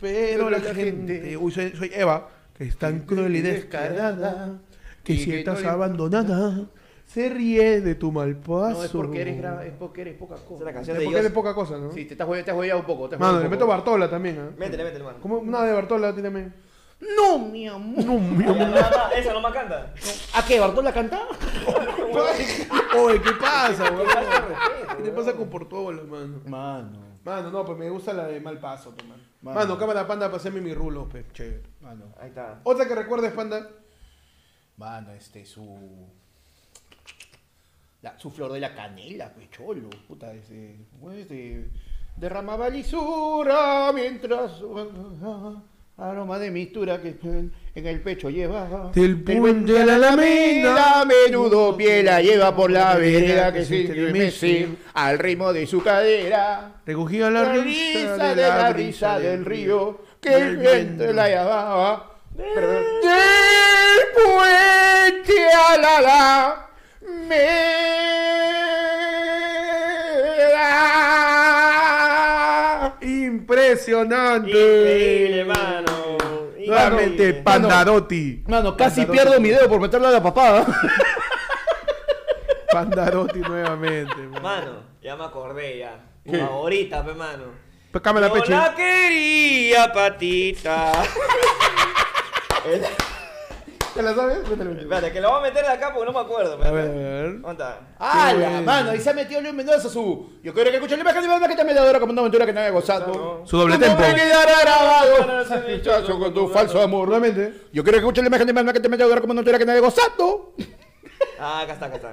Pero 0.00 0.50
la, 0.50 0.58
la 0.58 0.72
gente, 0.74 1.14
gente- 1.20 1.36
uy, 1.36 1.50
soy, 1.50 1.72
soy 1.76 1.90
Eva, 1.92 2.28
que 2.56 2.64
es 2.64 2.76
tan 2.76 3.00
cruel 3.00 3.34
y 3.34 3.40
descarada, 3.40 4.60
que 5.04 5.16
si 5.16 5.30
que 5.30 5.38
estás 5.40 5.62
no 5.62 5.70
abandonada, 5.70 6.66
se 7.06 7.28
ríe 7.28 7.80
de 7.80 7.94
tu 7.94 8.12
mal 8.12 8.36
paso. 8.36 8.78
No, 8.78 8.84
es 8.84 8.90
porque 8.90 9.20
eres, 9.22 9.42
gra- 9.42 9.64
es 9.64 9.72
porque 9.72 10.02
eres 10.02 10.16
poca 10.16 10.34
Esa 10.36 10.42
es 10.44 10.48
cosa. 10.48 10.64
la 10.64 10.70
Es 10.70 10.74
canción 10.76 10.98
de 10.98 11.04
porque 11.04 11.18
eres 11.18 11.32
poca 11.32 11.54
cosa, 11.54 11.78
¿no? 11.78 11.90
Sí, 11.92 12.04
te 12.04 12.14
has 12.22 12.28
jue- 12.28 12.44
te 12.44 12.50
has 12.50 12.56
hueveado 12.56 12.80
un 12.80 12.86
poco. 12.86 13.08
te 13.08 13.16
has 13.16 13.20
Mano, 13.20 13.40
le 13.40 13.48
meto. 13.48 13.66
Bartola 13.66 14.08
también, 14.08 14.38
¿ah? 14.38 14.50
Métele, 14.56 14.84
métele, 14.84 15.04
mano. 15.04 15.18
¿Cómo? 15.20 15.38
Una 15.38 15.62
de 15.64 15.72
Bartola, 15.72 16.14
tírame. 16.14 16.52
No, 17.16 17.38
mi 17.38 17.66
amor. 17.66 18.04
No, 18.04 18.18
mi 18.18 18.44
amor. 18.44 18.68
Ah, 18.78 19.10
Esa 19.16 19.32
no 19.32 19.40
me 19.40 19.50
canta. 19.52 19.92
¿A 20.34 20.44
qué? 20.46 20.60
¿Bartola 20.60 20.92
canta? 20.92 21.20
Oye, 22.98 23.20
¿qué 23.22 23.30
pasa, 23.40 23.88
respeto, 23.90 24.96
¿Qué 24.96 25.02
te 25.04 25.10
pasa 25.10 25.32
con 25.32 25.48
Portola, 25.48 26.02
mano? 26.02 26.40
Mano. 26.46 27.10
Mano, 27.24 27.50
no, 27.50 27.64
pues 27.64 27.78
me 27.78 27.88
gusta 27.90 28.12
la 28.12 28.26
de 28.26 28.40
mal 28.40 28.58
paso, 28.58 28.92
pues, 28.94 29.06
mano. 29.06 29.22
Mano. 29.42 29.58
Mano, 29.60 29.78
cámara 29.78 30.06
panda 30.06 30.26
para 30.26 30.36
hacerme 30.36 30.60
mi 30.60 30.74
rulo, 30.74 31.08
pues, 31.08 31.24
chévere. 31.32 31.62
Mano. 31.80 32.04
Ahí 32.20 32.28
está. 32.28 32.60
Otra 32.64 32.86
que 32.86 32.94
recuerdes, 32.94 33.32
panda. 33.32 33.68
Mano, 34.80 35.12
este, 35.12 35.44
su. 35.44 36.08
La, 38.00 38.18
su 38.18 38.30
flor 38.30 38.50
de 38.50 38.60
la 38.60 38.74
canela, 38.74 39.30
pues 39.30 39.50
cholo. 39.50 39.90
Puta, 40.08 40.32
ese. 40.32 40.74
Pues, 40.98 41.28
de, 41.28 41.68
derramaba 42.16 42.70
lisura 42.70 43.92
mientras. 43.92 44.52
ah, 45.22 45.62
aroma 45.98 46.38
de 46.38 46.50
mistura 46.50 46.98
que 47.02 47.14
en 47.74 47.86
el 47.86 48.00
pecho 48.00 48.30
llevaba. 48.30 48.90
Del 48.94 49.22
puente 49.22 49.82
a 49.82 49.84
la 49.84 49.96
alameda. 49.96 51.02
A 51.02 51.04
menudo 51.04 51.76
piel 51.76 52.06
la 52.06 52.22
lleva 52.22 52.56
por 52.56 52.70
la 52.70 52.96
vereda 52.96 53.52
que 53.52 53.66
se 53.66 53.82
estremece. 53.82 54.66
al 54.94 55.18
ritmo 55.18 55.52
de 55.52 55.66
su 55.66 55.82
cadera. 55.82 56.80
Recogía 56.86 57.28
la, 57.28 57.42
La 57.42 57.52
risa 57.52 58.34
de 58.34 58.48
la 58.48 58.72
risa 58.72 59.18
del 59.18 59.44
río 59.44 60.00
que 60.22 60.34
el 60.34 60.56
viento 60.56 61.12
la 61.12 61.28
llamaba. 61.28 62.19
Pero- 62.36 62.80
Fuente 64.14 65.52
a 65.52 65.76
la 65.78 66.00
la. 66.00 66.66
Me. 67.28 67.80
Impresionante. 73.02 74.50
Increíble, 74.50 75.44
mano. 75.44 76.16
Nuevamente. 76.66 77.34
Pandarotti. 77.34 78.44
Mano, 78.46 78.76
casi 78.76 79.00
Pandarotti. 79.04 79.28
pierdo 79.28 79.40
mi 79.40 79.48
dedo 79.48 79.68
por 79.68 79.80
meterle 79.80 80.08
a 80.08 80.10
la 80.10 80.22
papada. 80.22 80.66
Pandarotti 82.72 83.40
nuevamente. 83.40 84.14
man. 84.16 84.42
Mano, 84.42 84.82
ya 85.02 85.16
me 85.16 85.24
acordé 85.24 85.78
ya. 85.78 85.98
¿Qué? 86.24 86.38
favorita, 86.38 87.04
pe, 87.04 87.14
mano. 87.14 87.44
Pécame 87.92 88.20
la 88.20 88.28
Yo 88.28 88.34
peche. 88.34 88.52
la 88.52 88.74
quería, 88.74 89.92
patita. 89.92 90.92
¿Te 93.94 94.02
la 94.02 94.14
sabes? 94.14 94.38
Espérate, 94.38 95.12
que 95.12 95.20
lo 95.20 95.30
voy 95.30 95.38
a 95.38 95.42
meter 95.42 95.64
de 95.64 95.72
acá 95.72 95.92
porque 95.92 96.06
no 96.06 96.12
me 96.12 96.24
acuerdo. 96.24 96.54
A 96.62 96.70
ver, 96.70 96.88
a 96.88 96.92
ver. 96.92 97.40
¿Dónde 97.40 97.50
está? 97.52 97.80
¡Hala! 97.98 98.48
bueno. 98.48 98.62
Mano, 98.62 98.90
ahí 98.90 99.00
se 99.00 99.10
ha 99.10 99.14
metido 99.14 99.40
León 99.40 99.56
Mendoza 99.56 99.88
su. 99.88 100.30
Yo 100.42 100.54
quiero 100.54 100.70
que 100.70 100.76
escuchen 100.76 100.98
la 100.98 101.02
imagen 101.02 101.22
de 101.22 101.28
Batman 101.28 101.50
que 101.50 101.56
también 101.56 101.74
le 101.76 101.80
adora 101.82 102.00
como 102.00 102.12
una 102.12 102.20
aventura 102.20 102.46
que 102.46 102.52
no 102.52 102.60
haya 102.60 102.70
gozado. 102.70 103.42
Su 103.46 103.56
doble 103.56 103.74
¿Cómo 103.78 103.86
tempo. 103.86 104.02
me 104.02 104.14
quedará 104.14 104.60
grabado? 104.60 105.44
Muchacho, 105.68 106.18
con 106.18 106.34
tu 106.34 106.48
falso 106.48 106.80
amor. 106.80 107.08
Nuevamente. 107.08 107.52
Yo 107.72 107.82
quiero 107.82 107.96
que 107.98 108.04
escuchen 108.04 108.24
la 108.24 108.28
imagen 108.28 108.46
de 108.46 108.52
Batman 108.52 108.74
que 108.74 108.80
también 108.80 108.98
le 108.98 109.04
adora 109.04 109.20
como 109.20 109.32
una 109.32 109.40
aventura 109.40 109.58
que 109.58 109.64
no 109.64 109.72
haya 109.72 109.80
gozado. 109.80 110.54
Ah, 111.42 111.60
acá 111.62 111.72
está, 111.72 111.86
acá 111.86 111.96
está. 111.96 112.10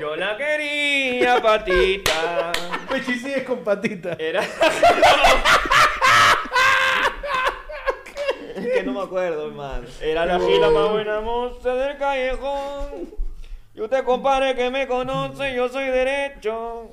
Yo 0.00 0.16
la 0.16 0.36
quería, 0.36 1.40
patita. 1.40 2.52
Pechi 2.88 3.14
sigues 3.16 3.44
con 3.44 3.58
patita. 3.60 4.16
Era. 4.18 4.42
Es 8.60 8.72
que 8.74 8.82
no 8.82 8.92
me 8.92 9.02
acuerdo, 9.02 9.46
hermano. 9.46 9.86
Era 10.00 10.26
la 10.26 10.38
gila 10.38 10.70
más 10.70 10.90
buena 10.90 11.20
moza 11.20 11.74
del 11.74 11.96
callejón. 11.98 13.10
Y 13.74 13.80
usted, 13.80 14.04
compadre, 14.04 14.54
que 14.54 14.70
me 14.70 14.86
conoce, 14.86 15.54
yo 15.54 15.68
soy 15.68 15.86
derecho. 15.86 16.90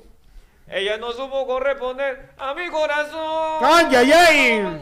Ella 0.70 0.96
no 0.98 1.12
supo 1.12 1.46
corresponder 1.46 2.30
a 2.38 2.54
mi 2.54 2.68
corazón. 2.68 3.62
¡Ay, 3.62 3.94
ay, 3.96 4.12
ay! 4.12 4.80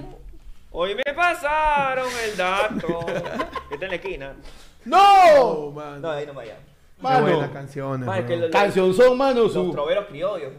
Hoy 0.72 0.94
me 0.94 1.14
pasaron 1.14 2.08
el 2.24 2.36
dato. 2.36 3.06
Que 3.68 3.74
está 3.74 3.86
en 3.86 3.90
la 3.90 3.96
esquina. 3.96 4.36
¡No! 4.84 5.00
Oh, 5.40 5.72
mano. 5.72 5.98
No, 5.98 6.10
ahí 6.10 6.26
no 6.26 6.34
vaya. 6.34 6.56
Mano. 6.98 7.26
buenas 7.26 7.50
canciones. 7.50 8.24
Que 8.26 8.36
los, 8.36 8.50
Canción 8.50 8.94
son, 8.94 9.18
mano, 9.18 9.42
los 9.42 9.52
su. 9.52 9.70
troveros 9.70 10.06
criollos. 10.06 10.50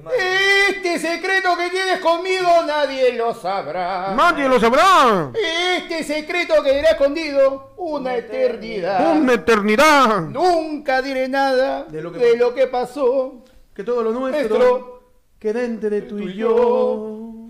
Este 0.69 0.99
secreto 0.99 1.57
que 1.57 1.69
tienes 1.71 1.99
conmigo 1.99 2.47
nadie 2.65 3.13
lo 3.13 3.33
sabrá. 3.33 4.13
Nadie 4.15 4.47
lo 4.47 4.59
sabrá. 4.59 5.31
Este 5.77 6.03
secreto 6.03 6.61
quedará 6.61 6.91
escondido 6.91 7.73
una 7.77 8.15
eternidad. 8.15 9.17
Una 9.17 9.33
eternidad. 9.33 10.21
Nunca 10.21 11.01
diré 11.01 11.27
nada 11.27 11.83
De 11.85 11.97
de 11.97 12.03
lo 12.03 12.11
lo 12.11 12.53
que 12.53 12.61
que, 12.61 12.67
pasó. 12.67 13.43
Que 13.73 13.83
todo 13.83 14.03
lo 14.03 14.11
nuestro 14.11 14.57
Nuestro. 14.59 15.03
queda 15.39 15.63
entre 15.63 16.01
tú 16.03 16.19
y 16.19 16.35
yo. 16.35 17.47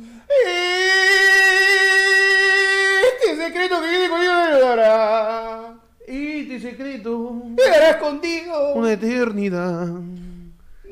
Este 3.03 3.35
secreto 3.35 3.81
que 3.81 3.89
tienes 3.89 4.09
conmigo 4.09 4.33
nadie 4.33 4.53
lo 4.53 4.59
dará. 4.61 5.66
Y 6.07 6.39
este 6.53 6.71
secreto, 6.71 7.41
Quedará 7.57 7.89
escondido. 7.91 8.73
una 8.75 8.93
eternidad. 8.93 9.87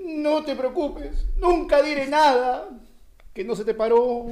No 0.06 0.44
te 0.44 0.56
preocupes. 0.56 1.26
Nunca 1.38 1.82
diré 1.82 2.08
nada 2.08 2.68
que 3.34 3.44
no 3.44 3.56
se 3.56 3.64
te 3.66 3.74
paró. 3.74 4.26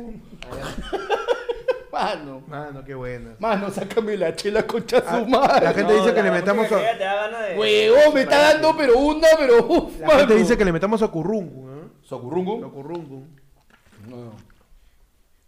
Mano. 1.92 2.42
Mano, 2.48 2.84
qué 2.84 2.96
buena. 2.96 3.36
Mano, 3.40 3.70
sácame 3.70 4.18
la 4.18 4.36
chela 4.36 4.66
concha 4.66 5.04
Ah, 5.08 5.20
su 5.20 5.28
madre. 5.28 5.66
la 5.66 5.74
gente 5.74 5.94
dice 5.94 6.14
que 6.14 6.24
le 6.24 6.32
metamos 6.32 6.66
a- 6.72 6.80
te 6.80 6.98
da 6.98 7.16
ganas 7.28 7.50
de- 7.50 7.58
Huevón, 7.60 8.14
me 8.16 8.22
está 8.22 8.54
dando 8.54 8.76
pero 8.76 8.98
una, 8.98 9.28
pero 9.38 9.66
uf, 9.68 10.00
La 10.00 10.10
gente 10.20 10.34
dice 10.36 10.58
que 10.58 10.66
le 10.66 10.72
metamos 10.72 11.02
a 11.04 11.08
Currungu, 11.08 11.70
¿eh? 11.70 11.84
¿Socurrungu? 12.02 12.72
Currungu. 12.72 13.28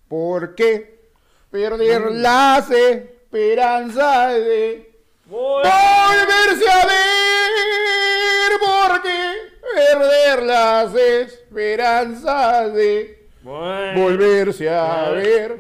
¿Por 0.08 0.54
qué 0.56 1.10
perder 1.50 2.12
las 2.12 2.70
esperanzas 2.70 4.34
de 4.36 4.95
volverse 5.28 6.70
a 6.70 6.86
ver? 6.86 8.60
¿Por 8.60 9.02
qué 9.02 9.34
perder 9.76 10.44
las 10.44 10.94
esperanzas 10.96 12.74
de 12.74 13.28
Bueno. 13.42 14.02
volverse 14.02 14.70
a 14.70 15.10
ver? 15.12 15.58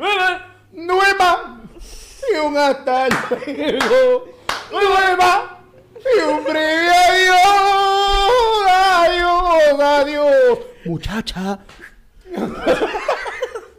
Nueva 0.72 1.61
y 2.34 2.38
un 2.38 2.57
hasta 2.57 3.07
luego. 3.09 4.26
Nueva 4.72 5.59
y 6.16 6.20
un 6.30 6.43
breve 6.43 6.89
adiós. 7.07 8.72
Adiós, 8.97 9.80
adiós. 9.82 10.59
Muchacha. 10.86 11.59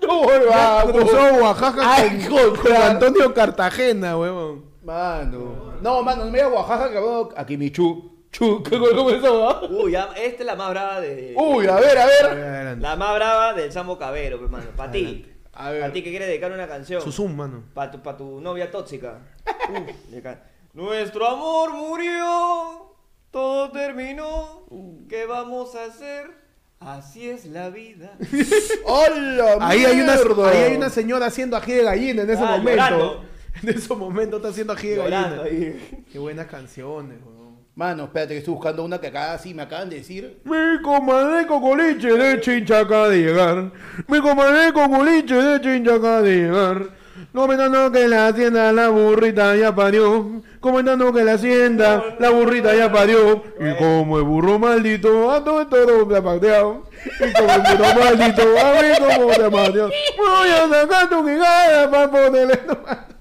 No 0.06 0.22
volvamos. 0.22 0.92
Cruzó 0.92 1.20
Oaxaca 1.42 1.82
Ay, 1.82 2.26
con, 2.28 2.38
con 2.38 2.56
contra- 2.58 2.90
Antonio 2.90 3.34
Cartagena, 3.34 4.16
huevón. 4.16 4.64
Mano. 4.86 5.74
No, 5.82 6.00
mano, 6.00 6.24
no 6.24 6.30
me 6.30 6.44
voy 6.44 6.52
a 6.52 6.60
Oaxaca 6.60 6.92
que 6.92 6.98
vamos 7.00 7.28
a 7.36 7.44
Quimichú. 7.44 8.12
Chu, 8.30 8.62
¿qué 8.70 8.78
cómo 8.78 9.10
es 9.10 9.16
eso, 9.16 9.48
ah? 9.48 9.62
Uy, 9.68 9.90
ya, 9.92 10.10
esta 10.16 10.42
es 10.42 10.46
la 10.46 10.54
más 10.54 10.70
brava 10.70 11.00
de. 11.00 11.34
Uy, 11.36 11.66
a 11.66 11.74
ver, 11.74 11.98
a 11.98 12.06
ver. 12.06 12.78
La 12.78 12.94
más 12.94 13.14
brava 13.16 13.52
del 13.52 13.72
Sambo 13.72 13.98
Cabero, 13.98 14.36
hermano. 14.36 14.66
Para 14.76 14.92
ti. 14.92 15.26
A 15.54 15.70
ver. 15.70 15.80
Para 15.80 15.92
ti 15.92 16.02
que 16.04 16.10
quieres 16.10 16.28
dedicar 16.28 16.52
una 16.52 16.68
canción. 16.68 17.02
Su 17.02 17.10
zoom, 17.10 17.34
mano. 17.34 17.64
Para 17.74 17.90
tu, 17.90 18.00
pa' 18.00 18.16
tu 18.16 18.40
novia 18.40 18.70
tóxica. 18.70 19.18
Uf, 19.70 20.24
Nuestro 20.72 21.26
amor 21.26 21.72
murió. 21.72 22.94
Todo 23.32 23.72
terminó. 23.72 24.66
¿Qué 25.08 25.26
vamos 25.26 25.74
a 25.74 25.84
hacer? 25.86 26.30
Así 26.78 27.28
es 27.28 27.44
la 27.46 27.70
vida. 27.70 28.16
¡Hola, 28.84 29.56
Ahí 29.62 29.84
hay, 29.84 30.00
una, 30.00 30.12
ahí 30.14 30.58
hay 30.58 30.76
una 30.76 30.90
señora 30.90 31.26
haciendo 31.26 31.56
ají 31.56 31.72
de 31.72 31.82
gallina 31.82 32.22
en 32.22 32.30
ese 32.30 32.42
Ah, 32.42 32.56
momento. 32.58 32.70
llorando. 32.70 33.35
En 33.62 33.68
ese 33.70 33.94
momento 33.94 34.36
está 34.36 34.48
haciendo 34.48 34.72
ají 34.72 34.88
de 34.88 34.96
gallina. 34.96 35.42
ahí. 35.44 36.04
Qué 36.12 36.18
buenas 36.18 36.46
canciones, 36.46 37.18
huevón. 37.24 37.56
Mano, 37.74 38.04
espérate 38.04 38.32
que 38.34 38.38
estoy 38.38 38.54
buscando 38.54 38.84
una 38.84 38.98
que 38.98 39.08
acá 39.08 39.36
sí 39.38 39.52
me 39.52 39.62
acaban 39.62 39.90
de 39.90 39.96
decir. 39.96 40.40
Mi 40.44 40.80
comadre 40.82 41.46
con 41.46 41.60
coliche 41.60 42.08
de 42.10 42.40
chinchaca 42.40 43.08
de 43.08 43.18
llegar. 43.18 43.70
Mi 44.08 44.20
comadre 44.20 44.72
con 44.72 44.90
coliche 44.90 45.34
de 45.34 45.60
chinchaca 45.60 46.22
de 46.22 46.36
llegar. 46.36 46.88
Comentando 47.34 47.92
que 47.92 48.08
la 48.08 48.28
hacienda 48.28 48.72
la 48.72 48.88
burrita 48.88 49.54
ya 49.56 49.74
parió. 49.74 50.40
Comentando 50.60 51.12
que 51.12 51.22
la 51.22 51.34
hacienda 51.34 52.16
la 52.18 52.30
burrita 52.30 52.74
ya 52.74 52.90
parió. 52.90 53.42
Y 53.60 53.74
como 53.76 54.18
el 54.18 54.24
burro 54.24 54.58
maldito 54.58 55.30
a 55.30 55.44
todo 55.44 55.60
esto 55.60 56.06
me 56.06 56.16
ha 56.16 56.22
pateado. 56.22 56.84
Y 57.04 57.32
como 57.34 57.52
el 57.52 57.60
burro 57.76 58.04
maldito 58.04 58.42
a 58.58 58.82
mí 58.82 58.88
como 58.98 59.26
te 59.32 59.44
ha 59.44 59.50
pateado. 59.50 59.90
Voy 60.16 60.48
a 60.48 60.68
sacar 60.80 61.10
tu 61.10 61.24
quijada 61.26 61.90
para 61.90 62.10
ponerle 62.10 62.56
tomar. 62.56 63.15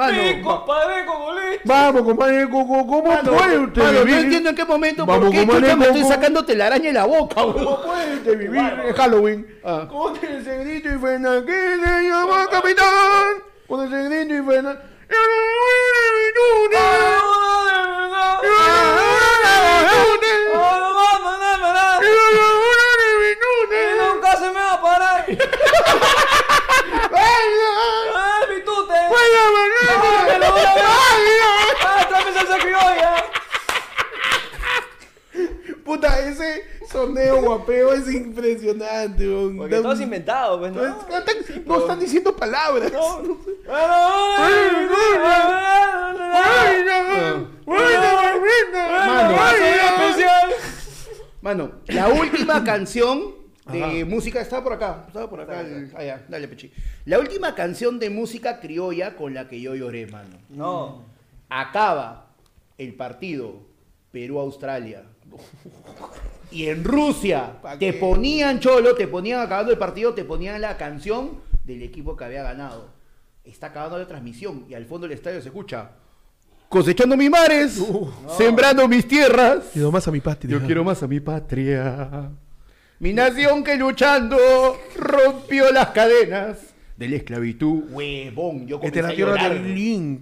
Mano, 0.00 0.42
compadre 0.42 1.04
leche. 1.34 1.60
Vamos, 1.66 2.02
compadre 2.02 2.48
Coco, 2.48 2.86
¿cómo 2.86 3.02
mano, 3.02 3.32
puede 3.32 3.58
usted 3.58 3.82
mano, 3.82 3.98
no 3.98 4.04
vivir? 4.06 4.24
entiendo 4.24 4.48
en 4.48 4.56
qué 4.56 4.64
momento, 4.64 5.04
Vamos, 5.04 5.24
por 5.24 5.30
qué 5.30 5.40
comadre, 5.40 5.60
chucha 5.60 5.76
me 5.76 5.86
estoy 5.86 6.04
sacando 6.04 6.42
telaraña 6.42 6.88
en 6.88 6.94
la 6.94 7.04
boca, 7.04 7.44
weón. 7.44 7.52
¿Cómo 7.64 7.82
puede 7.82 8.14
usted 8.14 8.38
vivir 8.38 8.60
en 8.86 8.94
Halloween? 8.94 9.60
Ah. 9.62 9.86
Con 9.90 10.16
ese 10.16 10.58
grito 10.64 10.88
y 10.88 10.98
que 11.44 11.76
se 11.84 12.08
llama 12.08 12.46
capitán. 12.50 13.42
Con 13.68 13.86
ese 13.86 14.08
grito 14.08 14.34
y 14.36 14.42
frena. 14.42 14.80
Y 15.10 15.12
nunca 16.64 17.20
parar. 25.00 25.24
¡Ay, 27.12 28.54
mi 28.54 28.58
tute! 28.64 28.94
¡Ah, 28.94 30.24
me 30.26 30.38
lo 30.38 30.52
voy 30.52 30.60
a 30.60 30.74
ver! 30.74 30.86
¡Ah, 31.86 32.06
tráeme 32.08 32.32
salsa 32.32 32.58
criolla! 32.58 33.12
Puta, 35.84 36.20
ese 36.20 36.64
soneo 36.90 37.42
guapeo 37.42 37.92
es 37.94 38.08
impresionante. 38.12 39.26
weón. 39.26 39.56
Porque 39.56 39.76
todo 39.76 39.92
es 39.92 40.00
inventado, 40.00 40.58
pues, 40.60 40.72
¿no? 40.72 40.82
No, 40.82 40.88
es- 40.88 41.14
están- 41.18 41.64
no 41.66 41.78
están 41.78 41.98
diciendo 42.00 42.36
palabras. 42.36 42.92
Mano, 51.42 51.72
la 51.86 52.08
última 52.08 52.62
canción 52.64 53.34
de 53.72 54.04
música 54.04 54.40
estaba 54.40 54.62
por 54.62 54.72
acá, 54.74 55.04
estaba 55.06 55.28
por 55.30 55.40
acá, 55.40 55.60
el- 55.60 55.92
allá, 55.96 56.24
dale 56.28 56.48
pechi. 56.48 56.72
La 57.04 57.18
última 57.18 57.54
canción 57.54 57.98
de 57.98 58.10
música 58.10 58.60
criolla 58.60 59.16
con 59.16 59.34
la 59.34 59.48
que 59.48 59.60
yo 59.60 59.74
lloré, 59.74 60.06
mano. 60.06 60.36
No. 60.48 61.04
Acaba 61.48 62.26
el 62.78 62.94
partido 62.94 63.62
Perú-Australia. 64.12 65.04
Y 66.50 66.66
en 66.66 66.82
Rusia 66.82 67.60
¿Pa' 67.62 67.78
te 67.78 67.92
qué? 67.92 67.98
ponían 67.98 68.58
cholo, 68.58 68.94
te 68.96 69.06
ponían 69.06 69.40
acabando 69.40 69.70
el 69.72 69.78
partido, 69.78 70.14
te 70.14 70.24
ponían 70.24 70.60
la 70.60 70.76
canción 70.76 71.40
del 71.64 71.82
equipo 71.82 72.16
que 72.16 72.24
había 72.24 72.42
ganado. 72.42 72.88
Está 73.44 73.68
acabando 73.68 73.98
la 73.98 74.06
transmisión 74.06 74.64
y 74.68 74.74
al 74.74 74.84
fondo 74.86 75.06
del 75.06 75.16
estadio 75.16 75.40
se 75.40 75.48
escucha. 75.48 75.92
cosechando 76.68 77.16
mis 77.16 77.28
mares, 77.30 77.82
sembrando 78.38 78.86
mis 78.86 79.06
tierras. 79.08 79.70
Quiero 79.72 79.90
más 79.90 80.06
a 80.06 80.10
mi 80.12 80.20
patria. 80.20 80.52
Yo 80.58 80.64
quiero 80.64 80.84
más 80.84 81.02
a 81.02 81.08
mi 81.08 81.18
patria. 81.18 82.30
Mi 83.00 83.12
nación 83.12 83.64
que 83.64 83.76
luchando 83.76 84.36
rompió 84.96 85.72
las 85.72 85.88
cadenas 85.88 86.58
de 86.96 87.08
la 87.08 87.16
esclavitud. 87.16 87.84
Huevón, 87.90 88.66
yo 88.66 88.78
Esta 88.82 88.86
es 88.88 88.94
la 88.96 89.00
comencé 89.02 89.12
a 89.12 89.16
tierra 89.16 89.32
llorar. 89.36 89.52
del. 89.62 90.20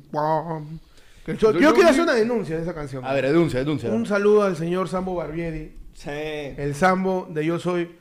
Que 1.26 1.36
Yo, 1.36 1.52
yo 1.58 1.74
quiero 1.74 1.88
hacer 1.90 2.02
una 2.02 2.14
denuncia 2.14 2.56
de 2.56 2.62
esa 2.62 2.72
canción. 2.74 3.04
A 3.04 3.12
ver, 3.12 3.26
denuncia, 3.26 3.58
denuncia. 3.58 3.90
Un 3.90 4.06
saludo 4.06 4.44
al 4.44 4.56
señor 4.56 4.88
Sambo 4.88 5.16
Barbieri, 5.16 5.76
Sí. 5.92 6.08
el 6.10 6.74
Sambo 6.74 7.26
de 7.28 7.44
Yo 7.44 7.58
Soy. 7.58 7.96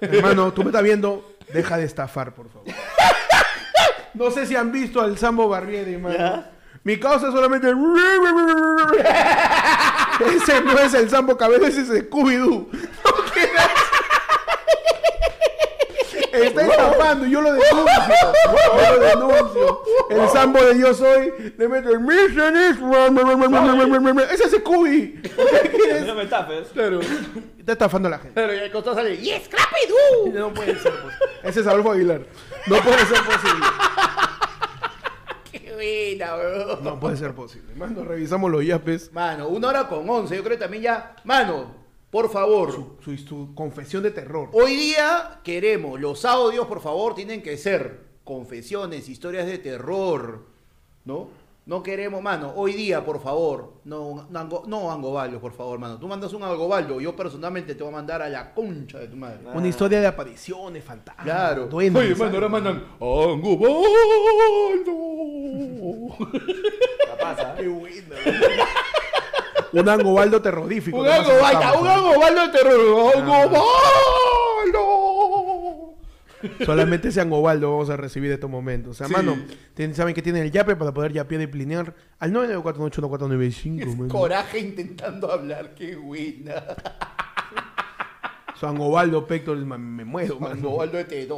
Hermano, 0.00 0.52
tú 0.52 0.62
me 0.62 0.68
estás 0.70 0.82
viendo, 0.82 1.36
deja 1.54 1.78
de 1.78 1.84
estafar, 1.84 2.34
por 2.34 2.50
favor. 2.50 2.66
No 4.14 4.30
sé 4.30 4.46
si 4.46 4.56
han 4.56 4.72
visto 4.72 5.00
al 5.02 5.18
Sambo 5.18 5.46
Barbieri, 5.46 5.92
hermano. 5.94 6.42
Mi 6.84 6.98
causa 6.98 7.28
es 7.28 7.34
solamente. 7.34 7.68
Ese 10.34 10.60
no 10.62 10.78
es 10.78 10.94
el 10.94 11.10
Sambo 11.10 11.36
Cabello, 11.36 11.66
ese 11.66 11.82
es 11.82 11.88
Scooby-Doo. 12.10 12.68
No 13.04 13.12
quieras- 13.34 13.70
Está 16.44 16.62
estafando 16.62 17.26
y 17.26 17.30
yo 17.30 17.40
lo 17.40 17.52
denuncio. 17.52 17.84
Yo 18.76 18.96
lo 18.96 19.00
denuncio. 19.04 19.82
El 20.10 20.28
Sambo 20.28 20.62
de 20.64 20.78
Yo 20.78 20.94
Soy 20.94 21.54
le 21.56 21.68
mete 21.68 21.90
el 21.90 22.00
Mission 22.00 22.56
is 22.56 22.76
Ese 24.30 24.44
es 24.44 24.50
Scooby. 24.52 25.22
No 26.06 26.14
me 26.14 26.26
tapes. 26.26 26.68
Claro, 26.72 27.00
Está 27.00 27.72
estafando 27.72 28.08
a 28.08 28.10
la 28.12 28.18
gente. 28.18 28.34
claro, 28.34 28.54
y 28.54 28.58
el 28.58 28.70
costado 28.70 28.96
sale. 28.96 29.14
¡Y 29.14 29.30
Scrappy-Doo! 29.30 30.32
No 30.32 30.54
puede 30.54 30.78
ser 30.78 30.92
posible. 30.92 31.26
Ese 31.42 31.60
es 31.60 31.66
Adolfo 31.66 31.92
Aguilar. 31.92 32.20
No 32.66 32.76
puede 32.76 32.98
ser 33.06 33.18
posible. 33.24 33.66
¡Qué 35.52 35.74
buena, 35.74 36.36
weón! 36.36 36.84
No 36.84 37.00
puede 37.00 37.16
ser 37.16 37.34
posible. 37.34 37.74
Mano, 37.74 38.04
revisamos 38.04 38.50
los 38.50 38.64
yapes. 38.64 39.12
Mano, 39.12 39.48
una 39.48 39.68
hora 39.68 39.88
con 39.88 40.08
once. 40.08 40.36
Yo 40.36 40.44
creo 40.44 40.56
que 40.56 40.62
también 40.62 40.82
ya. 40.84 41.16
Mano, 41.24 41.74
por 42.16 42.30
favor. 42.30 42.72
Su, 43.04 43.18
su 43.18 43.54
confesión 43.54 44.02
de 44.02 44.10
terror. 44.10 44.48
Hoy 44.54 44.74
día 44.74 45.40
queremos, 45.44 46.00
los 46.00 46.24
audios, 46.24 46.66
por 46.66 46.80
favor, 46.80 47.14
tienen 47.14 47.42
que 47.42 47.58
ser 47.58 48.06
confesiones, 48.24 49.10
historias 49.10 49.44
de 49.44 49.58
terror, 49.58 50.46
¿no? 51.04 51.28
No 51.66 51.82
queremos, 51.82 52.22
mano, 52.22 52.54
hoy 52.56 52.72
día, 52.72 53.04
por 53.04 53.20
favor, 53.20 53.74
no, 53.84 54.26
no, 54.30 54.38
Ango- 54.40 54.62
no 54.66 54.90
Angobaldo, 54.90 55.40
por 55.40 55.52
favor, 55.52 55.78
mano. 55.78 55.98
Tú 55.98 56.08
mandas 56.08 56.32
un 56.32 56.42
Angobaldo, 56.42 57.02
yo 57.02 57.14
personalmente 57.14 57.74
te 57.74 57.82
voy 57.82 57.92
a 57.92 57.96
mandar 57.96 58.22
a 58.22 58.30
la 58.30 58.54
concha 58.54 58.98
de 58.98 59.08
tu 59.08 59.16
madre. 59.16 59.40
Una 59.52 59.68
historia 59.68 60.00
de 60.00 60.06
apariciones, 60.06 60.82
fantasmas. 60.84 61.22
Claro. 61.26 61.66
duendes, 61.66 62.02
Oye, 62.02 62.14
mano, 62.14 62.34
ahora 62.34 62.48
mandan 62.48 62.76
Angobaldo. 62.98 63.76
La 67.08 67.18
pasa. 67.18 67.54
Qué 67.58 67.68
buena. 67.68 68.16
Un 69.72 69.88
angobaldo 69.88 70.40
terrorífico. 70.42 70.98
Un 70.98 71.08
Angobaldo, 71.08 71.80
un. 71.80 71.88
Angobaldo 71.88 72.46
de 72.46 72.48
terror. 72.52 73.16
¡Angobaldo! 73.16 73.66
Solamente 76.64 77.08
ese 77.08 77.20
angobaldo 77.20 77.70
vamos 77.72 77.90
a 77.90 77.96
recibir 77.96 78.30
en 78.30 78.34
estos 78.34 78.50
momentos. 78.50 78.90
O 78.92 78.94
sea, 78.94 79.08
Sí. 79.08 79.12
mano, 79.12 79.36
saben 79.94 80.14
que 80.14 80.22
tienen 80.22 80.42
el 80.42 80.50
yape 80.52 80.76
para 80.76 80.92
poder 80.92 81.12
yapear 81.12 81.40
y 81.42 81.46
plinear 81.46 81.94
al 82.18 82.32
994181495. 82.32 83.96
mano. 83.96 84.08
Coraje 84.12 84.58
intentando 84.58 85.30
hablar, 85.32 85.74
qué 85.74 85.96
buena. 85.96 86.62
Su 88.58 88.66
angobaldo 88.66 89.26
Pector, 89.26 89.56
me, 89.58 90.04
muero, 90.04 90.38
mano. 90.40 90.54
Angobaldo 90.54 90.98
de. 90.98 91.28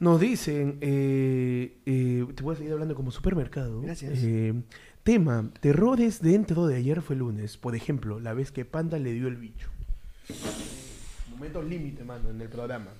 Nos 0.00 0.18
dicen, 0.18 0.78
eh, 0.80 1.76
eh, 1.84 2.26
te 2.34 2.42
voy 2.42 2.54
a 2.54 2.56
seguir 2.56 2.72
hablando 2.72 2.94
como 2.94 3.10
supermercado. 3.10 3.82
Gracias. 3.82 4.18
Eh, 4.22 4.54
tema, 5.02 5.50
terrores 5.60 6.20
dentro 6.22 6.66
de 6.66 6.76
ayer 6.76 7.02
fue 7.02 7.16
lunes. 7.16 7.56
Por 7.56 7.74
ejemplo, 7.74 8.20
la 8.20 8.34
vez 8.34 8.52
que 8.52 8.64
Panda 8.64 8.98
le 8.98 9.12
dio 9.12 9.28
el 9.28 9.36
bicho. 9.36 9.68
Momentos 11.30 11.64
límite, 11.64 12.04
mano, 12.04 12.30
en 12.30 12.40
el 12.40 12.48
programa. 12.48 12.90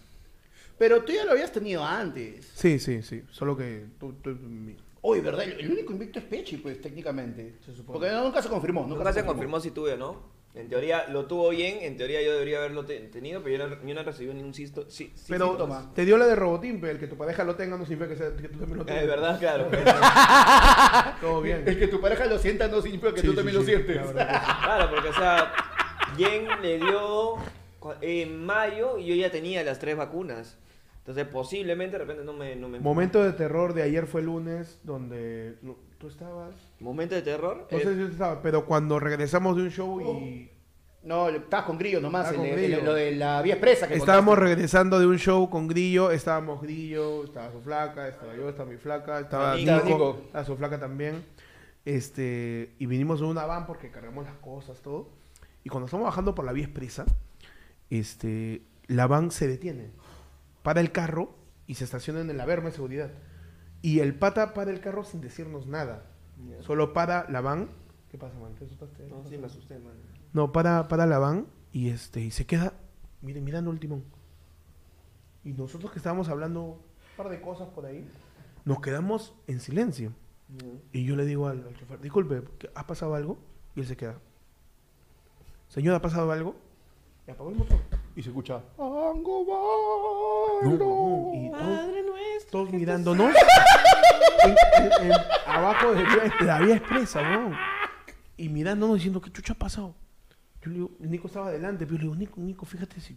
Pero 0.78 1.02
tú 1.04 1.12
ya 1.12 1.24
lo 1.24 1.32
habías 1.32 1.52
tenido 1.52 1.84
antes. 1.84 2.50
Sí, 2.54 2.78
sí, 2.78 3.02
sí. 3.02 3.22
Solo 3.30 3.56
que 3.56 3.86
tú... 3.98 4.14
tú- 4.22 4.30
mi- 4.30 4.76
Oye, 5.02 5.20
¿verdad? 5.22 5.44
El 5.44 5.70
único 5.70 5.92
invicto 5.92 6.18
es 6.18 6.24
Pechi, 6.26 6.58
pues, 6.58 6.80
técnicamente. 6.80 7.54
Se 7.64 7.74
supone. 7.74 7.98
Porque 7.98 8.10
no- 8.12 8.24
nunca 8.24 8.42
se 8.42 8.48
confirmó. 8.48 8.82
Nunca, 8.82 8.96
Nunca 8.96 9.12
se 9.12 9.24
confirmó 9.24 9.60
si 9.60 9.70
tuve 9.70 9.96
no. 9.96 10.39
En 10.52 10.68
teoría 10.68 11.06
lo 11.08 11.26
tuvo 11.26 11.50
bien, 11.50 11.78
en 11.82 11.96
teoría 11.96 12.20
yo 12.22 12.32
debería 12.32 12.58
haberlo 12.58 12.84
te- 12.84 12.98
tenido, 13.02 13.40
pero 13.40 13.56
yo 13.56 13.68
no, 13.68 13.86
yo 13.86 13.94
no 13.94 14.02
recibí 14.02 14.34
ningún 14.34 14.52
cisto, 14.52 14.84
sí, 14.90 15.12
sí, 15.14 15.26
Pero 15.28 15.48
síntoma. 15.50 15.92
te 15.94 16.04
dio 16.04 16.18
la 16.18 16.26
de 16.26 16.34
Robotín, 16.34 16.80
pero 16.80 16.92
el 16.92 16.98
que 16.98 17.06
tu 17.06 17.16
pareja 17.16 17.44
lo 17.44 17.54
tenga 17.54 17.76
no 17.78 17.86
significa 17.86 18.08
que, 18.10 18.16
sea- 18.16 18.34
que 18.36 18.48
tú 18.48 18.58
también 18.58 18.78
lo 18.78 18.84
tengas. 18.84 19.02
Es 19.02 19.08
verdad, 19.08 19.38
claro. 19.38 19.68
Todo 21.20 21.40
bien. 21.42 21.62
El 21.66 21.78
que 21.78 21.86
tu 21.86 22.00
pareja 22.00 22.24
lo 22.26 22.38
sienta 22.38 22.66
no 22.68 22.82
significa 22.82 23.14
que 23.14 23.20
Sí, 23.20 23.26
tú 23.26 23.32
sí, 23.32 23.36
también 23.36 23.56
sí, 23.56 23.60
lo 23.62 23.66
sientes. 23.66 24.06
Claro, 24.12 24.90
porque 24.90 25.08
o 25.08 25.14
sea, 25.14 25.52
Jen 26.16 26.48
le 26.62 26.78
dio 26.78 27.36
en 28.00 28.44
mayo 28.44 28.98
y 28.98 29.06
yo 29.06 29.14
ya 29.14 29.30
tenía 29.30 29.62
las 29.62 29.78
tres 29.78 29.96
vacunas. 29.96 30.58
Entonces 30.98 31.26
posiblemente 31.26 31.92
de 31.96 32.04
repente 32.04 32.24
no 32.24 32.32
me... 32.32 32.54
No 32.56 32.68
me 32.68 32.78
Momento 32.80 33.22
de 33.24 33.32
terror 33.32 33.72
de 33.72 33.82
ayer 33.82 34.06
fue 34.06 34.20
lunes, 34.22 34.78
donde 34.82 35.54
no, 35.62 35.76
tú 36.00 36.08
estabas... 36.08 36.54
Momento 36.80 37.14
de 37.14 37.22
terror. 37.22 37.68
No 37.70 37.78
eh, 37.78 37.82
sé 37.82 37.92
si 37.94 38.00
tú 38.00 38.06
estabas, 38.06 38.38
pero 38.42 38.64
cuando 38.64 38.98
regresamos 38.98 39.54
de 39.56 39.62
un 39.62 39.70
show 39.70 40.00
y... 40.00 40.50
No, 41.02 41.28
estabas 41.28 41.66
con 41.66 41.78
Grillo 41.78 42.00
nomás, 42.00 42.26
Ah, 42.26 42.30
el 42.30 42.36
con 42.36 42.44
de- 42.46 42.52
Grillo. 42.52 42.78
el- 42.78 42.84
lo 42.84 42.94
de 42.94 43.12
la 43.12 43.40
vía 43.42 43.54
expresa. 43.54 43.86
Que 43.86 43.94
Estábamos 43.94 44.34
contaste. 44.34 44.54
regresando 44.54 44.98
de 44.98 45.06
un 45.06 45.18
show 45.18 45.48
con 45.48 45.68
Grillo, 45.68 46.10
estábamos 46.10 46.60
Grillo, 46.62 47.24
estaba 47.24 47.52
su 47.52 47.60
flaca, 47.60 48.08
estaba 48.08 48.34
yo, 48.34 48.48
estaba 48.48 48.70
mi 48.70 48.76
flaca, 48.78 49.20
estaba 49.20 49.56
Nico. 49.56 49.80
Nico, 49.84 50.20
estaba 50.26 50.44
su 50.44 50.56
flaca 50.56 50.80
también. 50.80 51.24
Este, 51.84 52.74
y 52.78 52.86
vinimos 52.86 53.20
en 53.20 53.26
una 53.26 53.46
van 53.46 53.66
porque 53.66 53.90
cargamos 53.90 54.24
las 54.24 54.34
cosas, 54.36 54.80
todo. 54.80 55.08
Y 55.64 55.68
cuando 55.70 55.86
estamos 55.86 56.04
bajando 56.06 56.34
por 56.34 56.44
la 56.44 56.52
vía 56.52 56.64
expresa, 56.64 57.06
este, 57.88 58.62
la 58.86 59.06
van 59.06 59.30
se 59.30 59.48
detiene, 59.48 59.90
para 60.62 60.80
el 60.80 60.92
carro 60.92 61.34
y 61.66 61.74
se 61.76 61.84
estaciona 61.84 62.20
en 62.20 62.36
la 62.36 62.44
verma 62.44 62.66
de 62.68 62.72
seguridad. 62.74 63.10
Y 63.82 64.00
el 64.00 64.14
pata 64.14 64.52
para 64.54 64.70
el 64.70 64.80
carro 64.80 65.04
sin 65.04 65.20
decirnos 65.20 65.66
nada. 65.66 66.06
Solo 66.60 66.92
para 66.92 67.28
la 67.30 67.40
van. 67.40 67.68
¿Qué 68.10 68.18
pasa, 68.18 68.38
man? 68.38 68.54
¿Te 68.56 68.64
asustaste? 68.64 69.06
No, 69.08 69.24
sí 69.26 69.38
me 69.38 69.46
asusté, 69.46 69.78
man. 69.78 69.92
No, 70.32 70.52
para, 70.52 70.88
para 70.88 71.06
la 71.06 71.18
van 71.18 71.46
y 71.72 71.90
este 71.90 72.20
y 72.20 72.30
se 72.30 72.46
queda, 72.46 72.74
mire, 73.22 73.40
mirando 73.40 73.70
el 73.70 73.78
timón. 73.80 74.04
Y 75.44 75.52
nosotros 75.52 75.90
que 75.92 75.98
estábamos 75.98 76.28
hablando 76.28 76.62
un 76.62 76.78
par 77.16 77.28
de 77.28 77.40
cosas 77.40 77.68
por 77.68 77.86
ahí, 77.86 78.06
nos 78.64 78.80
quedamos 78.80 79.34
en 79.46 79.60
silencio. 79.60 80.12
Y 80.92 81.04
yo 81.04 81.14
le 81.16 81.24
digo 81.24 81.46
al, 81.46 81.64
al 81.66 81.76
chofer, 81.76 82.00
disculpe, 82.00 82.42
¿qué- 82.58 82.70
¿ha 82.74 82.86
pasado 82.86 83.14
algo? 83.14 83.38
Y 83.76 83.80
él 83.80 83.86
se 83.86 83.96
queda. 83.96 84.18
Señor, 85.68 85.94
¿ha 85.94 86.02
pasado 86.02 86.32
algo? 86.32 86.56
Y 87.26 87.30
apagó 87.30 87.50
el 87.50 87.56
motor. 87.56 87.78
Y 88.16 88.22
se 88.22 88.28
escucha. 88.30 88.62
No, 88.76 89.10
Angobaldo. 89.10 90.78
no, 90.78 91.32
y 91.34 91.50
todos, 91.50 92.46
todos 92.50 92.72
mirándonos 92.72 93.32
en- 94.44 94.56
en- 94.84 94.92
en- 95.06 95.18
abajo 95.46 95.92
de 95.94 96.04
la, 96.44 96.60
vía 96.60 96.76
expresa, 96.76 97.20
weón. 97.22 97.54
Y 98.36 98.48
mirándonos 98.48 98.96
diciendo, 98.96 99.20
¿qué 99.20 99.30
chucha 99.30 99.52
ha 99.52 99.58
pasado? 99.58 99.94
Yo 100.62 100.68
le 100.70 100.74
digo, 100.76 100.90
Nico 101.00 101.26
estaba 101.28 101.48
adelante, 101.48 101.86
pero 101.86 101.96
yo 101.98 102.02
le 102.02 102.04
digo, 102.04 102.16
Nico, 102.16 102.40
Nico, 102.40 102.66
fíjate 102.66 103.00
si. 103.00 103.14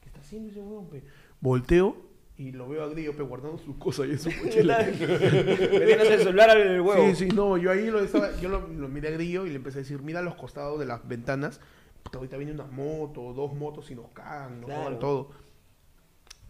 ¿Qué 0.00 0.08
está 0.08 0.20
haciendo 0.20 0.50
ese 0.50 0.60
weón? 0.60 0.86
pe?". 0.88 1.04
Volteo 1.40 1.96
y 2.36 2.50
lo 2.52 2.68
veo 2.68 2.82
a 2.82 2.88
Grillo, 2.88 3.14
pe, 3.16 3.22
guardando 3.22 3.58
sus 3.58 3.76
cosas 3.76 4.06
y 4.08 4.12
en 4.12 4.18
su 4.18 4.30
mochila. 4.30 4.78
El 4.88 6.18
celular 6.18 6.50
al 6.50 6.80
huevo. 6.80 7.06
Sí, 7.10 7.14
sí, 7.14 7.28
no, 7.28 7.56
yo 7.58 7.70
ahí 7.70 7.86
lo 7.90 8.00
estaba, 8.00 8.34
yo 8.40 8.48
lo, 8.48 8.66
lo 8.68 8.88
miré 8.88 9.08
a 9.08 9.12
Grillo 9.12 9.46
y 9.46 9.50
le 9.50 9.56
empecé 9.56 9.78
a 9.78 9.82
decir, 9.82 10.00
mira 10.02 10.22
los 10.22 10.34
costados 10.34 10.80
de 10.80 10.86
las 10.86 11.06
ventanas, 11.06 11.60
puta, 12.04 12.18
ahorita 12.18 12.36
viene 12.36 12.52
una 12.52 12.64
moto, 12.66 13.32
dos 13.32 13.54
motos 13.54 13.90
y 13.90 13.94
nos 13.96 14.10
cagan, 14.10 14.60
nos 14.60 14.70
Claro. 14.70 14.98
todo. 14.98 15.30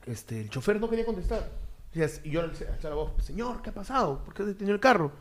Este, 0.06 0.40
el 0.40 0.50
chofer 0.50 0.78
no 0.80 0.90
quería 0.90 1.06
contestar. 1.06 1.48
Y 2.24 2.30
yo 2.30 2.42
le 2.42 2.48
alcé 2.48 2.66
la 2.82 2.94
voz, 2.94 3.12
señor, 3.22 3.62
¿qué 3.62 3.70
ha 3.70 3.74
pasado? 3.74 4.22
¿Por 4.24 4.34
qué 4.34 4.42
ha 4.42 4.46
detenido 4.46 4.74
el 4.74 4.80
carro? 4.80 5.12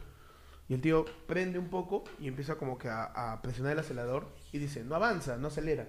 Y 0.67 0.73
el 0.73 0.81
tío 0.81 1.05
prende 1.27 1.59
un 1.59 1.69
poco 1.69 2.03
y 2.19 2.27
empieza 2.27 2.55
como 2.55 2.77
que 2.77 2.89
a, 2.89 3.03
a 3.33 3.41
presionar 3.41 3.73
el 3.73 3.79
acelerador 3.79 4.27
y 4.51 4.57
dice, 4.57 4.83
no 4.83 4.95
avanza, 4.95 5.37
no 5.37 5.47
acelera. 5.49 5.87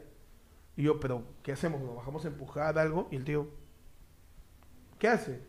Y 0.76 0.82
yo, 0.82 1.00
pero, 1.00 1.22
¿qué 1.42 1.52
hacemos? 1.52 1.80
¿Nos 1.80 1.96
bajamos 1.96 2.24
a 2.24 2.28
empujar 2.28 2.78
algo? 2.78 3.08
Y 3.10 3.16
el 3.16 3.24
tío, 3.24 3.48
¿qué 4.98 5.08
hace? 5.08 5.40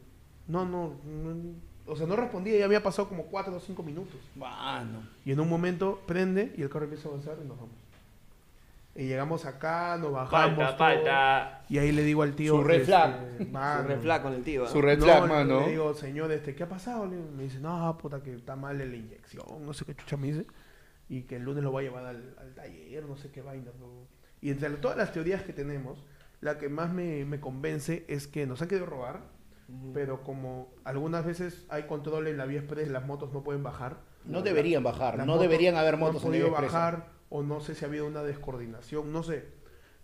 No, 0.48 0.66
no, 0.66 0.96
no, 1.04 1.56
o 1.88 1.96
sea, 1.96 2.08
no 2.08 2.16
respondía, 2.16 2.58
ya 2.58 2.66
había 2.66 2.84
pasado 2.84 3.10
como 3.10 3.26
4 3.26 3.56
o 3.56 3.60
5 3.60 3.84
minutos. 3.84 4.20
Y 5.26 5.32
en 5.32 5.40
un 5.40 5.50
momento 5.50 6.02
prende 6.08 6.54
y 6.56 6.62
el 6.62 6.70
carro 6.70 6.86
empieza 6.86 7.08
a 7.10 7.12
avanzar 7.12 7.38
y 7.44 7.48
nos 7.48 7.58
vamos. 7.58 7.76
Y 8.98 9.08
llegamos 9.08 9.46
acá, 9.46 9.98
nos 10.00 10.14
bajamos. 10.14 10.32
Falta, 10.56 10.68
todo, 10.68 10.78
falta. 10.78 11.66
Y 11.68 11.78
ahí 11.80 11.92
le 11.92 12.02
digo 12.04 12.24
al 12.24 12.34
tío. 12.34 12.56
Su 12.56 12.64
red 12.64 12.76
este, 12.76 12.86
flag. 12.86 13.52
mano, 13.52 13.82
Su 13.84 13.88
refla 13.90 14.22
con 14.22 14.34
el 14.34 14.44
tío. 14.44 14.64
¿ah? 14.64 14.68
Su 14.70 14.82
red 14.82 14.98
no, 15.00 15.04
flag, 15.06 15.22
le- 15.24 15.28
mano. 15.28 15.60
Le 15.62 15.70
digo, 15.72 15.94
señor, 15.94 16.32
este, 16.32 16.56
¿qué 16.56 16.64
ha 16.64 16.70
pasado? 16.70 17.06
Le 17.06 17.18
digo, 17.18 17.28
me 17.36 17.44
dice, 17.44 17.60
no, 17.60 17.98
puta, 17.98 18.24
que 18.24 18.34
está 18.34 18.56
mal 18.56 18.80
en 18.80 18.92
la 18.92 18.96
inyección, 18.98 19.46
no 19.66 19.74
sé 19.74 19.84
qué 19.86 19.96
chucha 19.96 20.16
me 20.16 20.28
dice. 20.28 20.46
Y 21.10 21.24
que 21.24 21.36
el 21.36 21.44
lunes 21.44 21.64
lo 21.64 21.74
va 21.74 21.82
a 21.82 21.84
llevar 21.84 22.06
al, 22.06 22.36
al 22.40 22.56
taller, 22.56 23.04
no 23.06 23.18
sé 23.18 23.32
qué 23.32 23.42
vaina. 23.42 23.72
¿no? 23.80 24.08
Y 24.42 24.50
entre 24.50 24.70
todas 24.72 24.96
las 24.98 25.12
teorías 25.12 25.44
que 25.44 25.52
tenemos, 25.52 26.02
la 26.40 26.58
que 26.58 26.70
más 26.70 26.94
me, 26.94 27.26
me 27.26 27.42
convence 27.42 28.06
es 28.08 28.28
que 28.28 28.48
nos 28.48 28.62
han 28.62 28.70
querido 28.70 28.86
robar, 28.86 29.20
pero 29.94 30.24
como 30.24 30.70
algunas 30.86 31.26
veces 31.26 31.66
hay 31.70 31.84
control 31.84 32.28
en 32.28 32.38
la 32.38 32.46
vía 32.46 32.60
express, 32.60 32.88
las 32.90 33.06
motos 33.06 33.34
no 33.34 33.44
pueden 33.44 33.62
bajar. 33.64 33.98
No 34.24 34.42
deberían 34.42 34.84
bajar, 34.84 35.18
no 35.18 35.26
motos 35.26 35.42
deberían 35.42 35.76
haber 35.76 35.98
no 36.00 36.06
han 36.08 36.14
motos 36.14 36.24
en 36.24 36.30
la 36.30 36.32
podido 36.32 36.48
vía 36.48 36.58
expresa. 36.60 36.78
bajar 36.78 37.15
o 37.38 37.44
no 37.44 37.60
sé 37.62 37.76
si 37.76 37.84
ha 37.86 37.88
habido 37.88 38.08
una 38.08 38.24
descoordinación, 38.24 39.12
no 39.12 39.24
sé. 39.24 39.46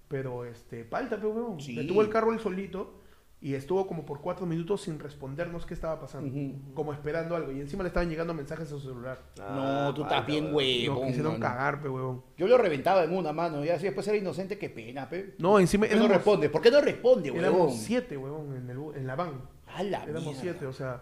Pero 0.07 0.45
este, 0.45 0.83
palta, 0.83 1.15
pero 1.15 1.29
weón. 1.31 1.59
Sí. 1.61 1.75
Detuvo 1.75 2.01
el 2.01 2.09
carro 2.09 2.33
él 2.33 2.39
solito 2.39 2.95
y 3.39 3.55
estuvo 3.55 3.87
como 3.87 4.05
por 4.05 4.19
cuatro 4.21 4.45
minutos 4.45 4.81
sin 4.81 4.99
respondernos 4.99 5.65
qué 5.65 5.73
estaba 5.73 5.99
pasando. 5.99 6.29
Como 6.73 6.91
esperando 6.93 7.35
algo. 7.35 7.51
Y 7.51 7.61
encima 7.61 7.81
le 7.83 7.87
estaban 7.87 8.09
llegando 8.09 8.33
mensajes 8.33 8.67
a 8.67 8.71
su 8.71 8.79
celular. 8.81 9.19
No, 9.37 9.93
tú 9.93 10.03
estás 10.03 10.25
bien, 10.27 10.45
Nos 10.45 10.53
huevón. 10.55 11.07
quisieron 11.07 11.33
mano. 11.33 11.45
cagar, 11.45 11.81
pe, 11.81 11.89
huevón. 11.89 12.23
Yo 12.37 12.47
lo 12.47 12.57
reventaba 12.57 13.03
en 13.05 13.15
una 13.15 13.31
mano, 13.33 13.63
ya 13.63 13.79
si 13.79 13.85
después 13.85 14.05
era 14.09 14.17
inocente, 14.17 14.57
qué 14.57 14.69
pena, 14.69 15.09
pe. 15.09 15.35
No, 15.39 15.57
encima 15.57 15.83
¿Por 15.85 15.89
qué 15.89 15.95
no 15.95 16.01
éramos, 16.05 16.17
responde? 16.17 16.49
¿Por 16.49 16.61
qué 16.61 16.71
no 16.71 16.81
responde, 16.81 17.29
éramos 17.29 17.59
huevón? 17.59 17.71
siete, 17.77 18.17
huevón, 18.17 18.55
en, 18.55 18.69
el, 18.69 18.77
en 18.97 19.07
la 19.07 19.15
van. 19.15 19.41
A 19.73 19.81
la 19.83 20.03
Éramos 20.03 20.23
mierda. 20.25 20.41
siete, 20.41 20.65
o 20.67 20.73
sea. 20.73 21.01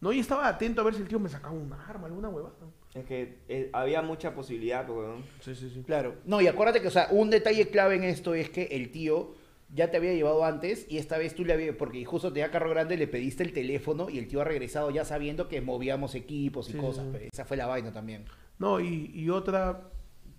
No, 0.00 0.12
y 0.12 0.20
estaba 0.20 0.46
atento 0.46 0.82
a 0.82 0.84
ver 0.84 0.94
si 0.94 1.02
el 1.02 1.08
tío 1.08 1.18
me 1.18 1.28
sacaba 1.30 1.54
un 1.54 1.72
arma, 1.72 2.06
alguna 2.06 2.28
huevada. 2.28 2.54
Es 2.94 3.04
que 3.04 3.38
eh, 3.48 3.70
había 3.72 4.02
mucha 4.02 4.34
posibilidad, 4.34 4.84
pues, 4.86 4.98
weón. 4.98 5.22
Sí, 5.40 5.54
sí, 5.54 5.70
sí. 5.72 5.82
Claro. 5.86 6.16
No, 6.24 6.40
y 6.40 6.48
acuérdate 6.48 6.80
que, 6.80 6.88
o 6.88 6.90
sea, 6.90 7.08
un 7.12 7.30
detalle 7.30 7.68
clave 7.68 7.94
en 7.96 8.04
esto 8.04 8.34
es 8.34 8.50
que 8.50 8.64
el 8.72 8.90
tío 8.90 9.34
ya 9.72 9.92
te 9.92 9.96
había 9.98 10.12
llevado 10.12 10.44
antes 10.44 10.86
y 10.88 10.98
esta 10.98 11.16
vez 11.16 11.34
tú 11.36 11.44
le 11.44 11.52
habías, 11.52 11.76
porque 11.76 12.04
justo 12.04 12.32
tenía 12.32 12.50
carro 12.50 12.70
grande, 12.70 12.96
le 12.96 13.06
pediste 13.06 13.44
el 13.44 13.52
teléfono 13.52 14.10
y 14.10 14.18
el 14.18 14.26
tío 14.26 14.40
ha 14.40 14.44
regresado 14.44 14.90
ya 14.90 15.04
sabiendo 15.04 15.46
que 15.48 15.60
movíamos 15.60 16.16
equipos 16.16 16.68
y 16.68 16.72
Sí, 16.72 16.78
cosas. 16.78 17.04
sí, 17.06 17.12
pe. 17.12 17.28
Esa 17.32 17.44
fue 17.44 17.56
la 17.56 17.66
vaina 17.66 17.92
también. 17.92 18.24
No, 18.58 18.80
y, 18.80 19.12
y 19.14 19.30
otra 19.30 19.82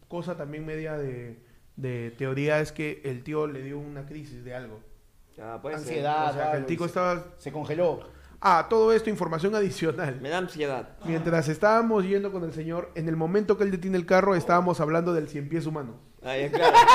cosa 0.09 0.35
también 0.35 0.65
media 0.65 0.97
de, 0.97 1.37
de 1.77 2.11
teoría 2.17 2.59
es 2.59 2.73
que 2.73 3.01
el 3.05 3.23
tío 3.23 3.47
le 3.47 3.63
dio 3.63 3.79
una 3.79 4.05
crisis 4.05 4.43
de 4.43 4.53
algo. 4.53 4.81
Ah, 5.41 5.59
puede 5.61 5.77
ser. 5.77 5.87
Ansiedad. 5.87 6.29
o 6.29 6.33
sea, 6.33 6.51
que 6.51 6.57
el 6.73 6.77
se- 6.77 6.85
estaba... 6.85 7.25
Se 7.37 7.51
congeló. 7.53 8.01
Ah, 8.43 8.65
todo 8.69 8.91
esto, 8.91 9.09
información 9.11 9.53
adicional. 9.53 10.19
Me 10.19 10.29
da 10.29 10.39
ansiedad. 10.39 10.89
Mientras 11.05 11.47
estábamos 11.47 12.03
yendo 12.05 12.31
con 12.31 12.43
el 12.43 12.53
señor, 12.53 12.91
en 12.95 13.07
el 13.07 13.15
momento 13.15 13.55
que 13.55 13.63
él 13.63 13.69
detiene 13.69 13.97
el 13.97 14.07
carro, 14.07 14.33
estábamos 14.35 14.79
hablando 14.81 15.13
del 15.13 15.29
cien 15.29 15.47
pies 15.47 15.67
humano. 15.67 15.99
Ah, 16.23 16.35
ya, 16.37 16.51
claro. 16.51 16.77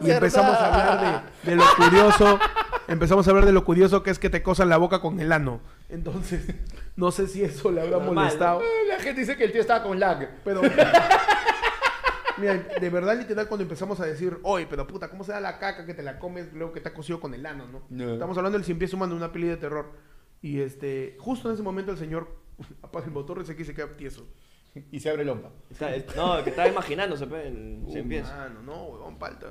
Y 0.00 0.10
empezamos 0.10 0.54
a 0.56 0.66
hablar 0.66 1.24
de, 1.42 1.50
de 1.50 1.56
lo 1.56 1.64
curioso. 1.74 2.38
Empezamos 2.86 3.26
a 3.26 3.30
hablar 3.30 3.46
de 3.46 3.52
lo 3.52 3.64
curioso 3.64 4.02
que 4.02 4.10
es 4.10 4.18
que 4.18 4.28
te 4.30 4.42
cosan 4.42 4.68
la 4.68 4.76
boca 4.76 5.00
con 5.00 5.18
el 5.20 5.32
ano. 5.32 5.60
Entonces, 5.88 6.42
no 6.96 7.10
sé 7.10 7.26
si 7.26 7.42
eso 7.42 7.70
le 7.72 7.80
habrá 7.80 7.96
Normal, 7.96 8.14
molestado. 8.14 8.60
La 8.88 8.98
gente 9.00 9.22
dice 9.22 9.36
que 9.36 9.44
el 9.44 9.52
tío 9.52 9.60
estaba 9.62 9.82
con 9.82 9.98
lag. 9.98 10.28
Pero. 10.44 10.60
Mira, 12.38 12.54
de 12.80 12.90
verdad, 12.90 13.16
literal, 13.18 13.48
cuando 13.48 13.62
empezamos 13.62 13.98
a 14.00 14.06
decir, 14.06 14.38
oye, 14.42 14.66
pero 14.68 14.86
puta, 14.86 15.08
¿cómo 15.08 15.24
se 15.24 15.32
da 15.32 15.40
la 15.40 15.58
caca 15.58 15.86
que 15.86 15.94
te 15.94 16.02
la 16.02 16.18
comes 16.18 16.52
luego 16.52 16.72
que 16.72 16.80
te 16.80 16.88
ha 16.88 16.94
cosido 16.94 17.18
con 17.20 17.32
el 17.34 17.44
ano, 17.46 17.66
no? 17.66 17.82
No. 17.88 18.12
Estamos 18.14 18.36
hablando 18.36 18.58
del 18.58 18.64
cien 18.64 18.78
pies 18.78 18.92
humano, 18.92 19.14
una 19.16 19.32
peli 19.32 19.46
de 19.48 19.56
terror. 19.56 19.92
Y 20.42 20.60
este, 20.60 21.16
justo 21.18 21.48
en 21.48 21.54
ese 21.54 21.62
momento 21.62 21.92
el 21.92 21.98
señor 21.98 22.28
apaga 22.82 23.06
el 23.06 23.12
motor 23.12 23.40
y 23.42 23.46
se, 23.46 23.64
se 23.64 23.74
queda 23.74 23.96
tieso. 23.96 24.26
Y 24.92 25.00
se 25.00 25.08
abre 25.08 25.22
el 25.22 25.28
lompa. 25.28 25.50
Está- 25.70 25.94
es- 25.94 26.14
no, 26.14 26.44
que 26.44 26.50
estaba 26.50 26.68
imaginándose, 26.68 27.26
pues, 27.26 27.46
el 27.46 27.80
Uh, 27.86 27.92
cien 27.92 28.08
pies. 28.08 28.24
Mano, 28.28 28.62
no, 28.62 28.84
huevón, 28.84 29.18
palta. 29.18 29.46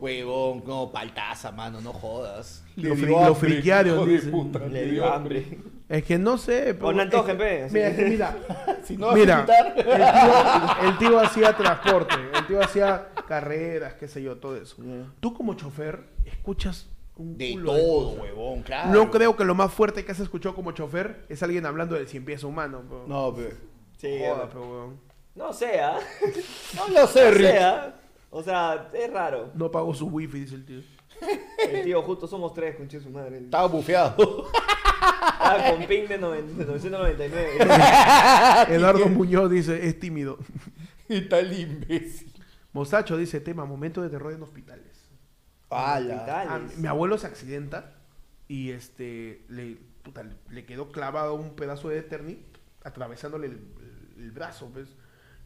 Huevón, 0.00 0.62
no, 0.66 0.92
paltaza, 0.92 1.50
mano, 1.50 1.80
no 1.80 1.92
jodas. 1.92 2.64
Lo, 2.76 2.94
fri- 2.94 3.26
lo 3.26 3.34
friquearon, 3.34 3.94
hijo 3.94 4.06
de 4.06 4.12
dice. 4.12 4.30
puta, 4.30 4.58
Le 4.66 4.90
dio 4.90 5.12
hambre. 5.12 5.58
Es 5.88 6.04
que 6.04 6.18
no 6.18 6.36
sé, 6.36 6.74
pero. 6.74 6.92
No 6.92 7.02
antojen, 7.02 7.40
es 7.40 7.42
que- 7.42 7.68
pe. 7.68 7.68
Mira, 7.72 7.88
es 7.88 7.96
que 7.96 8.04
mira, 8.04 8.36
Si 8.84 8.96
no 8.96 9.12
Mira, 9.12 9.46
el 9.76 9.84
tío, 9.84 10.88
el 10.88 10.98
tío 10.98 11.20
hacía 11.20 11.56
transporte, 11.56 12.14
el 12.34 12.46
tío 12.46 12.62
hacía 12.62 13.08
carreras, 13.26 13.94
qué 13.94 14.06
sé 14.08 14.22
yo, 14.22 14.36
todo 14.36 14.56
eso. 14.56 14.76
Tú 15.20 15.32
como 15.34 15.54
chofer 15.54 16.04
escuchas 16.26 16.88
un 17.16 17.36
De 17.38 17.52
culo 17.52 17.72
todo, 17.76 18.10
huevón, 18.22 18.62
claro. 18.62 18.90
No 18.92 19.10
creo 19.10 19.34
que 19.36 19.44
lo 19.44 19.54
más 19.54 19.72
fuerte 19.72 20.04
que 20.04 20.12
has 20.12 20.20
escuchado 20.20 20.54
como 20.54 20.72
chofer 20.72 21.24
es 21.28 21.42
alguien 21.42 21.64
hablando 21.66 21.94
del 21.96 22.06
cien 22.06 22.24
pies 22.24 22.44
humano. 22.44 22.82
pero- 22.88 23.04
No, 23.08 23.34
pe. 23.34 23.50
Sí, 23.96 24.20
pero, 24.20 24.60
weón. 24.70 25.00
no 25.34 25.52
sea. 25.52 25.96
No 26.76 26.88
lo 26.88 27.06
sé, 27.06 27.24
No 27.24 27.30
Rick. 27.38 27.50
sea. 27.50 27.94
O 28.30 28.42
sea, 28.42 28.90
es 28.92 29.10
raro. 29.10 29.50
No 29.54 29.70
pagó 29.70 29.94
su 29.94 30.06
wifi, 30.08 30.40
dice 30.40 30.54
el 30.54 30.66
tío. 30.66 30.80
El 31.68 31.82
tío, 31.82 32.02
justo 32.02 32.26
somos 32.26 32.52
tres, 32.52 32.76
conche 32.76 33.00
su 33.00 33.08
madre. 33.10 33.38
Estaba 33.38 33.66
bufeado. 33.66 34.48
Ah, 35.40 35.70
con 35.70 35.86
ping 35.86 36.06
de, 36.06 36.18
noven- 36.18 36.56
de 36.56 36.64
999. 36.64 37.50
Eduardo 38.74 39.08
Muñoz 39.08 39.50
dice, 39.50 39.86
es 39.86 39.98
tímido. 39.98 40.38
y 41.08 41.22
tal 41.22 41.52
imbécil. 41.58 42.32
Mostacho 42.72 43.16
dice, 43.16 43.40
tema, 43.40 43.64
momento 43.64 44.02
de 44.02 44.10
terror 44.10 44.32
en 44.32 44.42
hospitales. 44.42 45.08
Ah, 45.70 46.60
mi 46.76 46.86
abuelo 46.86 47.18
se 47.18 47.26
accidenta 47.26 47.94
y 48.46 48.70
este 48.70 49.44
le, 49.48 49.76
puta, 50.02 50.24
le 50.50 50.64
quedó 50.64 50.90
clavado 50.90 51.34
un 51.34 51.54
pedazo 51.54 51.90
de 51.90 51.98
Eternit 51.98 52.40
atravesándole 52.84 53.46
el, 53.46 54.30
brazo, 54.32 54.70
pues. 54.72 54.88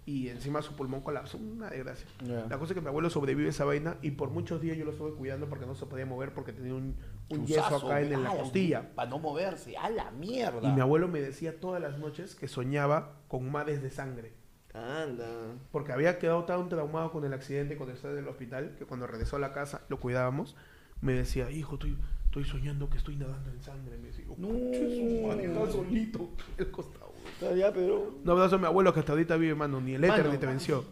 Y 0.05 0.29
encima 0.29 0.63
su 0.63 0.75
pulmón 0.75 1.03
colapsó, 1.03 1.39
una 1.39 1.71
desgracia. 1.71 2.07
La 2.49 2.59
cosa 2.59 2.73
es 2.73 2.75
que 2.75 2.81
mi 2.81 2.89
abuelo 2.89 3.09
sobrevive 3.09 3.47
a 3.47 3.51
esa 3.51 3.65
vaina 3.65 3.99
y 4.03 4.13
por 4.13 4.31
muchos 4.31 4.61
días 4.61 4.77
yo 4.77 4.85
lo 4.85 4.91
estuve 4.93 5.13
cuidando 5.13 5.49
porque 5.49 5.65
no 5.65 5.77
se 5.77 5.87
podía 5.87 6.07
mover 6.07 6.35
porque 6.35 6.53
tenía 6.53 6.75
un, 6.75 6.97
un 7.33 7.47
yeso 7.47 7.77
acá 7.77 8.01
en, 8.01 8.13
en 8.13 8.23
la 8.25 8.31
costilla. 8.37 8.95
Para 8.95 9.11
no 9.11 9.19
moverse. 9.19 9.77
¡A 9.77 9.91
la 9.91 10.11
mierda! 10.11 10.69
Y 10.69 10.73
mi 10.73 10.81
abuelo 10.81 11.09
me 11.09 11.21
decía 11.21 11.59
todas 11.61 11.81
las 11.83 11.99
noches 11.99 12.35
que 12.35 12.49
soñaba 12.49 13.17
con 13.29 13.51
mares 13.51 13.83
de 13.83 13.91
sangre. 13.91 14.33
Anda. 14.75 15.27
Porque 15.71 15.93
había 15.93 16.19
quedado 16.19 16.45
tan 16.45 16.69
traumado 16.69 17.13
con 17.13 17.25
el 17.25 17.33
accidente 17.35 17.77
cuando 17.77 17.95
estaba 17.95 18.15
en 18.15 18.21
el 18.21 18.29
hospital 18.29 18.75
que 18.79 18.87
cuando 18.87 19.07
regresó 19.07 19.37
a 19.37 19.39
la 19.39 19.53
casa, 19.53 19.83
lo 19.89 20.01
cuidábamos, 20.01 20.57
me 21.03 21.13
decía, 21.13 21.51
hijo, 21.51 21.75
estoy, 21.75 21.99
estoy 22.25 22.45
soñando 22.45 22.89
que 22.89 22.97
estoy 22.99 23.17
nadando 23.17 23.51
en 23.51 23.61
sangre. 23.63 23.99
Me 23.99 24.09
decía, 24.09 24.25
No. 24.39 24.49
"Conche 24.49 24.97
su 24.97 25.27
madre, 25.27 25.45
estaba 25.47 25.71
solito 25.71 26.31
el 26.57 26.71
costado. 26.71 27.13
Ya, 27.57 27.73
pero... 27.73 28.15
Un 28.25 28.31
abrazo 28.31 28.57
a 28.57 28.59
mi 28.59 28.67
abuelo 28.67 28.93
que 28.95 29.01
hasta 29.01 29.13
ahorita 29.13 29.37
vive, 29.37 29.55
mano. 29.55 29.81
Ni 29.81 29.95
el 29.95 30.05
éter 30.05 30.27
ni 30.29 30.39
te 30.39 30.47
venció. 30.47 30.85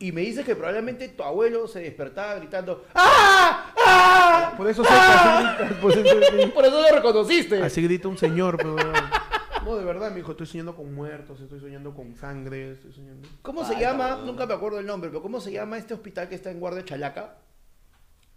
Y 0.00 0.12
me 0.12 0.22
dice 0.22 0.42
que 0.44 0.56
probablemente 0.56 1.08
tu 1.08 1.22
abuelo 1.22 1.68
se 1.68 1.80
despertaba 1.80 2.34
gritando 2.36 2.86
¡Ah! 2.94 3.72
¡Ah! 3.86 4.54
Por 4.56 4.66
eso 4.68 4.82
así 4.82 5.64
grita, 5.68 5.80
por 5.80 5.92
eso. 5.92 6.00
Por 6.54 6.64
eso 6.64 6.80
lo 6.80 6.96
reconociste. 6.96 7.62
Así 7.62 7.82
grita 7.82 8.08
un 8.08 8.18
señor, 8.18 8.56
pero... 8.56 8.76
No, 9.64 9.76
de 9.76 9.84
verdad, 9.84 10.10
mi 10.10 10.20
hijo, 10.20 10.30
estoy 10.30 10.46
soñando 10.46 10.74
con 10.74 10.94
muertos, 10.94 11.38
estoy 11.38 11.60
soñando 11.60 11.94
con 11.94 12.14
sangre, 12.16 12.72
estoy 12.72 12.94
soñando... 12.94 13.28
¿Cómo 13.42 13.62
se 13.62 13.78
llama? 13.78 14.22
Nunca 14.24 14.46
me 14.46 14.54
acuerdo 14.54 14.78
el 14.78 14.86
nombre, 14.86 15.10
pero 15.10 15.20
¿cómo 15.22 15.38
se 15.38 15.52
llama 15.52 15.76
este 15.76 15.92
hospital 15.92 16.30
que 16.30 16.34
está 16.34 16.50
en 16.50 16.60
Guardia 16.60 16.82
Chalaca? 16.82 17.36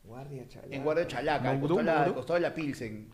Guardia 0.03 0.45
chala. 0.49 0.67
En 0.69 0.83
Guardia 0.83 1.07
Chalaca, 1.07 1.49
al 1.49 1.61
costado, 1.61 1.79
de 1.79 1.85
la- 1.85 1.91
al 1.93 1.97
Mongudú. 1.99 2.15
costado 2.15 2.35
de 2.35 2.41
la 2.41 2.53
Pilsen. 2.53 3.09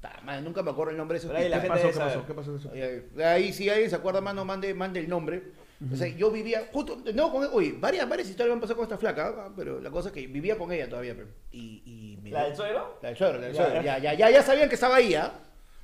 Ta 0.00 0.40
nunca 0.40 0.62
me 0.62 0.70
acuerdo 0.70 0.92
el 0.92 0.96
nombre 0.96 1.16
de 1.16 1.18
ese 1.18 1.26
Pero 1.28 1.38
ahí 1.38 1.48
la 1.50 1.58
hospital. 1.58 1.78
¿Qué 1.78 1.82
gente 1.92 2.34
pasó? 2.34 2.72
¿Qué 2.72 3.14
pasó? 3.14 3.28
ahí, 3.28 3.52
si 3.52 3.68
alguien 3.68 3.90
se 3.90 3.96
acuerda, 3.96 4.22
mano, 4.22 4.44
mande, 4.46 4.72
mande 4.72 5.00
el 5.00 5.08
nombre. 5.10 5.52
O 5.90 5.96
sea, 5.96 6.06
yo 6.08 6.30
vivía 6.30 6.68
justo, 6.72 6.98
no, 7.14 7.32
con, 7.32 7.48
oye, 7.52 7.74
varias, 7.78 8.08
varias 8.08 8.28
historias 8.28 8.50
me 8.50 8.54
han 8.54 8.60
pasado 8.60 8.76
con 8.76 8.84
esta 8.84 8.98
flaca, 8.98 9.34
ah, 9.36 9.50
pero 9.56 9.80
la 9.80 9.90
cosa 9.90 10.08
es 10.08 10.14
que 10.14 10.26
vivía 10.26 10.56
con 10.56 10.70
ella 10.70 10.88
todavía, 10.88 11.14
pero, 11.14 11.28
y, 11.50 11.82
y 11.84 12.18
me 12.22 12.30
¿La 12.30 12.44
del 12.44 12.54
suegro? 12.54 12.98
La 13.02 13.08
del 13.08 13.16
suegro, 13.18 13.38
la 13.40 13.46
del 13.46 13.56
Ya, 13.56 13.64
suegro. 13.64 13.82
ya. 13.82 13.98
Ya, 13.98 14.30
ya, 14.30 14.42
sabían 14.42 14.68
que 14.68 14.74
estaba 14.76 14.96
ahí, 14.96 15.14
¿ah? 15.14 15.32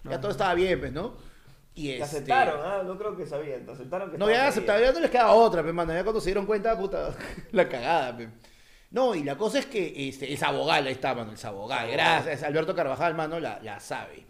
Ya 0.04 0.20
todo 0.20 0.30
estaba 0.30 0.54
bien, 0.54 0.78
pues, 0.78 0.92
¿no? 0.92 1.16
Y 1.74 1.86
Te 1.88 1.92
este... 1.94 2.04
aceptaron, 2.04 2.60
ah, 2.62 2.82
no 2.84 2.96
creo 2.98 3.16
que 3.16 3.26
sabían. 3.26 3.64
Te 3.64 3.72
aceptaron 3.72 4.10
que 4.10 4.18
No, 4.18 4.28
ya 4.30 4.48
aceptaba, 4.48 4.80
ya 4.80 4.92
no 4.92 5.00
les 5.00 5.10
quedaba 5.10 5.32
otra, 5.32 5.62
pues, 5.62 5.74
mano. 5.74 5.92
Ya 5.92 6.02
cuando 6.02 6.20
se 6.20 6.26
dieron 6.26 6.46
cuenta, 6.46 6.76
puta, 6.78 7.14
la 7.52 7.68
cagada, 7.68 8.16
pues. 8.16 8.28
No, 8.90 9.14
y 9.14 9.22
la 9.22 9.36
cosa 9.36 9.58
es 9.58 9.66
que 9.66 10.08
este, 10.08 10.32
es 10.32 10.42
abogada, 10.42 10.86
ahí 10.86 10.92
está, 10.92 11.14
mano, 11.14 11.32
el 11.32 11.46
abogado. 11.46 11.90
Gracias, 11.90 12.42
Alberto 12.42 12.74
Carvajal, 12.74 13.14
mano, 13.14 13.38
la, 13.38 13.60
la 13.62 13.78
sabe. 13.80 14.24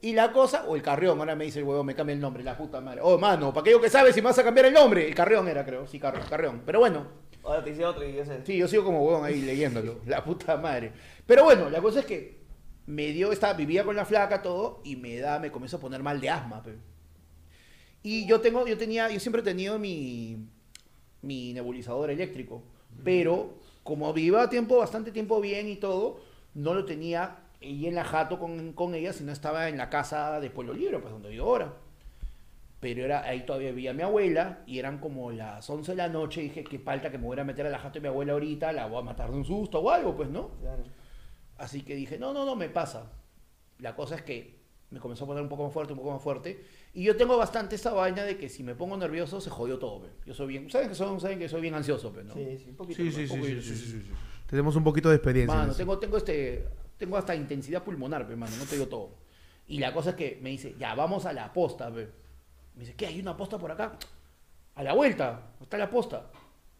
Y 0.00 0.12
la 0.12 0.32
cosa, 0.32 0.64
o 0.66 0.76
el 0.76 0.82
Carrión, 0.82 1.18
ahora 1.18 1.34
me 1.34 1.46
dice 1.46 1.58
el 1.58 1.64
huevo, 1.64 1.82
me 1.82 1.94
cambia 1.94 2.12
el 2.12 2.20
nombre, 2.20 2.44
la 2.44 2.56
puta 2.56 2.80
madre. 2.80 3.00
Oh, 3.02 3.18
mano, 3.18 3.52
¿para 3.52 3.70
yo 3.70 3.80
que 3.80 3.88
sabes 3.88 4.14
si 4.14 4.20
me 4.20 4.28
vas 4.28 4.38
a 4.38 4.44
cambiar 4.44 4.66
el 4.66 4.74
nombre? 4.74 5.08
El 5.08 5.14
Carrión 5.14 5.48
era, 5.48 5.64
creo, 5.64 5.86
sí, 5.86 5.98
Carrión, 5.98 6.26
Carrión. 6.28 6.62
Pero 6.64 6.80
bueno, 6.80 7.06
Ahora 7.46 7.62
te 7.62 7.70
hice 7.70 7.84
otro 7.84 8.06
y 8.06 8.18
ese. 8.18 8.44
Sí, 8.44 8.56
yo 8.56 8.66
sigo 8.66 8.84
como 8.84 9.04
huevón 9.04 9.24
ahí 9.24 9.40
leyéndolo. 9.40 10.00
La 10.06 10.24
puta 10.24 10.56
madre. 10.56 10.92
Pero 11.26 11.44
bueno, 11.44 11.70
la 11.70 11.80
cosa 11.80 12.00
es 12.00 12.06
que 12.06 12.40
me 12.86 13.12
dio, 13.12 13.30
estaba, 13.30 13.52
vivía 13.54 13.84
con 13.84 13.96
la 13.96 14.04
flaca, 14.04 14.42
todo, 14.42 14.80
y 14.84 14.96
me 14.96 15.16
da, 15.18 15.38
me 15.38 15.50
comenzó 15.50 15.76
a 15.76 15.80
poner 15.80 16.02
mal 16.02 16.20
de 16.20 16.30
asma, 16.30 16.62
pe. 16.62 16.76
Y 18.02 18.26
yo 18.26 18.40
tengo, 18.40 18.66
yo 18.66 18.76
tenía, 18.76 19.10
yo 19.10 19.18
siempre 19.18 19.42
he 19.42 19.44
tenido 19.44 19.78
mi, 19.78 20.36
mi 21.22 21.52
nebulizador 21.52 22.10
eléctrico. 22.10 22.62
Pero 23.04 23.58
como 23.82 24.12
vivía 24.12 24.48
tiempo, 24.48 24.78
bastante 24.78 25.12
tiempo 25.12 25.40
bien 25.40 25.68
y 25.68 25.76
todo, 25.76 26.20
no 26.54 26.74
lo 26.74 26.84
tenía 26.84 27.38
ahí 27.60 27.86
en 27.86 27.94
la 27.94 28.04
jato 28.04 28.38
con, 28.38 28.72
con 28.72 28.94
ella, 28.94 29.12
sino 29.12 29.32
estaba 29.32 29.68
en 29.68 29.78
la 29.78 29.90
casa 29.90 30.40
de 30.40 30.50
Pueblo 30.50 30.72
Libre, 30.74 30.98
pues 30.98 31.12
donde 31.12 31.30
vivo 31.30 31.46
ahora. 31.46 31.74
Pero 32.80 33.04
era, 33.04 33.22
ahí 33.24 33.44
todavía 33.46 33.70
vivía 33.70 33.92
mi 33.94 34.02
abuela 34.02 34.62
y 34.66 34.78
eran 34.78 34.98
como 34.98 35.32
las 35.32 35.68
11 35.68 35.92
de 35.92 35.96
la 35.96 36.08
noche. 36.08 36.40
Y 36.42 36.44
dije, 36.44 36.62
qué 36.64 36.78
falta 36.78 37.10
que 37.10 37.18
me 37.18 37.24
voy 37.24 37.38
a 37.40 37.44
meter 37.44 37.66
a 37.66 37.70
la 37.70 37.78
jato 37.78 37.94
de 37.94 38.00
mi 38.00 38.08
abuela 38.08 38.34
ahorita, 38.34 38.72
la 38.72 38.86
voy 38.86 38.98
a 39.00 39.02
matar 39.02 39.30
de 39.30 39.36
un 39.38 39.44
susto 39.44 39.80
o 39.80 39.90
algo, 39.90 40.14
pues, 40.14 40.28
¿no? 40.28 40.50
Claro. 40.60 40.82
Así 41.56 41.82
que 41.82 41.94
dije, 41.94 42.18
no, 42.18 42.32
no, 42.34 42.44
no, 42.44 42.54
me 42.54 42.68
pasa. 42.68 43.10
La 43.78 43.96
cosa 43.96 44.16
es 44.16 44.22
que 44.22 44.56
me 44.90 45.00
comenzó 45.00 45.24
a 45.24 45.26
poner 45.26 45.42
un 45.42 45.48
poco 45.48 45.64
más 45.64 45.72
fuerte, 45.72 45.94
un 45.94 45.98
poco 45.98 46.12
más 46.12 46.22
fuerte. 46.22 46.62
Y 46.92 47.02
yo 47.02 47.16
tengo 47.16 47.36
bastante 47.36 47.76
esa 47.76 47.92
vaina 47.92 48.24
de 48.24 48.36
que 48.36 48.48
si 48.48 48.62
me 48.62 48.74
pongo 48.74 48.96
nervioso 48.96 49.40
se 49.40 49.50
jodió 49.50 49.78
todo, 49.78 50.02
pe. 50.02 50.08
Yo 50.26 50.34
soy 50.34 50.46
bien, 50.48 50.70
¿saben 50.70 50.88
que, 50.90 50.94
son, 50.94 51.18
saben 51.20 51.38
que 51.38 51.48
soy 51.48 51.62
bien 51.62 51.74
ansioso, 51.74 52.12
pe, 52.12 52.24
¿no? 52.24 52.34
Sí, 52.34 52.58
sí, 52.58 52.68
un 52.70 52.76
poquito. 52.76 52.96
Sí, 52.98 53.04
más. 53.04 53.14
sí, 53.14 53.26
sí, 53.26 53.42
sí, 53.42 53.52
y- 53.52 53.62
sí, 53.62 53.74
sí, 53.76 54.00
sí. 54.02 54.12
Tenemos 54.46 54.76
un 54.76 54.84
poquito 54.84 55.08
de 55.08 55.16
experiencia. 55.16 55.54
en 55.54 55.60
Mano, 55.60 55.74
tengo, 55.74 55.98
tengo 55.98 56.18
este 56.18 56.68
tengo 56.98 57.16
hasta 57.16 57.34
intensidad 57.34 57.82
pulmonar, 57.82 58.26
pe, 58.26 58.36
mano, 58.36 58.56
no 58.56 58.64
te 58.64 58.76
digo 58.76 58.88
todo. 58.88 59.10
Y 59.68 59.78
la 59.78 59.92
cosa 59.92 60.10
es 60.10 60.16
que 60.16 60.38
me 60.42 60.50
dice, 60.50 60.74
ya, 60.78 60.94
vamos 60.94 61.26
a 61.26 61.32
la 61.32 61.52
posta, 61.52 61.92
pe. 61.92 62.08
Me 62.74 62.80
dice, 62.80 62.94
¿qué? 62.94 63.06
¿Hay 63.06 63.20
una 63.20 63.36
posta 63.36 63.58
por 63.58 63.70
acá? 63.70 63.98
A 64.74 64.82
la 64.82 64.92
vuelta, 64.92 65.54
está 65.60 65.78
la 65.78 65.90
posta. 65.90 66.30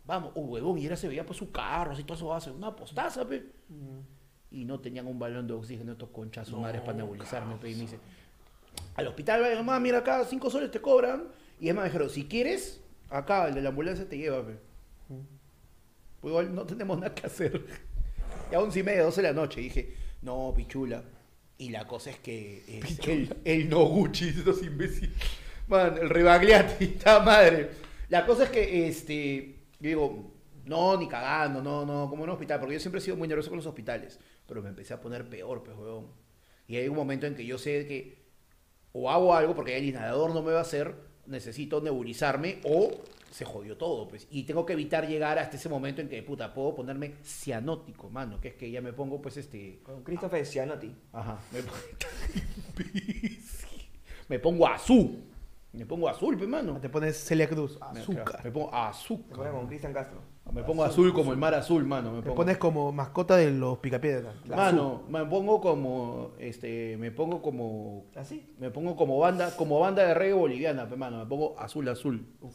Vamos, 0.05 0.33
oh, 0.35 0.43
huevón, 0.43 0.79
y 0.79 0.87
era 0.87 0.97
se 0.97 1.09
veía 1.09 1.27
pues 1.27 1.39
su 1.39 1.51
carro, 1.51 1.93
así 1.93 2.05
todo 2.05 2.17
eso 2.17 2.33
hace, 2.33 2.51
una 2.51 2.75
postaza, 2.75 3.27
pe. 3.27 3.45
Y 4.51 4.65
no 4.65 4.79
tenían 4.79 5.07
un 5.07 5.19
balón 5.19 5.47
de 5.47 5.55
oxígeno 5.55 5.93
estos 5.93 6.11
conchas 6.11 6.47
su 6.47 6.57
madres 6.59 6.81
para 6.83 6.99
nebulizarme, 6.99 7.57
pe. 7.57 7.71
Y 7.71 7.75
me 7.75 7.81
dice, 7.83 7.99
al 8.95 9.09
hospital, 9.09 9.41
vaya, 9.41 9.57
mamá, 9.57 9.81
mira 9.81 9.99
acá, 9.99 10.25
cinco 10.25 10.49
soles 10.51 10.71
te 10.71 10.81
cobran. 10.81 11.25
Y 11.61 11.69
es 11.69 11.75
más, 11.75 11.85
me 11.85 11.89
dijeron, 11.89 12.11
si 12.11 12.27
quieres, 12.27 12.81
acá 13.11 13.49
el 13.49 13.55
de 13.55 13.63
la 13.63 13.71
ambulancia 13.71 14.09
te 14.09 14.17
lleva, 14.17 14.47
pe. 14.47 14.59
Pues 16.21 16.31
igual 16.31 16.55
no 16.55 16.65
tenemos 16.65 16.99
nada 16.99 17.15
que 17.15 17.27
hacer. 17.27 17.67
Y 18.49 18.55
a 18.55 18.61
once 18.61 18.79
y 18.79 18.83
media, 18.85 19.03
doce 19.03 19.23
de 19.23 19.29
la 19.29 19.35
noche, 19.35 19.61
dije, 19.61 19.93
no, 20.23 20.53
pichula. 20.57 21.03
Y 21.59 21.71
la 21.71 21.87
cosa 21.87 22.11
es 22.11 22.19
que 22.19 22.65
eh, 22.69 22.81
el, 23.07 23.37
el 23.45 23.69
Noguchi, 23.69 24.29
estos 24.37 24.63
imbéciles. 24.63 25.11
Man, 25.69 25.97
el 26.01 26.11
Rebagliati, 26.11 26.85
está 26.97 27.21
madre. 27.21 27.71
La 28.09 28.25
cosa 28.27 28.45
es 28.45 28.51
que, 28.51 28.89
este, 28.89 29.57
yo 29.81 29.89
digo, 29.89 30.33
no, 30.65 30.97
ni 30.97 31.09
cagando, 31.09 31.63
no, 31.63 31.85
no, 31.87 32.09
como 32.09 32.25
un 32.25 32.31
hospital, 32.31 32.61
porque 32.61 32.75
yo 32.75 32.81
siempre 32.81 33.01
he 33.01 33.03
sido 33.03 33.17
muy 33.17 33.27
nervioso 33.27 33.51
con 33.51 33.57
los 33.57 33.67
hospitales. 33.67 34.19
Pero 34.47 34.63
me 34.63 34.69
empecé 34.69 34.95
a 34.95 35.01
poner 35.01 35.29
peor, 35.29 35.63
pues, 35.65 35.77
huevón. 35.77 36.09
Y 36.69 36.77
hay 36.77 36.89
un 36.89 36.97
momento 36.97 37.27
en 37.27 37.35
que 37.35 37.45
yo 37.47 37.59
sé 37.59 37.87
que 37.87 38.27
o 38.99 39.11
hago 39.11 39.35
algo 39.35 39.55
porque 39.55 39.77
el 39.77 39.85
inhalador 39.85 40.35
no 40.35 40.43
me 40.43 40.53
va 40.53 40.61
a 40.61 40.63
hacer, 40.63 40.95
necesito 41.27 41.81
nebulizarme 41.83 42.61
o 42.65 42.91
se 43.31 43.45
jodió 43.45 43.77
todo, 43.77 44.09
pues. 44.09 44.27
Y 44.31 44.45
tengo 44.45 44.65
que 44.67 44.73
evitar 44.75 45.07
llegar 45.07 45.39
hasta 45.39 45.57
ese 45.57 45.69
momento 45.69 46.01
en 46.01 46.09
que, 46.09 46.23
puta, 46.23 46.55
puedo 46.55 46.75
ponerme 46.75 47.15
cianótico, 47.23 48.09
mano, 48.11 48.41
que 48.41 48.49
es 48.49 48.55
que 48.55 48.71
ya 48.71 48.81
me 48.81 48.93
pongo, 48.93 49.21
pues, 49.21 49.37
este... 49.37 49.81
Con 49.83 50.03
Christopher 50.03 50.47
Cianotti. 50.47 50.95
Ajá. 51.13 51.39
Me, 51.53 51.61
pongo- 51.61 51.77
me 54.29 54.39
pongo 54.39 54.67
azul. 54.69 55.23
Me 55.73 55.85
pongo 55.85 56.09
azul, 56.09 56.37
pues, 56.39 56.49
mano. 56.49 56.79
Te 56.81 56.89
pones 56.89 57.17
Celia 57.23 57.49
Cruz. 57.49 57.79
Me- 57.93 58.01
Azúcar. 58.01 58.41
Me 58.45 58.51
pongo 58.51 58.67
Me 58.67 58.73
pone 58.73 58.89
azúcar. 58.89 59.51
con 59.53 59.67
Cristian 59.67 59.93
Castro. 59.93 60.21
Me 60.53 60.63
pongo 60.63 60.85
azul 60.85 61.13
como 61.13 61.33
el 61.33 61.39
mar 61.39 61.55
azul, 61.55 61.85
mano. 61.85 62.13
Me 62.13 62.19
Te 62.19 62.23
pongo, 62.29 62.37
pones 62.37 62.57
como 62.57 62.93
mascota 62.93 63.37
de 63.37 63.51
los 63.51 63.79
picapiedras. 63.79 64.35
mano, 64.47 65.03
me 65.09 65.25
pongo 65.27 65.61
como, 65.61 66.31
este, 66.39 66.97
me 66.99 67.11
pongo 67.11 67.43
como, 67.43 68.07
¿Así? 68.15 68.55
me 68.59 68.71
pongo 68.71 68.95
como 68.97 69.19
banda, 69.19 69.55
como 69.57 69.81
banda 69.81 70.07
de 70.07 70.15
reggae 70.15 70.33
boliviana, 70.35 70.87
pues, 70.89 70.99
mano. 70.99 71.19
Me 71.19 71.27
pongo 71.27 71.59
azul, 71.59 71.89
azul. 71.89 72.25
Bien. 72.41 72.53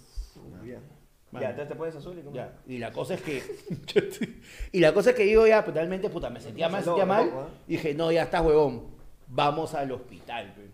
Mano. 0.50 1.44
Ya, 1.44 1.52
entonces 1.52 1.70
te 1.70 1.76
pones 1.76 1.96
azul 1.96 2.20
y 2.20 2.24
como... 2.24 2.36
Ya, 2.36 2.54
y 2.68 2.78
la 2.78 2.92
cosa 2.92 3.14
es 3.14 3.22
que. 3.22 3.42
y 4.74 4.80
la 4.80 4.94
cosa 4.94 5.12
es 5.12 5.16
que 5.16 5.24
digo 5.24 5.48
ya, 5.48 5.64
pues 5.64 5.76
realmente, 5.76 6.10
puta, 6.10 6.30
me 6.30 6.42
sentía 6.42 6.68
mal, 6.68 6.84
sentía 6.84 7.06
mal. 7.06 7.28
¿eh? 7.28 7.32
Dije, 7.68 7.94
no, 7.94 8.12
ya 8.12 8.24
está, 8.24 8.42
huevón. 8.42 8.88
Vamos 9.28 9.74
al 9.74 9.92
hospital, 9.94 10.54
pe. 10.54 10.70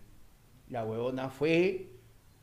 La 0.68 0.84
huevona 0.84 1.30
fue 1.30 1.98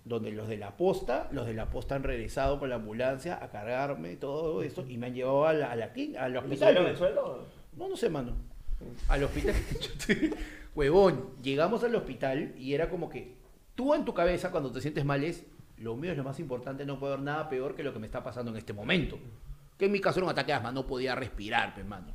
donde 0.05 0.31
los 0.31 0.47
de 0.47 0.57
la 0.57 0.77
posta, 0.77 1.27
los 1.31 1.47
de 1.47 1.53
la 1.53 1.69
posta 1.69 1.95
han 1.95 2.03
regresado 2.03 2.59
con 2.59 2.69
la 2.69 2.75
ambulancia 2.75 3.43
a 3.43 3.49
cargarme 3.49 4.13
y 4.13 4.15
todo 4.15 4.61
esto 4.61 4.85
y 4.87 4.97
me 4.97 5.07
han 5.07 5.15
llevado 5.15 5.47
a 5.47 5.53
la, 5.53 5.71
a 5.71 5.75
la 5.75 5.91
al 6.19 6.31
¿Le 6.31 6.39
hospital. 6.39 6.77
el 6.77 6.95
sueldo? 6.95 7.45
No, 7.75 7.89
no 7.89 7.97
sé, 7.97 8.09
mano. 8.09 8.33
Al 9.07 9.23
hospital. 9.23 9.55
Huevón, 10.75 11.31
llegamos 11.41 11.83
al 11.83 11.95
hospital 11.95 12.53
y 12.57 12.73
era 12.73 12.89
como 12.89 13.09
que 13.09 13.35
tú 13.73 13.95
en 13.95 14.05
tu 14.05 14.13
cabeza 14.13 14.51
cuando 14.51 14.71
te 14.71 14.79
sientes 14.79 15.05
mal 15.05 15.23
es, 15.23 15.45
lo 15.77 15.95
mío 15.95 16.11
es 16.11 16.17
lo 16.17 16.23
más 16.23 16.39
importante, 16.39 16.85
no 16.85 16.99
puedo 16.99 17.13
haber 17.13 17.25
nada 17.25 17.49
peor 17.49 17.75
que 17.75 17.83
lo 17.83 17.93
que 17.93 17.99
me 17.99 18.05
está 18.05 18.23
pasando 18.23 18.51
en 18.51 18.57
este 18.57 18.73
momento. 18.73 19.17
Que 19.77 19.85
en 19.85 19.91
mi 19.91 19.99
caso 19.99 20.19
era 20.19 20.25
un 20.25 20.31
ataque 20.31 20.47
de 20.51 20.57
asma, 20.57 20.71
no 20.71 20.87
podía 20.87 21.15
respirar, 21.15 21.73
pues, 21.73 21.85
mano. 21.85 22.07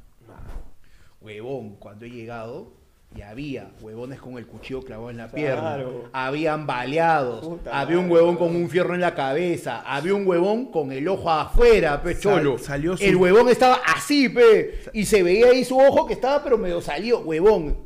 Huevón, 1.21 1.77
cuando 1.77 2.07
he 2.07 2.11
llegado, 2.11 2.73
ya 3.15 3.29
había 3.31 3.71
huevones 3.83 4.21
con 4.21 4.39
el 4.39 4.47
cuchillo 4.47 4.81
clavado 4.83 5.11
en 5.11 5.19
la 5.19 5.29
pierna. 5.31 5.79
Habían 6.13 6.67
baleados. 6.67 7.45
Puta 7.47 7.79
había 7.79 7.99
un 7.99 8.05
madre, 8.05 8.15
huevón 8.15 8.37
con 8.37 8.57
un 8.57 8.71
fierro 8.71 8.95
en 8.95 9.01
la 9.03 9.15
cabeza. 9.15 9.83
Había 9.85 10.15
un 10.15 10.27
huevón 10.27 10.71
con 10.71 10.93
el 10.93 11.07
ojo 11.09 11.31
afuera, 11.31 12.03
pe 12.03 12.15
Sal- 12.15 12.21
cholo. 12.23 12.59
salió 12.59 12.97
su- 12.97 13.05
El 13.05 13.17
huevón 13.17 13.49
estaba 13.51 13.81
así, 13.95 14.29
pe. 14.31 14.81
Y 14.95 15.05
se 15.05 15.23
veía 15.23 15.49
ahí 15.49 15.65
su 15.65 15.79
ojo 15.79 16.07
que 16.07 16.15
estaba, 16.15 16.43
pero 16.43 16.57
medio 16.57 16.81
salió. 16.81 17.19
Huevón, 17.21 17.77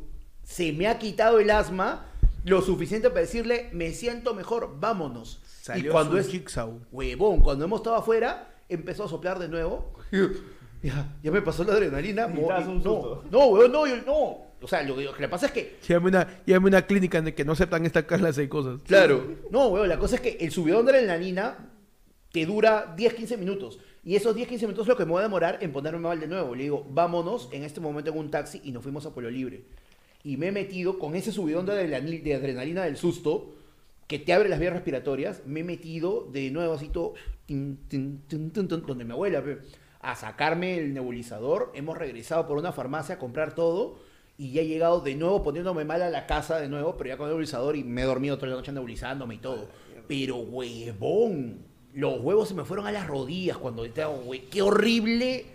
se 0.43 0.71
me 0.71 0.87
ha 0.87 0.97
quitado 0.97 1.39
el 1.39 1.49
asma 1.49 2.05
lo 2.45 2.61
suficiente 2.61 3.09
para 3.09 3.21
decirle, 3.21 3.69
me 3.73 3.91
siento 3.91 4.33
mejor, 4.35 4.77
vámonos. 4.79 5.41
Salió 5.65 5.89
y 5.89 5.91
cuando 5.91 6.19
es 6.19 6.27
jigsaw. 6.27 6.79
huevón, 6.91 7.41
cuando 7.41 7.65
hemos 7.65 7.79
estado 7.79 7.95
afuera, 7.95 8.53
empezó 8.69 9.05
a 9.05 9.07
soplar 9.09 9.39
de 9.39 9.47
nuevo. 9.47 9.93
Ya, 10.83 11.15
ya 11.23 11.31
me 11.31 11.41
pasó 11.41 11.63
la 11.63 11.73
adrenalina. 11.73 12.27
Y 12.31 12.37
un 12.37 12.47
no, 12.47 12.63
susto. 12.83 13.23
no, 13.31 13.47
huevón, 13.47 13.71
no, 13.71 13.87
yo- 13.87 14.03
no. 14.05 14.45
O 14.61 14.67
sea, 14.67 14.83
lo 14.83 14.95
que, 14.95 15.03
lo 15.05 15.13
que 15.15 15.21
le 15.23 15.29
pasa 15.29 15.47
es 15.47 15.51
que 15.51 15.77
Llévame 15.87 16.09
una, 16.09 16.43
llévame 16.45 16.67
una 16.67 16.85
clínica 16.85 17.17
en 17.17 17.25
la 17.25 17.31
que 17.31 17.43
no 17.43 17.53
aceptan 17.53 17.87
esta 17.87 18.05
clase 18.05 18.41
de 18.41 18.49
cosas. 18.49 18.81
Claro. 18.85 19.25
No, 19.49 19.69
weón, 19.69 19.89
la 19.89 19.97
cosa 19.97 20.15
es 20.17 20.21
que 20.21 20.37
el 20.39 20.51
subidón 20.51 20.85
de 20.85 20.91
la 20.91 20.97
adrenalina 20.99 21.71
te 22.31 22.45
dura 22.45 22.95
10-15 22.95 23.37
minutos. 23.39 23.79
Y 24.03 24.15
esos 24.15 24.35
10-15 24.35 24.61
minutos 24.61 24.81
es 24.83 24.87
lo 24.89 24.95
que 24.97 25.05
me 25.05 25.11
voy 25.11 25.21
a 25.21 25.23
demorar 25.23 25.57
en 25.61 25.71
ponerme 25.71 25.97
mal 25.99 26.19
de 26.19 26.27
nuevo. 26.27 26.53
Le 26.53 26.63
digo, 26.63 26.85
vámonos 26.87 27.49
en 27.51 27.63
este 27.63 27.81
momento 27.81 28.11
en 28.11 28.17
un 28.19 28.29
taxi 28.29 28.61
y 28.63 28.71
nos 28.71 28.83
fuimos 28.83 29.07
a 29.07 29.11
Pueblo 29.11 29.31
Libre. 29.31 29.63
Y 30.23 30.37
me 30.37 30.49
he 30.49 30.51
metido 30.51 30.99
con 30.99 31.15
ese 31.15 31.31
subidón 31.31 31.65
de 31.65 31.71
adrenalina, 31.71 32.23
de 32.23 32.35
adrenalina 32.35 32.83
del 32.83 32.97
susto 32.97 33.54
que 34.07 34.19
te 34.19 34.33
abre 34.33 34.49
las 34.49 34.59
vías 34.59 34.73
respiratorias. 34.73 35.41
Me 35.45 35.61
he 35.61 35.63
metido 35.63 36.27
de 36.31 36.51
nuevo 36.51 36.73
así 36.73 36.89
todo, 36.89 37.13
tin, 37.45 37.77
tin, 37.87 38.21
tin, 38.27 38.51
tin, 38.51 38.67
tin, 38.67 38.85
donde 38.85 39.05
mi 39.05 39.11
abuela, 39.13 39.43
a 40.01 40.15
sacarme 40.15 40.77
el 40.77 40.93
nebulizador. 40.93 41.71
Hemos 41.73 41.97
regresado 41.97 42.47
por 42.47 42.57
una 42.57 42.71
farmacia 42.71 43.15
a 43.15 43.19
comprar 43.19 43.55
todo. 43.55 43.97
Y 44.37 44.51
ya 44.51 44.61
he 44.61 44.67
llegado 44.67 44.99
de 44.99 45.15
nuevo 45.15 45.41
poniéndome 45.43 45.85
mal 45.85 46.01
a 46.01 46.09
la 46.09 46.27
casa 46.27 46.59
de 46.59 46.67
nuevo, 46.67 46.97
pero 46.97 47.07
ya 47.09 47.17
con 47.17 47.25
el 47.27 47.31
nebulizador 47.31 47.77
y 47.77 47.85
me 47.85 48.01
he 48.01 48.05
dormido 48.05 48.35
toda 48.37 48.49
la 48.49 48.57
noche 48.57 48.73
nebulizándome 48.73 49.35
y 49.35 49.37
todo. 49.37 49.69
Pero 50.09 50.35
huevón, 50.37 51.59
los 51.93 52.19
huevos 52.19 52.49
se 52.49 52.53
me 52.53 52.65
fueron 52.65 52.85
a 52.85 52.91
las 52.91 53.07
rodillas 53.07 53.57
cuando 53.57 53.85
estaba, 53.85 54.13
hue- 54.13 54.43
qué 54.51 54.61
horrible. 54.61 55.45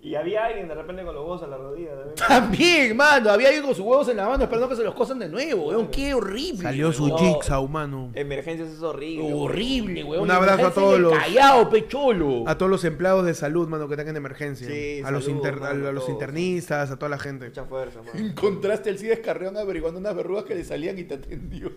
Y 0.00 0.14
había 0.14 0.44
alguien 0.44 0.68
de 0.68 0.76
repente 0.76 1.02
con 1.04 1.12
los 1.12 1.24
huevos 1.24 1.42
a 1.42 1.48
la 1.48 1.56
rodilla. 1.56 1.90
también. 1.90 2.14
También, 2.14 2.96
mano, 2.96 3.30
había 3.30 3.48
alguien 3.48 3.64
con 3.64 3.74
sus 3.74 3.84
huevos 3.84 4.08
en 4.08 4.16
la 4.18 4.28
mano 4.28 4.44
esperando 4.44 4.68
que 4.68 4.76
se 4.76 4.84
los 4.84 4.94
cosan 4.94 5.18
de 5.18 5.28
nuevo, 5.28 5.66
huevón, 5.68 5.88
qué 5.90 6.14
horrible. 6.14 6.62
Salió 6.62 6.92
su 6.92 7.10
jigsaw, 7.16 7.66
mano. 7.66 8.12
Emergencias 8.14 8.68
es 8.68 8.80
horrible. 8.80 9.32
Horrible, 9.34 10.04
huevón. 10.04 10.24
Un 10.26 10.30
abrazo 10.30 10.68
a 10.68 10.70
todos 10.72 11.00
los- 11.00 11.12
Callao, 11.18 11.68
pecholo. 11.68 12.44
A 12.46 12.56
todos 12.56 12.70
los 12.70 12.84
empleados 12.84 13.26
de 13.26 13.34
salud, 13.34 13.66
mano, 13.66 13.88
que 13.88 13.94
están 13.94 14.06
en 14.08 14.16
emergencia. 14.16 14.68
Sí, 14.68 15.02
a 15.04 15.10
los, 15.10 15.24
salud, 15.24 15.36
inter- 15.38 15.62
a 15.64 15.74
los 15.74 16.04
todos. 16.04 16.08
internistas, 16.10 16.92
a 16.92 16.96
toda 16.96 17.08
la 17.08 17.18
gente. 17.18 17.46
Mucha 17.48 17.64
fuerza, 17.64 18.00
mano. 18.00 18.12
Encontraste 18.24 18.90
el 18.90 18.98
Cides 19.00 19.18
Carreón 19.18 19.56
averiguando 19.56 19.98
unas 19.98 20.14
verrugas 20.14 20.44
que 20.44 20.54
le 20.54 20.62
salían 20.62 20.96
y 21.00 21.04
te 21.04 21.14
atendió. 21.14 21.70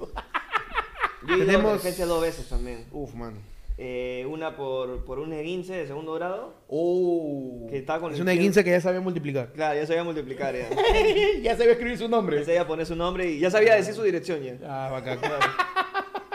Yo 1.27 1.34
he 1.34 1.38
ido 1.38 1.43
a 1.43 1.45
Tenemos- 1.48 1.72
emergencia 1.72 2.06
dos 2.06 2.22
veces 2.22 2.48
también. 2.48 2.85
Uf, 2.91 3.15
mano. 3.15 3.38
Eh, 3.77 4.27
una 4.30 4.56
por, 4.56 5.06
por 5.06 5.18
un 5.19 5.31
E15 5.31 5.65
de 5.68 5.88
segundo 5.88 6.14
grado. 6.14 6.53
Oh. 6.68 7.65
Que 7.69 7.77
estaba 7.77 7.99
con 7.99 8.11
Es 8.11 8.18
el 8.18 8.23
una 8.23 8.34
pie- 8.34 8.39
15 8.41 8.64
que 8.64 8.69
ya 8.72 8.81
sabía 8.81 9.02
multiplicar. 9.02 9.52
Claro, 9.53 9.80
ya 9.80 9.88
sabía 9.88 10.03
multiplicar 10.03 10.56
ya. 10.56 10.69
ya 11.41 11.57
sabía 11.57 11.72
escribir 11.73 11.98
su 11.98 12.07
nombre. 12.07 12.38
Ya 12.39 12.45
sabía 12.45 12.68
poner 12.68 12.85
su 12.85 12.95
nombre 12.95 13.30
y 13.31 13.39
ya 13.39 13.49
sabía 13.49 13.76
decir 13.76 13.93
su 13.95 14.03
dirección 14.03 14.41
ya. 14.43 14.57
Ah, 14.65 14.89
bacán. 14.91 15.19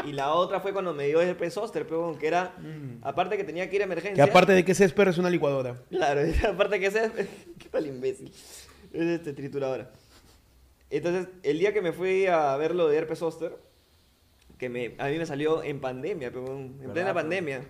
Y 0.06 0.12
la 0.12 0.32
otra 0.34 0.60
fue 0.60 0.72
cuando 0.72 0.92
me 0.94 1.06
dio 1.08 1.20
el 1.20 1.50
Zoster, 1.50 1.84
pero 1.86 2.16
que 2.18 2.26
era, 2.28 2.54
aparte 3.02 3.36
que 3.36 3.44
tenía 3.44 3.68
que 3.68 3.76
ir 3.76 3.82
a 3.82 3.86
Que 3.86 3.92
emergencia. 3.92 4.24
aparte 4.24 4.52
de 4.52 4.64
que 4.64 4.74
Césped 4.74 5.08
es 5.08 5.18
una 5.18 5.30
licuadora. 5.30 5.76
Claro, 5.90 6.20
aparte 6.48 6.78
que 6.80 6.90
sea. 6.90 7.10
¿Qué 7.58 7.68
tal 7.70 7.86
imbécil? 7.86 8.32
Es 8.92 9.02
este 9.02 9.32
trituradora. 9.32 9.90
Entonces, 10.90 11.26
el 11.42 11.58
día 11.58 11.72
que 11.72 11.82
me 11.82 11.92
fui 11.92 12.26
a 12.26 12.56
ver 12.56 12.74
lo 12.74 12.86
de 12.88 12.96
herpes 12.98 13.18
zóster, 13.18 13.56
que 14.58 14.68
me, 14.68 14.94
a 14.98 15.08
mí 15.08 15.18
me 15.18 15.26
salió 15.26 15.62
en 15.62 15.80
pandemia, 15.80 16.30
pero 16.30 16.46
en 16.46 16.78
en 16.82 16.90
plena 16.92 17.12
pandemia, 17.12 17.62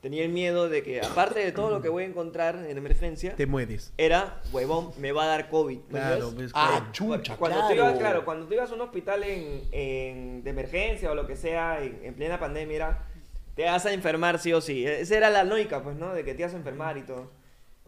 tenía 0.00 0.24
el 0.24 0.30
miedo 0.30 0.68
de 0.68 0.82
que, 0.82 1.00
aparte 1.00 1.38
de 1.38 1.52
todo 1.52 1.70
lo 1.70 1.80
que 1.80 1.88
voy 1.88 2.02
a 2.02 2.06
encontrar 2.06 2.56
en 2.68 2.76
emergencia, 2.76 3.36
Te 3.36 3.46
mueres. 3.46 3.92
era, 3.96 4.40
huevón, 4.52 4.90
me 4.98 5.12
va 5.12 5.24
a 5.24 5.26
dar 5.28 5.48
COVID. 5.48 5.78
¿me 5.88 5.98
Claro, 6.00 6.32
ves, 6.32 6.50
Ah, 6.54 6.68
claro. 6.78 6.92
chucha, 6.92 7.36
cuando 7.36 7.58
claro. 7.58 7.68
Tú 7.74 7.80
ibas, 7.80 7.98
claro, 7.98 8.24
cuando 8.24 8.46
tú 8.46 8.54
ibas 8.54 8.70
a 8.70 8.74
un 8.74 8.80
hospital 8.80 9.22
en, 9.22 9.62
en- 9.70 10.42
de 10.42 10.50
emergencia 10.50 11.10
o 11.12 11.14
lo 11.14 11.26
que 11.28 11.36
sea, 11.36 11.80
en, 11.82 12.00
en 12.02 12.14
plena 12.14 12.40
pandemia, 12.40 12.74
era, 12.76 13.06
te 13.54 13.64
vas 13.64 13.86
a 13.86 13.92
enfermar 13.92 14.40
sí 14.40 14.52
o 14.52 14.60
sí. 14.60 14.84
Esa 14.84 15.16
era 15.16 15.30
la 15.30 15.44
lógica, 15.44 15.82
pues, 15.84 15.94
¿no? 15.96 16.12
De 16.12 16.24
que 16.24 16.34
te 16.34 16.42
ibas 16.42 16.54
a 16.54 16.56
enfermar 16.56 16.96
y 16.98 17.02
todo. 17.02 17.30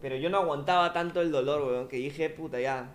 Pero 0.01 0.15
yo 0.15 0.29
no 0.29 0.37
aguantaba 0.37 0.93
tanto 0.93 1.19
el 1.21 1.31
dolor, 1.31 1.63
weón, 1.63 1.87
que 1.89 1.97
dije, 1.97 2.29
puta, 2.29 2.59
ya, 2.61 2.93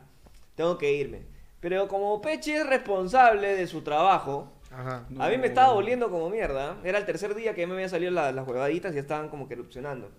tengo 0.54 0.78
que 0.78 0.92
irme. 0.94 1.22
Pero 1.60 1.88
como 1.88 2.22
Pechi 2.22 2.52
es 2.52 2.66
responsable 2.66 3.54
de 3.54 3.66
su 3.66 3.82
trabajo, 3.82 4.50
Ajá. 4.72 5.04
a 5.18 5.28
mí 5.28 5.36
me 5.38 5.48
estaba 5.48 5.72
doliendo 5.74 6.10
como 6.10 6.30
mierda. 6.30 6.76
Era 6.84 6.98
el 6.98 7.04
tercer 7.06 7.34
día 7.34 7.54
que 7.54 7.66
me 7.66 7.74
habían 7.74 7.90
salido 7.90 8.12
la- 8.12 8.30
las 8.32 8.46
huevaditas 8.46 8.92
y 8.92 8.94
ya 8.96 9.00
estaban 9.00 9.28
como 9.28 9.48
que 9.48 9.54
erupcionando. 9.54 10.10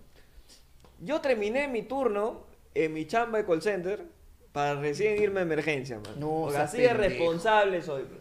Yo 1.00 1.20
terminé 1.20 1.68
mi 1.68 1.82
turno 1.82 2.44
en 2.74 2.92
mi 2.92 3.06
chamba 3.06 3.38
de 3.38 3.44
call 3.46 3.62
center 3.62 4.04
para 4.52 4.74
recién 4.80 5.20
irme 5.22 5.40
a 5.40 5.42
emergencia, 5.44 5.96
man. 5.98 6.14
No 6.20 6.42
Porque 6.44 6.58
así 6.58 6.78
de 6.82 6.92
responsable 6.94 7.80
soy. 7.82 8.02
pues. 8.04 8.20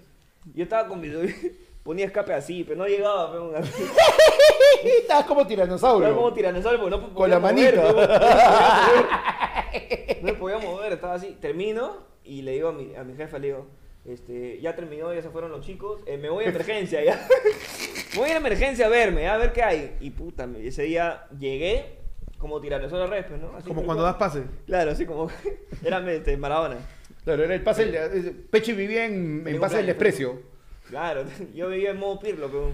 Yo 0.56 0.64
estaba 0.64 0.88
con 0.88 1.00
mi... 1.02 1.10
Ponía 1.84 2.06
escape 2.06 2.32
así, 2.34 2.64
pero 2.64 2.78
no 2.78 2.86
llegaba. 2.86 3.32
Pero, 3.32 3.54
Estabas 4.84 5.26
como 5.26 5.46
tiranosaurio. 5.48 6.08
era 6.08 6.16
como 6.16 6.32
tiranosaurio 6.32 6.80
porque 6.80 6.96
no 6.96 7.02
Con 7.04 7.14
podía 7.14 7.36
la 7.36 7.40
mover, 7.40 7.76
manita. 7.76 9.12
No 10.22 10.28
me 10.28 10.34
podía 10.34 10.58
mover, 10.60 10.94
estaba 10.94 11.16
así. 11.16 11.38
Termino 11.42 11.98
y 12.24 12.42
le 12.44 12.52
digo 12.52 12.70
a 12.70 12.72
mi, 12.72 12.96
a 12.96 13.04
mi 13.04 13.16
jefa, 13.16 13.40
le 13.40 13.48
digo, 13.48 13.68
este, 14.06 14.60
ya 14.62 14.76
terminó, 14.76 15.14
ya 15.14 15.22
se 15.22 15.30
fueron 15.30 15.52
los 15.52 15.66
chicos, 15.66 16.02
eh, 16.06 16.18
me 16.18 16.30
voy 16.30 16.46
a 16.46 16.50
emergencia 16.52 17.04
ya. 17.04 17.28
me 18.14 18.20
voy 18.20 18.30
a 18.32 18.38
emergencia 18.38 18.86
a 18.88 18.90
verme, 18.90 19.28
a 19.28 19.38
ver 19.38 19.54
qué 19.54 19.64
hay. 19.64 19.98
Y 20.00 20.10
puta, 20.12 20.48
ese 20.62 20.84
día 20.84 21.26
llegué 21.40 21.98
como 22.38 22.60
tiranosaurio 22.60 23.08
Rex, 23.08 23.28
pues, 23.30 23.42
¿no? 23.42 23.56
Así 23.56 23.68
Como 23.68 23.84
cuando 23.84 24.04
das 24.04 24.16
pase. 24.16 24.44
Claro, 24.66 24.92
así 24.92 25.06
como, 25.06 25.30
era 25.84 26.00
este, 26.12 26.36
Maradona. 26.38 26.78
Claro, 27.24 27.44
era 27.44 27.54
el 27.54 27.62
pase. 27.64 27.86
del- 27.86 28.32
Pechi 28.50 28.74
vivía 28.74 29.06
en, 29.06 29.44
en 29.48 29.60
pase 29.60 29.78
del 29.78 29.86
planes, 29.86 29.88
desprecio. 29.88 30.42
Claro, 30.90 31.24
yo 31.54 31.70
vivía 31.70 31.92
en 31.92 31.98
modo 32.00 32.20
pirlo, 32.20 32.50
pero... 32.50 32.74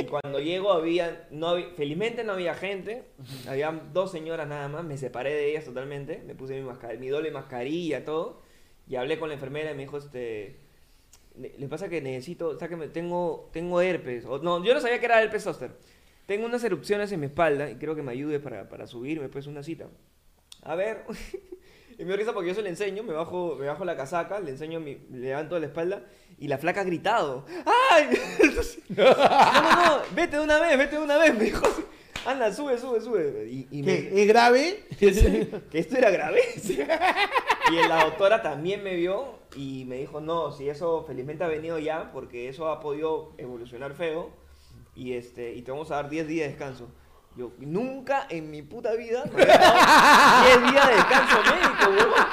Y 0.00 0.04
cuando 0.06 0.40
llego 0.40 0.72
había, 0.72 1.26
no 1.30 1.48
había, 1.48 1.68
felizmente 1.76 2.24
no 2.24 2.32
había 2.32 2.54
gente, 2.54 3.04
había 3.48 3.70
dos 3.92 4.10
señoras 4.10 4.48
nada 4.48 4.68
más, 4.68 4.84
me 4.84 4.96
separé 4.96 5.32
de 5.34 5.50
ellas 5.50 5.64
totalmente, 5.64 6.22
me 6.26 6.34
puse 6.34 6.54
mi, 6.54 6.62
mascar 6.62 6.98
mi 6.98 7.08
doble 7.08 7.30
mascarilla, 7.30 8.04
todo, 8.04 8.42
y 8.88 8.96
hablé 8.96 9.18
con 9.18 9.28
la 9.28 9.34
enfermera 9.34 9.70
y 9.70 9.74
me 9.74 9.82
dijo, 9.82 9.98
este, 9.98 10.56
le, 11.36 11.68
pasa 11.68 11.88
que 11.88 12.00
necesito, 12.00 12.58
sáqueme, 12.58 12.88
tengo, 12.88 13.50
tengo 13.52 13.80
herpes, 13.80 14.24
o, 14.24 14.38
no, 14.38 14.64
yo 14.64 14.74
no 14.74 14.80
sabía 14.80 14.98
que 14.98 15.06
era 15.06 15.22
herpes 15.22 15.44
zóster, 15.44 15.72
tengo 16.26 16.46
unas 16.46 16.64
erupciones 16.64 17.12
en 17.12 17.20
mi 17.20 17.26
espalda 17.26 17.70
y 17.70 17.76
creo 17.76 17.94
que 17.94 18.02
me 18.02 18.12
ayude 18.12 18.40
para, 18.40 18.68
para 18.68 18.86
subirme, 18.86 19.28
pues, 19.28 19.46
una 19.46 19.62
cita. 19.62 19.88
A 20.62 20.74
ver, 20.74 21.04
y 21.98 22.04
me 22.04 22.16
risa 22.16 22.32
porque 22.32 22.48
yo 22.48 22.54
se 22.54 22.62
le 22.62 22.70
enseño, 22.70 23.02
me 23.02 23.12
bajo, 23.12 23.56
me 23.58 23.66
bajo 23.66 23.84
la 23.84 23.96
casaca, 23.96 24.40
le 24.40 24.50
enseño, 24.50 24.80
mi, 24.80 24.98
le 25.10 25.28
levanto 25.28 25.58
la 25.58 25.66
espalda 25.66 26.04
y 26.38 26.48
la 26.48 26.58
flaca 26.58 26.82
ha 26.82 26.84
gritado. 26.84 27.44
¡Ay! 27.90 28.08
no, 28.88 29.04
no, 29.04 29.14
no, 29.14 30.02
vete 30.14 30.36
de 30.36 30.42
una 30.42 30.60
vez, 30.60 30.78
vete 30.78 30.96
de 30.96 31.02
una 31.02 31.18
vez, 31.18 31.34
me 31.34 31.44
dijo. 31.44 31.66
Anda, 32.30 32.52
sube, 32.52 32.78
sube, 32.78 33.00
sube. 33.00 33.48
Y, 33.50 33.66
y 33.70 33.82
me- 33.82 34.08
¿Qué? 34.08 34.22
¿Es 34.22 34.28
grave? 34.28 34.84
que 35.70 35.78
esto 35.78 35.96
era 35.96 36.10
grave. 36.10 36.40
Sí. 36.60 36.78
Y 37.70 37.86
la 37.86 38.04
doctora 38.04 38.40
también 38.40 38.82
me 38.82 38.94
vio 38.94 39.40
y 39.54 39.84
me 39.84 39.96
dijo, 39.96 40.22
no, 40.22 40.52
si 40.52 40.70
eso 40.70 41.04
felizmente 41.06 41.44
ha 41.44 41.48
venido 41.48 41.78
ya, 41.78 42.10
porque 42.12 42.48
eso 42.48 42.68
ha 42.70 42.80
podido 42.80 43.34
evolucionar 43.36 43.92
feo 43.92 44.30
y, 44.94 45.12
este, 45.12 45.52
y 45.52 45.60
te 45.60 45.70
vamos 45.70 45.90
a 45.90 45.96
dar 45.96 46.08
10 46.08 46.26
días 46.28 46.46
de 46.46 46.52
descanso. 46.52 46.88
Yo, 47.36 47.52
nunca 47.58 48.26
en 48.30 48.50
mi 48.50 48.62
puta 48.62 48.94
vida 48.94 49.22
me 49.34 49.42
había 49.42 49.58
dado 49.58 50.60
10 50.62 50.72
días 50.72 50.88
de 50.88 50.94
descanso 50.94 51.36
médico, 51.42 51.90
huevón. 51.90 52.24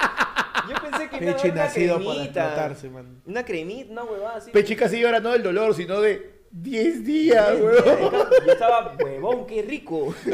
Yo 0.69 0.75
pensé 0.89 1.09
que 1.09 1.19
me 1.19 1.31
una 1.33 1.53
nacido 1.63 1.95
para 1.97 2.05
cremita. 2.11 2.43
explotarse, 2.45 2.89
man. 2.89 3.21
Una 3.25 3.43
cremita, 3.45 3.91
una 3.91 4.03
huevada 4.05 4.37
así. 4.37 4.51
Pechi 4.51 4.75
casi 4.77 5.01
llora 5.01 5.19
no 5.19 5.31
del 5.31 5.43
dolor, 5.43 5.75
sino 5.75 5.99
de 5.99 6.34
10 6.55 7.03
días, 7.03 7.51
10 7.51 7.61
weón. 7.61 8.13
Yo 8.45 8.51
estaba, 8.53 8.95
huevón, 8.97 9.45
qué 9.45 9.61
rico. 9.61 10.15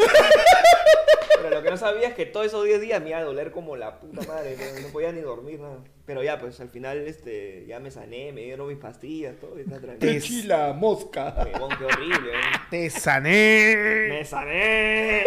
Pero 1.42 1.56
lo 1.56 1.64
que 1.64 1.72
no 1.72 1.78
sabía 1.78 2.10
es 2.10 2.14
que 2.14 2.28
todos 2.28 2.46
esos 2.46 2.64
10 2.64 2.80
días 2.80 3.02
me 3.02 3.10
iba 3.10 3.18
a 3.18 3.24
doler 3.24 3.52
como 3.52 3.76
la 3.76 4.00
puta 4.00 4.22
madre, 4.28 4.56
no, 4.56 4.82
no 4.82 4.88
podía 4.90 5.12
ni 5.12 5.22
dormir, 5.22 5.60
nada. 5.60 5.80
Pero 6.06 6.22
ya, 6.22 6.38
pues 6.38 6.60
al 6.62 6.70
final 6.70 7.00
este, 7.08 7.66
ya 7.66 7.80
me 7.80 7.90
sané, 7.90 8.32
me 8.34 8.42
dieron 8.42 8.68
mis 8.68 8.78
pastillas, 8.78 9.38
todo, 9.38 9.58
y 9.58 9.62
está 9.62 9.80
tranquilo. 9.80 10.14
Pechi 10.14 10.44
la 10.44 10.74
mosca. 10.74 11.34
Huevón, 11.44 11.72
qué 11.76 11.86
horrible, 11.86 12.32
¿eh? 12.34 12.42
Te 12.70 12.90
sané. 12.92 13.76
¡Me 14.10 14.24
sané! 14.24 15.24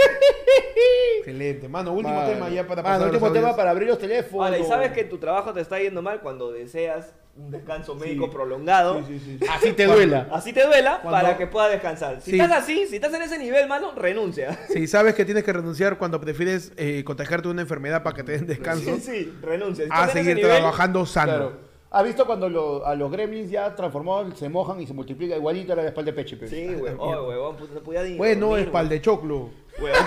Excelente. 1.19 1.69
Mano, 1.69 1.93
último 1.93 2.25
tema 2.25 2.49
ya 2.51 2.65
para 2.65 2.83
Mano, 2.83 2.95
pasar 2.95 3.09
a 3.09 3.13
los 3.13 3.23
último 3.23 3.33
tema 3.33 3.57
para 3.57 3.71
abrir 3.71 3.89
los 3.89 3.99
teléfonos. 3.99 4.51
Vale, 4.51 4.61
y 4.61 4.65
sabes 4.65 4.93
que 4.93 5.03
tu 5.03 5.19
trabajo 5.19 5.53
te 5.53 5.61
está 5.61 5.81
yendo 5.81 6.03
mal 6.03 6.21
cuando 6.21 6.53
deseas 6.53 7.13
un 7.37 7.51
descanso 7.51 7.95
médico 7.97 8.27
Sí. 8.27 8.31
prolongado. 8.33 9.03
Sí, 9.07 9.19
sí, 9.19 9.39
sí. 9.41 9.47
Así 9.51 9.73
te 9.73 9.87
duela. 9.87 10.29
Así 10.33 10.53
te 10.53 10.65
duela 10.65 11.01
Cuando- 11.03 11.21
para 11.21 11.37
que 11.37 11.47
puedas 11.49 11.71
descansar. 11.73 12.21
Si 12.21 12.31
Sí. 12.33 12.41
estás 12.41 12.63
así, 12.63 12.87
si 12.87 12.97
estás 12.97 13.13
en 13.15 13.23
ese 13.23 13.39
nivel, 13.39 13.67
mano, 13.69 13.93
renuncia. 13.97 14.57
Sí, 14.73 14.87
sabes 14.87 15.15
que 15.15 15.25
tienes 15.25 15.43
que 15.45 15.53
renunciar 15.53 15.99
cuando 15.99 16.21
prefieres 16.21 16.73
eh, 16.77 17.03
contagiarte 17.05 17.49
una 17.49 17.63
enfermedad 17.63 18.03
para 18.03 18.15
que 18.17 18.23
te 18.23 18.33
den 18.33 18.47
descanso 18.47 18.95
Sí, 18.97 19.01
sí, 19.01 19.33
renuncia. 19.43 19.85
Si 19.87 19.91
a 19.93 20.09
seguir 20.09 20.37
nivel, 20.37 20.51
trabajando 20.53 21.05
sano. 21.07 21.33
Claro. 21.33 21.75
¿Has 21.91 22.05
visto 22.05 22.27
cuando 22.27 22.49
lo- 22.49 22.85
a 22.85 22.95
los 22.97 23.11
gremlins 23.11 23.51
ya 23.51 23.73
transformados 23.75 24.37
se 24.37 24.49
mojan 24.49 24.81
y 24.81 24.87
se 24.87 24.93
multiplica 24.93 25.37
igualito 25.37 25.73
a 25.75 25.77
la 25.77 25.87
espalda 25.87 26.11
de 26.11 26.17
Pechi? 26.17 26.35
pe? 26.37 26.49
Sí, 26.49 26.67
huevón, 26.75 26.97
oh, 26.99 27.29
huevón, 27.29 27.57
puta, 27.57 27.81
Bueno, 28.17 28.57
espalda 28.57 28.91
de 28.91 29.01
choclo. 29.01 29.51
huevón. 29.81 30.01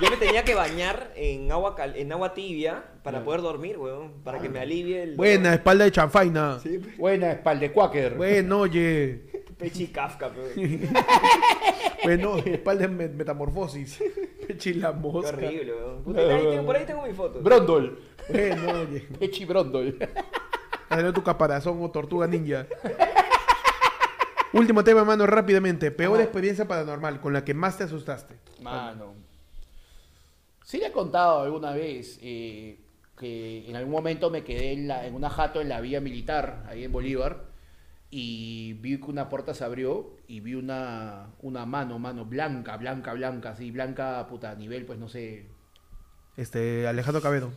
Yo 0.00 0.10
me 0.10 0.16
tenía 0.16 0.44
que 0.44 0.54
bañar 0.54 1.12
en 1.14 1.50
agua 1.52 1.74
cal- 1.76 1.96
en 1.96 2.10
agua 2.12 2.32
tibia 2.32 2.84
para 3.02 3.22
poder 3.22 3.42
dormir, 3.42 3.76
huevón, 3.78 4.22
para 4.24 4.38
que 4.40 4.48
me 4.48 4.58
alivie 4.60 5.02
el 5.02 5.16
Buena, 5.16 5.52
espalda 5.54 5.84
de 5.84 5.92
chanfaina. 5.92 6.58
Sí, 6.60 6.78
Buena 6.96 7.32
espalda 7.32 7.60
de 7.60 7.72
Quaker. 7.72 8.14
Bueno, 8.14 8.60
oye. 8.60 9.26
pechi 9.58 9.88
Kafka, 9.88 10.30
pe. 10.30 10.88
Bueno, 12.02 12.38
espalda 12.38 12.86
de 12.86 12.94
met- 12.94 13.12
metamorfosis. 13.14 14.02
Pechi 14.48 14.72
la 14.74 14.90
Qué 14.92 14.98
mosca. 14.98 15.28
horrible, 15.36 15.72
huevón. 15.74 16.02
Puta, 16.02 16.20
ahí 16.22 16.42
tengo- 16.46 16.66
por 16.66 16.76
ahí 16.76 16.84
tengo 16.86 17.02
mi 17.06 17.12
foto. 17.12 17.40
Brondol. 17.40 17.98
Bueno, 18.28 18.70
oye. 18.80 19.00
Pechi 19.18 19.44
Brondol. 19.44 19.98
Hazle 20.88 21.12
tu 21.12 21.22
caparazón 21.22 21.78
o 21.82 21.90
tortuga 21.90 22.26
ninja. 22.26 22.66
Último 24.52 24.82
tema, 24.82 25.04
mano, 25.04 25.26
rápidamente. 25.26 25.90
Peor 25.90 26.20
experiencia 26.20 26.66
paranormal 26.66 27.20
con 27.20 27.32
la 27.32 27.44
que 27.44 27.54
más 27.54 27.76
te 27.78 27.84
asustaste. 27.84 28.34
Mano. 28.62 29.14
Sí 30.70 30.78
le 30.78 30.86
he 30.86 30.92
contado 30.92 31.40
alguna 31.40 31.72
vez 31.72 32.20
eh, 32.22 32.78
que 33.18 33.68
en 33.68 33.74
algún 33.74 33.90
momento 33.92 34.30
me 34.30 34.44
quedé 34.44 34.70
en, 34.72 34.86
la- 34.86 35.04
en 35.04 35.16
una 35.16 35.28
jato 35.28 35.60
en 35.60 35.68
la 35.68 35.80
vía 35.80 36.00
militar, 36.00 36.64
ahí 36.68 36.84
en 36.84 36.92
Bolívar, 36.92 37.46
y 38.08 38.74
vi 38.74 38.98
que 38.98 39.06
una 39.10 39.28
puerta 39.28 39.52
se 39.52 39.64
abrió 39.64 40.16
y 40.28 40.38
vi 40.38 40.54
una, 40.54 41.26
una 41.42 41.66
mano, 41.66 41.98
mano 41.98 42.24
blanca, 42.24 42.76
blanca, 42.76 43.12
blanca, 43.14 43.50
así, 43.50 43.72
blanca, 43.72 44.24
puta, 44.28 44.52
a 44.52 44.54
nivel, 44.54 44.84
pues 44.86 44.96
no 45.00 45.08
sé, 45.08 45.46
Este, 46.36 46.86
Alejandro 46.86 47.20
Cabedo. 47.20 47.50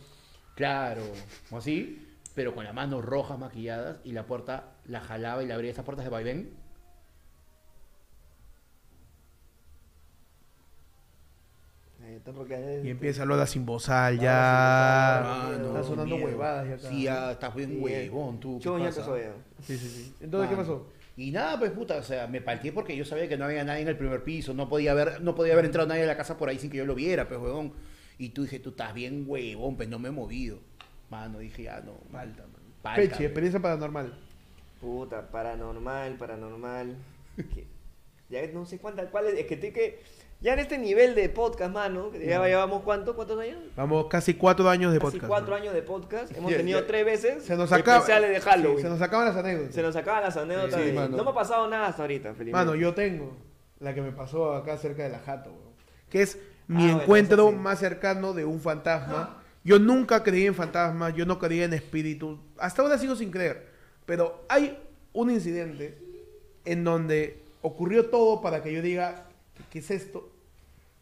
claro, 0.55 1.03
o 1.51 1.57
así, 1.57 2.07
pero 2.33 2.55
con 2.55 2.63
las 2.65 2.73
manos 2.73 3.05
rojas 3.05 3.37
maquilladas 3.37 3.97
y 4.03 4.13
la 4.13 4.25
puerta 4.25 4.71
la 4.85 5.01
jalaba 5.01 5.43
y 5.43 5.47
la 5.47 5.53
abría, 5.53 5.69
esas 5.69 5.85
puertas 5.85 6.03
de 6.05 6.09
vaivén. 6.09 6.62
Y 12.83 12.89
empieza 12.89 13.25
Lola 13.25 13.45
sin 13.47 13.65
bozal, 13.65 14.19
ya. 14.19 15.19
Ah, 15.19 15.49
Mano, 15.51 15.67
Está 15.67 15.83
sonando 15.83 16.15
miedo. 16.15 16.27
huevadas 16.29 16.67
ya 16.67 16.73
acá. 16.75 16.87
Sí, 16.89 17.03
ya 17.03 17.31
estás 17.31 17.55
bien 17.55 17.69
Sí, 17.71 17.77
huevón, 17.79 18.39
tú. 18.39 18.57
¿qué 18.59 18.63
Chon 18.63 18.79
ya 18.79 18.85
pasa? 18.87 18.99
empezó 19.01 19.17
ya. 19.17 19.33
Sí, 19.61 19.77
sí, 19.77 19.89
sí. 19.89 20.13
Entonces, 20.21 20.49
¿qué 20.49 20.55
Mano. 20.55 20.67
pasó? 20.67 20.87
Y 21.15 21.31
nada, 21.31 21.59
pues 21.59 21.71
puta, 21.71 21.97
o 21.97 22.03
sea, 22.03 22.27
me 22.27 22.41
palteé 22.41 22.71
porque 22.71 22.95
yo 22.97 23.05
sabía 23.05 23.27
que 23.29 23.37
no 23.37 23.45
había 23.45 23.63
nadie 23.63 23.81
en 23.83 23.87
el 23.87 23.97
primer 23.97 24.23
piso, 24.23 24.53
no 24.53 24.67
podía 24.67 24.91
haber, 24.93 25.21
no 25.21 25.35
podía 25.35 25.53
haber 25.53 25.65
entrado 25.65 25.87
nadie 25.87 26.03
a 26.03 26.07
la 26.07 26.17
casa 26.17 26.37
por 26.37 26.49
ahí 26.49 26.57
sin 26.57 26.71
que 26.71 26.77
yo 26.77 26.85
lo 26.85 26.95
viera, 26.95 27.27
pues 27.27 27.39
huevón. 27.39 27.73
Y 28.17 28.29
tú 28.29 28.43
dije, 28.43 28.59
tú 28.59 28.71
estás 28.71 28.93
bien 28.93 29.25
huevón, 29.27 29.75
pues 29.77 29.87
no 29.89 29.99
me 29.99 30.09
he 30.09 30.11
movido. 30.11 30.59
Mano, 31.09 31.39
dije, 31.39 31.63
ya 31.63 31.81
no, 31.81 31.93
falta, 32.11 32.41
man. 32.43 32.61
Falta, 32.81 33.15
man. 33.15 33.23
experiencia 33.23 33.61
paranormal. 33.61 34.19
Puta, 34.81 35.29
paranormal, 35.29 36.15
paranormal. 36.17 36.95
Que- 37.53 37.67
ya 38.29 38.41
no 38.51 38.65
sé 38.65 38.79
cuántas, 38.79 39.09
cuál 39.09 39.27
es, 39.27 39.35
es 39.39 39.45
que 39.45 39.53
estoy 39.55 39.71
que. 39.71 40.01
Ya 40.43 40.53
en 40.53 40.59
este 40.59 40.77
nivel 40.77 41.15
de 41.15 41.29
podcast, 41.29 41.73
mano, 41.73 42.11
que 42.11 42.25
ya 42.25 42.45
llevamos 42.45 42.83
cuánto, 42.83 43.15
¿cuántos 43.15 43.39
años? 43.39 43.59
Vamos, 43.77 44.07
casi 44.07 44.33
cuatro 44.33 44.69
años 44.69 44.91
de 44.91 44.99
Casi 44.99 45.11
podcast. 45.13 45.27
cuatro 45.29 45.55
años 45.55 45.73
de 45.73 45.81
podcast. 45.81 46.31
Hemos 46.37 46.51
tenido 46.53 46.83
tres 46.83 47.05
veces 47.05 47.43
Se 47.45 47.55
nos 47.55 47.71
acaba. 47.71 47.99
especiales 47.99 48.29
de 48.31 48.41
Halloween. 48.41 48.77
sí, 48.77 48.83
se 48.83 48.89
nos 48.89 49.01
acaban 49.01 49.25
las 49.27 49.37
anécdotas. 49.37 49.73
Se 49.73 49.81
nos 49.81 49.95
acaban 49.95 50.21
las 50.23 50.35
anécdotas. 50.35 50.81
Sí. 50.83 50.91
No 50.91 51.23
me 51.23 51.29
ha 51.31 51.33
pasado 51.33 51.69
nada 51.69 51.87
hasta 51.87 52.01
ahorita, 52.01 52.33
felizmente. 52.33 52.51
Mano, 52.51 52.75
yo 52.75 52.93
tengo 52.93 53.37
la 53.79 53.93
que 53.93 54.01
me 54.01 54.11
pasó 54.11 54.53
acá 54.53 54.75
cerca 54.77 55.03
de 55.03 55.09
la 55.11 55.19
Jato. 55.19 55.51
Que 56.09 56.23
es 56.23 56.37
mi 56.67 56.83
Ah, 56.83 56.87
bueno, 56.87 57.01
encuentro 57.03 57.51
más 57.53 57.79
cercano 57.79 58.33
de 58.33 58.43
un 58.43 58.59
fantasma. 58.59 59.41
Yo 59.63 59.79
nunca 59.79 60.23
creí 60.23 60.45
en 60.45 60.55
fantasmas, 60.55 61.15
yo 61.15 61.25
no 61.25 61.39
creía 61.39 61.63
en 61.63 61.73
espíritus. 61.73 62.37
Hasta 62.57 62.81
ahora 62.81 62.97
sigo 62.97 63.15
sin 63.15 63.31
creer. 63.31 63.69
Pero 64.05 64.43
hay 64.49 64.77
un 65.13 65.31
incidente 65.31 65.97
en 66.65 66.83
donde 66.83 67.43
ocurrió 67.61 68.09
todo 68.09 68.41
para 68.41 68.61
que 68.61 68.73
yo 68.73 68.81
diga, 68.81 69.29
¿qué 69.69 69.79
es 69.79 69.89
esto? 69.89 70.31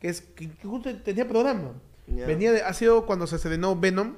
Que 0.02 0.10
es 0.10 0.22
que 0.22 0.50
que 0.50 0.68
justo 0.68 0.94
tenía 0.98 1.28
programa. 1.28 1.72
Venía 2.08 2.52
de, 2.52 2.62
ha 2.64 2.74
sido 2.74 3.06
cuando 3.06 3.26
se 3.28 3.38
estrenó 3.38 3.80
Venom. 3.80 4.16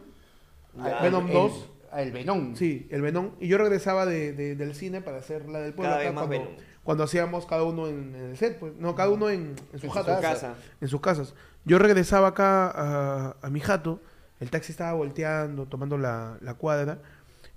Ya. 0.77 1.01
Venom 1.03 1.27
El- 1.27 1.33
2. 1.33 1.69
El, 1.95 2.11
Venom. 2.11 2.55
Sí, 2.55 2.87
el 2.89 3.01
Venom. 3.03 3.31
Y 3.39 3.47
yo 3.49 3.59
regresaba 3.59 4.07
de, 4.07 4.33
de- 4.33 4.55
del 4.55 4.73
cine 4.73 5.01
para 5.01 5.17
hacer 5.17 5.47
la 5.47 5.59
del 5.59 5.73
pueblo 5.73 5.91
Cada 5.91 6.01
acá 6.01 6.05
vez 6.09 6.13
más 6.15 6.25
cuando, 6.27 6.45
Venom. 6.47 6.63
cuando 6.83 7.03
hacíamos 7.03 7.45
cada 7.45 7.63
uno 7.63 7.87
en, 7.87 8.15
en 8.15 8.25
el 8.31 8.37
set, 8.37 8.57
pues. 8.57 8.73
No, 8.79 8.95
cada 8.95 9.09
uno 9.09 9.29
en, 9.29 9.55
en 9.73 9.79
su 9.79 9.85
En 9.85 9.89
su 9.89 9.89
jato. 9.91 10.15
Su 10.15 10.21
casa. 10.21 10.55
En 10.81 10.87
sus 10.87 11.01
casas. 11.01 11.35
Yo 11.65 11.77
regresaba 11.77 12.29
acá 12.29 12.71
a, 12.71 13.35
a 13.41 13.49
mi 13.51 13.59
jato. 13.59 13.99
El 14.39 14.49
taxi 14.49 14.71
estaba 14.71 14.93
volteando, 14.93 15.67
tomando 15.67 15.97
la, 15.99 16.37
la 16.41 16.55
cuadra. 16.55 16.97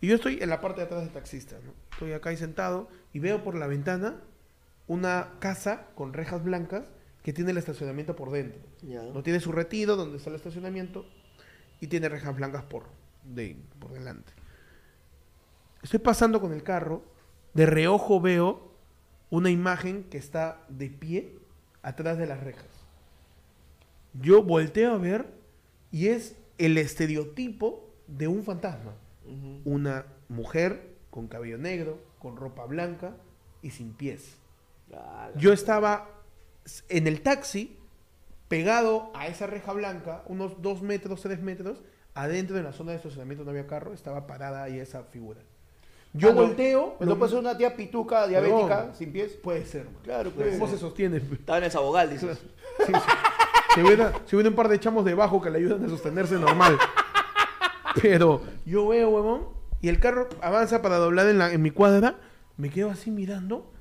Y 0.03 0.09
yo 0.09 0.17
estoy 0.17 0.39
en 0.43 0.51
la 0.51 0.61
parte 0.61 0.81
de 0.83 0.87
atrás 0.87 1.01
del 1.01 1.11
taxista, 1.11 1.57
¿no? 1.65 1.73
Estoy 1.93 2.13
acá 2.13 2.29
ahí 2.29 2.37
sentado 2.37 2.89
y 3.15 3.19
veo 3.21 3.43
por 3.43 3.55
la 3.55 3.67
ventana 3.67 4.17
una 4.87 5.31
casa 5.41 5.87
con 5.95 6.13
rejas 6.13 6.45
blancas 6.45 6.85
que 7.27 7.33
tiene 7.33 7.51
el 7.51 7.59
estacionamiento 7.59 8.15
por 8.15 8.31
dentro. 8.31 8.61
No 9.13 9.21
tiene 9.25 9.41
su 9.41 9.51
retiro 9.51 9.97
donde 9.97 10.17
está 10.17 10.31
el 10.31 10.37
estacionamiento 10.37 11.05
y 11.81 11.89
tiene 11.89 12.09
rejas 12.09 12.37
blancas 12.37 12.63
por, 12.63 12.85
de, 13.25 13.57
por 13.81 13.93
delante. 13.93 14.33
Estoy 15.83 15.99
pasando 15.99 16.41
con 16.41 16.53
el 16.53 16.63
carro, 16.63 17.03
de 17.53 17.67
reojo 17.67 18.21
veo 18.21 18.71
una 19.29 19.51
imagen 19.51 20.05
que 20.05 20.19
está 20.19 20.65
de 20.69 20.89
pie 20.89 21.37
atrás 21.83 22.17
de 22.17 22.27
las 22.27 22.45
rejas. 22.45 22.69
Yo 24.13 24.45
volteo 24.45 24.93
a 24.93 24.99
ver 24.99 25.27
y 25.91 26.07
es 26.07 26.37
el 26.59 26.79
estereotipo 26.79 27.93
de 28.07 28.29
un 28.29 28.45
fantasma. 28.45 28.95
Una 29.65 30.07
mujer 30.29 30.95
con 31.11 31.27
cabello 31.27 31.59
negro, 31.59 31.99
con 32.21 32.37
ropa 32.37 32.67
blanca 32.67 33.17
y 33.63 33.71
sin 33.71 33.95
pies. 33.95 34.37
Ah, 34.95 35.31
Yo 35.35 35.53
estaba 35.53 36.16
en 36.89 37.07
el 37.07 37.21
taxi, 37.23 37.79
pegado 38.49 39.11
a 39.15 39.27
esa 39.27 39.47
reja 39.47 39.73
blanca, 39.73 40.23
unos 40.27 40.61
dos 40.63 40.83
metros, 40.83 41.23
tres 41.23 41.41
metros, 41.43 41.79
adentro 42.15 42.57
de 42.57 42.63
la 42.63 42.73
zona 42.73 42.93
de 42.93 42.97
estacionamiento 42.99 43.45
no 43.45 43.51
había 43.51 43.67
carro, 43.67 43.93
estaba 43.93 44.27
parada 44.27 44.63
ahí 44.63 44.79
esa 44.79 45.03
figura. 45.05 45.41
Yo 46.13 46.31
Ah, 46.31 46.33
no. 46.33 46.43
volteo, 46.43 46.97
¿No 47.01 47.07
lo- 47.07 47.19
puede 47.19 47.31
ser 47.33 47.41
una 47.41 47.59
tía 47.59 47.77
pituca 47.77 48.27
diabética 48.27 48.95
sin 48.95 49.13
pies? 49.13 49.33
Puede 49.33 49.67
ser, 49.67 49.85
man. 49.85 49.95
Claro, 50.03 50.31
puede 50.31 50.53
¿Cómo 50.53 50.67
ser. 50.67 50.77
se 50.77 50.81
sostiene? 50.81 51.17
Estaba 51.19 51.59
en 51.59 51.65
el 51.65 51.71
sabogal, 51.71 52.09
dices. 52.11 52.39
Sí, 52.87 52.93
sí. 52.93 53.01
Si 53.75 53.83
hubiera, 53.83 54.13
si 54.25 54.35
hubiera 54.37 54.49
un 54.49 54.57
par 54.57 54.69
de 54.69 54.81
chamos 54.81 55.05
debajo 55.05 55.43
que 55.43 55.51
le 55.51 55.59
ayudan 55.59 55.85
a 55.85 55.89
sostenerse 55.91 56.37
normal. 56.37 56.79
Pero 58.01 58.43
yo 58.65 58.89
veo, 58.89 59.11
huevón, 59.11 59.49
y 59.81 59.89
el 59.89 60.01
carro 60.01 60.29
avanza 60.43 60.81
para 60.83 60.97
doblar 60.97 61.27
en, 61.29 61.39
la, 61.39 61.53
en 61.53 61.61
mi 61.63 61.71
cuadra, 61.71 62.17
me 62.57 62.71
quedo 62.71 62.91
así 62.91 63.11
mirando 63.11 63.73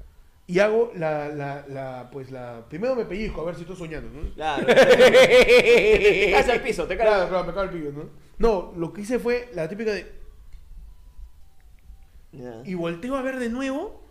y 0.47 0.59
hago 0.59 0.91
la, 0.95 1.29
la, 1.29 1.65
la, 1.67 2.09
pues 2.11 2.29
la... 2.31 2.65
Primero 2.69 2.95
me 2.95 3.05
pellizco 3.05 3.41
a 3.41 3.45
ver 3.45 3.55
si 3.55 3.61
estoy 3.61 3.75
soñando, 3.77 4.09
¿no? 4.21 4.33
Claro. 4.35 4.65
te 4.67 6.29
caes 6.31 6.49
al 6.49 6.61
piso, 6.61 6.85
te 6.85 6.95
caes. 6.97 7.09
Claro, 7.09 7.29
claro, 7.29 7.43
me 7.45 7.53
cago 7.53 7.63
el 7.63 7.69
pillo, 7.71 7.91
¿no? 7.91 8.09
No, 8.37 8.73
lo 8.77 8.93
que 8.93 9.01
hice 9.01 9.17
fue 9.19 9.49
la 9.53 9.67
típica 9.67 9.91
de... 9.91 10.13
Y 12.65 12.73
volteo 12.73 13.15
a 13.15 13.21
ver 13.21 13.39
de 13.39 13.49
nuevo 13.49 14.03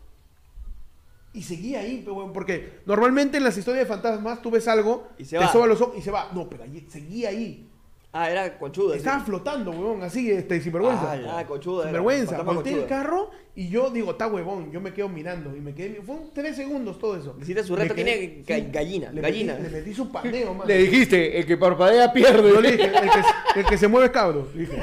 y 1.35 1.43
seguí 1.43 1.75
ahí, 1.75 2.07
porque 2.33 2.81
normalmente 2.87 3.37
en 3.37 3.45
las 3.45 3.59
historias 3.59 3.85
de 3.87 3.93
fantasmas 3.93 4.41
tú 4.41 4.51
ves 4.51 4.67
algo, 4.69 5.09
Y 5.19 5.25
se 5.25 5.37
te 5.37 5.45
va. 5.45 5.53
soba 5.53 5.67
los 5.67 5.81
ojos 5.81 5.97
y 5.99 6.01
se 6.01 6.11
va. 6.11 6.31
No, 6.33 6.49
pero 6.49 6.63
allí- 6.65 6.87
seguí 6.89 7.27
ahí. 7.27 7.69
Ah, 8.17 8.31
era 8.31 8.57
conchudo. 8.59 8.95
Estaba 8.95 9.19
flotando, 9.25 9.73
huevón, 9.73 10.05
así, 10.05 10.31
este, 10.31 10.61
sin 10.61 10.73
vergüenza. 10.73 11.13
Ah, 11.15 11.39
ah, 11.41 11.47
conchudo. 11.47 11.81
sin 11.81 11.89
era, 11.89 11.99
vergüenza. 11.99 12.43
Volteé 12.43 12.75
el 12.75 12.87
carro 12.87 13.33
y 13.57 13.69
yo 13.69 13.91
digo, 13.91 14.13
está 14.13 14.29
huevón, 14.29 14.71
yo 14.71 14.81
me 14.81 14.93
quedo 14.95 15.09
mirando. 15.09 15.55
Y 15.57 15.61
me 15.61 15.75
quedé, 15.75 16.01
fue 16.01 16.15
un 16.15 16.31
tres 16.33 16.55
segundos 16.55 16.97
todo 17.01 17.17
eso. 17.17 17.37
Hiciste 17.43 17.65
su 17.65 17.75
reto, 17.75 17.93
tiene 17.93 18.45
ga- 18.47 18.71
gallina, 18.71 19.11
le 19.11 19.21
gallina. 19.21 19.55
Metí, 19.55 19.65
le 19.65 19.79
metí 19.81 19.95
su 19.95 20.13
paneo, 20.13 20.55
man. 20.55 20.69
Le 20.69 20.79
dijiste, 20.79 21.39
el 21.41 21.45
que 21.45 21.57
parpadea 21.57 22.13
pierde. 22.13 22.51
Yo 22.51 22.61
le 22.61 22.71
dije, 22.73 22.85
el 22.85 22.93
que, 23.11 23.61
el 23.61 23.67
que 23.67 23.77
se 23.79 23.89
mueve 23.89 24.07
es 24.07 24.13
cabro. 24.13 24.47
le 24.55 24.61
Dije. 24.61 24.81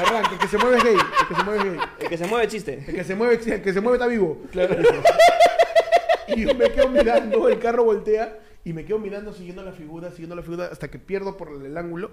Arranca, 0.00 0.30
el 0.32 0.38
que 0.38 0.48
se 0.48 0.58
mueve 0.58 0.76
es 0.78 0.84
gay. 0.84 0.94
El 0.96 1.28
que 1.28 1.34
se 1.36 1.44
mueve 1.44 1.58
es 1.58 1.64
gay. 1.64 1.80
El 2.00 2.08
que 2.08 2.16
se 2.18 2.26
mueve 2.26 2.48
chiste. 2.48 2.84
El 2.88 2.94
que 2.96 3.04
se 3.04 3.14
mueve, 3.14 3.34
el 3.54 3.62
que 3.62 3.72
se 3.72 3.80
mueve 3.80 3.96
está 3.98 4.06
vivo. 4.08 4.38
Y 6.28 6.40
yo 6.46 6.54
me 6.54 6.70
quedo 6.72 6.88
mirando, 6.88 7.48
el 7.48 7.58
carro 7.58 7.84
voltea 7.84 8.38
y 8.64 8.72
me 8.72 8.84
quedo 8.84 8.98
mirando, 8.98 9.32
siguiendo 9.32 9.62
la 9.62 9.72
figura, 9.72 10.10
siguiendo 10.10 10.34
la 10.36 10.42
figura, 10.42 10.68
hasta 10.70 10.88
que 10.88 10.98
pierdo 10.98 11.36
por 11.36 11.48
el 11.64 11.76
ángulo. 11.76 12.10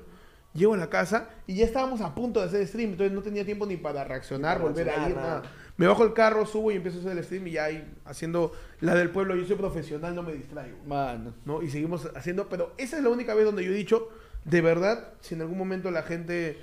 Llego 0.54 0.74
a 0.74 0.78
la 0.78 0.90
casa 0.90 1.30
y 1.46 1.56
ya 1.56 1.66
estábamos 1.66 2.02
a 2.02 2.16
punto 2.16 2.40
de 2.40 2.48
hacer 2.48 2.66
stream, 2.68 2.92
entonces 2.92 3.14
no 3.14 3.22
tenía 3.22 3.46
tiempo 3.46 3.66
ni 3.68 3.78
para 3.78 4.04
reaccionar, 4.04 4.58
Ni 4.58 4.64
para 4.64 4.72
volver 4.74 4.90
a 4.90 5.10
ir, 5.10 5.16
nada. 5.16 5.28
nada. 5.28 5.44
Me 5.78 5.86
bajo 5.88 6.04
el 6.04 6.14
carro, 6.14 6.46
subo 6.46 6.72
y 6.72 6.76
empiezo 6.76 6.98
a 6.98 7.02
hacer 7.02 7.18
el 7.18 7.24
stream 7.24 7.48
y 7.48 7.52
ya 7.52 7.66
ahí 7.66 7.94
haciendo 8.04 8.52
la 8.82 8.96
del 8.96 9.12
pueblo. 9.12 9.36
Yo 9.36 9.46
soy 9.46 9.56
profesional, 9.56 10.16
no 10.16 10.24
me 10.24 10.34
distraigo. 10.34 10.78
Mano. 10.86 11.34
¿no? 11.46 11.62
Y 11.62 11.70
seguimos 11.70 12.10
haciendo, 12.16 12.50
pero 12.50 12.74
esa 12.78 12.98
es 12.98 13.04
la 13.04 13.10
única 13.10 13.34
vez 13.36 13.46
donde 13.46 13.64
yo 13.64 13.72
he 13.72 13.76
dicho, 13.76 14.10
de 14.44 14.62
verdad, 14.62 15.14
si 15.22 15.36
en 15.36 15.42
algún 15.42 15.58
momento 15.58 15.92
la 15.92 16.02
gente 16.04 16.58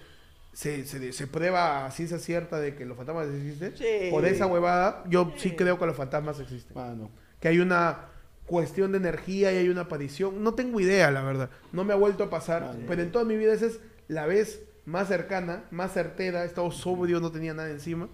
se, 0.53 0.85
se, 0.85 1.13
se 1.13 1.27
prueba 1.29 1.87
a 1.87 1.91
ciencia 1.93 2.19
cierta 2.19 2.59
de 2.59 2.75
que 2.75 2.85
los 2.87 2.97
fantasmas 2.97 3.29
existen, 3.29 3.77
Sí. 3.77 4.11
por 4.11 4.25
esa 4.27 4.47
huevada, 4.47 5.05
yo 5.09 5.33
sí 5.37 5.53
creo 5.53 5.79
que 5.79 5.87
los 5.87 5.97
fantasmas 5.97 6.41
existen. 6.41 6.75
Mano. 6.77 7.11
Que 7.41 7.49
hay 7.49 7.61
una 7.61 8.07
cuestión 8.47 8.93
de 8.93 8.99
energía 8.99 9.53
y 9.53 9.57
hay 9.57 9.69
una 9.69 9.83
aparición. 9.83 10.43
No 10.43 10.55
tengo 10.55 10.81
idea, 10.81 11.11
la 11.11 11.23
verdad. 11.23 11.51
No 11.73 11.85
me 11.85 11.93
ha 11.93 11.97
vuelto 11.97 12.25
a 12.25 12.31
pasar, 12.31 12.63
Vale. 12.63 12.85
pero 12.87 13.03
en 13.03 13.13
toda 13.13 13.25
mi 13.25 13.37
vida 13.37 13.53
esa 13.53 13.67
es 13.67 13.81
la 14.09 14.27
vez 14.27 14.63
más 14.85 15.09
cercana, 15.09 15.65
más 15.71 15.93
certera, 15.93 16.45
he 16.45 16.47
estado 16.47 16.71
sobrio, 16.71 17.21
no 17.21 17.33
tenía 17.33 17.53
nada 17.55 17.71
encima, 17.71 18.09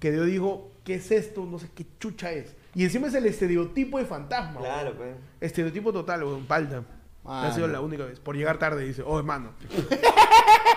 que 0.00 0.14
yo 0.14 0.24
digo, 0.24 0.72
¿qué 0.84 0.94
es 0.94 1.10
esto? 1.10 1.44
No 1.44 1.58
sé 1.58 1.68
qué 1.74 1.86
chucha 2.00 2.32
es. 2.32 2.54
Y 2.74 2.84
encima 2.84 3.08
es 3.08 3.14
el 3.14 3.26
estereotipo 3.26 3.98
de 3.98 4.06
fantasma. 4.06 4.60
Claro, 4.60 4.94
pues. 4.96 5.10
Estereotipo 5.40 5.92
total, 5.92 6.24
weón, 6.24 6.46
palda. 6.46 6.82
Mano. 7.24 7.46
Ha 7.48 7.52
sido 7.52 7.68
la 7.68 7.80
única 7.82 8.06
vez. 8.06 8.20
Por 8.20 8.36
llegar 8.36 8.58
tarde, 8.58 8.84
dice, 8.84 9.02
oh, 9.04 9.18
hermano. 9.18 9.50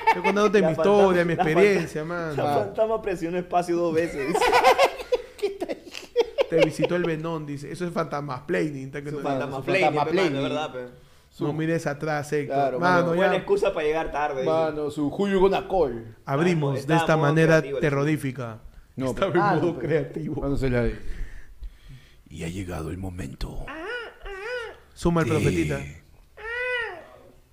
Estoy 0.07 0.23
contándote 0.23 0.59
La 0.59 0.67
mi 0.67 0.73
historia, 0.73 1.23
mi 1.23 1.35
la 1.35 1.43
experiencia, 1.43 2.01
La 2.01 2.07
mano. 2.07 2.43
fantasma 2.43 3.01
presionó 3.01 3.37
espacio 3.37 3.77
dos 3.77 3.93
veces. 3.93 4.35
Te 6.51 6.65
visitó 6.65 6.95
el 6.95 7.03
venón, 7.03 7.45
dice. 7.45 7.71
Eso 7.71 7.85
es 7.87 7.93
fantasma 7.93 8.45
planning. 8.45 8.85
está 8.87 9.01
que 9.01 9.09
Su 9.09 9.17
no- 9.17 9.23
fantasma 9.23 9.57
su 9.57 9.63
plane, 9.63 9.79
fantasma 9.85 10.05
pe, 10.05 10.11
mano, 10.15 10.21
plane. 10.29 10.37
de 10.37 10.43
verdad, 10.43 10.71
pe. 10.73 10.85
No 11.39 11.53
mires 11.53 11.87
atrás, 11.87 12.31
Héctor. 12.33 12.55
Claro, 12.55 12.79
mano, 12.79 12.95
mano. 13.01 13.11
ya 13.11 13.15
Buena 13.15 13.35
excusa 13.37 13.73
para 13.73 13.87
llegar 13.87 14.11
tarde. 14.11 14.43
Mano, 14.43 14.91
su 14.91 15.09
Julio 15.09 15.39
Gonna 15.39 15.65
Call. 15.67 16.15
abrimos 16.25 16.79
Está 16.79 16.93
de 16.93 16.99
esta 16.99 17.15
manera 17.17 17.61
terrorífica. 17.79 18.59
No, 18.97 19.07
Estaba 19.11 19.31
pero- 19.31 19.43
en 19.45 19.49
ah, 19.49 19.53
modo 19.55 19.67
no, 19.67 19.75
pero- 19.79 19.87
creativo. 19.87 20.41
Mano, 20.41 20.57
se 20.57 20.69
la 20.69 20.89
Y 22.29 22.43
ha 22.43 22.47
llegado 22.49 22.89
el 22.91 22.97
momento. 22.97 23.65
Suma 24.93 25.21
el 25.21 25.29
de- 25.29 25.33
profetita. 25.33 25.79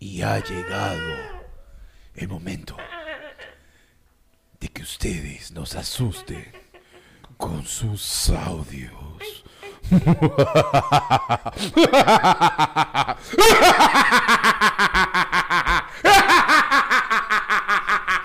Y 0.00 0.22
ha 0.22 0.38
llegado 0.42 1.00
el 2.16 2.28
momento 2.28 2.76
de 4.60 4.68
que 4.68 4.82
ustedes 4.82 5.52
nos 5.52 5.74
asusten 5.76 6.44
con 7.38 7.64
sus 7.64 8.28
audios. 8.30 8.92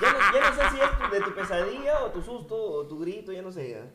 Ya 0.02 0.12
no, 0.12 0.20
ya 0.34 0.50
no 0.50 0.56
sé 0.56 0.70
si 0.76 0.82
es 0.82 0.98
tu- 1.00 1.10
de 1.16 1.22
tu 1.22 1.34
pesadilla 1.36 2.04
o 2.04 2.12
tu 2.12 2.22
susto 2.22 2.56
o 2.56 2.86
tu 2.88 3.00
grito, 3.00 3.32
ya 3.32 3.42
no 3.42 3.52
sé. 3.52 3.72
ya. 3.72 3.86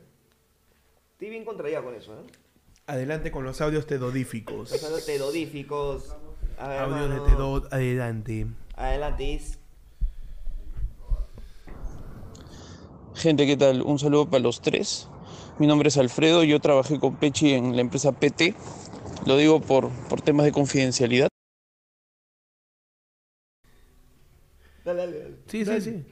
Estoy 1.12 1.30
bien 1.30 1.44
contraída 1.44 1.82
con 1.82 1.94
eso, 1.94 2.14
¿eh? 2.14 2.26
Adelante 2.86 3.30
con 3.30 3.44
los 3.44 3.60
audios 3.60 3.86
tedodíficos. 3.86 4.70
Los 4.70 4.82
audios 4.84 5.04
tedodíficos. 5.04 6.16
A 6.58 6.68
ver, 6.68 6.78
Audios 6.80 7.10
de 7.10 7.20
tedod, 7.30 7.72
adelante. 7.72 8.46
Adelante, 8.74 9.40
Gente, 13.18 13.48
¿qué 13.48 13.56
tal? 13.56 13.82
Un 13.82 13.98
saludo 13.98 14.30
para 14.30 14.44
los 14.44 14.60
tres. 14.60 15.08
Mi 15.58 15.66
nombre 15.66 15.88
es 15.88 15.96
Alfredo, 15.96 16.44
yo 16.44 16.60
trabajé 16.60 17.00
con 17.00 17.16
Pechi 17.16 17.52
en 17.52 17.74
la 17.74 17.80
empresa 17.80 18.12
PT. 18.12 18.54
Lo 19.26 19.36
digo 19.36 19.60
por, 19.60 19.90
por 20.08 20.20
temas 20.20 20.46
de 20.46 20.52
confidencialidad. 20.52 21.26
Dale, 24.84 25.00
dale, 25.00 25.18
dale. 25.18 25.34
Sí, 25.48 25.64
sí, 25.64 25.80
sí. 25.80 26.04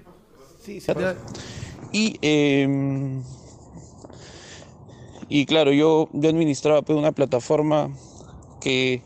Sí, 0.61 0.81
sí. 0.81 0.93
Y, 1.93 2.19
eh, 2.23 3.23
y 5.29 5.47
claro, 5.47 5.73
yo, 5.73 6.09
yo 6.13 6.29
administraba 6.29 6.83
pues, 6.83 6.99
una 6.99 7.13
plataforma 7.13 7.89
que, 8.61 9.03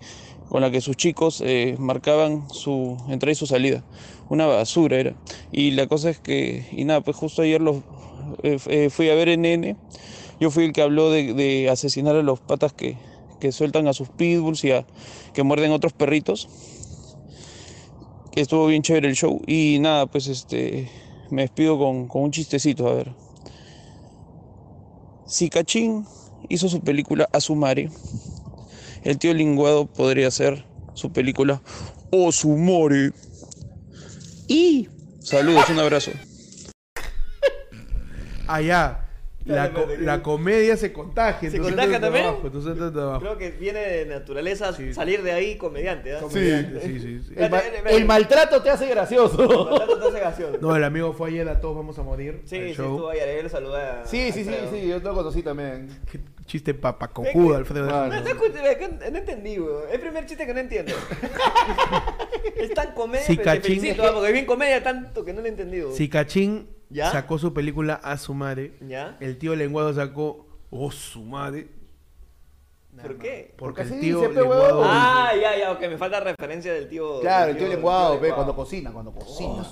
con 0.49 0.63
la 0.63 0.71
que 0.71 0.81
sus 0.81 0.97
chicos 0.97 1.43
eh, 1.45 1.77
marcaban 1.79 2.49
su 2.49 2.97
entrada 3.11 3.33
y 3.33 3.35
su 3.35 3.47
salida. 3.47 3.85
Una 4.31 4.47
basura 4.47 4.97
era. 4.97 5.15
Y 5.53 5.73
la 5.73 5.87
cosa 5.87 6.09
es 6.09 6.19
que, 6.19 6.67
y 6.73 6.85
nada, 6.85 7.03
pues 7.03 7.17
justo 7.17 7.43
ayer 7.43 7.61
los, 7.61 7.83
eh, 8.43 8.59
eh, 8.67 8.91
fui 8.91 9.09
a 9.11 9.15
ver 9.15 9.37
NN. 9.39 9.77
Yo 10.41 10.51
fui 10.51 10.65
el 10.65 10.73
que 10.73 10.83
habló 10.83 11.11
de, 11.11 11.35
de 11.35 11.69
asesinar 11.69 12.17
a 12.17 12.23
los 12.23 12.41
patas 12.41 12.73
que, 12.73 12.97
que 13.41 13.53
sueltan 13.53 13.89
a 13.89 13.93
sus 13.93 14.09
pitbulls 14.09 14.65
y 14.65 14.73
a, 14.73 14.87
que 15.35 15.43
muerden 15.43 15.73
a 15.73 15.75
otros 15.75 15.93
perritos. 15.93 16.49
Que 18.33 18.41
estuvo 18.41 18.67
bien 18.67 18.83
chévere 18.83 19.09
el 19.09 19.17
show. 19.17 19.41
Y 19.47 19.79
nada, 19.81 20.07
pues 20.07 20.29
este 20.29 20.91
me 21.31 21.43
despido 21.43 21.79
con, 21.79 22.09
con 22.09 22.23
un 22.23 22.31
chistecito, 22.31 22.89
a 22.89 22.95
ver. 22.95 23.13
Si 25.27 25.49
Cachín 25.49 26.07
hizo 26.49 26.69
su 26.69 26.81
película 26.81 27.29
Asumare, 27.33 27.91
el 29.05 29.19
tío 29.19 29.33
Linguado 29.33 29.87
podría 29.87 30.29
hacer 30.29 30.65
su 30.95 31.13
película 31.13 31.63
Osumore. 32.11 33.13
Y 34.49 34.89
saludos, 35.21 35.71
un 35.71 35.79
abrazo. 35.79 36.11
Allá. 38.55 39.07
La, 39.47 39.73
co- 39.73 39.87
la 39.99 40.23
comedia 40.23 40.77
se 40.77 40.93
contagia. 40.93 41.51
¿Se 41.51 41.59
contagia 41.59 41.99
también? 41.99 42.27
abajo. 42.27 42.51
Creo 43.21 43.39
que 43.39 43.51
viene 43.53 43.81
de 43.81 44.05
naturaleza 44.05 44.71
Sí. 44.75 44.93
salir 44.93 45.23
de 45.23 45.33
ahí 45.33 45.57
comediante. 45.57 46.15
Comediante, 46.21 46.81
sí, 46.83 47.01
sí, 47.01 47.23
sí. 47.27 47.35
El, 47.37 47.51
ma- 47.51 47.63
el 47.89 48.05
maltrato 48.05 48.61
te 48.63 48.69
hace 48.69 48.87
gracioso. 48.87 49.39
Maltrato 49.71 49.99
te 49.99 50.09
hace 50.09 50.21
gracioso. 50.21 50.59
No, 50.61 50.77
el 50.77 50.85
amigo 50.85 51.15
fue 51.15 51.31
ayer 51.31 51.49
a 51.49 51.59
Todos 51.59 51.75
Vamos 51.75 51.99
a 51.99 52.03
Morir. 52.03 52.43
Sí, 52.45 52.57
sí, 52.69 52.75
show. 52.75 52.91
estuvo 52.97 53.09
ayer. 53.09 53.49
Saludé 53.49 53.81
a. 53.81 54.05
Sí, 54.05 54.31
sí, 54.31 54.45
sí, 54.45 54.55
sí, 54.71 54.87
yo 54.87 54.99
te 54.99 55.05
lo 55.09 55.15
conocí 55.15 55.43
también. 55.43 55.89
Qué 56.13 56.21
chiste 56.45 56.75
papacojudo, 56.75 57.57
Alfredo. 57.57 57.87
No, 57.87 58.09
no, 58.09 58.21
no 58.21 59.19
entendí, 59.19 59.59
weón. 59.59 59.89
Es 59.89 59.95
el 59.95 60.01
primer 60.03 60.27
chiste 60.27 60.47
que 60.47 60.53
no 60.53 60.61
entiendo. 60.61 60.93
es 62.57 62.75
tan 62.75 62.93
comedia, 62.93 63.25
Sí, 63.25 63.37
pero 63.37 63.53
te 63.53 63.59
cachín. 63.59 63.81
felicito, 63.81 64.03
¿ah? 64.07 64.11
porque 64.13 64.29
es 64.29 64.33
bien 64.35 64.47
comedia 64.47 64.83
tanto 64.83 65.25
que 65.25 65.33
no 65.33 65.41
lo 65.41 65.47
he 65.47 65.51
entendido. 65.51 65.93
Si 65.93 66.09
Cachín 66.09 66.69
¿Ya? 66.91 67.11
sacó 67.11 67.39
su 67.39 67.55
película 67.55 67.95
A 67.95 68.19
su 68.19 68.35
madre, 68.35 68.75
¿Ya? 68.87 69.17
el 69.21 69.39
tío 69.39 69.55
Lenguado 69.57 69.95
sacó 69.95 70.47
Oh 70.71 70.91
su 70.91 71.23
madre. 71.23 71.69
¿Por 73.01 73.17
qué? 73.19 73.55
Porque 73.57 73.83
Porque 73.83 73.95
el 73.95 74.01
tío 74.01 74.21
dice, 74.21 74.33
lenguado. 74.41 74.83
Ah, 74.85 75.31
ya, 75.41 75.57
ya, 75.57 75.73
ok, 75.73 75.81
me 75.83 75.97
falta 75.97 76.21
referencia 76.21 76.75
del 76.75 76.89
tío. 76.89 77.21
Claro, 77.21 77.53
el 77.53 77.57
tío 77.57 77.69
lenguado, 77.69 78.15
ve, 78.15 78.29
lenguado. 78.29 78.35
cuando 78.35 78.57
cocina, 78.57 78.93
cuando 78.93 79.13
cocina. 79.13 79.63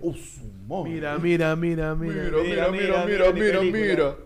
Uh, 0.00 0.14
su 0.14 0.46
madre. 0.54 0.90
Mira, 0.90 1.18
mira, 1.18 1.54
mira, 1.56 1.94
mira. 1.94 2.14
Mira, 2.14 2.42
mira, 2.42 2.70
mira, 2.70 3.04
mira, 3.04 3.32
mi 3.32 3.40
mira, 3.40 3.58
película. 3.60 3.84
mira. 3.86 4.16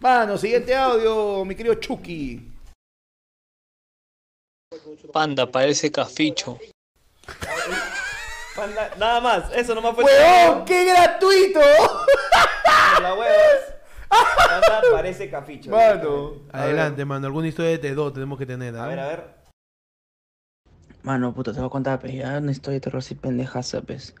Mano, 0.00 0.36
siguiente 0.36 0.74
audio, 0.76 1.44
mi 1.44 1.54
querido 1.54 1.74
Chucky. 1.76 2.52
Panda, 5.12 5.50
parece 5.50 5.90
caficho. 5.90 6.58
Panda- 8.56 8.90
Nada 8.98 9.20
más, 9.20 9.52
eso 9.54 9.74
nomás 9.74 9.94
fue. 9.94 10.04
¡Huevón, 10.04 10.64
qué 10.64 10.84
gratuito! 10.86 11.60
La 13.02 13.14
huevas. 13.14 13.74
Panda 14.08 14.82
parece 14.92 15.28
caficho. 15.30 15.70
Mano. 15.70 16.32
Adelante, 16.52 17.04
mano. 17.04 17.26
Alguna 17.26 17.48
historia 17.48 17.76
de 17.76 17.94
T2 17.94 18.14
tenemos 18.14 18.38
que 18.38 18.46
tener. 18.46 18.74
A 18.76 18.86
ver, 18.86 18.98
a 19.00 19.06
ver. 19.06 19.36
Mano, 21.02 21.34
puta, 21.34 21.52
te 21.52 21.58
voy 21.60 21.66
a 21.68 21.70
contar, 21.70 22.00
pues, 22.00 22.14
ya 22.14 22.38
una 22.38 22.50
historia 22.50 22.76
de 22.76 22.80
terror 22.80 22.98
así 22.98 23.14
pendejaza, 23.14 23.82
pues. 23.82 24.14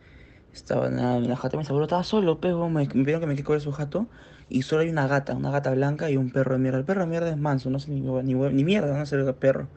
Estaba 0.52 0.86
en 0.86 0.96
la, 0.96 1.16
en 1.16 1.28
la 1.28 1.36
jato 1.36 1.56
de 1.56 1.62
mi 1.62 1.66
abuelo, 1.66 1.84
estaba 1.84 2.04
solo, 2.04 2.40
pues, 2.40 2.54
me, 2.54 2.68
me 2.68 2.86
pidieron 2.86 3.20
que 3.20 3.26
me 3.26 3.34
quede 3.36 3.60
su 3.60 3.72
jato. 3.72 4.06
Y 4.48 4.62
solo 4.62 4.82
hay 4.82 4.90
una 4.90 5.08
gata, 5.08 5.34
una 5.34 5.50
gata 5.50 5.70
blanca 5.72 6.08
y 6.10 6.16
un 6.16 6.30
perro 6.30 6.52
de 6.52 6.58
mierda. 6.60 6.78
El 6.78 6.84
perro 6.84 7.00
de 7.00 7.06
mierda 7.08 7.28
es 7.30 7.36
manso, 7.36 7.70
no 7.70 7.80
sé 7.80 7.90
ni, 7.90 8.00
ni, 8.00 8.34
ni 8.34 8.64
mierda, 8.64 8.96
no 8.96 9.04
sé 9.06 9.16
el 9.16 9.34
perro. 9.34 9.68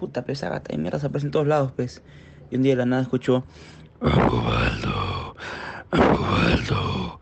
Puta, 0.00 0.24
pues, 0.24 0.38
esa 0.38 0.48
gata 0.48 0.72
de 0.72 0.78
mierda 0.78 0.98
se 0.98 1.06
aparece 1.06 1.26
en 1.26 1.32
todos 1.32 1.46
lados, 1.46 1.72
pues. 1.76 2.02
Y 2.50 2.56
un 2.56 2.62
día 2.62 2.72
de 2.72 2.76
la 2.78 2.86
nada 2.86 3.02
escuchó, 3.02 3.44
Angobaldo, 4.00 5.34
Angobaldo, 5.90 7.18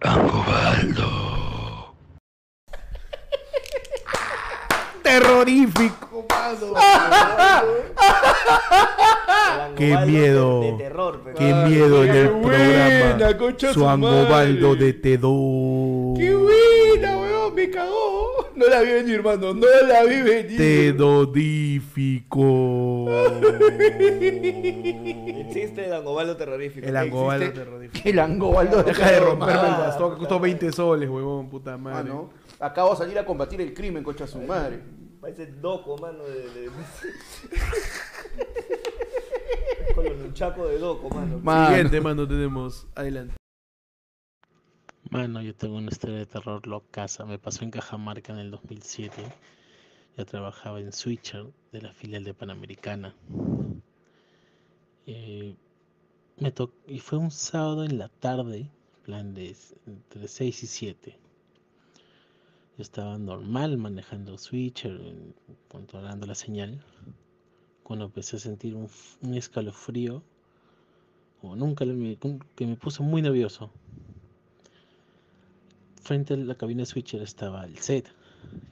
Angobaldo. 0.00 1.10
Terrorífico, 5.02 6.24
mano. 6.30 6.74
Qué 9.76 9.96
miedo. 10.06 10.60
De, 10.60 10.72
de 10.72 10.78
terror, 10.78 11.20
pues. 11.24 11.34
Qué 11.36 11.52
miedo 11.54 12.04
en 12.04 12.10
el 12.14 12.28
buena, 12.28 13.28
programa. 13.28 13.58
Su 13.58 13.72
su 13.74 13.88
Angobaldo 13.88 14.68
madre. 14.68 14.92
de 14.92 15.18
T2. 15.18 16.18
¡Qué 16.18 16.34
buena, 16.34 17.11
cagó. 17.72 18.50
No 18.54 18.66
la 18.68 18.80
vi 18.82 18.92
venir, 18.92 19.14
hermano. 19.16 19.54
No 19.54 19.66
la 19.86 20.04
vi 20.04 20.22
venir. 20.22 20.56
Tedorífico. 20.56 22.42
Existe 25.48 25.86
el 25.86 25.92
Angobaldo 25.92 26.36
terrorífico. 26.36 26.86
El 26.86 26.96
Angobaldo 26.96 27.46
Existe- 27.46 27.58
terrorífico. 27.64 28.08
El 28.08 28.18
Angobaldo 28.18 28.82
Deja 28.82 29.10
de 29.10 29.20
romperme 29.20 29.52
el 29.54 29.58
Ah, 29.58 29.78
bastón 29.78 30.12
que 30.12 30.18
costó 30.18 30.40
20 30.40 30.72
soles, 30.72 31.08
huevón, 31.08 31.48
puta 31.50 31.76
madre. 31.76 32.10
Mano, 32.10 32.30
acabo 32.60 32.90
de 32.90 32.96
salir 32.96 33.18
a 33.18 33.24
combatir 33.24 33.60
el 33.60 33.74
crimen, 33.74 34.02
concha 34.04 34.26
su 34.26 34.38
madre. 34.40 34.80
Parece 35.20 35.46
Doco, 35.46 35.96
mano. 35.98 36.24
De, 36.24 36.34
de... 36.60 36.70
Con 39.94 40.04
los 40.04 40.16
luchacos 40.18 40.68
de 40.70 40.78
Doco, 40.78 41.08
mano. 41.10 41.38
Mano. 41.42 41.68
Siguiente, 41.68 42.00
mano, 42.00 42.26
tenemos. 42.26 42.86
Adelante. 42.94 43.34
Mano, 45.12 45.42
yo 45.42 45.54
tengo 45.54 45.76
una 45.76 45.90
historia 45.90 46.16
de 46.16 46.24
terror 46.24 46.66
locaza. 46.66 47.26
Me 47.26 47.38
pasó 47.38 47.64
en 47.64 47.70
Cajamarca 47.70 48.32
en 48.32 48.38
el 48.38 48.50
2007. 48.50 49.22
Ya 50.16 50.24
trabajaba 50.24 50.80
en 50.80 50.90
Switcher 50.90 51.52
de 51.70 51.82
la 51.82 51.92
filial 51.92 52.24
de 52.24 52.32
Panamericana. 52.32 53.14
Eh, 55.04 55.54
me 56.38 56.50
to- 56.50 56.72
y 56.86 56.98
fue 57.00 57.18
un 57.18 57.30
sábado 57.30 57.84
en 57.84 57.98
la 57.98 58.08
tarde, 58.08 58.70
plan 59.04 59.34
de 59.34 59.54
entre 59.86 60.28
6 60.28 60.62
y 60.62 60.66
7. 60.66 61.18
Yo 62.78 62.82
estaba 62.82 63.18
normal 63.18 63.76
manejando 63.76 64.38
Switcher, 64.38 64.98
controlando 65.68 66.24
la 66.26 66.34
señal, 66.34 66.82
cuando 67.82 68.06
empecé 68.06 68.36
a 68.36 68.40
sentir 68.40 68.74
un, 68.74 68.88
escalofrío, 69.34 70.22
o 71.42 71.54
nunca 71.54 71.84
que 71.84 72.66
me 72.66 72.76
puso 72.76 73.02
muy 73.02 73.20
nervioso 73.20 73.70
frente 76.02 76.34
a 76.34 76.36
la 76.36 76.54
cabina 76.54 76.84
switcher 76.84 77.22
estaba 77.22 77.64
el 77.64 77.78
set, 77.78 78.08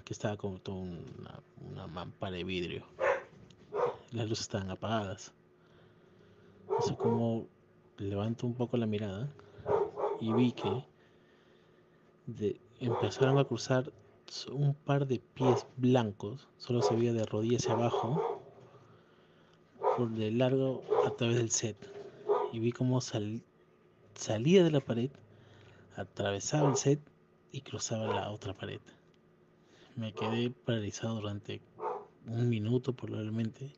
que 0.05 0.12
estaba 0.12 0.36
como 0.36 0.59
toda 0.59 0.78
una, 0.78 1.40
una 1.70 1.86
mampara 1.86 2.36
de 2.36 2.44
vidrio. 2.44 2.85
Las 4.12 4.28
luces 4.28 4.43
estaban 4.43 4.70
apagadas. 4.70 5.32
No 6.69 6.81
sé 6.82 6.97
cómo 6.97 7.47
levanto 7.98 8.47
un 8.47 8.55
poco 8.55 8.77
la 8.77 8.86
mirada 8.86 9.28
y 10.20 10.32
vi 10.32 10.52
que 10.52 10.85
empezaron 12.81 13.39
a 13.39 13.44
cruzar 13.44 13.93
un 14.52 14.74
par 14.74 15.07
de 15.07 15.20
pies 15.35 15.66
blancos, 15.77 16.48
solo 16.59 16.82
se 16.82 16.94
veía 16.94 17.12
de 17.12 17.27
rodillas 17.27 17.62
hacia 17.62 17.74
abajo, 17.74 18.40
por 19.97 20.11
de 20.11 20.31
largo 20.31 20.82
a 21.07 21.11
través 21.11 21.36
del 21.36 21.51
set. 21.51 21.77
Y 22.52 22.59
vi 22.61 22.73
cómo 22.73 23.01
sal- 23.01 23.43
salía 24.15 24.62
de 24.65 24.70
la 24.70 24.81
pared, 24.81 25.11
atravesaba 25.97 26.70
el 26.70 26.77
set 26.77 27.01
y 27.52 27.60
cruzaba 27.62 28.14
la 28.14 28.31
otra 28.31 28.55
pared. 28.55 28.81
Me 29.97 30.12
quedé 30.12 30.51
paralizado 30.51 31.16
durante 31.16 31.60
un 32.27 32.48
minuto 32.48 32.93
probablemente. 32.93 33.72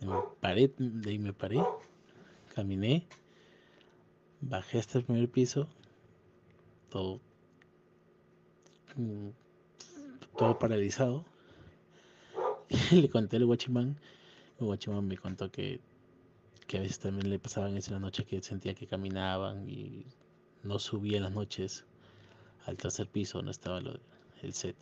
De 0.00 0.06
mi 0.06 0.12
pared, 0.40 0.70
de 0.78 1.10
ahí 1.10 1.18
me 1.18 1.32
paré, 1.32 1.58
caminé, 2.54 3.06
bajé 4.42 4.78
hasta 4.78 4.98
el 4.98 5.04
primer 5.04 5.30
piso, 5.30 5.68
todo, 6.90 7.18
mm, 8.96 9.28
todo 10.36 10.58
paralizado. 10.58 11.24
Le 12.92 13.08
conté 13.08 13.36
al 13.36 13.46
guachimán, 13.46 13.98
el 14.60 14.66
guachimán 14.66 15.06
me 15.06 15.16
contó 15.16 15.50
que, 15.50 15.80
que 16.66 16.76
a 16.76 16.80
veces 16.80 16.98
también 16.98 17.30
le 17.30 17.38
pasaban 17.38 17.76
eso 17.76 17.90
en 17.90 17.94
la 17.94 18.00
noche 18.00 18.24
que 18.24 18.42
sentía 18.42 18.74
que 18.74 18.86
caminaban 18.86 19.68
y 19.68 20.04
no 20.62 20.78
subía 20.78 21.20
las 21.20 21.32
noches 21.32 21.86
al 22.66 22.76
tercer 22.76 23.06
piso 23.08 23.38
donde 23.38 23.52
estaba 23.52 23.80
lo- 23.80 23.98
el 24.42 24.52
set. 24.54 24.76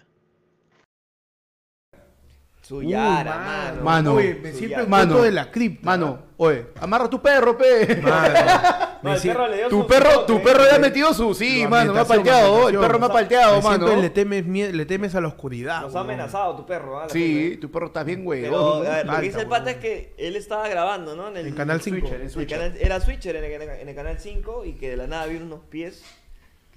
Suyara, 2.62 3.34
Uh, 3.36 3.44
mano. 3.44 3.82
Mano. 3.84 4.14
Oye, 4.14 4.34
me 4.36 4.50
siento 4.52 4.80
el 4.80 4.88
Mano. 4.88 5.20
de 5.20 5.30
la 5.30 5.50
cripta. 5.50 5.84
Mano, 5.84 6.18
oye, 6.38 6.68
amarra 6.80 7.10
tu 7.10 7.20
perro, 7.20 7.56
pe. 7.58 7.96
Mano. 8.02 8.34
No, 9.04 9.10
Me 9.10 9.16
el 9.16 9.20
si- 9.20 9.28
perro 9.28 9.46
le 9.48 9.56
dio 9.58 9.68
Tu 9.68 9.82
su 9.82 9.86
perro, 9.86 10.08
picote, 10.08 10.26
tu 10.32 10.36
eh. 10.38 10.40
perro 10.42 10.64
ya 10.64 10.76
ha 10.76 10.78
metido 10.78 11.12
su. 11.12 11.34
Sí, 11.34 11.62
Su 11.64 11.68
mano, 11.68 11.92
me 11.92 12.00
ha 12.00 12.06
palteado. 12.06 12.70
El 12.70 12.78
perro 12.78 12.98
me 12.98 13.04
ha 13.04 13.08
palteado, 13.10 13.60
mano. 13.60 13.96
le 13.96 14.08
temes, 14.08 14.46
le 14.46 14.86
temes 14.86 15.14
a 15.14 15.20
la 15.20 15.28
oscuridad. 15.28 15.82
Nos 15.82 15.94
ha 15.94 16.00
amenazado 16.00 16.56
tu 16.56 16.64
perro, 16.64 16.98
¿ah? 16.98 17.06
Sí, 17.10 17.34
gente. 17.50 17.56
tu 17.58 17.70
perro 17.70 17.88
está 17.88 18.02
bien, 18.02 18.24
güey. 18.24 18.40
Pero, 18.44 18.76
a 18.76 18.80
ver, 18.80 19.04
lo 19.06 19.14
que 19.16 19.20
dice 19.20 19.40
el 19.42 19.46
pata 19.46 19.72
es 19.72 19.76
que 19.76 20.14
él 20.16 20.36
estaba 20.36 20.66
grabando, 20.68 21.14
¿no? 21.14 21.28
En, 21.28 21.36
el, 21.36 21.48
En 21.48 21.54
Canal 21.54 21.82
5. 21.82 21.98
Switcher, 21.98 22.20
en 22.22 22.30
el 22.40 22.46
canal- 22.46 22.76
era 22.80 22.98
Switcher 23.00 23.36
en 23.36 23.44
el, 23.44 23.60
en 23.82 23.88
el 23.90 23.94
canal 23.94 24.18
5 24.18 24.64
y 24.64 24.72
que 24.72 24.88
de 24.88 24.96
la 24.96 25.06
nada 25.06 25.26
vieron 25.26 25.48
unos 25.48 25.60
pies 25.68 26.02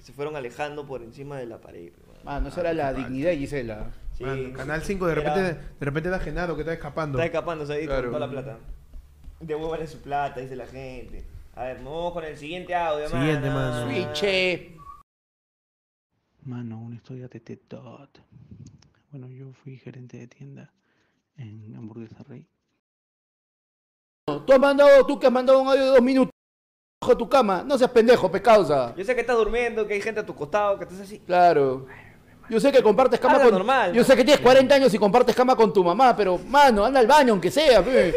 se 0.08 0.14
fueron 0.14 0.36
alejando 0.36 0.86
por 0.86 1.02
encima 1.02 1.36
de 1.36 1.44
la 1.44 1.60
pared. 1.60 1.92
mano. 2.06 2.18
Mano, 2.24 2.48
esa 2.48 2.60
era 2.62 2.72
la 2.72 2.94
dignidad 2.94 3.28
de 3.30 3.36
Gisela. 3.36 3.90
Sí, 4.14 4.24
Mano, 4.24 4.54
Canal 4.56 4.82
5 4.82 5.06
de 5.06 5.12
era- 5.12 5.34
repente, 5.34 5.60
de 5.78 5.84
repente 5.84 6.08
da 6.08 6.18
Genaro 6.18 6.54
que 6.56 6.62
está 6.62 6.72
escapando. 6.72 7.18
Está 7.18 7.26
escapándose 7.26 7.74
ahí 7.74 7.84
Claro. 7.86 8.04
con 8.10 8.12
toda 8.14 8.26
la 8.26 8.32
plata. 8.32 8.58
Devuélvanle 9.40 9.86
su 9.86 10.00
plata, 10.00 10.40
dice 10.40 10.56
la 10.56 10.66
gente. 10.66 11.26
A 11.54 11.64
ver, 11.64 11.76
vamos 11.76 12.12
con 12.14 12.24
el 12.24 12.36
siguiente 12.38 12.74
audio, 12.74 13.06
Siguiente, 13.08 13.50
mano. 13.50 13.84
mano. 13.84 13.86
Switche. 13.92 14.76
Mano, 16.44 16.78
una 16.80 16.96
historia 16.96 17.28
de 17.28 17.40
Tetot. 17.40 18.18
Bueno, 19.10 19.28
yo 19.28 19.52
fui 19.52 19.76
gerente 19.76 20.16
de 20.16 20.26
tienda 20.26 20.72
en 21.36 21.74
Hamburguesa 21.76 22.22
Rey. 22.26 22.46
Tú 24.26 24.52
has 24.52 24.58
mandado, 24.58 25.04
tú 25.06 25.18
que 25.20 25.26
has 25.26 25.32
mandado 25.32 25.60
un 25.60 25.68
audio 25.68 25.82
de 25.84 25.90
dos 25.90 26.02
minutos. 26.02 26.32
Bajo 27.00 27.16
tu 27.16 27.28
cama. 27.28 27.62
No 27.64 27.78
seas 27.78 27.90
pendejo, 27.90 28.30
pecausa. 28.30 28.94
Yo 28.96 29.04
sé 29.04 29.14
que 29.14 29.20
estás 29.20 29.36
durmiendo, 29.36 29.86
que 29.86 29.94
hay 29.94 30.00
gente 30.00 30.20
a 30.20 30.26
tu 30.26 30.34
costado, 30.34 30.78
que 30.78 30.84
estás 30.84 31.00
así. 31.00 31.20
Claro. 31.20 31.86
Yo 32.50 32.58
sé 32.58 32.72
que 32.72 32.82
compartes 32.82 33.20
cama 33.20 33.34
Habla 33.34 33.44
con. 33.46 33.54
normal, 33.58 33.92
yo 33.92 34.02
sé 34.02 34.16
que 34.16 34.24
tienes 34.24 34.40
40 34.42 34.74
años 34.74 34.92
y 34.94 34.98
compartes 34.98 35.36
cama 35.36 35.54
con 35.54 35.70
tu 35.70 35.84
mamá, 35.84 36.16
pero, 36.16 36.38
mano, 36.38 36.82
anda 36.84 36.98
al 36.98 37.06
baño 37.06 37.32
aunque 37.34 37.50
sea, 37.50 37.82
pe. 37.84 38.14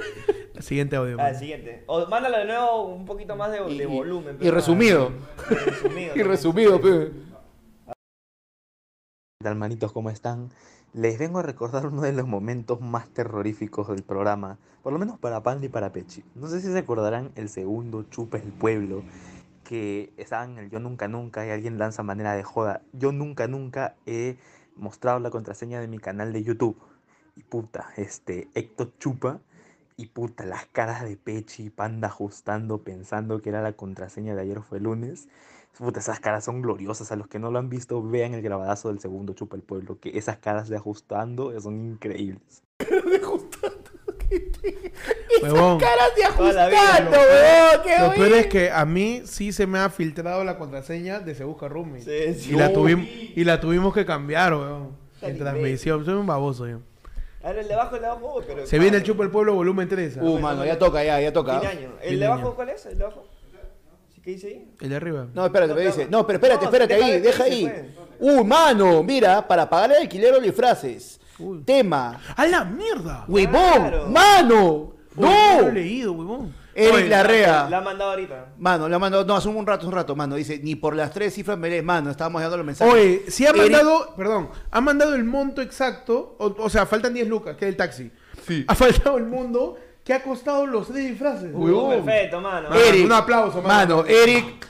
Siguiente 0.60 0.96
audio. 0.96 1.16
Ah, 1.20 1.30
el 1.30 1.36
siguiente. 1.36 1.84
O 1.86 2.06
mándalo 2.06 2.38
de 2.38 2.46
nuevo 2.46 2.82
un 2.86 3.04
poquito 3.04 3.36
más 3.36 3.52
de, 3.52 3.60
de 3.60 3.84
Y- 3.84 3.86
volumen. 3.86 4.36
y 4.36 4.38
pero, 4.38 4.54
resumido. 4.54 5.12
Y 5.50 5.54
resumido. 5.54 6.16
Y 6.16 6.22
resumido, 6.22 6.80
pe. 6.80 7.10
¿Qué 7.86 9.44
tal, 9.44 9.56
manitos? 9.56 9.92
¿Cómo 9.92 10.08
están? 10.10 10.50
Les 10.94 11.18
vengo 11.18 11.40
a 11.40 11.42
recordar 11.42 11.86
uno 11.86 12.02
de 12.02 12.12
los 12.12 12.28
momentos 12.28 12.80
más 12.80 13.08
terroríficos 13.08 13.88
del 13.88 14.04
programa, 14.04 14.58
por 14.80 14.92
lo 14.92 15.00
menos 15.00 15.18
para 15.18 15.42
Panda 15.42 15.66
y 15.66 15.68
para 15.68 15.90
Pechi. 15.90 16.22
No 16.36 16.46
sé 16.46 16.60
si 16.60 16.68
se 16.68 16.78
acordarán 16.78 17.32
el 17.34 17.48
segundo 17.48 18.04
Chupa 18.04 18.38
el 18.38 18.52
Pueblo, 18.52 19.02
que 19.64 20.12
estaban 20.16 20.52
en 20.52 20.58
el 20.58 20.70
Yo 20.70 20.78
Nunca 20.78 21.08
Nunca 21.08 21.44
y 21.44 21.50
alguien 21.50 21.78
lanza 21.78 22.04
manera 22.04 22.34
de 22.34 22.44
joda. 22.44 22.80
Yo 22.92 23.10
nunca 23.10 23.48
nunca 23.48 23.96
he 24.06 24.36
mostrado 24.76 25.18
la 25.18 25.30
contraseña 25.30 25.80
de 25.80 25.88
mi 25.88 25.98
canal 25.98 26.32
de 26.32 26.44
YouTube. 26.44 26.80
Y 27.34 27.42
puta, 27.42 27.88
este, 27.96 28.48
Héctor 28.54 28.92
Chupa 29.00 29.40
y 29.96 30.06
puta, 30.06 30.46
las 30.46 30.66
caras 30.66 31.02
de 31.02 31.16
Pechi 31.16 31.64
y 31.64 31.70
Panda 31.70 32.06
ajustando, 32.06 32.84
pensando 32.84 33.42
que 33.42 33.48
era 33.48 33.62
la 33.62 33.72
contraseña 33.72 34.36
de 34.36 34.42
ayer 34.42 34.62
fue 34.62 34.78
lunes. 34.78 35.26
Puta, 35.78 36.00
esas 36.00 36.20
caras 36.20 36.44
son 36.44 36.62
gloriosas. 36.62 37.10
A 37.10 37.16
los 37.16 37.26
que 37.26 37.38
no 37.38 37.50
lo 37.50 37.58
han 37.58 37.68
visto, 37.68 38.02
vean 38.02 38.34
el 38.34 38.42
grabadazo 38.42 38.88
del 38.88 39.00
segundo 39.00 39.32
Chupa 39.32 39.56
el 39.56 39.62
Pueblo, 39.62 39.98
que 39.98 40.16
esas 40.16 40.38
caras 40.38 40.68
de 40.68 40.76
ajustando 40.76 41.58
son 41.60 41.92
increíbles. 41.92 42.62
Caras 45.44 46.14
de 46.16 46.22
Toda 46.36 46.52
la 46.52 46.68
vida, 46.68 46.80
ajustando, 46.80 47.10
lo- 47.10 47.16
weón. 47.16 47.82
Qué 47.84 47.98
Lo 47.98 48.14
peor 48.14 48.32
es 48.38 48.46
que 48.46 48.70
a 48.70 48.84
mí 48.84 49.22
sí 49.24 49.52
se 49.52 49.66
me 49.66 49.78
ha 49.78 49.90
filtrado 49.90 50.44
la 50.44 50.56
contraseña 50.56 51.20
de 51.20 51.34
Se 51.34 51.44
Busca 51.44 51.68
Rumi. 51.68 52.00
Sí, 52.00 52.34
sí. 52.34 52.52
Y, 52.52 52.56
la 52.56 52.72
tuvimos, 52.72 53.06
y 53.06 53.44
la 53.44 53.60
tuvimos 53.60 53.92
que 53.94 54.04
cambiar, 54.06 54.54
weón. 54.54 54.96
En 55.20 55.38
transmisión. 55.38 56.04
Soy 56.04 56.14
un 56.14 56.26
baboso 56.26 56.66
yo. 56.68 56.80
Ahora 57.42 57.60
el 57.60 57.68
de 57.68 57.74
abajo, 57.74 57.96
el 57.96 58.02
de 58.02 58.06
abajo, 58.08 58.40
pero. 58.46 58.66
Se 58.66 58.78
viene 58.78 58.96
el 58.98 59.02
Chupa 59.02 59.22
el 59.22 59.30
Pueblo 59.30 59.54
volumen 59.54 59.88
3. 59.88 60.18
Uh, 60.20 60.38
mano, 60.38 60.64
ya 60.64 60.78
toca, 60.78 61.04
ya, 61.04 61.20
ya 61.20 61.32
toca. 61.32 61.60
De. 61.60 61.88
¿El 62.02 62.14
de 62.14 62.16
de 62.16 62.26
abajo 62.26 62.54
cuál 62.54 62.70
es? 62.70 62.86
¿El 62.86 62.98
de 62.98 63.04
abajo? 63.04 63.24
¿Sí, 64.24 64.30
¿Qué 64.30 64.30
dice 64.32 64.46
ahí? 64.48 64.68
El 64.80 64.88
de 64.88 64.96
arriba. 64.96 65.26
No, 65.34 65.44
espérate, 65.44 65.74
me 65.74 65.82
dice. 65.82 66.06
No, 66.10 66.26
pero 66.26 66.38
espérate, 66.38 66.64
No, 66.64 66.70
espérate 66.70 66.94
ahí, 66.94 67.20
deja 67.20 67.44
ahí. 67.44 67.94
Uh, 68.18 68.42
mano, 68.44 69.02
mira, 69.02 69.46
para 69.46 69.68
pagar 69.68 69.92
el 69.92 69.98
alquiler 70.02 70.34
o 70.34 70.40
disfraces. 70.40 71.20
Tema. 71.64 72.20
¡A 72.36 72.46
la 72.46 72.64
mierda! 72.64 73.24
¡Huevón! 73.28 73.52
Claro. 73.52 74.06
¡Mano! 74.08 74.94
Uy, 75.16 75.24
no 75.26 75.60
lo 75.62 75.68
he 75.68 75.72
leído, 75.72 76.12
huevón. 76.12 76.54
Eric 76.76 76.94
Oye, 76.94 77.08
Larrea. 77.08 77.68
La 77.70 77.78
ha 77.78 77.80
mandado 77.82 78.10
ahorita. 78.10 78.46
Mano, 78.58 78.88
le 78.88 78.98
mandó, 78.98 79.24
no, 79.24 79.36
hace 79.36 79.48
un 79.48 79.64
rato, 79.66 79.80
hace 79.80 79.86
un 79.86 79.92
rato, 79.92 80.16
mano. 80.16 80.34
Dice, 80.36 80.58
ni 80.60 80.74
por 80.74 80.96
las 80.96 81.12
tres 81.12 81.32
cifras 81.34 81.56
me 81.58 81.68
lees, 81.70 81.84
mano. 81.84 82.10
Estábamos 82.10 82.40
dando 82.42 82.56
los 82.56 82.66
mensajes. 82.66 82.92
Oye, 82.92 83.24
si 83.28 83.46
ha 83.46 83.50
Eric- 83.50 83.62
mandado, 83.62 84.14
perdón, 84.16 84.48
ha 84.70 84.80
mandado 84.80 85.14
el 85.14 85.22
monto 85.24 85.60
exacto, 85.62 86.34
o, 86.38 86.54
o 86.58 86.68
sea, 86.70 86.84
faltan 86.86 87.14
10 87.14 87.28
lucas, 87.28 87.56
que 87.56 87.66
es 87.66 87.68
el 87.68 87.76
taxi. 87.76 88.10
Sí. 88.46 88.64
Ha 88.66 88.74
faltado 88.74 89.16
el 89.18 89.24
mundo 89.26 89.76
que 90.04 90.12
ha 90.12 90.22
costado 90.22 90.66
los 90.66 90.86
tres 90.88 91.08
disfraces. 91.08 91.50
Huevón. 91.52 92.04
Perfecto, 92.04 92.40
mano. 92.40 92.68
Mano, 92.68 92.80
Eric. 92.80 93.04
un 93.06 93.12
aplauso, 93.12 93.62
mano. 93.62 93.96
Mano, 93.96 94.06
Eric. 94.06 94.66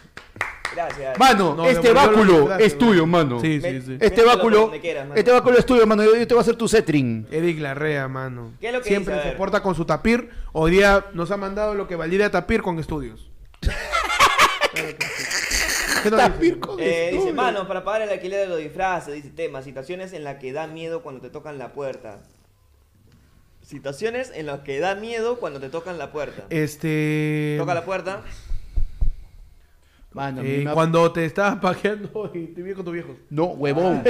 Gracias. 0.74 1.19
Mano, 1.19 1.55
No, 1.56 1.66
este 1.66 1.93
los 1.93 1.94
báculo 1.94 2.32
disfraces, 2.40 2.66
es 2.66 2.78
tuyo, 2.78 3.06
mano. 3.06 3.40
Sí, 3.40 3.61
sí, 3.61 3.81
sí. 3.81 3.93
Este 3.94 4.09
Mételo 4.11 4.27
báculo, 4.27 4.61
donde 4.62 4.81
quieras, 4.81 5.05
mano. 5.06 5.15
este 5.19 5.31
báculo 5.31 5.59
es 5.59 5.66
tuyo, 5.66 5.86
mano. 5.86 6.02
Yo, 6.05 6.16
yo 6.16 6.27
te 6.27 6.35
voy 6.35 6.40
a 6.40 6.43
hacer 6.43 6.56
tu 6.56 6.66
setring. 6.66 7.28
Eric 7.31 7.61
Larrea, 7.61 8.09
mano. 8.09 8.52
¿Qué 8.61 8.69
es 8.69 8.73
lo 8.73 8.81
que 8.81 8.89
Siempre 8.89 9.15
dice? 9.15 9.20
A 9.20 9.23
se 9.24 9.28
ver. 9.31 9.36
porta 9.39 9.62
con 9.62 9.74
su 9.77 9.85
tapir. 9.85 10.31
Hoy 10.52 10.73
día 10.73 11.06
nos 11.12 11.31
ha 11.31 11.36
mandado 11.36 11.74
lo 11.74 11.86
que 11.86 11.94
valiera 11.97 12.28
tapir 12.31 12.61
con 12.62 12.78
estudios. 12.81 13.31
¿Qué 14.74 16.11
nos 16.11 16.19
Tapir 16.20 16.40
dice? 16.55 16.61
con 16.61 16.77
Eh, 16.81 17.11
dice, 17.12 17.32
mano, 17.32 17.66
para 17.69 17.85
pagar 17.85 18.02
el 18.02 18.11
alquiler 18.11 18.40
de 18.40 18.47
los 18.48 18.59
disfraces, 18.59 19.15
dice 19.15 19.31
tema, 19.31 19.62
situaciones 19.62 20.12
en 20.12 20.24
las 20.24 20.36
que 20.39 20.52
da 20.52 20.66
miedo 20.66 21.02
cuando 21.02 21.20
te 21.20 21.31
tocan 21.31 21.59
la 21.59 21.73
puerta. 21.73 22.19
Situaciones 23.65 24.31
en 24.35 24.47
las 24.47 24.61
que 24.61 24.78
da 24.78 24.95
miedo 24.95 25.39
cuando 25.41 25.59
te 25.59 25.70
tocan 25.70 25.97
la 25.97 26.12
puerta. 26.12 26.45
Este. 26.51 27.57
Toca 27.59 27.73
la 27.74 27.85
puerta. 27.85 28.23
Mano, 30.12 30.43
eh, 30.43 30.62
me 30.65 30.73
cuando 30.73 31.11
te 31.11 31.24
estabas 31.24 31.57
pajeando 31.57 32.31
y 32.35 32.47
te 32.49 32.62
vi 32.62 32.74
con 32.74 32.85
tu 32.85 32.93
viejo. 32.93 33.16
No, 33.31 33.47
huevón. 33.47 34.05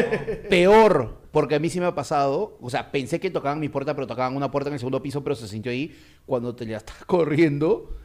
Peor, 0.51 1.19
porque 1.31 1.55
a 1.55 1.59
mí 1.59 1.71
sí 1.71 1.79
me 1.81 1.87
ha 1.87 1.95
pasado. 1.95 2.59
O 2.61 2.69
sea, 2.69 2.91
pensé 2.91 3.21
que 3.21 3.31
tocaban 3.31 3.61
mi 3.61 3.69
puerta, 3.69 3.95
pero 3.95 4.07
tocaban 4.07 4.37
una 4.37 4.51
puerta 4.51 4.69
en 4.69 4.75
el 4.75 4.81
segundo 4.81 5.01
piso, 5.01 5.23
pero 5.23 5.37
se 5.37 5.49
sintió 5.49 5.73
ahí 5.73 5.97
cuando 6.27 6.55
te 6.55 6.67
la 6.67 6.79
estás 6.79 6.97
corriendo 7.07 7.97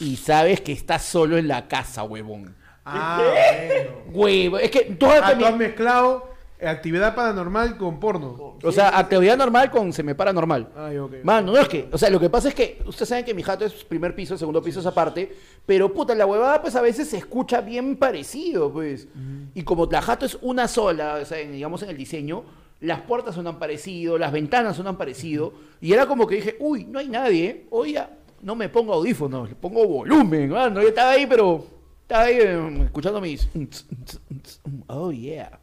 y 0.00 0.16
sabes 0.16 0.60
que 0.60 0.72
estás 0.72 1.04
solo 1.04 1.38
en 1.38 1.48
la 1.48 1.68
casa, 1.68 2.02
huevón. 2.02 2.56
Ah, 2.84 3.22
bueno. 3.22 3.90
Huevo, 4.12 4.58
es 4.58 4.70
que 4.70 4.80
tú 4.98 5.06
Ah, 5.06 5.34
tú 5.38 5.44
has 5.44 5.56
mezclado 5.56 6.35
actividad 6.64 7.14
paranormal 7.14 7.76
con 7.76 7.98
porno. 8.00 8.56
O 8.62 8.72
sea, 8.72 8.98
actividad 8.98 9.36
normal 9.36 9.70
con 9.70 9.92
se 9.92 10.02
me 10.02 10.14
para 10.14 10.32
normal. 10.32 10.68
Ay, 10.76 10.96
ok. 10.98 11.14
Mano, 11.22 11.52
no 11.52 11.58
es 11.58 11.68
que, 11.68 11.88
o 11.92 11.98
sea, 11.98 12.08
lo 12.10 12.18
que 12.20 12.30
pasa 12.30 12.48
es 12.48 12.54
que 12.54 12.82
ustedes 12.86 13.08
saben 13.08 13.24
que 13.24 13.34
mi 13.34 13.42
jato 13.42 13.64
es 13.64 13.84
primer 13.84 14.14
piso, 14.14 14.34
el 14.34 14.38
segundo 14.38 14.62
piso 14.62 14.80
es 14.80 14.86
aparte, 14.86 15.34
pero 15.66 15.92
puta, 15.92 16.14
la 16.14 16.26
huevada 16.26 16.62
pues 16.62 16.74
a 16.76 16.80
veces 16.80 17.08
se 17.08 17.18
escucha 17.18 17.60
bien 17.60 17.96
parecido, 17.96 18.72
pues. 18.72 19.08
Y 19.54 19.62
como 19.62 19.86
la 19.86 20.00
jato 20.02 20.24
es 20.26 20.38
una 20.42 20.68
sola, 20.68 21.18
o 21.22 21.24
sea, 21.24 21.38
en- 21.40 21.52
digamos 21.52 21.82
en 21.82 21.90
el 21.90 21.96
diseño, 21.96 22.44
las 22.80 23.00
puertas 23.02 23.34
suenan 23.34 23.58
parecido, 23.58 24.18
las 24.18 24.32
ventanas 24.32 24.76
suenan 24.76 24.96
parecido, 24.96 25.52
y 25.80 25.92
era 25.92 26.06
como 26.06 26.26
que 26.26 26.36
dije, 26.36 26.56
uy, 26.60 26.84
no 26.84 26.98
hay 26.98 27.08
nadie, 27.08 27.44
¿eh? 27.46 27.66
hoy 27.70 27.92
ya 27.94 28.10
no 28.42 28.54
me 28.54 28.68
pongo 28.68 28.92
audífonos, 28.92 29.48
le 29.48 29.54
pongo 29.54 29.86
volumen, 29.86 30.50
mano, 30.50 30.80
yo 30.82 30.88
estaba 30.88 31.10
ahí, 31.12 31.26
pero 31.26 31.64
estaba 32.02 32.24
ahí 32.24 32.36
eh, 32.38 32.80
escuchando 32.84 33.20
mis... 33.20 33.48
Oh, 34.88 35.10
yeah. 35.10 35.58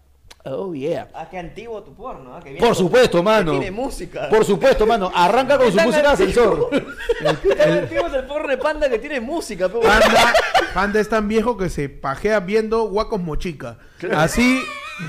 Oh, 0.46 0.74
yeah. 0.74 1.08
Ah, 1.14 1.30
qué 1.30 1.38
antiguo 1.38 1.82
tu 1.84 1.94
porno, 1.96 2.36
¿ah? 2.36 2.40
Que 2.40 2.50
viene 2.50 2.60
Por 2.60 2.70
con- 2.76 2.76
supuesto, 2.76 3.20
que 3.20 3.24
mano. 3.24 3.52
Tiene 3.52 3.72
música. 3.72 4.28
Por 4.30 4.44
supuesto, 4.44 4.86
mano. 4.86 5.10
Arranca 5.16 5.58
con 5.58 5.72
su 5.72 5.78
Tan 5.78 5.86
música 5.88 6.16
de 6.16 6.24
antiguo. 6.24 6.70
ascensor. 6.70 7.56
Tan 7.58 7.72
antiguo 7.72 8.08
es 8.08 8.14
el 8.14 8.26
porno 8.26 8.48
de 8.50 8.58
panda 8.58 8.90
que 8.90 9.00
tiene 9.00 9.22
música, 9.22 9.70
pe, 9.70 9.80
Panda, 9.80 10.34
Panda 10.74 11.00
es 11.00 11.08
tan 11.08 11.30
viejo 11.30 11.56
que 11.56 11.70
se 11.70 11.88
pajea 11.88 12.42
viendo 12.42 12.84
Guacos 12.90 13.22
Mochica. 13.22 13.78
Así 14.14 14.62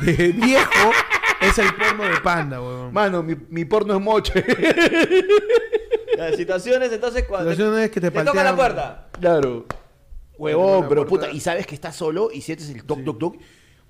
de 0.03 0.29
viejo 0.29 0.91
es 1.41 1.59
el 1.59 1.75
porno 1.75 2.05
de 2.05 2.21
Panda, 2.21 2.61
weón. 2.61 2.93
Mano, 2.93 3.25
mi, 3.25 3.35
mi 3.51 3.65
porno 3.65 3.95
es 3.97 4.01
moche. 4.01 4.45
Las 6.17 6.37
situaciones, 6.37 6.93
entonces, 6.93 7.25
cuando 7.25 7.51
Situaciones 7.51 7.91
que 7.91 8.01
te 8.01 8.11
te 8.11 8.23
toca 8.25 8.45
la 8.45 8.55
puerta. 8.55 9.09
Claro. 9.21 9.67
Huevón, 10.39 10.87
pero 10.89 11.07
puerta- 11.07 11.27
puta, 11.27 11.37
y 11.37 11.41
sabes 11.41 11.67
que 11.67 11.75
estás 11.75 11.97
solo 11.97 12.29
y 12.33 12.41
sientes 12.41 12.69
el 12.71 12.85
toc, 12.85 13.05
toc, 13.05 13.19
toc. 13.19 13.37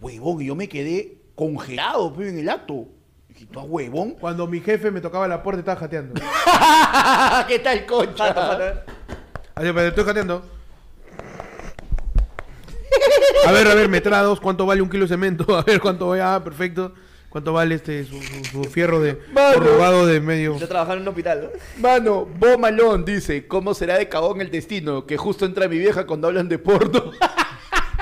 Huevón, 0.01 0.41
y 0.41 0.47
yo 0.47 0.55
me 0.55 0.69
quedé 0.69 1.19
congelado 1.35 2.13
pe, 2.15 2.29
en 2.29 2.39
el 2.39 2.49
acto. 2.49 2.87
Dije, 3.29 3.47
¿tú 3.47 3.61
huevón? 3.61 4.13
Cuando 4.13 4.47
mi 4.47 4.61
jefe 4.61 4.91
me 4.91 5.01
tocaba 5.01 5.27
la 5.29 5.43
puerta 5.43 5.61
estaba 5.61 5.81
jateando. 5.81 6.15
¿Qué 7.49 7.59
tal, 7.59 7.85
concha? 7.87 8.29
Así, 9.55 9.67
pero 9.73 9.81
estoy 9.83 10.05
jateando. 10.05 10.45
A 13.47 13.53
ver, 13.53 13.67
a 13.69 13.75
ver, 13.75 13.89
metrados, 13.89 14.41
¿cuánto 14.41 14.65
vale 14.65 14.81
un 14.81 14.89
kilo 14.89 15.05
de 15.05 15.09
cemento? 15.09 15.45
A 15.57 15.63
ver, 15.63 15.81
¿cuánto 15.81 16.09
vale? 16.09 16.23
Ah, 16.23 16.41
perfecto. 16.43 16.95
¿Cuánto 17.29 17.53
vale 17.53 17.75
este 17.75 18.05
su, 18.05 18.23
su- 18.23 18.45
su 18.45 18.65
fierro 18.65 19.01
de 19.01 19.19
Mano. 19.33 19.59
robado 19.59 20.07
de 20.07 20.21
medio? 20.21 20.57
Yo 20.57 20.69
trabajaba 20.69 20.95
en 20.95 21.03
un 21.03 21.09
hospital, 21.09 21.51
¿no? 21.53 21.83
Mano, 21.83 22.25
Bo 22.39 22.57
Malón 22.59 23.05
dice, 23.05 23.49
¿cómo 23.49 23.75
será 23.75 23.99
de 23.99 24.09
cagón 24.09 24.41
el 24.41 24.53
destino? 24.53 25.05
Que 25.05 25.17
justo 25.17 25.45
entra 25.45 25.67
mi 25.67 25.77
vieja 25.77 26.07
cuando 26.07 26.29
hablan 26.29 26.49
de 26.49 26.59
porno. 26.59 27.11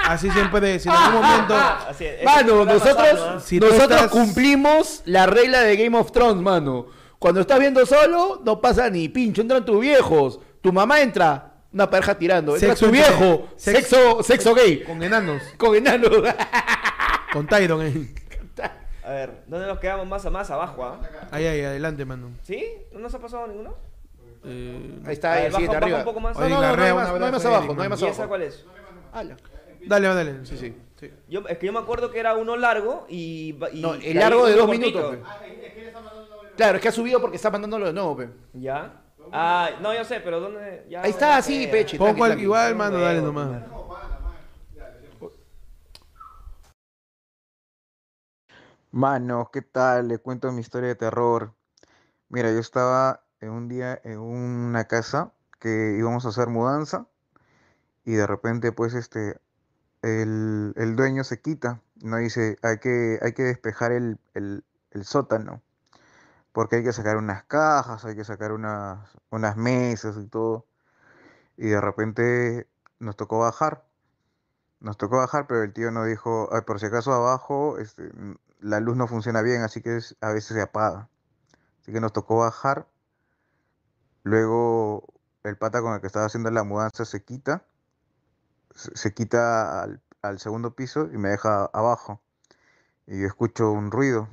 Así 0.09 0.31
siempre, 0.31 0.79
si 0.79 0.89
en 0.89 0.95
algún 0.95 1.23
momento. 1.23 1.55
Así 1.89 2.05
es. 2.05 2.25
Mano, 2.25 2.65
nosotros, 2.65 2.97
pasando. 2.97 3.41
Si 3.41 3.61
tú 3.61 3.67
nosotros 3.67 3.91
estás- 4.03 4.11
cumplimos 4.11 5.03
la 5.05 5.27
regla 5.27 5.61
de 5.61 5.77
Game 5.77 5.97
of 5.99 6.11
Thrones, 6.13 6.43
mano. 6.43 6.87
Cuando 7.19 7.41
estás 7.41 7.61
viendo 7.61 7.87
solo, 7.87 8.43
no 8.45 8.61
pasa 8.61 8.91
ni 8.91 9.09
pincho, 9.09 9.43
entran 9.43 9.65
tus 9.65 9.81
viejos. 9.81 10.41
Tu 10.61 10.73
mamá 10.73 11.01
entra, 11.01 11.53
una 11.73 11.89
pareja 11.89 12.17
tirando. 12.19 12.55
Entra 12.55 12.71
Sexo 12.71 12.87
tu 12.87 12.93
viejo, 12.93 13.49
sex- 13.57 13.87
sexo, 13.89 14.23
sexo 14.23 14.55
gay. 14.55 14.83
Con 14.83 15.01
enanos. 15.03 15.41
Con 15.57 15.75
enano. 15.77 16.09
Con 17.33 17.47
Tyron 17.47 17.81
ahí. 17.81 18.15
A 19.05 19.11
ver, 19.11 19.43
¿dónde 19.47 19.67
nos 19.67 19.79
quedamos 19.79 20.07
más 20.07 20.25
a 20.27 20.31
más 20.31 20.49
abajo, 20.51 20.85
ah? 20.85 21.01
Ahí, 21.33 21.45
ahí, 21.47 21.63
adelante, 21.65 22.05
mano. 22.05 22.31
¿Sí? 22.43 22.65
¿No 22.93 23.01
nos 23.01 23.13
ha 23.15 23.19
pasado 23.19 23.47
ninguno? 23.49 23.75
Eh, 24.45 25.01
Ahí 25.07 25.13
está, 25.15 25.33
A 25.33 25.37
ver, 25.37 25.45
el 25.47 25.53
siguiente 25.53 25.77
arriba. 25.77 25.99
un 25.99 26.05
poco 26.05 26.21
más. 26.21 26.37
No, 26.39 26.49
no, 26.49 26.61
no, 26.61 26.77
no, 26.77 26.83
hay 26.85 26.93
más, 26.93 27.11
un 27.11 27.19
no 27.19 27.27
hay 27.27 27.33
más 27.33 27.45
abajo, 27.45 27.65
Eric, 27.65 27.77
no 27.77 27.83
hay 27.83 27.89
más 27.89 28.01
¿Y 28.01 28.05
esa 28.07 28.15
abajo. 28.15 28.29
cuál 28.29 28.43
es? 28.43 28.65
Ala. 29.13 29.37
Dale, 29.87 30.09
dale. 30.09 30.47
Sí, 30.47 30.57
sí. 30.57 30.77
Yo, 31.29 31.41
es 31.49 31.59
que 31.59 31.67
yo 31.67 31.73
me 31.73 31.81
acuerdo 31.81 32.11
que 32.13 32.21
era 32.21 32.35
uno 32.37 32.57
largo 32.57 33.07
y... 33.09 33.59
y 33.73 33.81
No, 33.83 33.95
el 33.95 34.17
largo 34.17 34.47
de 34.47 34.53
dos 34.55 34.67
cortito. 34.67 34.87
minutos. 34.87 35.17
pe. 35.17 36.53
Claro, 36.57 36.77
es 36.77 36.83
que 36.83 36.89
ha 36.89 36.93
subido 36.93 37.21
porque 37.21 37.37
está 37.37 37.51
mandándolo 37.51 37.87
de 37.87 37.93
nuevo, 37.93 38.17
pe. 38.17 38.29
¿Ya? 38.53 39.01
Ah, 39.33 39.71
no, 39.81 39.95
yo 39.95 40.05
sé, 40.05 40.21
pero 40.21 40.39
¿dónde? 40.41 40.87
Ya, 40.89 41.03
Ahí 41.03 41.11
está, 41.11 41.37
ya 41.37 41.43
sí, 41.43 41.65
sé. 41.65 41.69
peche. 41.71 41.97
Igual, 41.97 42.77
mano, 42.77 43.01
dale 43.01 43.21
nomás. 43.21 43.49
mano. 43.49 43.83
Mano, 48.91 49.51
¿qué 49.53 49.63
tal? 49.63 50.09
Le 50.09 50.19
cuento 50.19 50.53
mi 50.53 50.61
historia 50.61 50.89
de 50.89 50.95
terror. 50.97 51.55
Mira, 52.29 52.53
yo 52.53 52.59
estaba 52.59 53.25
en 53.41 53.51
un 53.51 53.69
día 53.69 54.01
en 54.05 54.19
una 54.19 54.85
casa 54.87 55.33
que 55.59 55.97
íbamos 55.99 56.27
a 56.27 56.29
hacer 56.29 56.49
mudanza 56.49 57.07
y 58.05 58.13
de 58.13 58.27
repente 58.27 58.73
pues 58.73 58.95
este 58.95 59.39
el, 60.03 60.73
el 60.77 60.97
dueño 60.97 61.25
se 61.25 61.41
quita, 61.41 61.81
no 62.03 62.17
dice 62.19 62.59
hay 62.63 62.79
que, 62.79 63.19
hay 63.23 63.33
que 63.35 63.43
despejar 63.45 63.93
el, 63.93 64.19
el- 64.35 64.65
sótano 65.05 65.63
porque 66.53 66.77
hay 66.77 66.85
que 66.85 66.93
sacar 66.93 67.17
unas 67.19 67.45
cajas, 67.45 68.05
hay 68.05 68.17
que 68.17 68.25
sacar 68.25 68.53
unas, 68.53 69.01
unas 69.31 69.57
mesas 69.57 70.17
y 70.19 70.27
todo 70.29 70.67
y 71.57 71.69
de 71.69 71.81
repente 71.81 72.69
nos 73.01 73.17
tocó 73.17 73.41
bajar. 73.41 73.85
Nos 74.81 74.99
tocó 74.99 75.19
bajar, 75.19 75.47
pero 75.47 75.63
el 75.63 75.73
tío 75.73 75.91
nos 75.91 76.07
dijo, 76.07 76.49
"Ay, 76.53 76.63
por 76.63 76.79
si 76.81 76.87
acaso 76.87 77.13
abajo 77.15 77.79
este, 77.79 78.13
la 78.61 78.81
luz 78.81 78.97
no 78.97 79.09
funciona 79.09 79.43
bien, 79.43 79.63
así 79.63 79.83
que 79.83 79.99
a 80.21 80.33
veces 80.33 80.57
se 80.57 80.63
apaga. 80.63 81.09
Así 81.83 81.93
que 81.93 82.01
nos 82.01 82.13
tocó 82.15 82.39
bajar. 82.39 82.89
Luego 84.25 85.05
el 85.45 85.57
pata 85.59 85.81
con 85.81 85.95
el 85.95 86.01
que 86.01 86.07
estaba 86.07 86.27
haciendo 86.27 86.51
la 86.51 86.65
mudanza 86.65 87.05
se 87.05 87.23
quita, 87.25 87.65
se, 88.75 89.15
quita 89.15 89.83
al, 89.83 90.01
al 90.23 90.39
segundo 90.39 90.75
piso 90.75 91.09
y 91.13 91.19
me 91.19 91.31
deja 91.31 91.67
abajo. 91.73 92.21
Y 93.07 93.21
yo 93.21 93.27
escucho 93.27 93.71
un 93.71 93.91
ruido. 93.91 94.29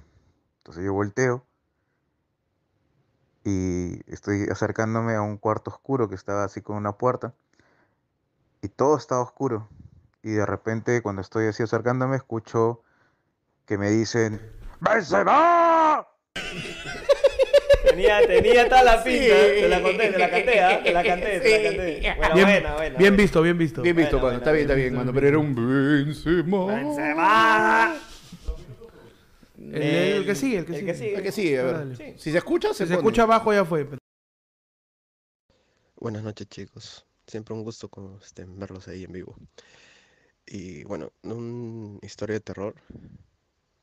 Entonces 0.60 0.84
yo 0.84 0.94
volteo 0.94 1.46
y 3.44 4.02
estoy 4.12 4.48
acercándome 4.52 5.16
a 5.16 5.22
un 5.22 5.38
cuarto 5.38 5.72
oscuro 5.72 6.10
que 6.10 6.16
estaba 6.16 6.44
así 6.44 6.62
con 6.62 6.76
una 6.78 6.94
puerta. 6.94 7.34
Y 8.62 8.70
todo 8.70 8.98
estaba 8.98 9.22
oscuro. 9.22 9.70
y 10.22 10.32
de 10.32 10.46
repente 10.46 11.02
cuando 11.02 11.22
estoy 11.22 11.48
así 11.48 11.64
acercándome 11.64 12.18
escucho 12.18 12.84
que 13.66 13.78
me 13.78 13.90
dicen. 13.90 14.42
Tenía, 18.00 18.28
tenía 18.28 18.70
toda 18.70 18.84
la 18.84 19.04
Sí. 19.04 19.10
pinta. 19.10 19.36
Te 19.36 19.68
la 19.70 19.82
conté, 19.82 20.12
te 20.12 20.18
la 20.20 20.30
canté, 20.30 20.60
¿ah? 20.62 20.84
Te 20.84 20.92
la 20.94 21.04
canté, 21.04 21.40
te 21.40 21.50
la 21.64 21.70
canté. 21.70 22.14
Bueno, 22.18 22.36
Bien, 22.36 22.48
buena, 22.48 22.76
buena. 22.76 22.98
bien 22.98 23.18
visto, 23.18 23.42
bien 23.42 23.58
visto. 23.58 23.82
Bien 23.82 23.96
visto, 23.96 24.12
Bueno, 24.20 24.28
mano. 24.28 24.38
Está 24.40 24.52
bien, 24.52 24.64
está 24.64 24.76
bien, 24.76 24.94
mano. 24.96 25.14
Pero 25.14 25.28
era 25.28 25.38
un 25.38 25.54
Benzema. 25.56 26.66
Benzema. 26.68 27.96
El, 29.58 29.74
el 29.84 30.26
que 30.26 30.36
sigue, 30.36 30.58
el 30.60 30.66
que 30.66 30.72
El 30.74 30.80
sigue. 30.80 30.92
que 30.92 30.98
sigue. 30.98 31.16
El 31.16 31.24
que 31.24 31.32
sigue, 31.32 31.60
a 31.60 31.64
ver. 31.64 31.74
Dale. 31.76 31.96
Sí. 31.98 32.14
Si 32.18 32.32
se 32.32 32.38
escucha, 32.38 32.70
se 32.74 32.86
Si 32.86 32.88
se 32.88 32.94
escucha 32.96 33.24
abajo 33.24 33.54
ya 33.54 33.66
fue. 33.66 33.86
Buenas 35.98 36.24
noches 36.24 36.48
chicos, 36.48 37.06
siempre 37.28 37.54
un 37.54 37.64
gusto 37.64 37.90
con, 37.90 38.18
este, 38.24 38.46
verlos 38.48 38.88
ahí 38.88 39.04
en 39.04 39.12
vivo. 39.12 39.36
Y 40.46 40.84
bueno, 40.86 41.12
una 41.24 42.00
historia 42.02 42.36
de 42.36 42.40
terror, 42.40 42.74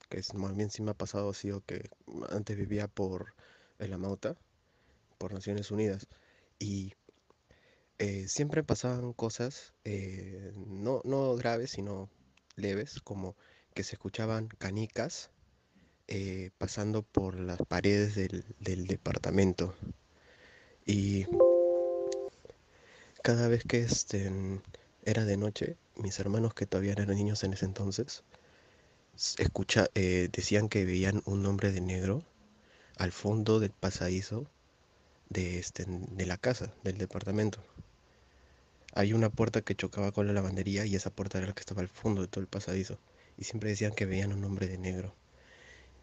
que 0.09 0.19
es, 0.19 0.33
más 0.35 0.57
bien 0.57 0.71
sí 0.71 0.83
me 0.83 0.93
ha 0.93 0.95
pasado, 0.95 1.29
ha 1.31 1.35
sido 1.35 1.61
que 1.67 1.91
antes 2.31 2.57
vivía 2.57 2.89
por 2.89 3.35
el 3.79 3.93
Amauta, 3.93 4.37
por 5.19 5.33
Naciones 5.33 5.71
Unidas, 5.71 6.07
y 6.59 6.93
eh, 7.99 8.29
siempre 8.29 8.63
pasaban 8.63 9.13
cosas, 9.15 9.73
eh, 9.85 10.53
no, 10.55 11.01
no 11.05 11.35
graves, 11.37 11.71
sino 11.71 12.11
leves, 12.55 13.01
como 13.01 13.37
que 13.75 13.85
se 13.85 13.95
escuchaban 13.95 14.49
canicas 14.49 15.31
eh, 16.09 16.51
pasando 16.59 17.03
por 17.03 17.41
las 17.41 17.59
paredes 17.69 18.15
del, 18.15 18.45
del 18.61 18.87
departamento. 18.87 19.75
Y 20.85 21.27
cada 23.23 23.49
vez 23.49 23.65
que 23.65 23.81
este, 23.81 24.31
era 25.03 25.25
de 25.25 25.37
noche, 25.37 25.77
mis 25.97 26.19
hermanos 26.21 26.55
que 26.55 26.67
todavía 26.67 26.93
eran 26.93 27.09
niños 27.09 27.45
en 27.45 27.55
ese 27.55 27.65
entonces, 27.65 28.25
escucha, 29.39 29.89
decían 29.95 30.69
que 30.69 30.85
veían 30.85 31.23
un 31.25 31.45
hombre 31.47 31.73
de 31.73 31.81
negro 31.81 32.23
al 32.97 33.13
fondo 33.13 33.61
del 33.61 33.71
pasadizo 33.71 34.47
de, 35.29 35.59
este, 35.59 35.85
de 35.87 36.27
la 36.27 36.37
casa, 36.37 36.73
del 36.85 36.99
departamento. 36.99 37.63
Hay 38.95 39.13
una 39.13 39.29
puerta 39.31 39.61
que 39.61 39.75
chocaba 39.75 40.13
con 40.13 40.27
la 40.27 40.33
lavandería 40.33 40.87
y 40.87 40.97
esa 40.97 41.11
puerta 41.11 41.39
era 41.39 41.49
la 41.49 41.53
que 41.55 41.61
estaba 41.61 41.83
al 41.83 41.89
fondo 41.89 42.23
de 42.23 42.29
todo 42.29 42.41
el 42.41 42.49
pasadizo. 42.49 42.99
Y 43.37 43.45
siempre 43.45 43.71
decían 43.71 43.93
que 43.95 44.07
veían 44.07 44.33
un 44.33 44.45
hombre 44.45 44.67
de 44.69 44.79
negro. 44.79 45.15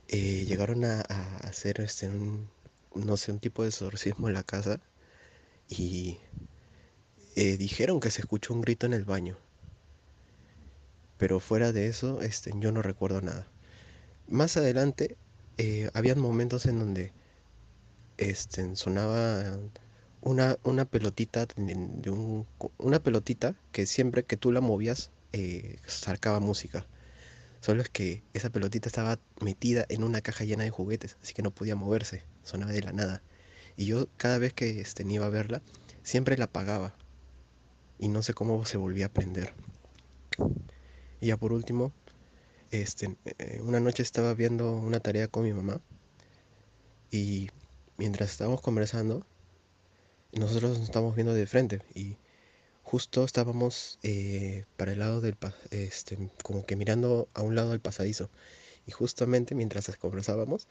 Eh, 0.09 0.45
llegaron 0.45 0.85
a, 0.85 1.01
hacer 1.41 1.81
este, 1.81 2.07
un, 2.07 2.49
no 2.93 3.17
sé, 3.17 3.31
un 3.31 3.39
tipo 3.39 3.63
de 3.63 3.69
exorcismo 3.69 4.27
en 4.27 4.35
la 4.35 4.43
casa 4.43 4.79
y 5.69 6.19
eh, 7.35 7.57
dijeron 7.57 7.99
que 7.99 8.11
se 8.11 8.21
escuchó 8.21 8.53
un 8.53 8.61
grito 8.61 8.85
en 8.85 8.93
el 8.93 9.05
baño. 9.05 9.37
Pero 11.17 11.39
fuera 11.39 11.71
de 11.71 11.87
eso, 11.87 12.21
este, 12.21 12.51
yo 12.55 12.71
no 12.71 12.81
recuerdo 12.81 13.21
nada. 13.21 13.47
Más 14.27 14.57
adelante, 14.57 15.17
eh, 15.57 15.89
habían 15.93 16.19
momentos 16.19 16.65
en 16.65 16.79
donde 16.79 17.11
este, 18.17 18.75
sonaba 18.75 19.59
una, 20.21 20.57
una 20.63 20.85
pelotita 20.85 21.45
de, 21.55 21.75
de 21.75 22.09
un, 22.09 22.47
una 22.77 22.99
pelotita 22.99 23.55
que 23.71 23.85
siempre 23.85 24.23
que 24.23 24.37
tú 24.37 24.51
la 24.51 24.61
movías 24.61 25.11
eh, 25.33 25.77
sacaba 25.85 26.39
música. 26.39 26.85
Solo 27.61 27.81
es 27.81 27.89
que 27.89 28.23
esa 28.33 28.49
pelotita 28.49 28.89
estaba 28.89 29.19
metida 29.41 29.85
en 29.89 30.03
una 30.03 30.21
caja 30.21 30.43
llena 30.43 30.63
de 30.63 30.69
juguetes, 30.69 31.17
así 31.23 31.33
que 31.33 31.41
no 31.41 31.51
podía 31.51 31.75
moverse, 31.75 32.23
sonaba 32.43 32.71
de 32.71 32.81
la 32.81 32.91
nada. 32.91 33.21
Y 33.77 33.85
yo 33.85 34.07
cada 34.17 34.37
vez 34.37 34.53
que 34.53 34.81
este, 34.81 35.03
iba 35.09 35.25
a 35.25 35.29
verla, 35.29 35.61
siempre 36.03 36.37
la 36.37 36.45
apagaba. 36.45 36.93
Y 37.99 38.09
no 38.09 38.21
sé 38.21 38.33
cómo 38.33 38.65
se 38.65 38.77
volvía 38.77 39.07
a 39.07 39.09
prender. 39.09 39.53
Y 41.21 41.27
ya 41.27 41.37
por 41.37 41.53
último, 41.53 41.93
este, 42.81 43.17
eh, 43.39 43.61
una 43.61 43.79
noche 43.79 44.03
estaba 44.03 44.33
viendo 44.33 44.71
una 44.73 44.99
tarea 44.99 45.27
con 45.29 45.43
mi 45.43 45.53
mamá. 45.53 45.81
Y 47.11 47.49
mientras 47.95 48.31
estábamos 48.31 48.59
conversando, 48.59 49.25
nosotros 50.33 50.71
nos 50.79 50.81
estábamos 50.87 51.15
viendo 51.15 51.33
de 51.33 51.47
frente. 51.47 51.81
Y 51.93 52.17
justo 52.83 53.23
estábamos 53.25 53.99
eh, 54.03 54.65
para 54.77 54.93
el 54.93 54.99
lado 54.99 55.21
del, 55.21 55.37
este, 55.71 56.31
como 56.43 56.65
que 56.65 56.75
mirando 56.77 57.29
a 57.33 57.41
un 57.43 57.55
lado 57.55 57.71
del 57.71 57.81
pasadizo. 57.81 58.31
Y 58.87 58.91
justamente 58.91 59.55
mientras 59.55 59.87
conversábamos, 59.97 60.67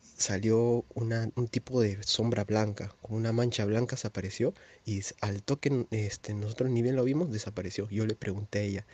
salió 0.00 0.84
una, 0.94 1.30
un 1.36 1.48
tipo 1.48 1.80
de 1.80 2.02
sombra 2.02 2.44
blanca, 2.44 2.94
como 3.02 3.18
una 3.18 3.32
mancha 3.32 3.64
blanca 3.64 3.96
se 3.96 4.06
apareció 4.08 4.54
y 4.84 5.02
al 5.20 5.42
toque 5.42 5.86
este, 5.90 6.34
nosotros 6.34 6.70
ni 6.70 6.82
bien 6.82 6.96
lo 6.96 7.04
vimos, 7.04 7.30
desapareció. 7.30 7.88
Yo 7.90 8.06
le 8.06 8.16
pregunté 8.16 8.58
a 8.60 8.62
ella, 8.62 8.86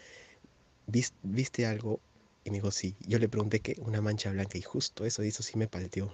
"¿Vis- 0.86 1.14
¿viste 1.22 1.66
algo? 1.66 2.00
Y 2.44 2.50
me 2.50 2.56
dijo, 2.56 2.70
sí. 2.70 2.96
Yo 3.00 3.18
le 3.18 3.28
pregunté 3.28 3.60
qué, 3.60 3.76
una 3.78 4.00
mancha 4.00 4.30
blanca 4.30 4.58
y 4.58 4.62
justo 4.62 5.04
eso, 5.04 5.22
eso 5.22 5.42
sí 5.42 5.56
me 5.58 5.68
palteó. 5.68 6.12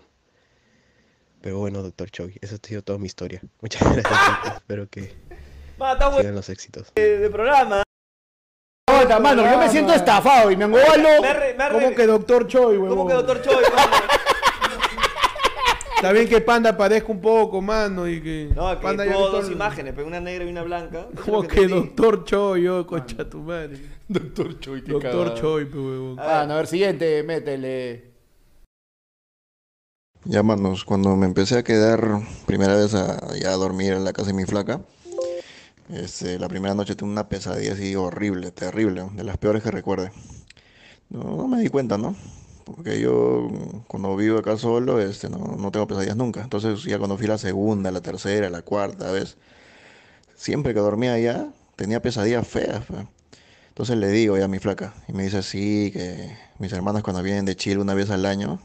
Pero 1.41 1.59
bueno, 1.59 1.83
doctor 1.83 2.11
Choi, 2.11 2.37
eso 2.41 2.57
ha 2.57 2.67
sido 2.67 2.83
toda 2.83 2.99
mi 2.99 3.07
historia. 3.07 3.41
Muchas 3.61 3.83
gracias. 3.93 4.57
Espero 4.57 4.89
que 4.89 5.15
bueno 5.79 6.17
sigan 6.19 6.35
los 6.35 6.49
éxitos. 6.49 6.93
de, 6.95 7.19
de 7.19 7.31
programa. 7.31 7.83
Aguanta, 8.89 9.21
mano, 9.21 9.49
yo 9.49 9.59
me 9.59 9.69
siento 9.69 9.93
estafado 9.93 10.51
y 10.51 10.57
me 10.57 10.65
angobalo. 10.65 11.23
Me 11.23 11.29
arre- 11.29 11.55
me 11.57 11.65
arre- 11.65 11.73
¿Cómo 11.73 11.95
que 11.95 12.07
Doctor 12.07 12.47
Choi, 12.49 12.77
huevón? 12.79 12.89
¿Cómo 12.89 13.07
que 13.09 13.15
doctor 13.15 13.43
Choi? 13.43 13.55
mano? 13.55 13.93
Está 15.97 16.13
bien 16.13 16.29
que 16.29 16.41
Panda 16.41 16.77
parezca 16.77 17.11
un 17.11 17.21
poco, 17.21 17.61
mano, 17.61 18.07
y 18.09 18.23
que... 18.23 18.51
No, 18.55 18.71
que 18.77 18.83
Panda 18.83 19.05
ya 19.05 19.15
dos 19.15 19.51
imágenes, 19.51 19.95
pero 19.97 20.07
una 20.07 20.21
negra 20.21 20.45
y 20.45 20.49
una 20.49 20.63
blanca. 20.63 21.09
Eso 21.13 21.21
es 21.21 21.21
¿Cómo 21.25 21.43
lo 21.43 21.49
que. 21.49 21.67
Doctor 21.67 22.25
Choi, 22.25 22.63
yo, 22.63 22.87
concha 22.87 23.29
tu 23.29 23.39
madre? 23.41 23.79
Doctor 24.11 24.59
Choi, 24.59 24.83
qué 24.83 24.93
Doctor 24.93 25.27
cagada. 25.27 25.35
Choi, 25.35 25.65
huevón. 25.65 26.17
Ah, 26.19 26.45
no, 26.49 26.55
a 26.55 26.57
ver, 26.57 26.67
siguiente, 26.67 27.23
métele. 27.23 28.15
Ya, 30.25 30.43
manos, 30.43 30.85
cuando 30.85 31.15
me 31.17 31.27
empecé 31.27 31.59
a 31.59 31.63
quedar 31.63 32.21
primera 32.47 32.75
vez 32.75 32.95
a, 32.95 33.37
ya 33.37 33.51
a 33.51 33.57
dormir 33.57 33.93
en 33.93 34.05
la 34.05 34.15
casa 34.15 34.29
de 34.29 34.35
mi 34.35 34.45
flaca, 34.45 34.81
este, 35.91 36.39
la 36.39 36.49
primera 36.49 36.75
noche 36.75 36.97
tuve 36.97 37.11
una 37.11 37.29
pesadilla 37.29 37.75
así 37.75 37.95
horrible, 37.97 38.51
terrible, 38.51 39.09
de 39.13 39.25
las 39.25 39.37
peores 39.37 39.63
que 39.63 39.71
recuerde. 39.71 40.11
No, 41.11 41.37
no 41.37 41.49
me 41.49 41.61
di 41.61 41.69
cuenta, 41.69 41.99
¿no? 41.99 42.17
Porque 42.65 43.01
yo 43.01 43.49
cuando 43.89 44.17
vivo 44.17 44.39
acá 44.39 44.57
solo, 44.57 45.01
este, 45.01 45.29
no, 45.29 45.39
no 45.59 45.71
tengo 45.71 45.87
pesadillas 45.87 46.17
nunca. 46.17 46.43
Entonces 46.43 46.83
ya 46.85 46.97
cuando 46.97 47.19
fui 47.19 47.27
la 47.27 47.39
segunda, 47.39 47.91
la 47.91 48.01
tercera, 48.01 48.49
la 48.49 48.63
cuarta 48.63 49.13
vez, 49.13 49.37
siempre 50.35 50.73
que 50.73 50.81
dormía 50.81 51.13
allá, 51.13 51.49
tenía 51.77 52.01
pesadillas 52.01 52.49
feas. 52.49 52.85
fe. 52.87 53.07
Entonces 53.79 53.97
le 53.97 54.09
digo 54.09 54.37
ya 54.37 54.47
a 54.47 54.49
mi 54.49 54.59
flaca, 54.59 54.93
y 55.07 55.13
me 55.13 55.23
dice 55.23 55.41
sí, 55.41 55.93
que 55.93 56.37
mis 56.59 56.73
hermanas 56.73 57.05
cuando 57.05 57.23
vienen 57.23 57.45
de 57.45 57.55
Chile 57.55 57.79
una 57.79 57.95
vez 57.95 58.11
al 58.11 58.27
año, 58.27 58.59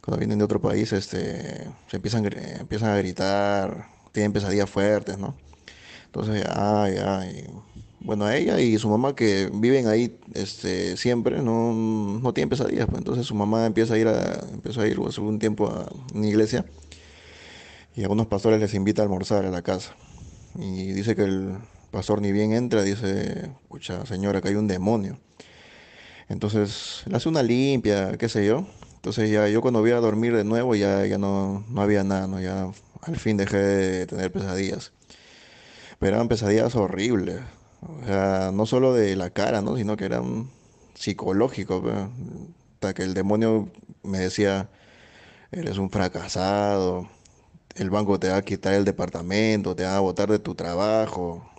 cuando 0.00 0.18
vienen 0.18 0.38
de 0.38 0.44
otro 0.44 0.60
país, 0.60 0.92
este, 0.92 1.68
se 1.86 1.96
empiezan, 1.96 2.26
empiezan 2.58 2.90
a 2.90 2.96
gritar, 2.96 3.86
tienen 4.10 4.32
pesadillas 4.32 4.68
fuertes, 4.68 5.16
¿no? 5.16 5.36
Entonces, 6.06 6.44
ay, 6.50 6.96
ay. 6.96 7.46
Bueno, 8.00 8.28
ella 8.28 8.60
y 8.60 8.76
su 8.78 8.88
mamá 8.88 9.14
que 9.14 9.48
viven 9.54 9.86
ahí 9.86 10.18
este, 10.34 10.96
siempre, 10.96 11.40
no, 11.40 11.72
no 11.72 12.34
tienen 12.34 12.48
pesadillas. 12.48 12.86
Pues. 12.86 12.98
Entonces 12.98 13.26
su 13.26 13.36
mamá 13.36 13.64
empieza 13.64 13.94
a 13.94 13.98
ir 13.98 14.08
a, 14.08 14.40
empezó 14.52 14.80
a 14.80 14.88
ir 14.88 14.98
hace 15.06 15.20
un 15.20 15.38
tiempo 15.38 15.68
a 15.68 15.88
una 16.12 16.26
iglesia 16.26 16.64
y 17.94 18.02
algunos 18.02 18.26
pastores 18.26 18.58
les 18.58 18.74
invita 18.74 19.02
a 19.02 19.04
almorzar 19.04 19.44
a 19.44 19.50
la 19.52 19.62
casa. 19.62 19.94
Y 20.56 20.90
dice 20.94 21.14
que 21.14 21.22
el 21.22 21.58
pastor 21.90 22.20
ni 22.20 22.32
bien 22.32 22.52
entra, 22.52 22.82
dice, 22.82 23.50
escucha 23.62 24.06
señora, 24.06 24.40
que 24.40 24.48
hay 24.48 24.54
un 24.54 24.68
demonio. 24.68 25.18
Entonces 26.28 27.02
le 27.06 27.16
hace 27.16 27.28
una 27.28 27.42
limpia, 27.42 28.16
qué 28.16 28.28
sé 28.28 28.46
yo. 28.46 28.66
Entonces 28.96 29.30
ya 29.30 29.48
yo 29.48 29.62
cuando 29.62 29.80
voy 29.80 29.90
a 29.92 29.96
dormir 29.96 30.36
de 30.36 30.44
nuevo 30.44 30.74
ya, 30.74 31.06
ya 31.06 31.18
no, 31.18 31.64
no 31.68 31.82
había 31.82 32.04
nada, 32.04 32.26
¿no? 32.26 32.40
Ya 32.40 32.70
al 33.02 33.16
fin 33.16 33.36
dejé 33.36 33.58
de 33.58 34.06
tener 34.06 34.30
pesadillas. 34.30 34.92
Pero 35.98 36.16
eran 36.16 36.28
pesadillas 36.28 36.76
horribles. 36.76 37.40
O 37.82 38.04
sea, 38.06 38.50
no 38.52 38.66
solo 38.66 38.94
de 38.94 39.16
la 39.16 39.30
cara, 39.30 39.62
¿no? 39.62 39.76
Sino 39.76 39.96
que 39.96 40.04
eran 40.04 40.50
psicológicos. 40.94 41.82
Hasta 42.74 42.94
que 42.94 43.02
el 43.02 43.14
demonio 43.14 43.68
me 44.02 44.18
decía, 44.18 44.70
eres 45.52 45.78
un 45.78 45.90
fracasado, 45.90 47.08
el 47.74 47.90
banco 47.90 48.18
te 48.20 48.28
va 48.28 48.36
a 48.36 48.42
quitar 48.42 48.74
el 48.74 48.84
departamento, 48.84 49.74
te 49.76 49.84
va 49.84 49.96
a 49.96 50.00
botar 50.00 50.30
de 50.30 50.38
tu 50.38 50.54
trabajo, 50.54 51.49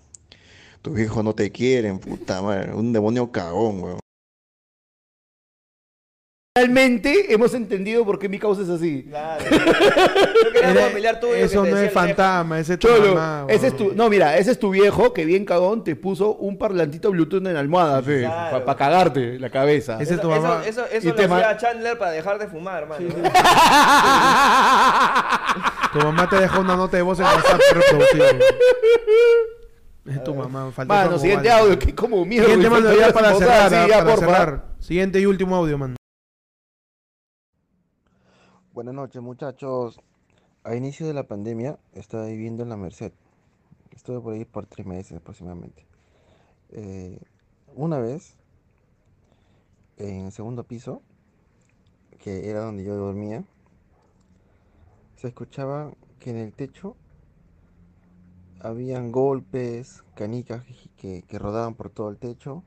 tus 0.82 0.99
hijos 0.99 1.24
no 1.24 1.36
te 1.36 1.52
quieren, 1.52 1.99
puta 1.99 2.41
madre. 2.41 2.74
Un 2.74 2.91
demonio 2.94 3.32
cagón, 3.32 3.84
weón. 3.84 3.99
Realmente 6.53 7.34
hemos 7.34 7.53
entendido 7.53 8.03
por 8.06 8.20
qué 8.20 8.28
mi 8.28 8.38
causa 8.38 8.62
es 8.64 8.68
así. 8.70 9.06
Claro. 9.08 9.41
Yo 9.49 10.52
quería 10.52 10.72
un 10.72 10.78
Era- 10.78 10.88
familiar 10.90 11.18
tuyo 11.22 11.32
que 11.34 11.44
Eso 11.44 11.64
te 11.64 11.72
no 11.72 11.78
es 11.78 11.94
fantasma, 11.94 12.60
ese 12.60 12.74
es 12.74 12.80
tu 12.80 12.88
Cholo, 12.90 13.16
mamá, 13.16 13.45
ese 13.48 13.68
es 13.68 13.78
tu, 13.78 13.94
no, 13.95 14.10
mira, 14.10 14.38
ese 14.38 14.52
es 14.52 14.60
tu 14.60 14.70
viejo 14.70 15.14
que 15.14 15.24
bien 15.24 15.45
cagón 15.45 15.86
te 15.86 15.95
puso 15.95 16.36
un 16.36 16.58
parlantito 16.58 17.10
Bluetooth 17.10 17.45
en 17.48 17.53
la 17.53 17.62
almohada, 17.62 18.02
fe, 18.03 18.24
Claro. 18.24 18.66
para 18.66 18.78
cagarte 18.78 19.40
la 19.40 19.49
cabeza. 19.49 19.98
Ese 20.02 20.16
es 20.16 20.22
tu 20.22 20.30
Eso, 20.30 20.41
mamá. 20.41 20.64
eso, 20.66 20.86
eso 20.88 21.08
Y 21.08 21.12
lo 21.14 21.36
hacía 21.36 21.56
Chandler 21.58 21.98
para 21.98 22.12
dejar 22.12 22.38
de 22.38 22.48
fumar, 22.49 22.84
hermano. 22.84 23.08
Tu 25.94 25.99
mamá 25.99 26.28
te 26.30 26.36
dejó 26.38 26.60
una 26.62 26.76
nota 26.76 26.98
de 26.98 27.03
voz 27.03 27.18
en 27.20 27.26
WhatsApp 27.26 27.60
reproducida. 27.74 28.26
Es 30.06 30.23
tu 30.23 30.34
mamá. 30.34 30.72
falta 30.72 30.94
Mano, 30.94 31.19
siguiente 31.19 31.52
audio, 31.52 31.78
que 31.78 31.94
como 31.94 32.26
mierda. 32.26 32.48
Siguiente 32.48 32.69
mano 32.69 32.94
ya 32.95 33.14
para 33.14 33.36
cerrar, 33.36 33.69
sí, 33.69 33.76
ya, 33.90 33.99
para 33.99 34.15
porfa. 34.15 34.26
cerrar. 34.26 34.76
Siguiente 34.80 35.19
y 35.19 35.26
último 35.28 35.56
audio, 35.56 35.78
mano. 35.78 35.95
Buenas 38.73 38.95
noches, 38.95 39.22
muchachos. 39.22 39.99
A 40.64 40.76
inicio 40.76 41.06
de 41.06 41.14
la 41.14 41.28
pandemia 41.28 41.78
estaba 41.94 42.26
viviendo 42.26 42.64
en 42.64 42.69
la 42.69 42.78
Merced. 42.78 43.11
Estuve 43.91 44.22
por 44.22 44.34
ahí 44.34 44.45
por 44.45 44.65
tres 44.65 44.88
meses 44.88 45.18
aproximadamente. 45.18 45.86
Eh, 46.69 47.19
una 47.76 47.99
vez, 47.99 48.38
en 49.98 50.26
el 50.26 50.32
segundo 50.32 50.64
piso, 50.64 51.03
que 52.23 52.49
era 52.49 52.61
donde 52.61 52.84
yo 52.84 52.95
dormía, 52.95 53.44
se 55.15 55.28
escuchaba 55.28 55.91
que 56.19 56.32
en 56.32 56.38
el 56.38 56.53
techo 56.53 56.95
habían 58.64 59.12
golpes, 59.12 60.04
canicas 60.16 60.64
que, 60.98 61.24
que 61.28 61.40
rodaban 61.40 61.76
por 61.76 61.90
todo 61.90 62.10
el 62.10 62.18
techo. 62.18 62.64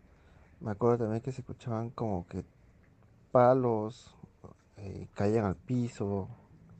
Me 0.61 0.73
acuerdo 0.73 0.99
también 1.01 1.23
que 1.23 1.33
se 1.33 1.43
escuchaban 1.43 1.91
como 1.91 2.27
que 2.29 2.45
palos 3.33 4.17
eh, 4.79 5.09
caían 5.15 5.45
al 5.47 5.57
piso, 5.57 6.29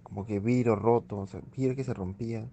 como 0.03 0.27
que 0.27 0.41
vidrio 0.41 0.77
roto, 0.77 1.19
o 1.19 1.27
sea, 1.27 1.41
vidrio 1.57 1.77
que 1.77 1.85
se 1.85 1.95
rompía. 1.95 2.49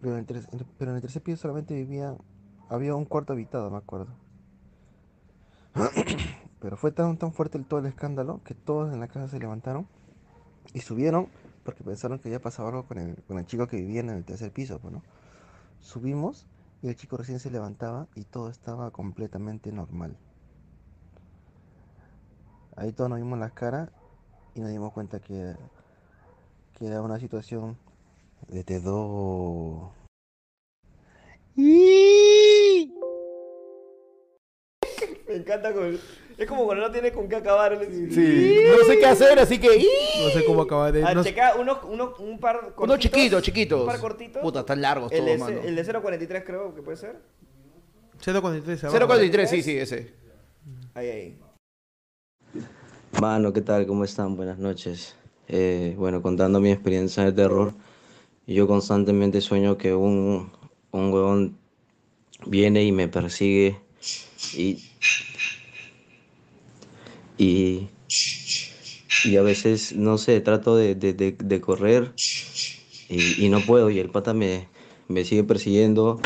Pero 0.00 0.14
en, 0.14 0.20
el 0.20 0.26
ter- 0.26 0.48
en- 0.52 0.66
pero 0.78 0.90
en 0.90 0.96
el 0.96 1.02
tercer 1.02 1.22
piso 1.22 1.38
solamente 1.42 1.74
vivía, 1.74 2.16
había 2.68 2.94
un 2.94 3.04
cuarto 3.04 3.32
habitado, 3.32 3.70
me 3.70 3.78
acuerdo. 3.78 4.08
Pero 6.60 6.76
fue 6.76 6.92
tan, 6.92 7.16
tan 7.18 7.32
fuerte 7.32 7.58
el, 7.58 7.66
todo 7.66 7.80
el 7.80 7.86
escándalo 7.86 8.40
que 8.44 8.54
todos 8.54 8.92
en 8.92 9.00
la 9.00 9.08
casa 9.08 9.28
se 9.28 9.38
levantaron 9.38 9.86
y 10.74 10.80
subieron 10.80 11.28
porque 11.64 11.84
pensaron 11.84 12.18
que 12.18 12.28
había 12.28 12.40
pasado 12.40 12.68
algo 12.68 12.84
con 12.86 12.98
el, 12.98 13.16
con 13.24 13.38
el 13.38 13.46
chico 13.46 13.68
que 13.68 13.76
vivía 13.78 14.00
en 14.00 14.10
el 14.10 14.24
tercer 14.24 14.52
piso, 14.52 14.78
pues, 14.80 14.94
¿no? 14.94 15.02
Subimos 15.82 16.46
y 16.80 16.88
el 16.88 16.96
chico 16.96 17.16
recién 17.16 17.40
se 17.40 17.50
levantaba 17.50 18.06
y 18.14 18.24
todo 18.24 18.48
estaba 18.48 18.90
completamente 18.90 19.72
normal. 19.72 20.16
Ahí 22.76 22.92
todos 22.92 23.10
nos 23.10 23.18
vimos 23.18 23.38
las 23.38 23.52
caras 23.52 23.90
y 24.54 24.60
nos 24.60 24.70
dimos 24.70 24.92
cuenta 24.92 25.20
que, 25.20 25.54
que 26.78 26.86
era 26.86 27.02
una 27.02 27.18
situación 27.18 27.76
de 28.48 28.64
terror. 28.64 29.90
Me 35.26 35.34
encanta 35.34 35.74
con... 35.74 35.98
Es 36.38 36.46
como 36.48 36.64
cuando 36.64 36.86
no 36.86 36.92
tiene 36.92 37.12
con 37.12 37.28
qué 37.28 37.36
acabar. 37.36 37.78
Sí. 37.90 38.56
No 38.66 38.84
sé 38.84 38.98
qué 38.98 39.06
hacer, 39.06 39.38
así 39.38 39.58
que. 39.58 39.68
No 39.68 40.30
sé 40.30 40.44
cómo 40.44 40.62
acabar 40.62 40.92
de. 40.92 41.02
No- 41.14 41.22
checa 41.22 41.54
unos, 41.56 41.78
unos, 41.84 42.18
un 42.18 42.38
par 42.38 42.56
cortitos. 42.60 42.84
Unos 42.84 42.98
chiquitos, 42.98 43.42
chiquitos. 43.42 43.80
Un 43.80 43.86
par 43.86 44.00
cortitos. 44.00 44.42
Puta, 44.42 44.60
están 44.60 44.80
largos 44.80 45.12
el 45.12 45.18
todos, 45.18 45.30
de, 45.32 45.38
mano. 45.38 45.60
El 45.62 45.76
de 45.76 45.84
0.43 45.84 46.44
creo 46.44 46.74
que 46.74 46.82
puede 46.82 46.96
ser. 46.96 47.16
043 48.24 48.84
abajo. 48.84 49.06
043, 49.06 49.50
sí, 49.50 49.62
sí, 49.62 49.76
ese. 49.78 50.14
Ahí, 50.94 51.08
ahí. 51.08 51.38
Mano, 53.20 53.52
¿qué 53.52 53.60
tal? 53.60 53.86
¿Cómo 53.86 54.04
están? 54.04 54.36
Buenas 54.36 54.58
noches. 54.58 55.16
Eh, 55.48 55.94
bueno, 55.98 56.22
contando 56.22 56.60
mi 56.60 56.70
experiencia 56.70 57.24
de 57.24 57.32
terror, 57.32 57.74
yo 58.46 58.66
constantemente 58.66 59.40
sueño 59.40 59.76
que 59.76 59.92
un, 59.94 60.50
un 60.92 61.12
huevón 61.12 61.58
viene 62.46 62.84
y 62.84 62.92
me 62.92 63.08
persigue 63.08 63.78
y, 64.54 64.91
y, 67.42 67.88
y 69.24 69.36
a 69.36 69.42
veces, 69.42 69.92
no 69.94 70.18
sé, 70.18 70.40
trato 70.40 70.76
de, 70.76 70.94
de- 70.94 71.12
de- 71.14 71.32
de 71.38 71.60
correr 71.60 72.12
y, 73.08 73.44
y 73.44 73.48
no 73.48 73.60
puedo 73.60 73.90
y 73.90 73.98
el 73.98 74.10
pata 74.10 74.32
me, 74.34 74.68
me 75.08 75.24
sigue 75.24 75.44
persiguiendo. 75.44 76.20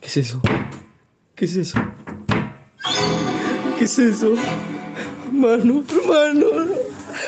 ¿Qué 0.00 0.06
es 0.06 0.16
eso? 0.16 0.40
¿Qué 1.34 1.44
es 1.44 1.56
eso? 1.56 1.78
¿Qué 3.78 3.84
es 3.84 3.98
eso? 3.98 4.32
Mano, 5.32 5.84
hermano. 5.88 6.46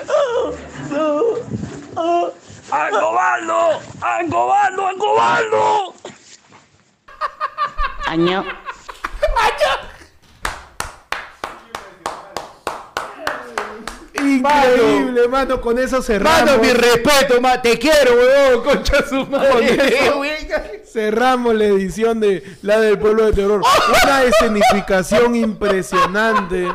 Ah, 0.08 0.50
no. 0.90 1.22
Ah. 1.96 2.28
¡Angobaldo! 2.70 3.80
¡Angobaldo! 4.00 4.86
¡Angobaldo! 4.86 5.94
Año. 8.06 8.44
Increíble, 14.38 15.28
mano. 15.28 15.60
Con 15.60 15.78
eso 15.78 16.02
cerramos. 16.02 16.44
Mano, 16.44 16.62
mi 16.62 16.72
respeto, 16.72 17.40
ma. 17.40 17.60
Te 17.60 17.78
quiero, 17.78 18.14
weón. 18.14 18.64
Concha 18.64 19.06
su 19.08 19.26
madre. 19.26 20.82
cerramos 20.92 21.54
la 21.54 21.64
edición 21.66 22.18
de 22.20 22.42
La 22.62 22.80
del 22.80 22.98
Pueblo 22.98 23.26
de 23.26 23.32
Terror. 23.32 23.62
Una 24.04 24.22
escenificación 24.24 25.34
impresionante 25.34 26.66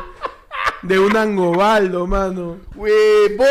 de 0.84 0.98
un 0.98 1.16
Angobaldo, 1.16 2.06
mano. 2.06 2.58
Huevón, 2.76 3.46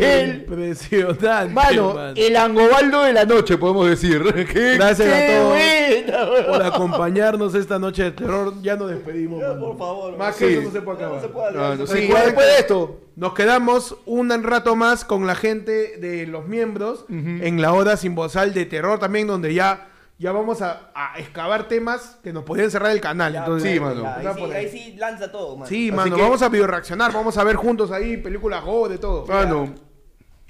el- 0.00 0.36
Impresionante. 0.48 1.52
Mano, 1.54 1.96
el 2.14 2.36
angobaldo 2.36 3.02
de 3.04 3.12
la 3.12 3.24
noche, 3.24 3.56
podemos 3.58 3.88
decir. 3.88 4.22
Qué- 4.52 4.74
Gracias 4.76 5.08
qué 5.08 5.14
a 5.14 5.38
todos 5.38 5.48
buena, 5.50 6.46
por 6.46 6.62
acompañarnos 6.62 7.54
esta 7.54 7.78
noche 7.78 8.04
de 8.04 8.10
terror. 8.12 8.54
Ya 8.62 8.76
nos 8.76 8.90
despedimos. 8.90 9.40
mano. 9.40 9.60
Por 9.60 9.78
favor. 9.78 10.16
Más 10.16 10.36
que 10.36 10.46
Sí. 10.48 10.52
eso 10.54 10.62
no 10.62 10.70
se 10.72 10.80
puede 10.80 10.98
acabar. 10.98 11.52
No, 11.54 11.74
no, 11.76 11.86
sí, 11.86 11.94
Recuerden 11.94 12.24
después 12.26 12.46
que 12.46 12.52
de 12.52 12.58
esto. 12.58 13.00
Nos 13.16 13.32
quedamos 13.34 13.96
un 14.06 14.42
rato 14.42 14.74
más 14.76 15.04
con 15.04 15.26
la 15.26 15.34
gente 15.36 15.96
de 15.98 16.26
los 16.26 16.46
miembros 16.46 17.04
en 17.08 17.62
la 17.62 17.72
hora 17.72 17.96
sin 17.96 18.14
bozal 18.14 18.52
de 18.52 18.66
terror 18.66 18.98
también, 18.98 19.26
donde 19.28 19.54
ya, 19.54 19.88
ya 20.18 20.32
vamos 20.32 20.62
a, 20.62 20.90
a 20.94 21.18
excavar 21.18 21.66
temas 21.68 22.18
que 22.22 22.32
nos 22.32 22.44
podían 22.44 22.70
cerrar 22.70 22.92
el 22.92 23.00
canal. 23.00 23.34
Entonces, 23.34 23.72
sí, 23.72 23.80
mano. 23.80 24.02
Ya, 24.02 24.16
Está 24.18 24.30
ahí, 24.30 24.34
sí, 24.34 24.40
por 24.40 24.50
ahí. 24.50 24.56
ahí 24.64 24.68
sí 24.70 24.96
lanza 24.96 25.32
todo, 25.32 25.56
man. 25.56 25.68
Sí, 25.68 25.88
Así 25.88 25.96
mano, 25.96 26.16
que- 26.16 26.22
vamos 26.22 26.42
a 26.42 26.48
bioreaccionar, 26.48 27.12
vamos 27.12 27.36
a 27.38 27.44
ver 27.44 27.56
juntos 27.56 27.90
ahí 27.90 28.16
películas 28.16 28.64
Go, 28.64 28.88
de 28.88 28.98
todo. 28.98 29.26
Mano. 29.26 29.74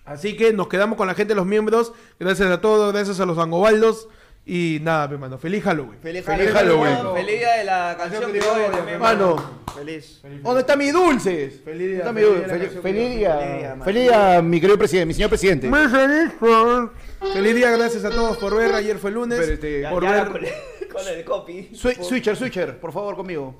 Así 0.04 0.36
que 0.36 0.52
nos 0.52 0.68
quedamos 0.68 0.98
con 0.98 1.06
la 1.06 1.14
gente 1.14 1.32
de 1.32 1.36
los 1.36 1.46
miembros. 1.46 1.92
Gracias 2.20 2.50
a 2.50 2.60
todos, 2.60 2.92
gracias 2.92 3.20
a 3.20 3.26
los 3.26 3.38
angobaldos. 3.38 4.08
Y 4.46 4.78
nada, 4.82 5.08
mi 5.08 5.16
mano, 5.16 5.38
feliz 5.38 5.64
Halloween. 5.64 5.98
Feliz, 6.02 6.22
Feliz 6.24 6.52
Halloween. 6.52 6.94
Halloween. 6.96 7.24
Feliz 7.24 7.38
día 7.40 7.52
de 7.56 7.64
la 7.64 7.96
canción 7.98 8.22
también, 8.24 9.00
Mano. 9.00 9.63
Feliz. 9.74 10.20
¿Dónde 10.42 10.60
están 10.60 10.78
mis 10.78 10.92
dulces? 10.92 11.60
Feliz 11.64 11.88
día, 11.96 12.04
¿Dónde 12.04 12.22
están 12.22 12.60
mis 12.60 12.70
feliz 12.70 12.72
día, 12.72 12.82
Feliz- 12.82 13.16
día. 13.16 13.38
Feliz 13.40 13.58
día, 13.58 13.76
Feliz 13.84 14.02
día, 14.02 14.42
mi 14.42 14.60
querido 14.60 14.78
presidente, 14.78 15.06
mi 15.06 15.14
señor 15.14 15.28
presidente. 15.30 15.68
Muy 15.68 15.88
feliz, 15.88 16.32
por- 16.38 16.92
Feliz 17.32 17.54
día, 17.54 17.70
gracias 17.70 18.04
a 18.04 18.10
todos 18.10 18.36
por 18.38 18.54
ver. 18.56 18.74
Ayer 18.74 18.98
fue 18.98 19.10
lunes. 19.10 19.38
Pero 19.38 19.52
este- 19.54 19.80
Ya, 19.82 19.90
por 19.90 20.02
ya 20.02 20.12
ver. 20.12 20.28
con, 20.32 20.44
el, 20.44 20.52
con 20.92 21.08
el 21.08 21.24
copy. 21.24 21.70
Swi- 21.72 22.02
switcher, 22.02 22.36
switcher, 22.36 22.78
por 22.78 22.92
favor, 22.92 23.16
conmigo. 23.16 23.54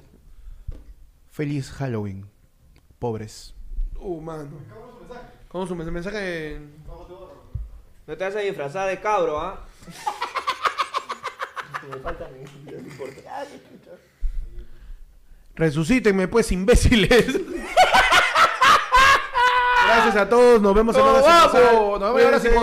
Feliz 1.30 1.70
Halloween, 1.72 2.26
pobres. 2.98 3.54
Uh, 3.98 4.20
mano. 4.20 4.48
¿Cómo 5.48 5.66
su 5.66 5.74
mensaje? 5.74 5.94
mensaje? 5.94 6.58
No 8.06 8.16
te 8.16 8.24
vas 8.24 8.36
a 8.36 8.40
disfrazar 8.40 8.88
de 8.88 9.00
cabro, 9.00 9.40
¿ah? 9.40 9.64
Me 11.90 11.96
falta 11.98 12.28
mi- 12.28 12.72
no 12.72 12.78
importa. 12.78 13.44
Resucítenme, 15.56 16.28
pues, 16.28 16.50
imbéciles. 16.52 17.26
Gracias 19.86 20.16
a 20.16 20.28
todos, 20.28 20.60
nos 20.60 20.74
vemos 20.74 20.96
en 20.96 21.02
¡Nos 21.02 21.10
Hora 21.10 21.22
Sin 21.22 21.30
vamos! 21.30 21.52
Bozal. 21.52 22.00
¡Nos 22.00 22.14
vemos 22.14 22.20
en 22.20 22.26
Hora 22.26 22.40
Sin 22.40 22.54